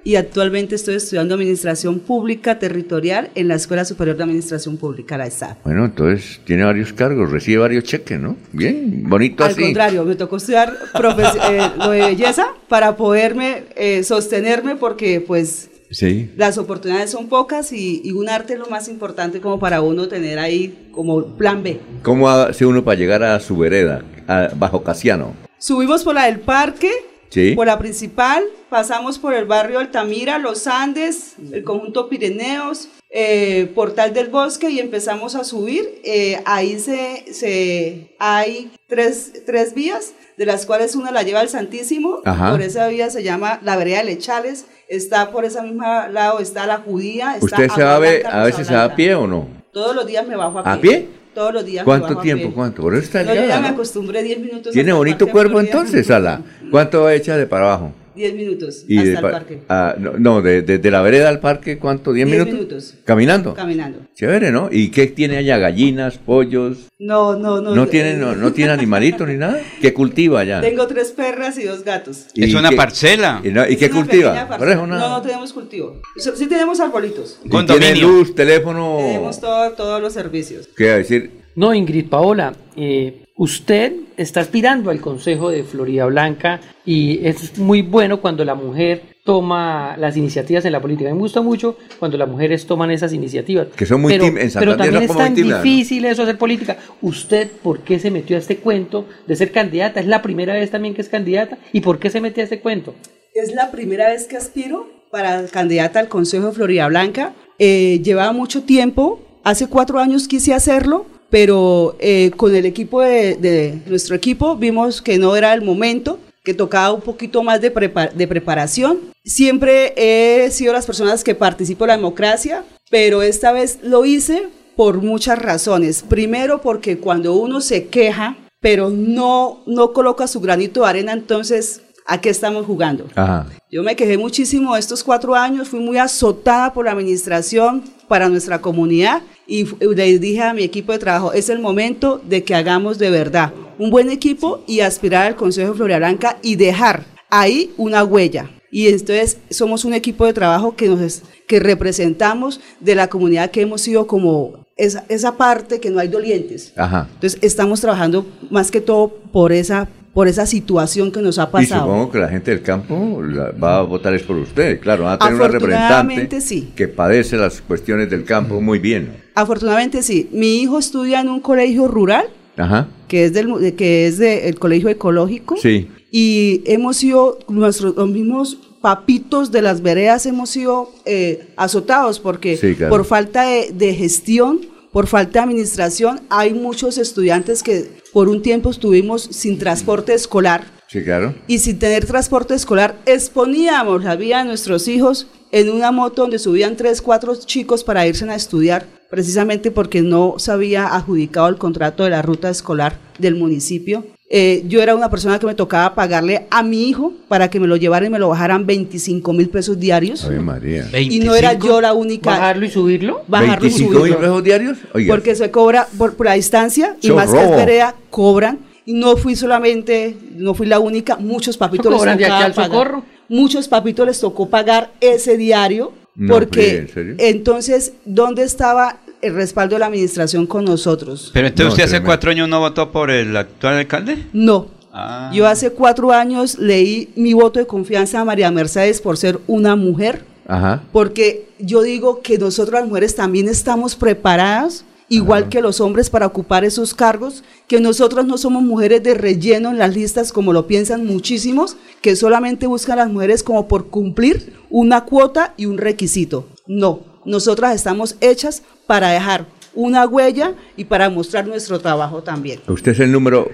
y 0.06 0.16
actualmente 0.18 0.76
estoy 0.76 0.96
estudiando 0.96 1.36
Administración 1.36 2.00
Pública 2.00 2.60
Territorial 2.60 3.30
en 3.36 3.48
la 3.48 3.56
Escuela 3.56 3.86
Superior 3.86 4.18
de 4.18 4.24
Administración 4.24 4.76
Pública, 4.78 5.18
la 5.18 5.28
ESAP. 5.28 5.64
Bueno, 5.64 5.86
entonces 5.86 6.42
tiene 6.44 6.64
varios 6.66 6.92
cargos, 6.92 7.32
recibe 7.32 7.60
varios 7.60 7.86
cheques, 7.86 8.20
¿no? 8.20 8.36
Bien, 8.52 9.04
bonito 9.08 9.46
Al 9.46 9.52
así. 9.52 9.62
contrario, 9.62 10.04
me 10.04 10.16
tocó 10.16 10.36
estudiar 10.38 10.74
eh, 10.94 11.70
lo 11.78 11.90
de 11.92 12.02
belleza 12.02 12.48
para 12.68 12.98
poderme 12.98 13.64
eh, 13.78 14.04
sostenerme 14.04 14.76
porque 14.76 15.22
pues 15.26 15.70
Sí. 15.90 16.32
las 16.38 16.58
oportunidades 16.58 17.12
son 17.12 17.30
pocas 17.30 17.72
y, 17.72 18.02
y 18.04 18.12
un 18.14 18.28
arte 18.28 18.54
es 18.54 18.60
lo 18.60 18.66
más 18.66 18.90
importante 18.90 19.40
como 19.40 19.60
para 19.60 19.82
uno 19.82 20.08
tener 20.08 20.40
ahí 20.40 20.90
como 20.92 21.38
plan 21.38 21.62
B. 21.62 21.80
¿Cómo 22.02 22.30
hace 22.30 22.66
uno 22.66 22.84
para 22.84 22.98
llegar 22.98 23.22
a 23.24 23.40
su 23.40 23.56
vereda, 23.58 24.04
a 24.28 24.50
Bajo 24.56 24.84
Casiano? 24.84 25.34
Subimos 25.64 26.04
por 26.04 26.14
la 26.14 26.26
del 26.26 26.42
parque, 26.42 26.92
Sí. 27.34 27.56
por 27.56 27.66
la 27.66 27.80
principal, 27.80 28.44
pasamos 28.70 29.18
por 29.18 29.34
el 29.34 29.46
barrio 29.46 29.80
Altamira, 29.80 30.38
Los 30.38 30.68
Andes, 30.68 31.34
el 31.52 31.64
conjunto 31.64 32.08
Pirineos, 32.08 32.90
eh, 33.10 33.72
Portal 33.74 34.14
del 34.14 34.30
Bosque 34.30 34.70
y 34.70 34.80
empezamos 34.80 35.34
a 35.34 35.44
subir. 35.44 36.00
Eh, 36.04 36.40
ahí 36.46 36.78
se, 36.78 37.26
se, 37.34 38.16
hay 38.20 38.72
tres, 38.88 39.34
tres 39.48 39.74
vías, 39.74 40.14
de 40.38 40.46
las 40.46 40.68
cuales 40.68 40.96
una 40.96 41.10
la 41.12 41.24
lleva 41.24 41.40
al 41.40 41.50
Santísimo, 41.50 42.20
Ajá. 42.24 42.52
por 42.52 42.62
esa 42.62 42.88
vía 42.88 43.10
se 43.10 43.24
llama 43.24 43.60
la 43.64 43.78
vereda 43.78 44.00
de 44.00 44.06
Lechales, 44.06 44.66
está 44.88 45.32
por 45.32 45.44
ese 45.44 45.60
mismo 45.64 45.84
lado, 46.12 46.38
está 46.40 46.68
la 46.68 46.78
Judía. 46.78 47.36
está 47.36 47.46
¿Usted 47.46 47.70
va 47.82 47.96
a, 47.96 48.44
veces 48.44 48.68
se 48.68 48.76
va 48.76 48.84
a 48.84 48.96
pie 48.96 49.16
o 49.16 49.26
no? 49.26 49.48
Todos 49.72 49.96
los 49.96 50.06
días 50.06 50.28
me 50.28 50.36
bajo 50.36 50.60
a 50.60 50.64
pie. 50.64 50.72
¿A 50.72 50.78
pie? 50.80 51.08
Todos 51.34 51.52
los 51.52 51.66
días 51.66 51.84
¿Cuánto 51.84 52.18
tiempo? 52.18 52.52
¿Cuánto? 52.54 52.84
Por 52.84 52.94
eso 52.94 53.06
está 53.06 53.24
No, 53.24 53.34
ya 53.34 53.60
me 53.60 53.70
acostumbré 53.70 54.22
10 54.22 54.40
minutos. 54.40 54.72
¿Tiene 54.72 54.94
bonito 54.94 55.28
cuerpo 55.28 55.60
entonces, 55.60 56.06
Sala? 56.08 56.42
¿Cuánto 56.74 57.08
echa 57.08 57.38
de 57.38 57.46
para 57.46 57.66
abajo? 57.66 57.94
10 58.16 58.34
minutos 58.34 58.86
Y 58.88 58.98
hasta 58.98 59.10
de 59.10 59.16
el 59.16 59.22
pa- 59.22 59.32
parque. 59.32 59.60
ah, 59.70 59.96
no, 60.00 60.14
no, 60.18 60.42
de, 60.42 60.64
de- 60.64 60.80
de 60.80 60.92
la 60.92 61.04
vereda 61.04 61.30
al 61.30 61.40
parque, 61.40 61.78
¿cuánto? 61.78 62.12
¿10 62.12 62.16
10 62.16 62.28
minutos? 62.28 62.54
minutos. 62.54 62.94
¿Caminando? 63.06 63.54
Caminando. 63.54 64.00
Chévere, 64.16 64.52
¿no? 64.52 64.70
¿Y 64.72 64.90
qué 64.90 65.06
tiene 65.06 65.38
allá? 65.38 65.60
¿Gallinas, 65.60 66.18
pollos? 66.18 66.90
No, 66.98 67.36
no, 67.38 67.62
no. 67.62 67.76
¿No 67.76 67.88
tiene, 67.88 68.16
no, 68.16 68.36
no 68.36 68.52
tiene 68.54 68.72
animalitos 68.72 69.28
ni 69.28 69.36
nada? 69.36 69.60
¿Qué 69.82 69.94
cultiva 69.94 70.40
allá? 70.40 70.62
Tengo 70.62 70.88
tres 70.88 71.12
perras 71.12 71.60
y 71.60 71.64
dos 71.66 71.84
gatos. 71.84 72.26
¿Y 72.34 72.44
Es 72.46 72.56
una 72.56 72.70
qué- 72.70 72.76
parcela. 72.76 73.40
¿Y, 73.44 73.50
no- 73.50 73.68
y 73.70 73.76
qué 73.78 73.86
una 73.86 73.96
cultiva? 73.96 74.48
una- 74.82 74.98
No, 74.98 75.10
no 75.10 75.22
tenemos 75.22 75.54
cultivo. 75.54 76.02
So- 76.18 76.36
Sí 76.36 76.48
tenemos 76.48 76.80
arbolitos. 76.80 77.40
¿Y 77.44 77.66
tiene 77.66 77.96
luz, 77.98 78.34
teléfono? 78.34 78.98
Tenemos 79.00 79.40
todo- 79.40 79.72
todos 79.74 80.02
los 80.02 80.12
servicios. 80.14 80.68
¿Qué 80.76 80.88
va 80.88 80.94
a 80.94 80.98
decir? 80.98 81.32
No, 81.56 81.72
Ingrid 81.74 82.10
Paola, 82.10 82.54
eh, 82.76 83.23
usted 83.36 83.94
está 84.18 84.42
aspirando 84.42 84.90
al 84.90 85.02
Consejo 85.02 85.50
de 85.50 85.64
Florida 85.64 86.06
Blanca 86.06 86.62
y 86.86 87.26
es 87.26 87.58
muy 87.58 87.82
bueno 87.82 88.22
cuando 88.22 88.46
la 88.46 88.56
mujer 88.56 89.14
toma 89.24 89.96
las 89.98 90.18
iniciativas 90.18 90.66
en 90.66 90.74
la 90.74 90.82
política. 90.82 91.10
Me 91.10 91.20
gusta 91.20 91.42
mucho 91.42 91.78
cuando 91.98 92.18
las 92.18 92.28
mujeres 92.28 92.66
toman 92.66 92.92
esas 92.92 93.14
iniciativas. 93.14 93.68
Que 93.76 93.86
son 93.86 94.02
muy 94.02 94.14
pero, 94.14 94.26
en 94.26 94.52
pero 94.54 94.78
también 94.78 95.04
es 95.04 95.16
tan 95.16 95.34
tímidas, 95.34 95.60
¿no? 95.60 95.64
difícil 95.64 96.06
eso 96.06 96.24
hacer 96.24 96.38
política. 96.38 96.78
¿Usted 97.02 97.50
por 97.50 97.80
qué 97.80 98.00
se 98.00 98.12
metió 98.12 98.36
a 98.36 98.40
este 98.40 98.58
cuento 98.58 99.08
de 99.26 99.36
ser 99.36 99.52
candidata? 99.52 100.00
¿Es 100.00 100.08
la 100.08 100.22
primera 100.22 100.54
vez 100.54 100.72
también 100.72 100.94
que 100.94 101.02
es 101.02 101.10
candidata? 101.10 101.58
¿Y 101.72 101.82
por 101.82 102.00
qué 102.00 102.10
se 102.10 102.22
mete 102.22 102.42
a 102.42 102.44
ese 102.44 102.60
cuento? 102.60 102.94
es 103.34 103.54
la 103.56 103.72
primera 103.72 104.10
vez 104.10 104.26
que 104.28 104.38
aspiro 104.38 104.88
para 105.12 105.46
candidata 105.48 106.00
al 106.00 106.08
Consejo 106.08 106.48
de 106.48 106.54
Florida 106.54 106.88
Blanca. 106.88 107.34
Eh, 107.60 108.00
llevaba 108.04 108.32
mucho 108.32 108.64
tiempo, 108.64 109.22
hace 109.44 109.68
cuatro 109.68 110.00
años 110.00 110.28
quise 110.28 110.54
hacerlo, 110.54 111.06
pero 111.34 111.96
eh, 111.98 112.30
con 112.38 112.54
el 112.54 112.64
equipo 112.64 113.02
de, 113.02 113.82
nuestro 113.88 114.16
equipo 114.16 114.56
vimos 114.56 115.02
que 115.02 115.18
no 115.18 115.36
era 115.36 115.52
el 115.56 115.64
momento 115.64 116.20
que 116.44 116.54
tocaba 116.54 116.94
un 116.94 117.02
poquito 117.02 117.42
más 117.42 117.60
de, 117.60 117.72
de 118.14 118.28
preparación. 118.28 119.00
Siempre 119.26 119.96
he 119.98 120.52
sido 120.52 120.74
las 120.74 120.86
personas 120.86 121.24
que 121.24 121.34
participo 121.34 121.86
en 121.86 121.88
la 121.88 121.96
democracia, 121.96 122.64
pero 122.92 123.24
esta 123.24 123.52
vez 123.52 123.80
lo 123.82 124.06
hice 124.06 124.48
por 124.76 125.02
muchas 125.02 125.40
razones. 125.40 126.04
Primero, 126.08 126.62
porque 126.62 127.00
cuando 127.00 127.34
uno 127.34 127.62
se 127.62 127.88
queja, 127.88 128.38
pero 128.60 128.92
no, 128.92 129.64
no 129.66 129.92
coloca 129.92 130.28
su 130.28 130.40
granito 130.40 130.82
de 130.82 130.88
arena, 130.88 131.14
entonces, 131.14 131.82
¿a 132.06 132.20
qué 132.22 132.30
estamos 132.30 132.66
jugando? 132.66 133.06
Ajá. 133.16 133.48
Yo 133.72 133.84
me 133.84 133.96
quejé 133.96 134.18
muchísimo 134.18 134.76
estos 134.76 135.04
cuatro 135.04 135.36
años, 135.36 135.70
fui 135.70 135.80
muy 135.80 135.98
azotada 135.98 136.74
por 136.74 136.86
la 136.86 136.92
administración 136.92 137.84
para 138.08 138.30
nuestra 138.30 138.62
comunidad 138.62 139.22
y 139.48 139.66
fu- 139.66 139.78
le 139.80 140.20
dije 140.20 140.42
a 140.42 140.54
mi 140.54 140.64
equipo 140.64 140.92
de 140.92 141.00
trabajo, 141.00 141.34
es 141.34 141.50
el 141.50 141.60
momento 141.60 142.22
de 142.28 142.44
que 142.44 142.56
hagamos 142.56 142.98
de 143.00 143.10
verdad 143.10 143.54
un 143.80 143.90
buen 143.90 144.10
equipo 144.12 144.64
y 144.68 144.82
aspirar 144.82 145.26
al 145.26 145.36
Consejo 145.36 145.72
de 145.72 145.78
Florida 145.78 145.98
Blanca 145.98 146.38
y 146.44 146.56
dejar 146.56 147.06
ahí 147.30 147.72
una 147.78 148.04
huella. 148.04 148.50
Y 148.72 148.88
entonces 148.88 149.38
somos 149.50 149.86
un 149.86 149.94
equipo 149.94 150.26
de 150.26 150.34
trabajo 150.34 150.76
que, 150.76 150.88
nos, 150.88 151.22
que 151.48 151.60
representamos 151.60 152.60
de 152.80 152.96
la 152.96 153.08
comunidad 153.08 153.52
que 153.52 153.62
hemos 153.62 153.82
sido 153.82 154.08
como 154.08 154.66
esa, 154.78 155.06
esa 155.10 155.38
parte 155.38 155.80
que 155.80 155.90
no 155.92 156.00
hay 156.00 156.08
dolientes. 156.08 156.74
Ajá. 156.76 157.08
Entonces 157.14 157.40
estamos 157.44 157.82
trabajando 157.82 158.26
más 158.50 158.72
que 158.72 158.82
todo 158.82 159.10
por 159.32 159.52
esa, 159.52 159.88
por 160.14 160.28
esa 160.28 160.46
situación 160.46 161.12
que 161.12 161.22
nos 161.22 161.40
ha 161.40 161.44
Y 161.44 161.52
pasado. 161.52 161.82
supongo 161.86 162.12
que 162.12 162.20
la 162.20 162.28
gente 162.30 162.52
del 162.52 162.62
campo 162.62 163.22
la- 163.24 163.52
va 163.52 163.80
a 163.80 163.82
votar 163.82 164.14
es 164.14 164.22
por 164.24 164.36
usted, 164.38 164.80
claro, 164.80 165.06
va 165.06 165.14
a 165.14 165.18
tener 165.20 165.34
una 165.36 165.46
Afortunadamente, 165.46 166.22
representante 166.22 166.42
sí. 166.42 166.72
que 166.76 166.88
padece 166.88 167.36
las 167.38 167.62
cuestiones 167.62 168.10
del 168.10 168.24
campo 168.24 168.62
muy 168.62 168.78
bien. 168.80 169.12
Afortunadamente 169.36 170.04
sí. 170.04 170.30
Mi 170.32 170.62
hijo 170.62 170.78
estudia 170.78 171.22
en 171.22 171.30
un 171.30 171.40
colegio 171.40 171.88
rural, 171.88 172.28
Ajá, 172.58 172.88
que 173.08 173.26
es 173.26 173.34
del 173.34 173.60
de- 173.60 173.74
que 173.74 174.06
es 174.08 174.20
del 174.20 174.60
colegio 174.60 174.90
ecológico. 174.90 175.58
sí. 175.58 175.90
Y 176.16 176.62
hemos 176.68 176.98
sido, 176.98 177.40
nuestros 177.50 177.96
los 177.96 178.08
mismos 178.08 178.60
papitos 178.82 179.52
de 179.52 179.64
las 179.64 179.82
veredas 179.82 180.28
hemos 180.28 180.52
sido 180.52 180.92
eh, 181.06 181.48
azotados 181.58 182.20
porque 182.20 182.56
Sí, 182.56 182.76
claro. 182.76 182.92
por 182.92 183.06
falta 183.06 183.42
de, 183.48 183.72
de 183.74 183.96
gestión, 183.96 184.60
por 184.94 185.08
falta 185.08 185.40
de 185.40 185.46
administración, 185.46 186.22
hay 186.30 186.54
muchos 186.54 186.98
estudiantes 186.98 187.64
que 187.64 187.90
por 188.14 188.30
un 188.30 188.42
tiempo 188.42 188.70
estuvimos 188.70 189.24
sin 189.24 189.58
transporte 189.58 190.14
escolar 190.14 190.68
Sí, 190.88 191.04
claro. 191.04 191.34
y 191.48 191.58
sin 191.58 191.80
tener 191.80 192.06
transporte 192.06 192.54
escolar 192.54 192.96
exponíamos 193.08 194.04
la 194.04 194.16
vida 194.16 194.38
de 194.38 194.46
nuestros 194.46 194.88
hijos 194.88 195.28
en 195.52 195.70
una 195.70 195.92
moto 195.92 196.22
donde 196.22 196.40
subían 196.40 196.78
tres, 196.78 197.02
cuatro 197.02 197.36
chicos 197.36 197.84
para 197.84 198.08
irse 198.08 198.30
a 198.30 198.36
estudiar, 198.36 198.86
precisamente 199.10 199.72
porque 199.72 200.02
no 200.02 200.36
se 200.38 200.52
había 200.52 200.96
adjudicado 200.96 201.48
el 201.48 201.58
contrato 201.58 202.04
de 202.04 202.12
la 202.12 202.22
ruta 202.22 202.50
escolar 202.50 202.98
del 203.20 203.36
municipio. 203.36 204.06
Eh, 204.36 204.64
yo 204.68 204.82
era 204.82 204.96
una 204.96 205.12
persona 205.12 205.38
que 205.38 205.46
me 205.46 205.54
tocaba 205.54 205.94
pagarle 205.94 206.48
a 206.50 206.64
mi 206.64 206.90
hijo 206.90 207.14
para 207.28 207.52
que 207.52 207.60
me 207.60 207.68
lo 207.68 207.76
llevaran 207.78 208.08
y 208.08 208.10
me 208.10 208.18
lo 208.18 208.30
bajaran 208.30 208.66
25 208.66 209.32
mil 209.32 209.48
pesos 209.50 209.80
diarios. 209.80 210.26
Ave 210.26 210.40
María. 210.40 210.88
Y 211.00 211.20
no 211.20 211.36
era 211.36 211.54
yo 211.54 211.80
la 211.80 211.94
única. 211.94 212.32
¿Bajarlo 212.32 212.66
y 212.66 212.70
subirlo? 212.72 213.22
Bajarlo 213.28 213.68
y 213.68 213.70
25 213.70 213.90
mil 213.92 214.00
subirlo. 214.00 214.20
pesos 214.22 214.44
diarios? 214.44 214.78
Oiga. 214.96 215.14
Porque 215.14 215.36
se 215.36 215.52
cobra 215.52 215.88
por, 216.00 216.16
por 216.16 216.26
la 216.26 216.34
distancia 216.34 216.98
y 217.00 217.06
Eso 217.08 217.16
más 217.16 217.30
que 217.32 217.36
robo. 217.44 217.52
es 217.52 217.58
vereda, 217.58 217.96
cobran. 218.10 218.58
Y 218.88 218.94
no 218.94 219.18
fui 219.18 219.36
solamente, 219.36 220.18
no 220.36 220.56
fui 220.56 220.66
la 220.66 220.80
única, 220.80 221.16
muchos 221.18 221.56
papitos 221.56 221.94
les 221.94 222.02
al 222.02 222.18
pagar. 222.18 222.54
socorro. 222.56 223.04
Muchos 223.30 223.68
papitos 223.68 224.08
les 224.08 224.20
tocó 224.20 224.50
pagar 224.50 224.92
ese 225.00 225.38
diario 225.38 225.92
No, 226.16 226.34
porque 226.34 226.78
¿en 226.80 226.88
serio? 226.90 227.16
entonces, 227.20 227.94
¿dónde 228.04 228.42
estaba 228.44 228.98
el 229.24 229.34
respaldo 229.36 229.76
de 229.76 229.80
la 229.80 229.86
administración 229.88 230.46
con 230.46 230.66
nosotros? 230.66 231.32
Pero 231.34 231.48
entonces 231.48 231.66
No, 231.66 231.72
usted 231.72 231.84
hace 231.84 232.04
cuatro 232.04 232.32
años 232.32 232.48
no 232.50 232.60
votó 232.60 232.92
por 232.92 233.10
el 233.10 233.36
actual 233.36 233.78
alcalde. 233.78 234.26
No. 234.34 234.68
Ah. 234.92 235.32
Yo 235.34 235.48
hace 235.48 235.72
cuatro 235.72 236.12
años 236.12 236.60
leí 236.60 237.10
mi 237.16 237.34
voto 237.34 237.60
de 237.60 237.66
confianza 237.66 238.20
a 238.20 238.26
María 238.26 238.52
Mercedes 238.52 239.02
por 239.02 239.18
ser 239.18 239.40
una 239.48 239.76
mujer 239.76 240.24
Ajá. 240.48 240.84
porque 240.92 241.48
yo 241.58 241.82
digo 241.82 242.22
que 242.22 242.38
nosotros 242.38 242.80
las 242.80 242.88
mujeres 242.88 243.16
también 243.16 243.48
estamos 243.50 243.96
preparadas, 243.96 244.86
igual 245.10 245.50
que 245.50 245.62
los 245.62 245.82
hombres, 245.82 246.10
para 246.10 246.28
ocupar 246.28 246.64
esos 246.64 246.94
cargos, 246.94 247.44
que 247.68 247.80
nosotros 247.80 248.26
no 248.26 248.38
somos 248.38 248.62
mujeres 248.62 249.02
de 249.02 249.16
relleno 249.16 249.70
en 249.72 249.80
las 249.80 249.96
listas 249.96 250.32
como 250.32 250.54
lo 250.54 250.68
piensan 250.68 251.06
muchísimos, 251.06 251.76
que 252.02 252.16
solamente 252.16 252.68
buscan 252.68 253.00
a 253.00 253.06
las 253.06 253.12
mujeres 253.12 253.42
como 253.42 253.68
por 253.68 253.88
cumplir 253.88 254.54
una 254.70 255.06
cuota 255.06 255.54
y 255.58 255.66
un 255.66 255.78
requisito. 255.78 256.48
No, 256.68 257.02
nosotras 257.26 257.76
estamos 257.76 258.16
hechas 258.22 258.64
para 258.88 259.10
dejar 259.12 259.46
una 259.76 260.06
huella 260.08 260.54
y 260.78 260.86
para 260.86 261.10
mostrar 261.10 261.48
nuestro 261.48 261.80
trabajo 261.80 262.22
también. 262.24 262.60
¿Usted 262.68 262.92
es 262.92 263.00
el 263.00 263.12
número, 263.12 263.50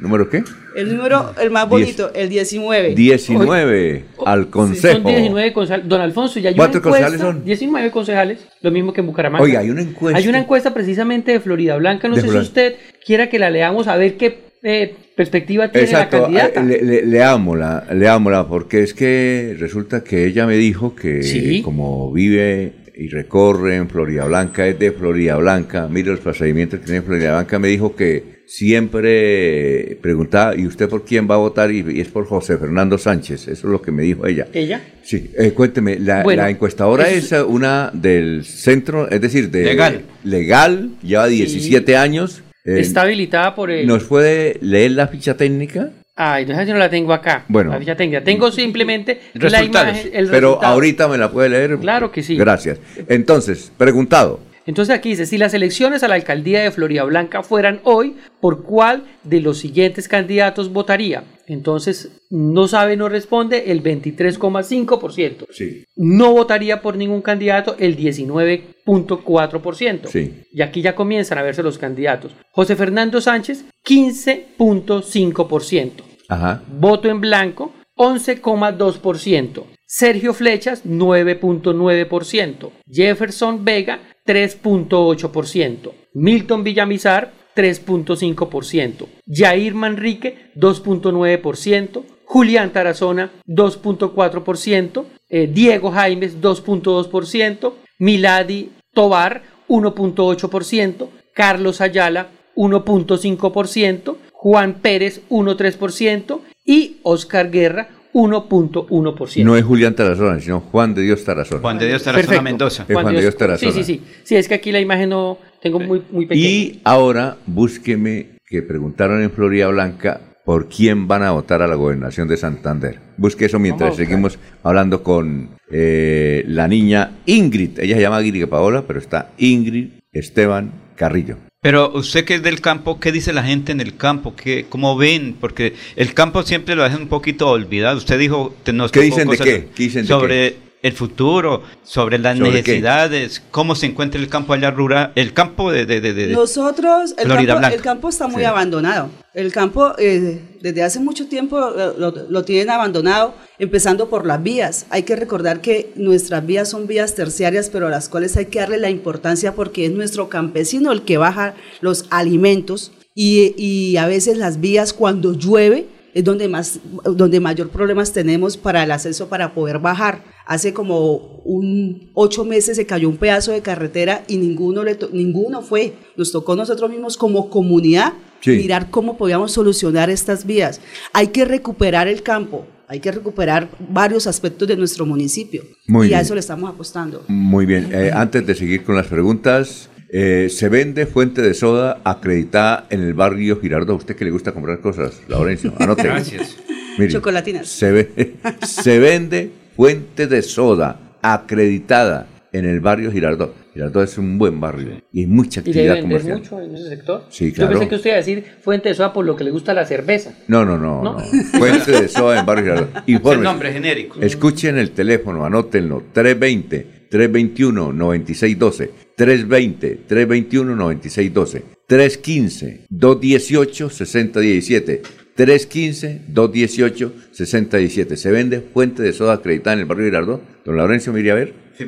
número 0.00 0.28
qué? 0.28 0.44
El 0.76 0.96
número, 0.96 1.32
el 1.40 1.50
más 1.50 1.68
Diez. 1.68 1.70
bonito, 1.70 2.10
el 2.14 2.28
19. 2.28 2.94
19 2.94 4.04
al 4.26 4.50
consejo. 4.50 4.94
Son 4.94 5.04
19 5.04 5.52
concejales. 5.52 5.88
Don 5.88 6.00
Alfonso, 6.00 6.38
ya 6.40 6.48
hay 6.48 6.54
una 6.54 6.62
¿Cuántos 6.62 6.78
encuesta. 6.80 7.06
concejales 7.06 7.20
son? 7.20 7.44
19 7.44 7.90
concejales, 7.90 8.38
lo 8.62 8.70
mismo 8.70 8.92
que 8.92 9.00
en 9.00 9.06
Bucaramanga. 9.06 9.42
Oiga, 9.44 9.60
hay 9.60 9.70
una 9.70 9.82
encuesta. 9.82 10.18
Hay 10.18 10.28
una 10.28 10.38
encuesta 10.38 10.72
precisamente 10.74 11.32
de 11.32 11.40
Florida 11.40 11.76
Blanca. 11.76 12.08
No 12.08 12.14
De 12.16 12.22
sé 12.22 12.28
Flor- 12.28 12.42
si 12.42 12.48
usted 12.48 12.74
quiera 13.04 13.28
que 13.28 13.38
la 13.38 13.50
leamos 13.50 13.86
a 13.88 13.96
ver 13.96 14.16
qué 14.16 14.44
eh, 14.62 14.94
perspectiva 15.16 15.68
tiene 15.70 15.86
Exacto, 15.86 16.16
la 16.16 16.22
candidata. 16.24 16.60
eh, 16.60 16.64
le, 16.64 16.82
le, 16.82 17.06
leámosla, 17.06 17.84
leámosla, 17.92 18.48
porque 18.48 18.82
es 18.82 18.94
que 18.94 19.54
resulta 19.58 20.02
que 20.02 20.24
ella 20.26 20.46
me 20.46 20.56
dijo 20.56 20.94
que 20.96 21.22
Sí. 21.22 21.62
como 21.62 22.10
vive 22.12 22.72
y 22.96 23.08
recorre 23.08 23.76
en 23.76 23.88
Florida 23.88 24.24
Blanca, 24.26 24.66
es 24.66 24.78
de 24.78 24.92
Florida 24.92 25.36
Blanca, 25.36 25.88
mire 25.88 26.10
los 26.10 26.20
procedimientos 26.20 26.80
que 26.80 26.86
tiene 26.86 27.02
Florida 27.02 27.32
Blanca, 27.32 27.58
me 27.58 27.68
dijo 27.68 27.96
que 27.96 28.34
siempre 28.46 29.98
preguntaba, 30.00 30.56
¿y 30.56 30.66
usted 30.66 30.88
por 30.88 31.04
quién 31.04 31.28
va 31.28 31.34
a 31.34 31.38
votar? 31.38 31.70
Y, 31.70 31.84
y 31.96 32.00
es 32.00 32.08
por 32.08 32.26
José 32.26 32.56
Fernando 32.58 32.98
Sánchez, 32.98 33.42
eso 33.48 33.50
es 33.66 33.72
lo 33.72 33.80
que 33.82 33.90
me 33.90 34.02
dijo 34.02 34.26
ella. 34.26 34.46
¿Ella? 34.52 34.80
Sí, 35.02 35.30
eh, 35.36 35.52
cuénteme, 35.52 35.98
la, 35.98 36.22
Bueno, 36.22 36.42
la 36.42 36.50
encuestadora 36.50 37.08
es- 37.10 37.32
es 37.32 37.42
una 37.46 37.90
del 37.92 38.44
centro, 38.44 39.08
es 39.10 39.20
decir, 39.20 39.50
de 39.50 39.64
Legal. 39.64 40.02
legal, 40.24 40.90
lleva 41.02 41.26
17 41.26 41.96
años. 41.96 42.42
eh, 42.64 42.80
Está 42.80 43.02
habilitada 43.02 43.54
por 43.54 43.70
el... 43.70 43.86
¿Nos 43.86 44.04
puede 44.04 44.58
leer 44.60 44.92
la 44.92 45.08
ficha 45.08 45.36
técnica? 45.36 45.90
No 46.16 46.54
sé 46.54 46.66
si 46.66 46.72
no 46.72 46.78
la 46.78 46.88
tengo 46.88 47.12
acá. 47.12 47.44
Bueno. 47.48 47.72
La 47.72 47.78
ficha 47.78 47.96
técnica. 47.96 48.22
Tengo 48.22 48.52
simplemente 48.52 49.20
la 49.34 49.40
Resultados. 49.58 49.88
imagen, 49.88 50.10
el 50.14 50.26
Pero 50.30 50.48
resultado. 50.48 50.72
ahorita 50.72 51.08
me 51.08 51.18
la 51.18 51.30
puede 51.30 51.48
leer. 51.48 51.78
Claro 51.78 52.12
que 52.12 52.22
sí. 52.22 52.36
Gracias. 52.36 52.78
Entonces, 53.08 53.72
preguntado. 53.76 54.38
Entonces 54.66 54.94
aquí 54.94 55.10
dice, 55.10 55.26
si 55.26 55.36
las 55.38 55.54
elecciones 55.54 56.02
a 56.02 56.08
la 56.08 56.14
alcaldía 56.14 56.62
de 56.62 56.70
Florida 56.70 57.04
Blanca 57.04 57.42
fueran 57.42 57.80
hoy, 57.84 58.16
¿por 58.40 58.62
cuál 58.62 59.04
de 59.22 59.40
los 59.40 59.58
siguientes 59.58 60.08
candidatos 60.08 60.72
votaría? 60.72 61.24
Entonces, 61.46 62.22
no 62.30 62.66
sabe, 62.68 62.96
no 62.96 63.10
responde 63.10 63.70
el 63.70 63.82
23,5%. 63.82 65.46
Sí. 65.50 65.84
No 65.96 66.32
votaría 66.32 66.80
por 66.80 66.96
ningún 66.96 67.20
candidato 67.20 67.76
el 67.78 67.98
19.4%. 67.98 70.06
Sí. 70.06 70.42
Y 70.52 70.62
aquí 70.62 70.80
ya 70.80 70.94
comienzan 70.94 71.36
a 71.38 71.42
verse 71.42 71.62
los 71.62 71.76
candidatos. 71.76 72.32
José 72.50 72.76
Fernando 72.76 73.20
Sánchez, 73.20 73.66
15.5%. 73.86 76.02
Ajá. 76.28 76.62
Voto 76.66 77.10
en 77.10 77.20
blanco, 77.20 77.74
11,2%. 77.96 79.64
Sergio 79.86 80.32
Flechas, 80.32 80.86
9.9%. 80.86 82.70
Jefferson 82.90 83.62
Vega, 83.64 84.00
3.8%. 84.26 85.92
Milton 86.14 86.64
Villamizar, 86.64 87.32
3.5%. 87.54 89.06
Jair 89.26 89.74
Manrique, 89.74 90.50
2.9%. 90.56 92.02
Julián 92.24 92.72
Tarazona, 92.72 93.30
2.4%. 93.46 95.04
eh, 95.28 95.46
Diego 95.52 95.90
Jaimes, 95.90 96.40
2.2%. 96.40 97.72
Miladi 97.98 98.70
Tobar, 98.92 99.42
1.8%. 99.68 101.08
Carlos 101.34 101.80
Ayala, 101.80 102.28
1.5%. 102.56 104.16
Juan 104.32 104.74
Pérez, 104.74 105.22
1.3%. 105.28 106.40
Y 106.64 106.98
Oscar 107.02 107.50
Guerra, 107.50 107.88
1.1%. 108.14 109.44
No 109.44 109.56
es 109.56 109.64
Julián 109.64 109.94
Tarazona, 109.94 110.40
sino 110.40 110.60
Juan 110.60 110.94
de 110.94 111.02
Dios 111.02 111.24
Tarazona. 111.24 111.60
Juan 111.60 111.78
de 111.78 111.88
Dios 111.88 112.02
Tarazona 112.02 112.22
Perfecto. 112.22 112.42
Mendoza. 112.42 112.86
Es 112.88 112.94
Juan 112.94 113.14
de 113.14 113.20
Dios 113.20 113.36
Tarazona. 113.36 113.72
Sí, 113.72 113.84
sí, 113.84 113.84
sí. 113.84 114.02
Sí, 114.22 114.36
es 114.36 114.48
que 114.48 114.54
aquí 114.54 114.72
la 114.72 114.80
imagen 114.80 115.10
no 115.10 115.38
tengo 115.60 115.80
muy, 115.80 116.02
muy 116.10 116.24
pequeña. 116.26 116.46
Y 116.48 116.80
ahora 116.84 117.36
búsqueme 117.44 118.38
que 118.46 118.62
preguntaron 118.62 119.20
en 119.20 119.32
Florida 119.32 119.66
Blanca 119.68 120.20
por 120.44 120.68
quién 120.68 121.08
van 121.08 121.22
a 121.22 121.32
votar 121.32 121.62
a 121.62 121.66
la 121.66 121.74
gobernación 121.74 122.28
de 122.28 122.36
Santander. 122.36 123.00
Busque 123.16 123.46
eso 123.46 123.58
mientras 123.58 123.96
seguimos 123.96 124.38
hablando 124.62 125.02
con 125.02 125.56
eh, 125.70 126.44
la 126.46 126.68
niña 126.68 127.12
Ingrid. 127.26 127.78
Ella 127.80 127.96
se 127.96 128.02
llama 128.02 128.22
Ingrid 128.22 128.46
Paola, 128.46 128.84
pero 128.86 128.98
está 128.98 129.30
Ingrid 129.38 129.88
Esteban 130.12 130.70
Carrillo. 130.94 131.38
Pero 131.64 131.92
usted 131.94 132.26
que 132.26 132.34
es 132.34 132.42
del 132.42 132.60
campo, 132.60 133.00
¿qué 133.00 133.10
dice 133.10 133.32
la 133.32 133.42
gente 133.42 133.72
en 133.72 133.80
el 133.80 133.96
campo? 133.96 134.36
¿Qué, 134.36 134.66
¿Cómo 134.68 134.98
ven? 134.98 135.34
Porque 135.40 135.72
el 135.96 136.12
campo 136.12 136.42
siempre 136.42 136.74
lo 136.74 136.84
hacen 136.84 137.00
un 137.00 137.08
poquito 137.08 137.48
olvidado. 137.48 137.96
Usted 137.96 138.18
dijo... 138.18 138.54
nos 138.70 138.92
¿Qué 138.92 139.00
dicen 139.00 139.26
de 139.26 139.38
qué? 139.38 139.68
¿Qué 139.74 139.82
dicen 139.84 140.02
de 140.02 140.08
sobre 140.08 140.56
el 140.84 140.92
futuro, 140.92 141.62
sobre 141.82 142.18
las 142.18 142.36
¿Sobre 142.36 142.50
qué? 142.50 142.56
necesidades, 142.58 143.42
cómo 143.50 143.74
se 143.74 143.86
encuentra 143.86 144.20
el 144.20 144.28
campo 144.28 144.52
allá 144.52 144.70
rural, 144.70 145.12
el 145.14 145.32
campo 145.32 145.72
de... 145.72 145.86
de, 145.86 146.00
de, 146.02 146.12
de- 146.12 146.26
Nosotros, 146.28 147.14
el 147.16 147.24
Florida 147.24 147.54
campo, 147.54 147.74
el 147.74 147.80
campo 147.82 148.08
está 148.10 148.28
muy 148.28 148.42
Sí. 148.42 148.44
abandonado. 148.44 149.08
El 149.32 149.50
campo 149.50 149.94
eh, 149.98 150.40
desde 150.60 150.82
hace 150.82 151.00
mucho 151.00 151.26
tiempo 151.26 151.58
lo, 151.58 151.96
lo- 151.98 152.12
lo 152.28 152.44
tienen 152.44 152.68
abandonado, 152.68 153.34
empezando 153.58 154.10
por 154.10 154.26
las 154.26 154.42
vías. 154.42 154.84
Hay 154.90 155.04
que 155.04 155.16
recordar 155.16 155.62
que 155.62 155.90
nuestras 155.96 156.44
vías 156.46 156.68
son 156.68 156.86
vías 156.86 157.14
terciarias, 157.14 157.70
pero 157.72 157.86
a 157.86 157.90
las 157.90 158.10
cuales 158.10 158.36
hay 158.36 158.46
que 158.46 158.60
darle 158.60 158.76
la 158.78 158.90
importancia 158.90 159.54
porque 159.54 159.86
es 159.86 159.92
nuestro 159.92 160.28
campesino 160.28 160.92
el 160.92 161.02
que 161.02 161.16
baja 161.16 161.54
los 161.80 162.04
alimentos 162.10 162.92
y, 163.14 163.54
y 163.56 163.96
a 163.96 164.06
veces 164.06 164.36
las 164.36 164.60
vías 164.60 164.92
cuando 164.92 165.32
llueve 165.32 165.86
es 166.14 166.24
donde 166.24 166.48
más 166.48 166.78
donde 167.04 167.40
mayor 167.40 167.68
problemas 167.68 168.12
tenemos 168.12 168.56
para 168.56 168.82
el 168.84 168.90
acceso 168.92 169.28
para 169.28 169.52
poder 169.52 169.78
bajar. 169.80 170.22
Hace 170.46 170.72
como 170.72 171.40
un 171.44 172.10
ocho 172.14 172.44
meses 172.44 172.76
se 172.76 172.86
cayó 172.86 173.08
un 173.08 173.16
pedazo 173.16 173.52
de 173.52 173.60
carretera 173.62 174.24
y 174.28 174.36
ninguno 174.38 174.84
le 174.84 174.94
to- 174.94 175.10
ninguno 175.12 175.60
fue. 175.62 175.94
Nos 176.16 176.32
tocó 176.32 176.54
nosotros 176.54 176.90
mismos 176.90 177.16
como 177.16 177.50
comunidad 177.50 178.12
Sí. 178.40 178.50
mirar 178.52 178.90
cómo 178.90 179.16
podíamos 179.16 179.52
solucionar 179.52 180.10
estas 180.10 180.44
vías. 180.44 180.80
Hay 181.14 181.28
que 181.28 181.44
recuperar 181.46 182.08
el 182.08 182.22
campo. 182.22 182.66
Hay 182.88 183.00
que 183.00 183.10
recuperar 183.10 183.70
varios 183.88 184.26
aspectos 184.26 184.68
de 184.68 184.76
nuestro 184.76 185.06
municipio. 185.06 185.62
Muy 185.86 186.08
y 186.08 186.14
a 186.14 186.20
eso 186.20 186.34
le 186.34 186.40
estamos 186.40 186.68
apostando. 186.68 187.24
Muy 187.28 187.64
bien, 187.64 187.88
eh, 187.92 188.10
antes 188.12 188.46
de 188.46 188.54
seguir 188.54 188.84
con 188.84 188.94
las 188.96 189.06
preguntas, 189.06 189.88
eh, 190.10 190.48
se 190.50 190.68
vende 190.68 191.06
fuente 191.06 191.42
de 191.42 191.54
soda 191.54 192.00
acreditada 192.04 192.86
en 192.90 193.02
el 193.02 193.14
barrio 193.14 193.60
Girardot. 193.60 193.90
¿A 193.90 193.98
usted 193.98 194.16
que 194.16 194.24
le 194.24 194.30
gusta 194.30 194.52
comprar 194.52 194.80
cosas, 194.80 195.20
Laurencio? 195.28 195.72
Anote. 195.78 196.02
Gracias. 196.04 196.56
Mire, 196.98 197.12
Chocolatinas. 197.12 197.66
Se, 197.68 197.90
ve- 197.90 198.34
se 198.62 198.98
vende 198.98 199.50
fuente 199.76 200.26
de 200.26 200.42
soda 200.42 201.00
acreditada 201.22 202.26
en 202.52 202.64
el 202.66 202.80
barrio 202.80 203.10
Girardot. 203.10 203.54
Girardot 203.74 204.04
es 204.04 204.16
un 204.18 204.38
buen 204.38 204.60
barrio 204.60 205.02
y 205.12 205.20
hay 205.22 205.26
mucha 205.26 205.58
¿Y 205.58 205.62
actividad 205.62 205.94
vender 205.94 206.02
comercial. 206.20 206.38
mucho 206.38 206.60
en 206.60 206.74
ese 206.76 206.88
sector? 206.90 207.24
Sí, 207.28 207.48
Yo 207.48 207.54
claro. 207.56 207.70
pensé 207.72 207.88
que 207.88 207.94
usted 207.96 208.10
iba 208.10 208.14
a 208.14 208.18
decir 208.18 208.44
fuente 208.62 208.88
de 208.90 208.94
soda 208.94 209.12
por 209.12 209.24
lo 209.24 209.34
que 209.34 209.42
le 209.42 209.50
gusta 209.50 209.74
la 209.74 209.84
cerveza. 209.84 210.32
No, 210.46 210.64
no, 210.64 210.78
no, 210.78 211.02
¿No? 211.02 211.18
no. 211.18 211.20
Fuente 211.58 211.90
de 211.90 212.06
soda 212.08 212.38
en 212.38 212.46
barrio 212.46 212.64
Girardot. 212.64 213.02
Infórmese. 213.08 213.42
nombre 213.42 213.72
genérico. 213.72 214.20
Escuchen 214.20 214.78
el 214.78 214.92
teléfono, 214.92 215.44
anótenlo. 215.44 216.04
320 216.12 216.86
321 217.10 217.92
9612. 217.92 218.90
320 219.16 219.96
321 220.06 220.76
9612. 220.76 221.64
315 221.86 222.86
218 222.90 223.90
6017. 223.90 225.02
315 225.34 226.22
218 226.28 227.12
6017. 227.32 228.16
Se 228.16 228.30
vende 228.30 228.60
fuente 228.60 229.02
de 229.02 229.12
soda 229.12 229.34
acreditada 229.34 229.74
en 229.74 229.80
el 229.80 229.86
barrio 229.86 230.06
Girardot. 230.06 230.64
Don 230.64 230.76
Laurencio, 230.76 231.12
mire 231.12 231.30
a 231.30 231.34
ver. 231.34 231.54
Sí, 231.76 231.84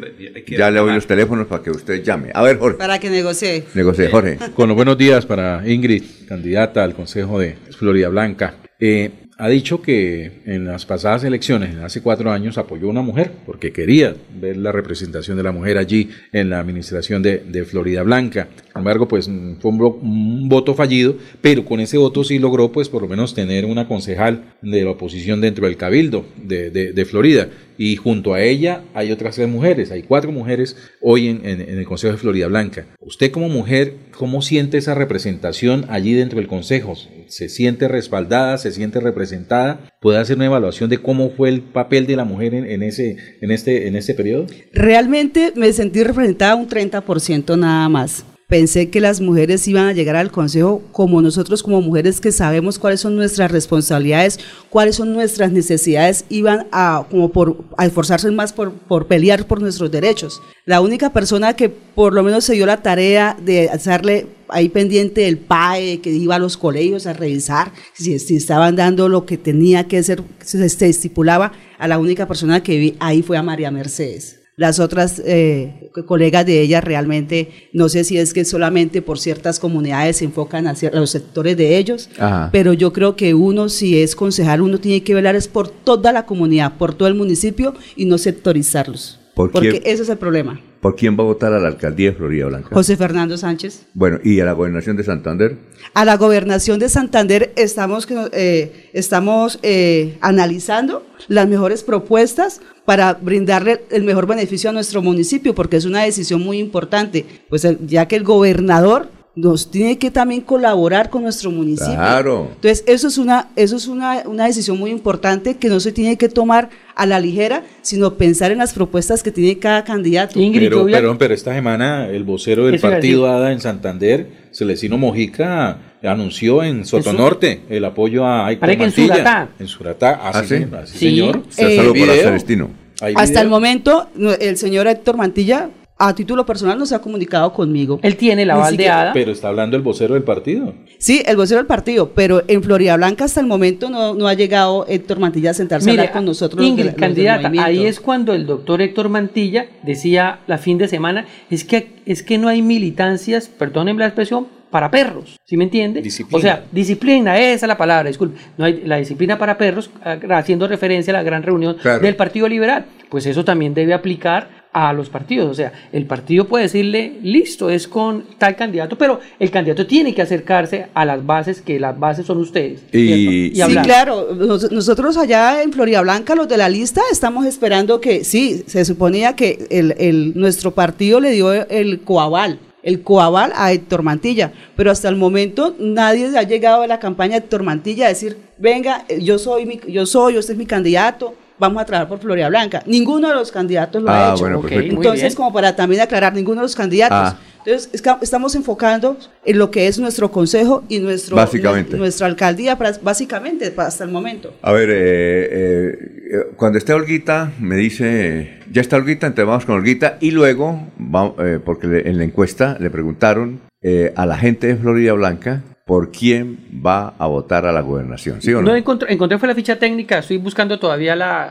Ya 0.49 0.71
le 0.71 0.81
doy 0.81 0.93
los 0.95 1.07
teléfonos 1.07 1.47
para 1.47 1.63
que 1.63 1.71
usted 1.71 2.03
llame. 2.03 2.31
A 2.35 2.43
ver, 2.43 2.59
Jorge. 2.59 2.79
Para 2.79 2.99
que 2.99 3.09
negocie. 3.09 3.65
Negocie, 3.75 4.09
Jorge. 4.09 4.39
Con 4.55 4.69
los 4.69 4.77
buenos 4.77 4.99
días 4.99 5.25
para 5.27 5.63
Ingrid, 5.69 6.03
candidata 6.27 6.83
al 6.83 6.95
Consejo 6.95 7.39
de 7.39 7.55
Florida 7.79 8.09
Blanca. 8.09 8.57
Eh, 8.81 9.11
ha 9.39 9.49
dicho 9.49 9.83
que 9.83 10.41
en 10.47 10.65
las 10.65 10.87
pasadas 10.87 11.25
elecciones, 11.25 11.77
hace 11.77 12.01
cuatro 12.01 12.33
años, 12.33 12.57
apoyó 12.57 12.87
a 12.87 12.91
una 12.91 13.03
mujer 13.03 13.33
porque 13.45 13.73
quería 13.73 14.15
ver 14.35 14.57
la 14.57 14.73
representación 14.73 15.37
de 15.37 15.43
la 15.43 15.53
mujer 15.53 15.77
allí 15.77 16.09
en 16.33 16.49
la 16.49 16.59
administración 16.59 17.23
de, 17.23 17.39
de 17.39 17.65
Florida 17.65 18.03
Blanca. 18.03 18.49
Sin 18.77 18.81
embargo, 18.81 19.09
pues 19.09 19.29
mm, 19.29 19.57
fue 19.61 19.71
un, 19.71 19.79
vo- 19.79 19.99
un 20.01 20.49
voto 20.49 20.75
fallido, 20.75 21.17
pero 21.41 21.65
con 21.65 21.81
ese 21.81 21.97
voto 21.99 22.23
sí 22.25 22.39
logró, 22.39 22.71
pues 22.73 22.89
por 22.89 23.03
lo 23.03 23.09
menos 23.09 23.35
tener 23.35 23.65
una 23.65 23.89
concejal 23.89 24.55
de 24.63 24.85
la 24.85 24.91
oposición 24.91 25.41
dentro 25.41 25.67
del 25.67 25.77
cabildo 25.77 26.25
de, 26.37 27.05
Florida. 27.09 27.49
Y 27.79 27.97
junto 27.97 28.33
a 28.33 28.43
ella 28.43 28.83
hay 28.95 29.13
otras 29.13 29.35
tres 29.37 29.49
mujeres, 29.49 29.91
hay 29.91 30.03
cuatro 30.03 30.33
mujeres 30.33 30.77
hoy 31.03 31.29
en, 31.29 31.45
el 31.45 31.85
Consejo 31.85 32.13
de 32.13 32.19
Florida 32.19 32.47
Blanca. 32.49 32.87
Usted 33.01 33.31
como 33.31 33.49
mujer, 33.51 33.95
¿cómo 34.17 34.41
siente 34.41 34.79
esa 34.79 34.95
representación 34.95 35.85
allí 35.89 36.15
dentro 36.15 36.39
del 36.39 36.49
Consejo? 36.49 36.95
¿Se 37.29 37.49
siente 37.51 37.87
respaldada? 37.89 38.57
¿Se 38.57 38.73
siente 38.73 38.99
representada? 39.01 39.81
¿Puede 40.01 40.19
hacer 40.19 40.37
una 40.37 40.47
evaluación 40.47 40.89
de 40.89 40.99
cómo 40.99 41.31
fue 41.31 41.49
el 41.51 41.61
papel 41.61 42.07
de 42.07 42.17
la 42.17 42.25
mujer 42.25 42.55
en, 42.55 42.65
en 42.65 42.83
ese, 42.83 43.17
en, 43.41 43.51
este, 43.51 43.89
en 43.89 43.97
este 43.97 44.15
periodo? 44.15 44.47
Realmente 44.73 45.53
me 45.55 45.73
sentí 45.73 46.03
representada 46.03 46.55
un 46.55 46.69
30% 46.69 47.59
nada 47.59 47.89
más. 47.89 48.25
Pensé 48.49 48.91
que 48.91 49.01
las 49.01 49.21
mujeres 49.21 49.67
iban 49.67 49.89
a 49.89 49.93
llegar 49.93 50.15
al 50.15 50.31
consejo 50.31 50.81
como 50.93 51.21
nosotros 51.21 51.65
como 51.65 51.83
mujeres 51.83 52.21
que 52.21 52.31
sabemos 52.31 52.79
cuáles 52.79 53.01
son 53.01 53.17
nuestras 53.17 53.51
responsabilidades, 53.51 54.39
cuáles 54.71 54.95
son 54.95 55.13
nuestras 55.15 55.51
necesidades, 55.51 56.25
iban 56.29 56.69
a 56.71 57.07
como 57.11 57.33
por 57.33 57.65
a 57.77 57.87
esforzarse 57.87 58.31
más 58.31 58.53
por, 58.53 58.73
por 58.73 59.09
pelear 59.09 59.49
por 59.49 59.61
nuestros 59.61 59.91
derechos. 59.91 60.41
La 60.65 60.81
única 60.81 61.13
persona 61.13 61.57
que 61.57 61.71
por 61.71 62.13
lo 62.13 62.23
menos 62.23 62.45
se 62.45 62.53
dio 62.53 62.67
la 62.67 62.83
tarea 62.83 63.37
de 63.45 63.69
hacerle 63.69 64.29
ahí 64.49 64.69
pendiente 64.69 65.27
el 65.27 65.39
PAE, 65.39 66.01
que 66.01 66.11
iba 66.11 66.37
a 66.37 66.39
los 66.39 66.57
colegios 66.57 67.09
a 67.09 67.15
revisar 67.15 67.73
si, 67.95 68.17
si 68.21 68.37
estaban 68.37 68.77
dando 68.77 69.09
lo 69.09 69.27
que 69.27 69.39
tenía 69.39 69.89
que 69.89 70.01
ser, 70.05 70.23
se, 70.39 70.69
se 70.69 70.89
estipulaba, 70.89 71.51
a 71.81 71.89
la 71.89 71.99
única 71.99 72.29
persona 72.29 72.63
que 72.63 72.79
vi 72.79 72.97
ahí 73.01 73.25
fue 73.25 73.39
a 73.39 73.43
María 73.43 73.73
Mercedes. 73.73 74.46
Las 74.59 74.81
otras 74.81 75.21
eh, 75.23 75.91
colegas 76.07 76.47
de 76.47 76.63
ella 76.63 76.81
realmente, 76.81 77.69
no 77.75 77.91
sé 77.91 78.05
si 78.05 78.17
es 78.17 78.33
que 78.33 78.47
solamente 78.47 79.03
por 79.03 79.19
ciertas 79.19 79.61
comunidades 79.61 80.17
se 80.17 80.25
enfocan 80.25 80.67
hacia 80.67 80.91
los 80.93 81.11
sectores 81.11 81.59
de 81.59 81.77
ellos, 81.77 82.09
Ajá. 82.19 82.49
pero 82.53 82.73
yo 82.73 82.91
creo 82.91 83.17
que 83.17 83.35
uno, 83.35 83.69
si 83.69 84.01
es 84.01 84.17
concejal, 84.17 84.63
uno 84.63 84.79
tiene 84.79 85.03
que 85.03 85.15
velar 85.15 85.37
es 85.37 85.47
por 85.47 85.69
toda 85.69 86.11
la 86.11 86.25
comunidad, 86.25 86.79
por 86.79 86.95
todo 86.95 87.07
el 87.07 87.15
municipio 87.15 87.75
y 87.97 88.07
no 88.07 88.17
sectorizarlos. 88.17 89.21
¿Por 89.35 89.51
porque 89.51 89.83
ese 89.85 90.05
es 90.05 90.09
el 90.09 90.17
problema. 90.17 90.59
¿Por 90.87 90.95
quién 90.95 91.19
va 91.19 91.25
a 91.25 91.27
votar 91.27 91.53
a 91.53 91.59
la 91.59 91.67
alcaldía 91.67 92.11
de 92.11 92.17
Florida 92.17 92.47
Blanca? 92.47 92.69
José 92.73 92.97
Fernando 92.97 93.37
Sánchez. 93.37 93.87
Bueno, 93.93 94.21
¿y 94.23 94.39
a 94.39 94.45
la 94.45 94.53
gobernación 94.53 94.97
de 94.97 95.03
Santander? 95.03 95.59
A 95.95 96.05
la 96.05 96.17
gobernación 96.17 96.79
de 96.79 96.89
Santander 96.89 97.53
estamos, 97.57 98.07
eh, 98.31 98.89
estamos 98.93 99.59
eh, 99.65 100.17
analizando 100.21 101.05
las 101.27 101.49
mejores 101.49 101.83
propuestas 101.83 102.61
para 102.85 103.15
brindarle 103.15 103.81
el 103.91 104.05
mejor 104.05 104.29
beneficio 104.29 104.71
a 104.71 104.73
nuestro 104.73 105.03
municipio, 105.03 105.57
porque 105.57 105.77
es 105.77 105.87
una 105.87 106.05
decisión 106.05 106.41
muy 106.41 106.61
importante, 106.61 107.27
pues 107.49 107.67
ya 107.85 108.07
que 108.07 108.15
el 108.15 108.23
gobernador 108.23 109.09
nos 109.37 109.71
tiene 109.71 109.99
que 109.99 110.11
también 110.11 110.41
colaborar 110.41 111.11
con 111.11 111.23
nuestro 111.23 111.51
municipio. 111.51 111.93
Claro. 111.95 112.49
Entonces, 112.55 112.83
eso 112.87 113.07
es 113.09 113.19
una, 113.19 113.51
eso 113.55 113.77
es 113.77 113.87
una, 113.87 114.23
una 114.25 114.47
decisión 114.47 114.79
muy 114.79 114.91
importante 114.91 115.57
que 115.57 115.69
no 115.69 115.79
se 115.79 115.93
tiene 115.93 116.17
que 116.17 116.31
tomar 116.31 116.71
a 116.95 117.05
la 117.05 117.21
ligera, 117.21 117.63
sino 117.83 118.15
pensar 118.15 118.51
en 118.51 118.57
las 118.59 118.73
propuestas 118.73 119.23
que 119.23 119.31
tiene 119.31 119.59
cada 119.59 119.85
candidato. 119.85 120.41
Pero, 120.55 120.87
perdón, 120.87 121.19
pero 121.19 121.35
esta 121.35 121.55
semana 121.55 122.09
el 122.09 122.25
vocero 122.25 122.65
del 122.67 122.81
partido. 122.81 123.27
ADA 123.31 123.53
en 123.53 123.61
Santander, 123.61 124.31
Celestino 124.53 124.97
Mojica, 124.97 125.81
anunció 126.03 126.63
en 126.65 126.87
Sotonorte 126.87 127.61
el 127.69 127.85
apoyo 127.85 128.25
a 128.27 128.47
Parece 128.59 128.67
que 128.67 128.73
en 128.73 128.79
Mantilla. 128.89 129.15
Suratá. 129.17 129.49
En 129.59 129.69
Suratá, 129.69 130.11
así, 130.31 130.39
¿Ah, 130.39 130.43
sí? 130.43 130.49
se- 130.71 130.77
así, 130.77 130.99
Sí, 130.99 131.07
señor. 131.11 131.43
eh, 131.59 131.77
Saludo 131.77 131.93
para. 132.07 132.15
Celestino. 132.15 132.71
Hasta 133.17 133.43
el 133.43 133.49
momento, 133.49 134.09
el 134.41 134.57
señor 134.57 134.87
Héctor 134.87 135.19
Mantilla, 135.19 135.69
a 135.99 136.15
título 136.15 136.45
personal, 136.45 136.79
no 136.79 136.85
se 136.85 136.95
ha 136.95 136.99
comunicado 136.99 137.53
conmigo. 137.53 137.99
Él 138.03 138.17
tiene 138.17 138.45
la 138.45 138.55
Ni 138.55 138.59
aval 138.61 138.71
de 138.73 138.77
siquiera- 138.77 139.01
ADA. 139.01 139.13
Pero 139.15 139.33
está 139.33 139.49
hablando 139.49 139.77
el 139.77 139.83
vocero 139.83 140.15
del 140.15 140.25
partido. 140.25 140.75
Sí, 140.99 141.23
el 141.25 141.37
vocero 141.37 141.59
del 141.59 141.67
partido, 141.67 142.11
pero 142.15 142.43
en 142.49 142.63
Florida 142.63 142.97
Blanca 142.97 143.25
hasta 143.25 143.41
el 143.41 143.47
momento 143.47 143.89
no, 143.89 144.15
no 144.15 144.29
ha 144.29 144.35
llegado 144.35 144.85
Héctor 144.89 145.19
Mantilla 145.21 145.51
a 145.51 145.55
sentarse 145.55 145.89
a 145.89 145.93
hablar 145.93 146.13
con 146.13 146.25
nosotros. 146.27 146.57
los 146.61 146.65
de- 146.65 146.69
Ingrid, 146.71 146.87
los 146.87 146.95
candidata, 146.95 147.51
ahí 147.65 147.87
es 147.87 147.99
cuando 148.01 148.35
el 148.35 148.47
doctor 148.47 148.83
Héctor 148.83 149.09
Mantilla 149.09 149.67
decía 149.85 150.41
la 150.47 150.59
fin 150.59 150.77
de 150.79 150.89
semana, 150.89 151.27
es 151.51 151.65
que, 151.65 151.95
es 152.05 152.23
que 152.23 152.37
no 152.39 152.49
hay 152.49 152.61
militancias, 152.63 153.49
perdónenme 153.49 154.01
la 154.01 154.07
expresión, 154.07 154.49
para 154.71 154.91
perros, 154.91 155.39
¿sí 155.45 155.57
me 155.57 155.65
entiende? 155.65 156.03
Disciplina. 156.03 156.37
O 156.37 156.41
sea, 156.43 156.65
disciplina, 156.73 157.39
esa 157.39 157.65
es 157.67 157.69
la 157.69 157.79
palabra, 157.79 158.09
disculpe. 158.09 158.39
No 158.59 158.65
hay 158.65 158.83
la 158.85 158.97
disciplina 158.97 159.39
para 159.39 159.57
perros, 159.57 159.91
ah, 160.05 160.19
haciendo 160.33 160.67
referencia 160.69 161.13
a 161.13 161.17
la 161.17 161.23
gran 161.23 161.43
reunión 161.45 161.77
Claro. 161.81 162.01
del 162.01 162.17
Partido 162.17 162.49
Liberal. 162.49 162.85
Pues 163.09 163.25
eso 163.27 163.45
también 163.45 163.73
debe 163.73 163.95
aplicar 163.95 164.56
a 164.79 164.93
los 164.93 165.09
partidos. 165.09 165.49
O 165.51 165.55
sea, 165.55 165.73
el 165.91 166.05
partido 166.05 166.45
puede 166.47 166.65
decirle, 166.65 167.15
listo, 167.23 167.71
es 167.71 167.89
con 167.89 168.25
tal 168.37 168.57
candidato, 168.57 168.99
pero 168.99 169.21
el 169.41 169.51
candidato 169.51 169.87
tiene 169.87 170.15
que 170.15 170.21
acercarse 170.21 170.89
a 170.93 171.05
las 171.07 171.25
bases, 171.25 171.63
que 171.63 171.81
las 171.81 171.99
bases 171.99 172.27
son 172.27 172.37
ustedes. 172.39 172.83
Y-. 172.93 173.53
Sí, 173.55 173.73
claro. 173.85 174.35
Nos- 174.35 174.71
Nosotros 174.71 175.17
allá 175.17 175.63
en 175.63 175.73
Florida 175.73 176.03
Blanca, 176.03 176.35
los 176.35 176.47
de 176.47 176.59
la 176.59 176.69
lista, 176.69 177.01
estamos 177.11 177.47
esperando 177.47 178.01
que, 178.03 178.23
sí, 178.25 178.65
se 178.67 178.85
suponía 178.85 179.35
que 179.35 179.67
el, 179.71 179.95
el- 179.99 180.33
nuestro 180.37 180.73
partido 180.73 181.21
le 181.21 181.31
dio 181.31 181.53
el 181.53 182.01
coaval, 182.01 182.59
el 182.83 183.01
coaval 183.03 183.53
a 183.57 183.73
Héctor 183.73 184.03
Mantilla, 184.03 184.53
pero 184.77 184.91
hasta 184.91 185.09
el 185.09 185.17
momento 185.17 185.75
nadie 185.79 186.37
ha 186.37 186.43
llegado 186.43 186.83
a 186.83 186.87
la 186.87 186.99
campaña 187.01 187.33
de 187.33 187.39
Héctor 187.39 187.63
Mantilla 187.63 188.05
a 188.07 188.09
decir, 188.11 188.37
venga, 188.59 189.07
yo 189.21 189.39
soy, 189.39 189.65
mi, 189.65 189.81
yo 189.89 190.05
soy, 190.05 190.37
este 190.37 190.53
es 190.53 190.59
mi 190.59 190.67
candidato, 190.67 191.35
vamos 191.59 191.83
a 191.83 191.87
trabajar 191.87 192.09
por 192.09 192.19
Florida 192.19 192.49
Blanca. 192.49 192.83
Ninguno 192.87 193.29
de 193.29 193.35
los 193.35 193.51
candidatos 193.53 194.03
lo 194.03 194.11
Ah, 194.11 194.31
ha 194.31 194.35
hecho. 194.35 194.41
bueno, 194.41 194.59
Ok, 194.59 194.69
perfecto. 194.69 194.95
muy 194.97 195.05
Entonces, 195.07 195.35
como 195.35 195.53
para 195.53 195.75
también 195.77 196.01
aclarar, 196.03 196.35
ninguno 196.35 196.61
de 196.61 196.65
los 196.65 196.75
candidatos. 196.77 197.19
Ah. 197.35 197.39
Entonces, 197.65 197.91
estamos 198.23 198.55
enfocando 198.55 199.17
en 199.45 199.59
lo 199.59 199.73
que 199.73 199.89
es 199.89 199.99
nuestro 199.99 200.31
consejo 200.31 200.85
y 200.89 201.01
nuestro, 201.01 201.35
Básicamente. 201.35 201.97
nuestra 201.97 202.29
alcaldía, 202.29 202.79
pra- 202.79 203.01
básicamente, 203.03 203.73
pa- 203.73 203.87
hasta 203.87 204.05
el 204.05 204.11
momento. 204.11 204.55
A 204.63 204.71
ver, 204.71 204.89
eh, 204.91 204.95
eh, 204.95 205.99
eh, 206.33 206.39
cuando 206.57 206.79
esté 206.79 206.93
Olguita, 206.93 207.51
me 207.59 207.75
dice, 207.75 208.61
ya 208.71 208.81
está 208.81 208.95
Olguita, 208.97 209.27
entonces 209.27 209.49
vamos 209.49 209.65
con 209.67 209.75
Olguita 209.75 210.17
y 210.21 210.31
luego, 210.31 210.81
va- 211.13 211.35
eh, 211.45 211.59
porque 211.65 211.89
le- 211.89 212.09
en 212.09 212.19
la 212.19 212.25
encuesta 212.25 212.77
le 212.79 212.89
preguntaron 212.91 213.61
eh, 213.83 214.13
a 214.17 214.27
la 214.27 214.37
gente 214.37 214.69
de 214.69 214.77
Florida 214.77 215.13
Blanca 215.13 215.63
por 215.87 216.11
quién 216.11 216.59
va 216.85 217.15
a 217.17 217.29
votar 217.29 217.65
a 217.65 217.71
la 217.73 217.81
gobernación, 217.81 218.43
¿sí 218.43 218.53
o 218.53 218.61
no? 218.61 218.71
No 218.71 218.75
encontré, 218.77 219.13
encontré 219.13 219.39
fue 219.39 219.47
la 219.47 219.55
ficha 219.55 219.79
técnica, 219.79 220.19
estoy 220.19 220.37
buscando 220.39 220.81
todavía 220.81 221.15
la, 221.15 221.49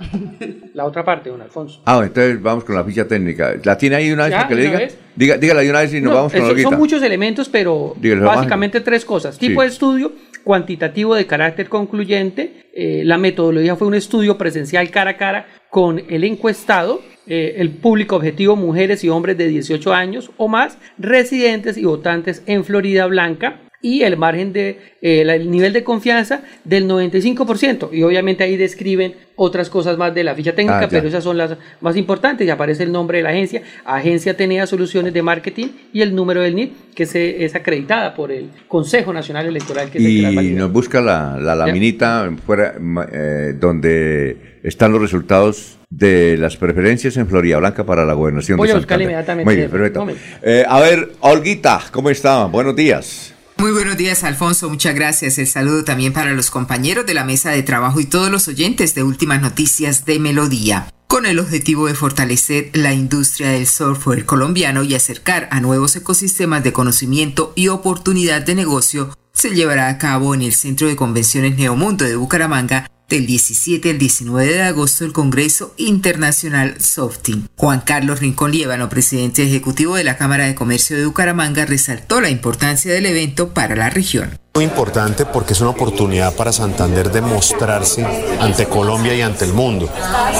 la 0.73 0.83
otra 0.83 1.05
parte, 1.05 1.29
don 1.29 1.41
Alfonso. 1.41 1.81
Ah, 1.85 2.01
entonces 2.03 2.41
vamos 2.41 2.65
con 2.65 2.75
la 2.75 2.83
ficha 2.83 3.07
técnica. 3.07 3.55
¿La 3.63 3.77
tiene 3.77 3.95
ahí 3.95 4.11
una 4.11 4.25
vez 4.25 4.33
para 4.35 4.47
que 4.49 4.55
le 4.55 4.61
diga? 4.63 4.77
vez. 4.79 4.97
diga? 5.15 5.37
Dígala 5.37 5.61
de 5.61 5.69
una 5.69 5.79
vez 5.79 5.93
y 5.93 6.01
nos 6.01 6.09
No, 6.11 6.15
vamos 6.17 6.33
con 6.33 6.41
Olguita. 6.41 6.69
son 6.69 6.77
muchos 6.77 7.01
elementos, 7.01 7.47
pero 7.47 7.95
básicamente 8.25 8.81
tres 8.81 9.05
cosas. 9.05 9.37
Tipo 9.37 9.61
Sí. 9.61 9.67
de 9.67 9.71
estudio, 9.73 10.11
cuantitativo 10.43 11.15
de 11.15 11.25
carácter 11.25 11.69
concluyente. 11.69 12.65
eh, 12.77 13.03
la 13.05 13.17
metodología 13.17 13.77
fue 13.77 13.87
un 13.87 13.95
estudio 13.95 14.37
presencial 14.37 14.89
cara 14.89 15.11
a 15.11 15.17
cara 15.17 15.47
con 15.69 16.01
el 16.09 16.25
encuestado. 16.25 17.01
eh, 17.27 17.55
el 17.57 17.69
público 17.71 18.17
objetivo, 18.17 18.55
mujeres 18.57 19.03
y 19.05 19.09
hombres 19.09 19.35
de 19.37 19.47
18 19.47 19.93
años 19.93 20.29
o 20.37 20.47
más, 20.49 20.77
residentes 20.99 21.75
y 21.77 21.85
votantes 21.85 22.43
en 22.45 22.63
Florida 22.65 23.07
Blanca. 23.07 23.61
Y 23.81 24.01
el 24.03 24.17
margen 24.17 24.51
de, 24.53 24.79
eh, 25.01 25.21
el 25.21 25.51
nivel 25.51 25.73
de 25.73 25.83
confianza 25.83 26.41
del 26.63 26.87
95%. 26.87 27.89
Y 27.93 28.03
obviamente 28.03 28.43
ahí 28.43 28.57
describen 28.57 29.13
otras 29.35 29.69
cosas 29.69 29.97
más 29.97 30.15
de 30.15 30.23
la 30.23 30.33
ficha 30.33 30.55
técnica, 30.55 30.83
Ah, 30.83 30.87
pero 30.89 31.07
esas 31.07 31.23
son 31.23 31.37
las 31.37 31.57
más 31.81 31.95
importantes 31.97 32.47
y 32.47 32.49
aparece 32.49 32.83
el 32.83 32.91
nombre 32.91 33.17
de 33.17 33.23
la 33.25 33.29
agencia, 33.31 33.61
Agencia 33.83 34.35
Tenea 34.37 34.65
Soluciones 34.65 35.13
de 35.13 35.21
Marketing 35.21 35.67
y 35.93 36.01
el 36.01 36.15
número 36.15 36.41
del 36.41 36.55
NIT 36.55 36.71
que 36.95 37.05
se, 37.05 37.43
es 37.43 37.53
acreditada 37.53 38.15
por 38.15 38.31
el 38.31 38.49
Consejo 38.67 39.11
Nacional 39.11 39.45
Electoral 39.45 39.91
que 39.91 39.97
es 39.97 40.05
el 40.05 40.43
Y 40.45 40.51
nos 40.53 40.71
busca 40.71 41.01
la, 41.01 41.37
la 41.39 41.53
laminita 41.53 42.31
fuera, 42.45 42.75
eh, 43.11 43.53
donde 43.59 44.59
están 44.63 44.93
los 44.93 45.01
resultados 45.01 45.77
de 45.89 46.37
las 46.37 46.55
preferencias 46.57 47.17
en 47.17 47.27
Florida 47.27 47.57
Blanca 47.57 47.85
para 47.85 48.05
la 48.05 48.13
gobernación 48.13 48.57
Voy 48.57 48.69
de 48.69 48.73
a 48.73 48.77
Santander. 48.77 49.03
inmediatamente. 49.03 49.45
Muy 49.45 49.55
bien, 49.57 49.69
perfecto. 49.69 50.07
Eh, 50.41 50.63
a 50.67 50.79
ver, 50.79 51.11
Olguita, 51.19 51.81
¿cómo 51.91 52.09
está? 52.09 52.45
Buenos 52.45 52.75
días. 52.75 53.34
Muy 53.57 53.71
buenos 53.71 53.95
días, 53.95 54.23
Alfonso. 54.25 54.69
Muchas 54.69 54.93
gracias. 54.93 55.37
El 55.37 55.47
saludo 55.47 55.85
también 55.85 56.11
para 56.11 56.33
los 56.33 56.51
compañeros 56.51 57.05
de 57.05 57.13
la 57.13 57.23
mesa 57.23 57.51
de 57.51 57.63
trabajo 57.63 58.01
y 58.01 58.05
todos 58.05 58.29
los 58.29 58.47
oyentes 58.49 58.95
de 58.95 59.03
Últimas 59.03 59.41
Noticias 59.41 60.03
de 60.03 60.19
Melodía. 60.19 60.89
Con 61.07 61.25
el 61.25 61.39
objetivo 61.39 61.87
de 61.87 61.95
fortalecer 61.95 62.71
la 62.73 62.93
industria 62.93 63.51
del 63.51 63.65
software 63.65 64.25
colombiano 64.25 64.83
y 64.83 64.93
acercar 64.93 65.47
a 65.51 65.61
nuevos 65.61 65.95
ecosistemas 65.95 66.63
de 66.63 66.73
conocimiento 66.73 67.53
y 67.55 67.69
oportunidad 67.69 68.41
de 68.41 68.55
negocio, 68.55 69.17
se 69.31 69.51
llevará 69.51 69.87
a 69.87 69.97
cabo 69.97 70.35
en 70.35 70.41
el 70.41 70.53
Centro 70.53 70.87
de 70.87 70.97
Convenciones 70.97 71.55
Neomundo 71.55 72.03
de 72.03 72.17
Bucaramanga 72.17 72.87
del 73.09 73.25
17 73.25 73.91
al 73.91 73.97
19 73.97 74.53
de 74.53 74.63
agosto 74.63 75.05
el 75.05 75.13
Congreso 75.13 75.73
Internacional 75.77 76.81
Softing. 76.81 77.49
Juan 77.55 77.81
Carlos 77.81 78.19
Rincón 78.19 78.51
Liévano, 78.51 78.89
presidente 78.89 79.43
ejecutivo 79.43 79.95
de 79.95 80.03
la 80.03 80.17
Cámara 80.17 80.45
de 80.45 80.55
Comercio 80.55 80.97
de 80.97 81.05
Bucaramanga, 81.05 81.65
resaltó 81.65 82.21
la 82.21 82.29
importancia 82.29 82.91
del 82.93 83.05
evento 83.05 83.53
para 83.53 83.75
la 83.75 83.89
región. 83.89 84.39
Muy 84.55 84.63
importante 84.63 85.25
porque 85.25 85.51
es 85.51 85.59
una 85.59 85.71
oportunidad 85.71 86.33
para 86.33 86.53
Santander 86.53 87.11
de 87.11 87.19
mostrarse 87.19 88.05
ante 88.39 88.67
Colombia 88.67 89.13
y 89.13 89.21
ante 89.21 89.43
el 89.43 89.51
mundo. 89.51 89.89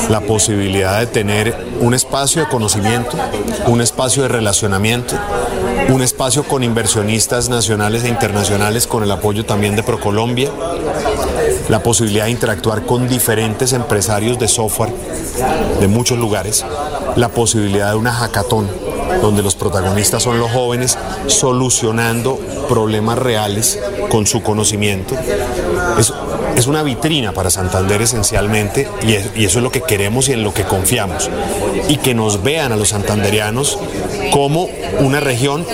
La 0.09 0.21
posibilidad 0.21 1.01
de 1.01 1.07
tener 1.07 1.53
un 1.81 1.93
espacio 1.93 2.41
de 2.41 2.47
conocimiento, 2.47 3.17
un 3.67 3.81
espacio 3.81 4.23
de 4.23 4.29
relacionamiento, 4.29 5.19
un 5.89 6.01
espacio 6.01 6.45
con 6.45 6.63
inversionistas 6.63 7.49
nacionales 7.49 8.05
e 8.05 8.07
internacionales 8.07 8.87
con 8.87 9.03
el 9.03 9.11
apoyo 9.11 9.45
también 9.45 9.75
de 9.75 9.83
Procolombia, 9.83 10.49
la 11.69 11.81
posibilidad 11.81 12.25
de 12.25 12.31
interactuar 12.31 12.85
con 12.85 13.07
diferentes 13.07 13.73
empresarios 13.73 14.39
de 14.39 14.47
software 14.47 14.93
de 15.79 15.87
muchos 15.87 16.17
lugares, 16.17 16.65
la 17.15 17.29
posibilidad 17.29 17.91
de 17.91 17.97
una 17.97 18.13
hackathon 18.13 18.69
donde 19.21 19.41
los 19.41 19.55
protagonistas 19.55 20.23
son 20.23 20.39
los 20.39 20.51
jóvenes 20.51 20.97
solucionando 21.27 22.39
problemas 22.67 23.17
reales 23.17 23.79
con 24.09 24.27
su 24.27 24.41
conocimiento. 24.41 25.15
Es, 25.99 26.13
es 26.55 26.67
una 26.67 26.83
vitrina 26.83 27.31
para 27.31 27.49
Santander 27.49 28.01
esencialmente 28.01 28.87
y, 29.03 29.39
y 29.39 29.45
eso 29.45 29.59
es 29.59 29.63
lo 29.63 29.71
que 29.71 29.81
queremos 29.81 30.29
y 30.29 30.33
en 30.33 30.43
lo 30.43 30.53
que 30.53 30.63
confiamos. 30.63 31.29
Y 31.87 31.97
que 31.97 32.13
nos 32.13 32.43
vean 32.43 32.71
a 32.71 32.75
los 32.75 32.89
santanderianos 32.89 33.79
como 34.31 34.69
una 34.99 35.19
región 35.19 35.65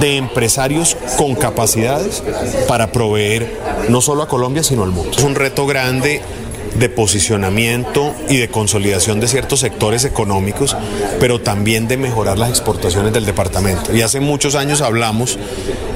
de 0.00 0.16
empresarios 0.16 0.96
con 1.16 1.34
capacidades 1.34 2.22
para 2.68 2.92
proveer 2.92 3.58
no 3.88 4.00
solo 4.00 4.22
a 4.22 4.28
Colombia, 4.28 4.62
sino 4.62 4.82
al 4.82 4.90
mundo. 4.90 5.16
Es 5.16 5.24
un 5.24 5.34
reto 5.34 5.66
grande 5.66 6.20
de 6.78 6.88
posicionamiento 6.88 8.14
y 8.28 8.36
de 8.36 8.48
consolidación 8.48 9.20
de 9.20 9.28
ciertos 9.28 9.60
sectores 9.60 10.04
económicos, 10.04 10.76
pero 11.18 11.40
también 11.40 11.88
de 11.88 11.96
mejorar 11.96 12.38
las 12.38 12.50
exportaciones 12.50 13.12
del 13.12 13.26
departamento. 13.26 13.94
Y 13.94 14.02
hace 14.02 14.20
muchos 14.20 14.54
años 14.54 14.80
hablamos 14.80 15.38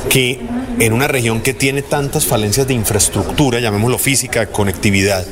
que 0.09 0.41
en 0.81 0.93
una 0.93 1.07
región 1.07 1.41
que 1.41 1.55
tiene 1.55 1.83
tantas 1.83 2.27
falencias 2.27 2.67
de 2.67 2.75
infraestructura, 2.75 3.61
llamémoslo 3.61 3.99
física, 3.99 4.47
conectividad, 4.47 5.25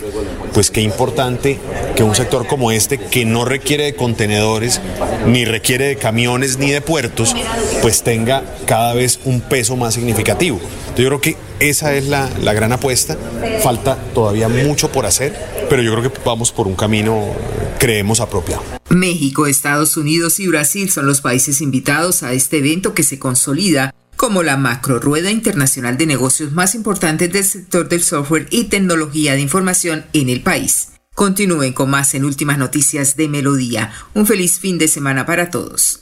pues 0.53 0.71
qué 0.71 0.81
importante 0.83 1.59
que 1.97 2.03
un 2.03 2.15
sector 2.15 2.47
como 2.47 2.71
este, 2.71 2.99
que 2.99 3.25
no 3.25 3.45
requiere 3.45 3.85
de 3.85 3.95
contenedores, 3.95 4.81
ni 5.27 5.45
requiere 5.45 5.87
de 5.87 5.97
camiones, 5.97 6.59
ni 6.59 6.71
de 6.71 6.81
puertos, 6.81 7.35
pues 7.81 8.03
tenga 8.03 8.45
cada 8.67 8.95
vez 8.95 9.21
un 9.25 9.41
peso 9.41 9.77
más 9.77 9.95
significativo. 9.95 10.61
Yo 10.97 11.07
creo 11.07 11.21
que 11.21 11.37
esa 11.59 11.95
es 11.95 12.07
la, 12.07 12.31
la 12.43 12.53
gran 12.53 12.73
apuesta. 12.73 13.17
Falta 13.63 13.97
todavía 14.15 14.49
mucho 14.49 14.93
por 14.93 15.07
hacer, 15.07 15.35
pero 15.71 15.83
yo 15.83 15.95
creo 15.95 16.13
que 16.13 16.21
vamos 16.25 16.53
por 16.53 16.67
un 16.67 16.75
camino, 16.75 17.35
creemos, 17.79 18.21
apropiado. 18.21 18.63
México, 18.91 19.47
Estados 19.47 19.97
Unidos 19.97 20.39
y 20.39 20.49
Brasil 20.49 20.91
son 20.91 21.07
los 21.07 21.21
países 21.21 21.61
invitados 21.61 22.23
a 22.23 22.33
este 22.33 22.59
evento 22.59 22.95
que 22.95 23.03
se 23.03 23.19
consolida 23.19 23.95
como 24.17 24.43
la 24.43 24.57
macro 24.57 25.01
rueda 25.01 25.31
internacional 25.31 25.97
de 25.97 26.07
negocios 26.07 26.53
más 26.53 26.75
importantes 26.75 27.33
del 27.33 27.45
sector 27.45 27.89
del 27.89 28.03
software 28.03 28.47
y 28.51 28.65
tecnología 28.65 29.33
de 29.33 29.41
información 29.41 30.05
en 30.13 30.29
el 30.29 30.43
país. 30.43 30.91
Continúen 31.15 31.73
con 31.73 31.91
más 31.91 32.15
en 32.15 32.25
últimas 32.25 32.57
noticias 32.59 33.17
de 33.17 33.29
Melodía. 33.29 33.93
Un 34.15 34.27
feliz 34.27 34.59
fin 34.59 34.79
de 34.79 34.89
semana 34.89 35.27
para 35.27 35.51
todos. 35.51 36.02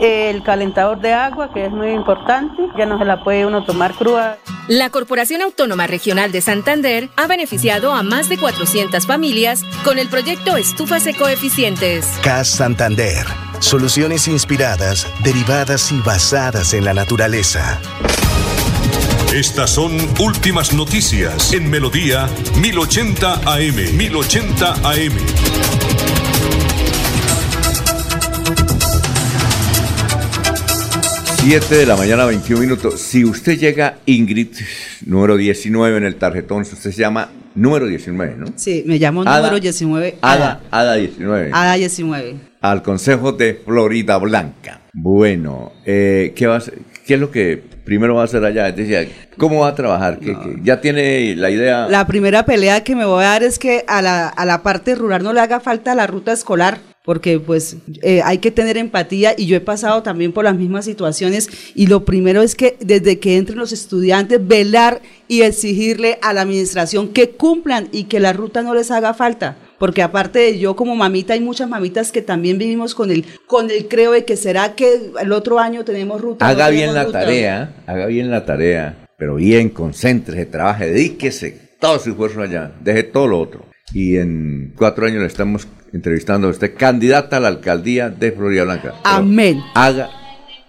el 0.00 0.42
calentador 0.42 1.00
de 1.00 1.12
agua, 1.12 1.52
que 1.52 1.66
es 1.66 1.70
muy 1.70 1.90
importante, 1.90 2.62
ya 2.76 2.86
no 2.86 2.98
se 2.98 3.04
la 3.04 3.22
puede 3.22 3.46
uno 3.46 3.64
tomar 3.64 3.94
cruda. 3.94 4.38
La 4.68 4.90
Corporación 4.90 5.42
Autónoma 5.42 5.86
Regional 5.86 6.32
de 6.32 6.40
Santander 6.40 7.08
ha 7.16 7.26
beneficiado 7.26 7.92
a 7.92 8.02
más 8.02 8.28
de 8.28 8.38
400 8.38 9.06
familias 9.06 9.64
con 9.84 9.98
el 9.98 10.08
proyecto 10.08 10.56
Estufas 10.56 11.06
Ecoeficientes. 11.06 12.06
CAS 12.22 12.48
Santander. 12.48 13.26
Soluciones 13.58 14.26
inspiradas, 14.26 15.06
derivadas 15.22 15.92
y 15.92 16.00
basadas 16.00 16.72
en 16.72 16.84
la 16.84 16.94
naturaleza. 16.94 17.78
Estas 19.34 19.70
son 19.70 19.92
últimas 20.18 20.72
noticias 20.72 21.52
en 21.52 21.70
Melodía 21.70 22.28
1080 22.56 23.34
AM. 23.44 23.96
1080 23.96 24.72
AM. 24.82 25.89
Siete 31.42 31.74
de 31.76 31.86
la 31.86 31.96
mañana, 31.96 32.26
21 32.26 32.60
minutos. 32.60 33.00
Si 33.00 33.24
usted 33.24 33.58
llega, 33.58 33.96
Ingrid, 34.06 34.48
número 35.06 35.36
19 35.36 35.96
en 35.96 36.04
el 36.04 36.16
tarjetón, 36.16 36.62
usted 36.62 36.76
se 36.76 36.92
llama 36.92 37.30
número 37.54 37.86
19, 37.86 38.34
¿no? 38.36 38.46
Sí, 38.56 38.84
me 38.86 38.98
llamo 38.98 39.22
Ada- 39.22 39.38
número 39.38 39.58
19. 39.58 40.16
Ada, 40.20 40.60
Ada 40.70 40.94
19. 40.94 41.50
Ada 41.52 41.74
19. 41.74 42.34
Al 42.60 42.82
Consejo 42.82 43.32
de 43.32 43.54
Florida 43.64 44.18
Blanca. 44.18 44.82
Bueno, 44.92 45.72
eh, 45.86 46.34
¿qué, 46.36 46.46
vas, 46.46 46.70
¿qué 47.06 47.14
es 47.14 47.20
lo 47.20 47.30
que 47.30 47.56
primero 47.84 48.14
va 48.16 48.22
a 48.22 48.24
hacer 48.26 48.44
allá? 48.44 48.70
Decía, 48.70 49.08
¿cómo 49.38 49.60
va 49.60 49.68
a 49.68 49.74
trabajar? 49.74 50.18
¿Qué- 50.18 50.26
qué- 50.34 50.58
¿Ya 50.62 50.80
tiene 50.82 51.34
la 51.36 51.50
idea? 51.50 51.88
La 51.88 52.06
primera 52.06 52.44
pelea 52.44 52.84
que 52.84 52.94
me 52.94 53.06
voy 53.06 53.24
a 53.24 53.28
dar 53.28 53.42
es 53.42 53.58
que 53.58 53.84
a 53.88 54.02
la, 54.02 54.28
a 54.28 54.44
la 54.44 54.62
parte 54.62 54.94
rural 54.94 55.22
no 55.22 55.32
le 55.32 55.40
haga 55.40 55.58
falta 55.58 55.94
la 55.94 56.06
ruta 56.06 56.32
escolar, 56.32 56.78
porque 57.10 57.40
pues 57.40 57.76
eh, 58.02 58.22
hay 58.24 58.38
que 58.38 58.52
tener 58.52 58.76
empatía 58.76 59.34
y 59.36 59.46
yo 59.46 59.56
he 59.56 59.60
pasado 59.60 60.04
también 60.04 60.30
por 60.30 60.44
las 60.44 60.54
mismas 60.54 60.84
situaciones 60.84 61.48
y 61.74 61.88
lo 61.88 62.04
primero 62.04 62.40
es 62.40 62.54
que 62.54 62.76
desde 62.78 63.18
que 63.18 63.36
entren 63.36 63.58
los 63.58 63.72
estudiantes, 63.72 64.46
velar 64.46 65.02
y 65.26 65.42
exigirle 65.42 66.20
a 66.22 66.32
la 66.32 66.42
administración 66.42 67.08
que 67.08 67.30
cumplan 67.30 67.88
y 67.90 68.04
que 68.04 68.20
la 68.20 68.32
ruta 68.32 68.62
no 68.62 68.74
les 68.74 68.92
haga 68.92 69.12
falta. 69.12 69.56
Porque 69.80 70.02
aparte 70.02 70.38
de 70.38 70.60
yo 70.60 70.76
como 70.76 70.94
mamita, 70.94 71.34
hay 71.34 71.40
muchas 71.40 71.68
mamitas 71.68 72.12
que 72.12 72.22
también 72.22 72.58
vivimos 72.58 72.94
con 72.94 73.10
el, 73.10 73.24
con 73.48 73.72
el 73.72 73.88
creo 73.88 74.12
de 74.12 74.24
que 74.24 74.36
será 74.36 74.76
que 74.76 75.10
el 75.20 75.32
otro 75.32 75.58
año 75.58 75.84
tenemos 75.84 76.20
ruta. 76.20 76.44
no 76.44 76.52
Haga 76.52 76.70
bien 76.70 76.94
la 76.94 77.06
ruta. 77.06 77.22
tarea, 77.22 77.74
haga 77.88 78.06
bien 78.06 78.30
la 78.30 78.46
tarea, 78.46 79.08
pero 79.18 79.34
bien, 79.34 79.70
concéntrese, 79.70 80.46
trabaje, 80.46 80.86
dedíquese 80.86 81.70
todo 81.80 81.98
su 81.98 82.10
esfuerzo 82.10 82.40
allá, 82.40 82.70
deje 82.80 83.02
todo 83.02 83.26
lo 83.26 83.40
otro. 83.40 83.64
Y 83.92 84.16
en 84.16 84.74
cuatro 84.76 85.06
años 85.06 85.22
le 85.22 85.26
estamos 85.26 85.66
entrevistando 85.92 86.46
a 86.48 86.50
usted, 86.50 86.74
candidata 86.76 87.36
a 87.38 87.40
la 87.40 87.48
alcaldía 87.48 88.08
de 88.10 88.32
Florida 88.32 88.64
Blanca. 88.64 88.94
Pero 89.02 89.14
Amén. 89.16 89.60
Haga, 89.74 90.08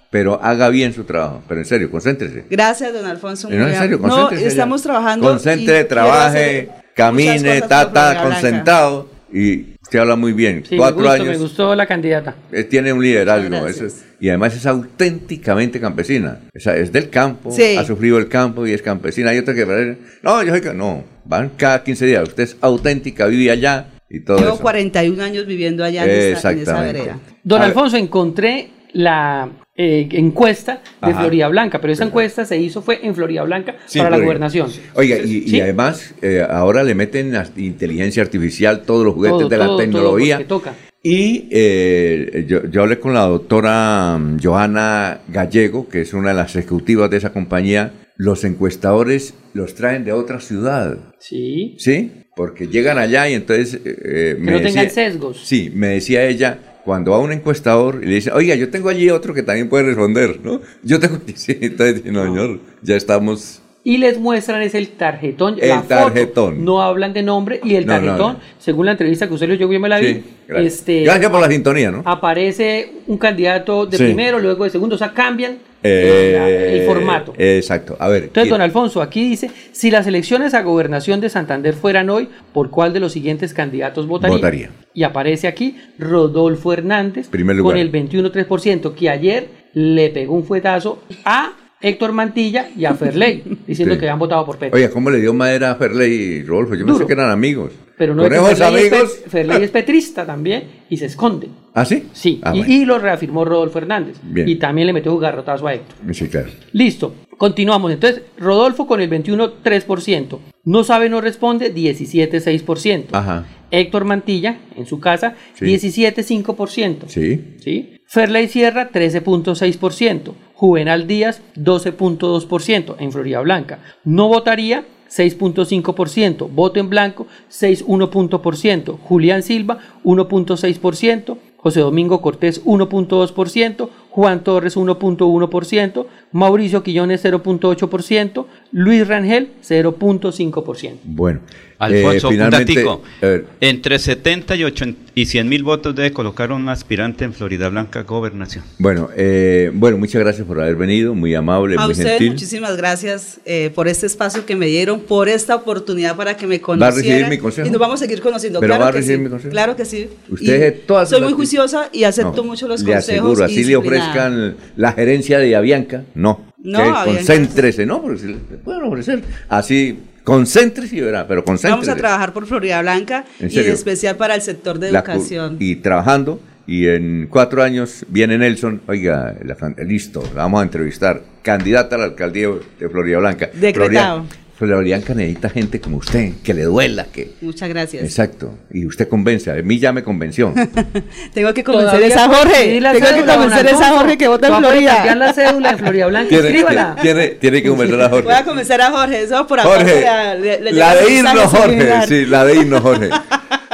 pero 0.10 0.39
haga 0.43 0.69
bien 0.69 0.93
su 0.93 1.03
trabajo, 1.03 1.41
pero 1.48 1.61
en 1.61 1.65
serio, 1.65 1.89
concéntrese. 1.91 2.45
Gracias, 2.49 2.93
don 2.93 3.06
Alfonso. 3.06 3.49
No, 3.49 3.68
en 3.68 3.76
serio, 3.76 3.95
am- 3.98 4.02
no, 4.03 4.10
concéntrese. 4.10 4.48
estamos 4.48 4.81
ya. 4.81 4.84
trabajando. 4.89 5.27
Concéntrese, 5.30 5.84
trabaje, 5.85 6.69
camine, 6.95 7.35
cosas 7.38 7.60
por 7.61 7.69
ta, 7.69 7.80
Florida 7.80 7.93
ta, 7.93 8.11
Blanca. 8.11 8.23
concentrado. 8.30 9.10
Y 9.34 9.76
usted 9.81 9.99
habla 9.99 10.18
muy 10.18 10.34
bien. 10.34 10.64
Sí, 10.68 10.76
Cuatro 10.76 10.98
me 10.98 11.03
gustó, 11.07 11.14
años. 11.23 11.27
me 11.27 11.38
gustó 11.38 11.73
la 11.76 11.85
candidata. 11.85 12.35
eh, 12.52 12.65
tiene 12.65 12.91
un 12.91 13.02
liderazgo. 13.02 13.65
Eso 13.65 13.85
es- 13.85 14.03
y 14.19 14.27
además 14.27 14.53
es 14.53 14.65
auténticamente 14.65 15.80
campesina. 15.80 16.39
Esa- 16.53 16.76
es 16.76 16.91
del 16.91 17.10
campo, 17.10 17.49
Sí. 17.52 17.77
ha 17.77 17.85
sufrido 17.85 18.18
el 18.18 18.27
campo 18.27 18.68
y 18.68 18.73
es 18.73 18.81
campesina. 18.81 19.30
Hay 19.30 19.38
otra 19.38 19.53
que. 19.53 19.98
No, 20.22 20.43
yo 20.43 20.52
soy. 20.56 20.76
No, 20.76 21.06
van 21.23 21.52
cada 21.56 21.81
15 21.81 22.06
días. 22.06 22.23
Usted 22.27 22.43
es 22.43 22.57
auténtica, 22.60 23.26
vive 23.27 23.52
allá 23.52 23.85
y 24.11 24.19
todo 24.23 24.38
Llevo 24.38 24.53
eso. 24.53 24.61
41 24.61 25.23
años 25.23 25.45
viviendo 25.45 25.83
allá 25.83 26.03
en 26.03 26.09
esa, 26.09 26.19
en 26.19 26.33
esa 26.35 26.51
Exactamente. 26.51 26.93
vereda. 26.99 27.19
Don 27.43 27.59
A 27.59 27.65
ver. 27.65 27.69
Alfonso, 27.69 27.97
encontré 27.97 28.69
la 28.93 29.49
eh, 29.75 30.07
encuesta 30.11 30.81
de 31.01 31.11
Ajá. 31.11 31.21
Florida 31.21 31.47
Blanca, 31.47 31.79
pero 31.79 31.93
esa 31.93 32.03
encuesta 32.03 32.43
se 32.45 32.57
hizo 32.59 32.81
fue 32.81 32.99
en 33.03 33.15
Florida 33.15 33.43
Blanca 33.43 33.77
Sí, 33.85 33.99
para 33.99 34.11
la 34.11 34.19
gobernación. 34.23 34.69
Oiga, 34.95 35.17
y, 35.25 35.59
además 35.61 36.13
eh, 36.21 36.45
ahora 36.47 36.83
le 36.83 36.93
meten 36.93 37.31
la 37.31 37.47
inteligencia 37.55 38.21
artificial, 38.21 38.81
todos 38.81 39.05
los 39.05 39.13
juguetes 39.15 39.38
Todo, 39.39 39.49
de 39.49 39.57
la 39.57 39.65
todo, 39.67 39.77
tecnología. 39.77 40.45
toca. 40.47 40.73
Y 41.03 41.47
eh, 41.51 42.45
yo, 42.47 42.65
yo 42.69 42.81
hablé 42.83 42.99
con 42.99 43.13
la 43.13 43.21
doctora 43.21 44.17
mm, 44.19 44.38
Johanna 44.43 45.21
Gallego, 45.29 45.88
que 45.89 46.01
es 46.01 46.13
una 46.13 46.29
de 46.29 46.35
las 46.35 46.55
ejecutivas 46.55 47.09
de 47.09 47.17
esa 47.17 47.31
compañía. 47.33 47.93
Los 48.17 48.43
encuestadores 48.43 49.33
los 49.53 49.73
traen 49.73 50.03
de 50.05 50.11
otra 50.13 50.39
ciudad, 50.41 50.97
Sí. 51.17 51.75
¿sí? 51.79 52.20
Porque 52.36 52.68
llegan 52.68 52.98
allá 52.98 53.30
y 53.30 53.34
entonces... 53.34 53.80
eh, 53.84 54.36
Que 54.44 54.52
no 54.52 54.62
tengan 54.62 54.90
sesgos. 54.90 55.41
Sí, 55.44 55.72
me 55.74 55.88
decía 55.90 56.26
ella, 56.26 56.60
cuando 56.86 57.12
va 57.12 57.20
un 57.20 57.32
encuestador 57.32 57.99
y 58.02 58.06
le 58.08 58.16
dice, 58.16 58.32
oiga, 58.32 58.56
yo 58.56 58.70
tengo 58.70 58.90
allí 58.90 59.10
otro 59.10 59.34
que 59.34 59.44
también 59.44 59.70
puede 59.70 59.84
responder, 59.86 60.40
¿no? 60.44 60.62
Yo 60.84 60.99
tengo... 60.99 61.20
Sí, 61.36 61.58
entonces, 61.62 62.06
no, 62.06 62.24
señor, 62.26 62.60
ya 62.82 62.95
estamos... 62.95 63.62
Y 63.84 63.98
les 63.98 64.20
muestran 64.20 64.62
es 64.62 64.76
el 64.76 64.90
tarjetón. 64.90 65.56
El 65.60 65.70
la 65.70 65.78
foto. 65.82 65.88
tarjetón. 65.95 66.64
No 66.64 66.84
hablan 66.84 67.14
de 67.14 67.24
nombre 67.24 67.60
y 67.64 67.76
el 67.76 67.88
No, 67.88 67.94
tarjetón, 67.94 68.34
no. 68.34 68.40
según 68.60 68.86
la 68.86 68.91
entrevista 68.91 69.28
que 69.28 69.34
usted 69.34 69.48
le 69.49 69.58
yo 69.58 69.68
me 69.68 69.90
la 69.90 69.98
vi, 69.99 70.14
Sí, 70.14 70.24
gracias. 70.48 70.74
este, 70.74 71.02
Gracias 71.03 71.32
por 71.32 71.41
la 71.41 71.48
sintonía, 71.49 71.90
¿no? 71.90 72.03
aparece 72.06 72.91
un 73.08 73.18
candidato 73.18 73.88
de 73.88 73.98
Sí. 73.98 74.03
primero, 74.03 74.38
luego 74.38 74.66
de 74.66 74.70
segundo, 74.70 74.95
o 74.95 74.99
sea, 74.99 75.12
cambian 75.14 75.58
Eh, 75.84 76.78
el 76.82 76.86
formato. 76.86 77.34
Exacto. 77.40 77.98
A 77.99 78.08
ver. 78.08 78.26
Entonces, 78.26 78.44
¿quién? 78.44 78.49
don 78.52 78.62
Alfonso, 78.62 79.02
aquí 79.02 79.28
dice, 79.28 79.49
si 79.72 79.90
las 79.90 80.06
elecciones 80.06 80.53
a 80.53 80.62
gobernación 80.62 81.20
de 81.22 81.30
Santander 81.30 81.74
fueran 81.74 82.12
hoy, 82.12 82.30
¿por 82.53 82.70
cuál 82.70 82.94
de 82.94 82.99
los 82.99 83.12
siguientes 83.14 83.52
candidatos 83.56 84.06
votaría? 84.06 84.36
Votaría. 84.38 84.70
Y 84.94 85.02
aparece 85.02 85.48
aquí 85.48 85.78
Rodolfo 85.98 86.72
Hernández 86.72 87.30
Primer 87.30 87.56
con 87.56 87.64
lugar. 87.64 87.78
el 87.78 87.90
21.3%, 87.91 88.94
que 88.94 89.10
ayer 89.10 89.48
le 89.74 90.10
pegó 90.12 90.36
un 90.36 90.44
fuetazo 90.44 91.02
a 91.26 91.53
Héctor 91.82 92.12
Mantilla 92.14 92.70
y 92.78 92.86
a 92.86 92.94
Ferley, 92.94 93.44
diciendo 93.68 93.95
Sí. 93.95 94.02
que 94.02 94.10
han 94.10 94.20
votado 94.20 94.45
por 94.45 94.58
Petro. 94.58 94.76
Oye, 94.78 94.90
¿cómo 94.90 95.10
le 95.10 95.20
dio 95.20 95.34
madera 95.34 95.72
a 95.72 95.76
Ferley 95.76 96.12
y 96.14 96.44
Rodolfo? 96.44 96.76
Yo 96.76 96.82
Duro. 96.82 96.94
pensé 96.99 97.08
que 97.08 97.14
eran 97.14 97.32
amigos. 97.32 97.72
Pero 97.98 98.16
no 98.16 98.24
es 98.26 98.30
Ferley, 98.30 98.52
es 98.53 98.62
amigos. 98.62 99.12
pe- 99.24 99.30
Ferley 99.30 99.64
es 99.64 99.70
petrista 99.72 100.26
también 100.26 100.64
y 100.90 100.98
se 100.98 101.06
esconde. 101.06 101.49
¿Ah, 101.74 101.86
sí? 101.86 102.08
Sí, 102.14 102.40
Ah, 102.44 102.52
y, 102.56 102.60
bueno. 102.60 102.74
y 102.74 102.86
lo 102.86 102.98
reafirmó 102.99 103.45
Rodolfo 103.45 103.78
Hernández. 103.80 104.18
Bien. 104.24 104.48
Y 104.49 104.56
también 104.56 104.88
le 104.88 104.94
metió 104.94 105.14
un 105.14 105.20
garrotazo 105.22 105.68
a 105.68 105.74
Héctor. 105.76 106.14
Sí, 106.16 106.28
claro. 106.28 106.49
Listo, 106.74 107.14
continuamos. 107.38 107.91
Entonces, 107.91 108.24
Rodolfo 108.40 108.88
con 108.88 109.02
el 109.02 109.10
21.3%. 109.10 110.40
No 110.66 110.84
sabe, 110.84 111.10
no 111.10 111.22
responde, 111.22 111.74
17.6%. 111.74 113.06
Ajá. 113.12 113.45
Héctor 113.72 114.03
Mantilla, 114.06 114.58
en 114.76 114.86
su 114.86 114.99
casa, 114.99 115.36
Sí. 115.53 115.66
17.5%. 115.66 117.08
Sí. 117.08 117.56
¿sí? 117.60 117.98
Ferley 118.08 118.48
Sierra, 118.49 118.90
13.6%. 118.91 120.34
Juvenal 120.61 121.07
Díaz, 121.07 121.41
12.2% 121.55 122.95
en 122.99 123.11
Florida 123.11 123.39
Blanca. 123.39 123.79
No 124.03 124.27
votaría, 124.27 124.85
6.5%. 125.09 126.49
Voto 126.51 126.79
en 126.79 126.88
blanco, 126.88 127.25
6.1%. 127.49 128.99
Julián 128.99 129.41
Silva, 129.41 129.79
1.6%. 130.03 131.38
José 131.57 131.79
Domingo 131.79 132.21
Cortés, 132.21 132.63
1.2%. 132.63 133.89
Juan 134.11 134.43
Torres, 134.43 134.77
1.1%. 134.77 136.05
Mauricio 136.31 136.83
Quillones, 136.83 137.25
0.8%. 137.25 138.45
Luis 138.72 139.07
Rangel, 139.07 139.49
0.5%. 139.68 140.99
Bueno. 141.03 141.39
Alfonso, 141.81 142.27
eh, 142.27 142.30
un 142.30 142.34
finalmente, 142.35 142.85
ver, 143.22 143.45
Entre 143.60 143.98
70 143.98 144.56
y, 144.56 144.64
80 144.65 144.99
y 145.15 145.26
100 145.26 145.49
mil 145.49 145.64
votos 145.64 145.95
debe 145.95 146.11
colocar 146.11 146.52
un 146.52 146.69
aspirante 146.69 147.26
en 147.26 147.34
Florida 147.34 147.69
Blanca 147.69 148.03
Gobernación. 148.03 148.64
bueno, 148.77 149.10
eh, 149.18 149.72
bueno, 149.73 149.98
muchas 149.98 150.22
gracias 150.22 150.45
por 150.45 150.61
haber 150.61 150.76
venido, 150.76 151.15
muy 151.15 151.34
amable, 151.34 151.77
A 151.80 151.85
muy 151.85 151.93
ustedes 151.93 152.11
gentil. 152.11 152.30
muchísimas 152.34 152.77
gracias 152.77 153.39
eh, 153.45 153.72
por 153.73 153.88
este 153.88 154.06
espacio 154.06 154.45
que 154.45 154.56
me 154.56 154.68
dieron, 154.68 154.99
por 154.99 155.27
esta 155.27 155.56
oportunidad 155.56 156.15
para 156.15 156.38
que 156.38 156.45
me 156.45 156.57
¿Va 156.60 156.61
a 156.61 156.65
conocieran. 156.65 156.95
recibir 157.03 157.27
mi 157.30 157.38
consejo? 157.39 157.68
Y 157.68 157.72
nos 157.72 157.80
vamos 157.80 157.99
a 157.99 158.06
seguir 158.06 158.22
conociendo. 158.22 158.60
¿Pero 158.60 158.69
claro 158.76 158.84
va 158.84 158.89
a 158.89 158.91
que 158.91 158.98
recibir 158.99 159.18
sí, 159.18 159.23
mi 159.23 159.30
consejo? 159.31 159.52
Claro 159.52 159.76
que 159.76 159.85
sí. 159.85 160.07
Usted 160.30 160.81
todas 160.85 161.10
soy 161.10 161.22
muy 161.22 161.34
juiciosa 161.34 161.89
y 161.91 162.03
acepto 162.03 162.38
No, 162.38 162.43
mucho 162.43 162.68
los 162.68 162.84
le 162.84 162.93
consejos. 162.93 163.22
aseguro, 163.23 163.41
y 163.41 163.45
así 163.45 163.64
le 163.64 163.76
ofrezcan 163.76 164.56
la 164.76 164.91
gerencia 164.93 165.39
de 165.39 165.56
Avianca, 165.56 166.03
no. 166.14 166.51
No, 166.63 167.03
que 167.05 167.15
concéntrese, 167.15 167.85
no, 167.85 168.01
porque 168.01 168.19
si 168.19 168.27
le 168.27 168.35
pueden 168.35 168.83
ofrecer 168.83 169.23
así, 169.49 169.99
concéntrese 170.23 170.95
y 170.97 171.01
verá, 171.01 171.27
pero 171.27 171.43
concéntrese. 171.43 171.71
Vamos 171.71 171.89
a 171.89 171.95
trabajar 171.95 172.33
por 172.33 172.45
Florida 172.45 172.81
Blanca 172.81 173.25
¿En 173.39 173.51
y 173.51 173.57
en 173.57 173.71
especial 173.71 174.15
para 174.17 174.35
el 174.35 174.41
sector 174.41 174.77
de 174.79 174.91
La 174.91 174.99
educación. 174.99 175.57
y 175.59 175.77
trabajando 175.77 176.39
y 176.67 176.88
en 176.88 177.27
cuatro 177.29 177.63
años 177.63 178.05
viene 178.07 178.38
Nelson, 178.38 178.81
oiga, 178.88 179.35
la 179.43 179.57
listo, 179.83 180.23
la 180.35 180.43
vamos 180.43 180.61
a 180.61 180.63
entrevistar, 180.63 181.21
candidata 181.41 181.95
a 181.95 181.99
la 181.99 182.05
alcaldía 182.05 182.49
de 182.79 182.89
Florida 182.89 183.17
Blanca. 183.17 183.49
Decretado. 183.53 184.23
Florida, 184.23 184.40
Florida 184.67 184.77
Blanca 184.97 185.15
necesita 185.15 185.49
gente 185.49 185.81
como 185.81 185.97
usted, 185.97 186.33
que 186.43 186.53
le 186.53 186.63
duela, 186.65 187.05
que... 187.11 187.31
Muchas 187.41 187.67
gracias. 187.67 188.03
Exacto, 188.03 188.53
y 188.71 188.85
usted 188.85 189.07
convence, 189.07 189.49
a 189.49 189.55
mí 189.55 189.79
ya 189.79 189.91
me 189.91 190.03
convenció. 190.03 190.53
Tengo 191.33 191.51
que 191.53 191.63
convencer 191.63 191.99
Todavía 191.99 192.23
a 192.23 192.27
puede 192.27 192.39
Jorge. 192.43 192.79
Tengo 192.79 193.15
que 193.25 193.25
convencer 193.33 193.67
a 193.67 193.71
esa. 193.71 193.89
Jorge 193.97 194.17
que 194.19 194.27
vota 194.27 194.47
en 194.49 194.55
Florida. 194.57 195.15
la 195.15 195.33
cédula 195.33 195.69
en 195.71 195.77
Florida 195.79 196.07
Blanca, 196.07 196.29
tiene, 196.29 196.47
escríbala. 196.49 196.95
tiene, 197.01 197.27
tiene 197.29 197.63
que 197.63 197.69
convencer 197.69 198.01
a 198.01 198.09
Jorge. 198.09 198.23
Voy 198.23 198.33
a 198.33 198.43
convencer 198.43 198.81
a 198.81 198.91
Jorge. 198.91 199.21
Eso 199.23 199.47
por 199.47 199.59
acá. 199.59 199.69
Jorge, 199.69 200.01
le- 200.01 200.39
le- 200.39 200.61
le 200.61 200.71
la 200.73 200.95
de 200.95 201.11
irnos, 201.11 201.43
Jorge, 201.45 201.91
sí, 202.07 202.25
la 202.27 202.45
de 202.45 202.55
irnos, 202.57 202.81
Jorge. 202.81 203.09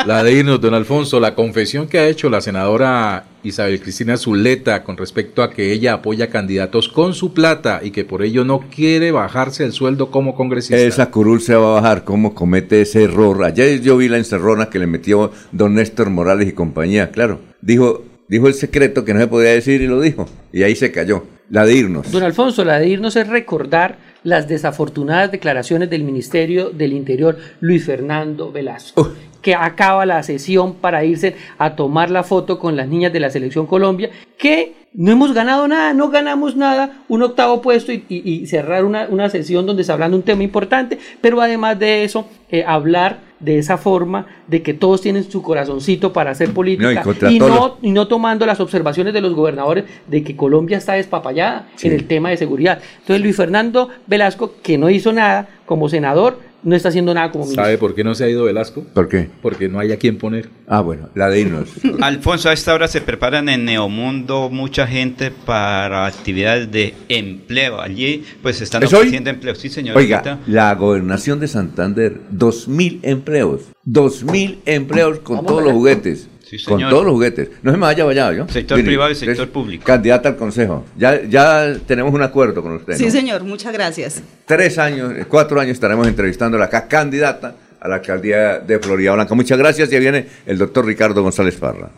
La 0.06 0.24
de 0.24 0.32
irnos, 0.32 0.62
don 0.62 0.76
Alfonso, 0.76 1.20
la 1.20 1.34
confesión 1.34 1.88
que 1.88 1.98
ha 1.98 2.08
hecho 2.08 2.30
la 2.30 2.40
senadora 2.40 3.24
Isabel 3.48 3.82
Cristina 3.82 4.18
Zuleta 4.18 4.84
con 4.84 4.98
respecto 4.98 5.44
a 5.44 5.52
que 5.52 5.72
ella 5.72 5.94
apoya 5.94 6.30
candidatos 6.30 6.90
con 6.90 7.14
su 7.14 7.34
plata 7.34 7.82
y 7.84 7.92
que 7.92 8.06
por 8.06 8.24
ello 8.24 8.44
no 8.44 8.66
quiere 8.70 9.12
bajarse 9.12 9.64
el 9.64 9.72
sueldo 9.72 10.12
como 10.12 10.36
congresista. 10.36 10.78
Esa 10.78 11.10
curul 11.12 11.42
se 11.42 11.56
va 11.56 11.78
a 11.78 11.82
bajar, 11.82 12.04
cómo 12.04 12.36
comete 12.36 12.82
ese 12.82 13.04
error. 13.04 13.44
Ayer 13.44 13.82
yo 13.82 13.98
vi 13.98 14.08
la 14.08 14.18
encerrona 14.18 14.70
que 14.70 14.80
le 14.80 14.88
metió 14.88 15.32
don 15.52 15.76
Néstor 15.76 16.10
Morales 16.10 16.48
y 16.48 16.54
compañía, 16.54 17.12
claro. 17.12 17.40
Dijo, 17.62 18.04
dijo 18.28 18.48
el 18.48 18.54
secreto 18.54 19.06
que 19.06 19.14
no 19.14 19.20
se 19.20 19.28
podía 19.28 19.52
decir 19.52 19.82
y 19.82 19.88
lo 19.88 20.02
dijo. 20.02 20.28
Y 20.52 20.64
ahí 20.64 20.76
se 20.76 20.92
cayó. 20.92 21.24
La 21.50 21.66
de 21.66 21.76
irnos. 21.76 22.12
Don 22.12 22.24
Alfonso, 22.24 22.66
la 22.66 22.78
de 22.78 22.90
irnos 22.90 23.16
es 23.16 23.28
recordar 23.28 24.00
las 24.24 24.50
desafortunadas 24.50 25.32
declaraciones 25.32 25.90
del 25.90 26.04
Ministerio 26.04 26.72
del 26.72 26.92
Interior, 26.92 27.38
Luis 27.62 27.86
Fernando 27.86 28.52
Velasco, 28.52 29.14
que 29.42 29.56
acaba 29.56 30.06
la 30.06 30.24
sesión 30.24 30.74
para 30.76 31.04
irse 31.06 31.36
a 31.58 31.76
tomar 31.76 32.10
la 32.10 32.24
foto 32.24 32.60
con 32.60 32.76
las 32.76 32.88
niñas 32.88 33.14
de 33.14 33.20
la 33.20 33.30
Selección 33.30 33.66
Colombia, 33.68 34.10
que 34.38 34.74
no 34.94 35.12
hemos 35.12 35.34
ganado 35.34 35.68
nada, 35.68 35.94
no 35.94 36.10
ganamos 36.10 36.56
nada, 36.56 37.00
un 37.08 37.22
octavo 37.22 37.62
puesto 37.62 37.92
y, 37.92 38.04
y- 38.10 38.28
y 38.30 38.48
cerrar 38.48 38.84
una, 38.84 39.08
una 39.10 39.30
sesión 39.30 39.66
donde 39.66 39.84
se 39.84 39.92
hablando 39.92 40.18
un 40.18 40.24
tema 40.24 40.44
importante, 40.44 40.98
pero 41.22 41.40
además 41.42 41.78
de 41.78 42.04
eso, 42.04 42.28
eh, 42.50 42.64
hablar 42.66 43.20
de 43.40 43.60
esa 43.60 43.78
forma 43.78 44.26
de 44.48 44.64
que 44.64 44.74
todos 44.74 45.02
tienen 45.02 45.30
su 45.30 45.44
corazoncito 45.44 46.12
para 46.14 46.32
hacer 46.32 46.52
política 46.54 47.04
No, 47.06 47.30
y 47.30 47.38
no, 47.38 47.78
y 47.84 47.92
no 47.92 48.08
tomando 48.08 48.48
las 48.48 48.60
observaciones 48.60 49.14
de 49.14 49.22
los 49.22 49.36
gobernadores 49.36 49.84
de 50.08 50.24
que 50.24 50.36
Colombia 50.36 50.78
está 50.80 50.94
despapallada 50.94 51.68
Sí. 51.76 51.88
en 51.88 51.94
el 51.94 52.08
tema 52.08 52.30
de 52.32 52.38
seguridad. 52.38 52.80
Entonces 53.00 53.22
Luis 53.22 53.36
Fernando 53.36 53.90
Velasco, 54.08 54.54
que 54.64 54.80
no 54.80 54.90
hizo 54.90 55.14
nada 55.14 55.48
como 55.68 55.88
senador, 55.90 56.40
no 56.64 56.76
está 56.76 56.90
haciendo 56.90 57.14
nada 57.14 57.32
como 57.32 57.46
ministro. 57.46 57.64
¿Sabe 57.64 57.78
por 57.78 57.96
qué 57.96 58.04
no 58.04 58.16
se 58.16 58.24
ha 58.26 58.30
ido 58.30 58.44
Velasco? 58.46 58.84
¿Por 58.94 59.08
qué? 59.08 59.30
Porque 59.42 59.70
no 59.70 59.80
hay 59.80 59.92
a 59.92 59.98
quién 59.98 60.18
poner. 60.18 60.50
Ah, 60.68 60.82
bueno, 60.82 61.10
la 61.16 61.30
de 61.30 61.42
irnos. 61.42 61.70
Alfonso, 62.02 62.50
a 62.50 62.54
esta 62.54 62.74
hora 62.74 62.88
se 62.88 63.02
preparan 63.02 63.48
en 63.50 63.66
Neomundo 63.66 64.50
mucha 64.50 64.88
gente 64.88 65.32
para 65.32 66.06
actividades 66.06 66.72
de 66.72 66.94
empleo. 67.10 67.80
Allí 67.80 68.24
pues 68.42 68.62
están 68.62 68.84
¿Es 68.84 68.92
hoy? 68.94 69.00
ofreciendo 69.00 69.30
empleo. 69.30 69.56
Sí, 69.56 69.70
señorita. 69.70 69.98
Oiga, 70.00 70.40
la 70.48 70.74
gobernación 70.76 71.40
de 71.40 71.48
Santander, 71.48 72.20
dos 72.30 72.68
mil 72.68 73.00
empleos, 73.04 73.62
dos 73.84 74.24
mil 74.24 74.60
empleos 74.66 75.20
con 75.20 75.46
todos 75.46 75.64
los 75.64 75.74
juguetes. 75.74 76.28
Sí, 76.50 76.64
con 76.64 76.80
todos 76.80 77.04
los 77.04 77.14
juguetes. 77.14 77.50
No 77.62 77.72
se 77.72 77.78
me 77.78 77.86
vaya 77.86 78.06
vallado, 78.06 78.34
¿yo? 78.34 78.48
Sector 78.48 78.82
privado 78.84 79.12
y 79.12 79.16
sector 79.16 79.50
público. 79.50 79.84
Candidata 79.84 80.30
al 80.30 80.38
consejo. 80.38 80.86
Ya, 80.98 81.22
ya 81.24 81.76
tenemos 81.86 82.14
un 82.14 82.22
acuerdo 82.22 82.62
con 82.62 82.74
usted. 82.74 82.96
Sí, 82.96 83.06
¿no? 83.06 83.12
señor, 83.12 83.44
muchas 83.44 83.74
gracias. 83.74 84.22
Tres 84.46 84.78
años, 84.78 85.14
cuatro 85.28 85.60
años 85.60 85.74
estaremos 85.74 86.08
entrevistándola 86.08 86.66
acá, 86.66 86.88
candidata 86.88 87.56
a 87.80 87.88
la 87.88 87.96
alcaldía 87.96 88.60
de 88.60 88.80
Florida 88.80 89.14
Blanca. 89.14 89.36
Muchas 89.36 89.58
gracias. 89.58 89.90
Ya 89.90 90.00
viene 90.00 90.26
el 90.46 90.58
doctor 90.58 90.86
Ricardo 90.86 91.22
González 91.22 91.56
Parra. 91.56 91.90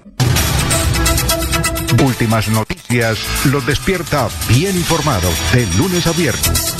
Últimas 2.03 2.47
noticias 2.49 3.19
los 3.51 3.65
despierta 3.65 4.29
bien 4.47 4.75
informados 4.75 5.33
de 5.53 5.67
lunes 5.77 6.07
a 6.07 6.13
viernes. 6.13 6.78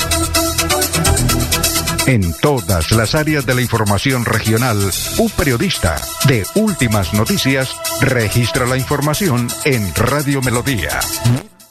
En 2.10 2.34
todas 2.40 2.90
las 2.90 3.14
áreas 3.14 3.46
de 3.46 3.54
la 3.54 3.60
información 3.60 4.24
regional, 4.24 4.76
un 5.18 5.30
periodista 5.30 5.94
de 6.26 6.44
Últimas 6.56 7.14
Noticias 7.14 7.76
registra 8.00 8.66
la 8.66 8.76
información 8.76 9.46
en 9.64 9.94
Radio 9.94 10.42
Melodía. 10.42 10.98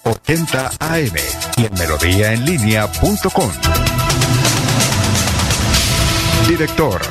80 0.04 0.72
AM 0.80 1.18
y 1.58 1.66
en 1.66 1.74
melodíaenlínea.com. 1.74 3.52
Director 6.48 7.02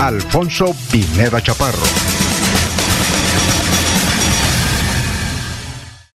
Alfonso 0.00 0.74
Pineda 0.90 1.40
Chaparro. 1.40 2.13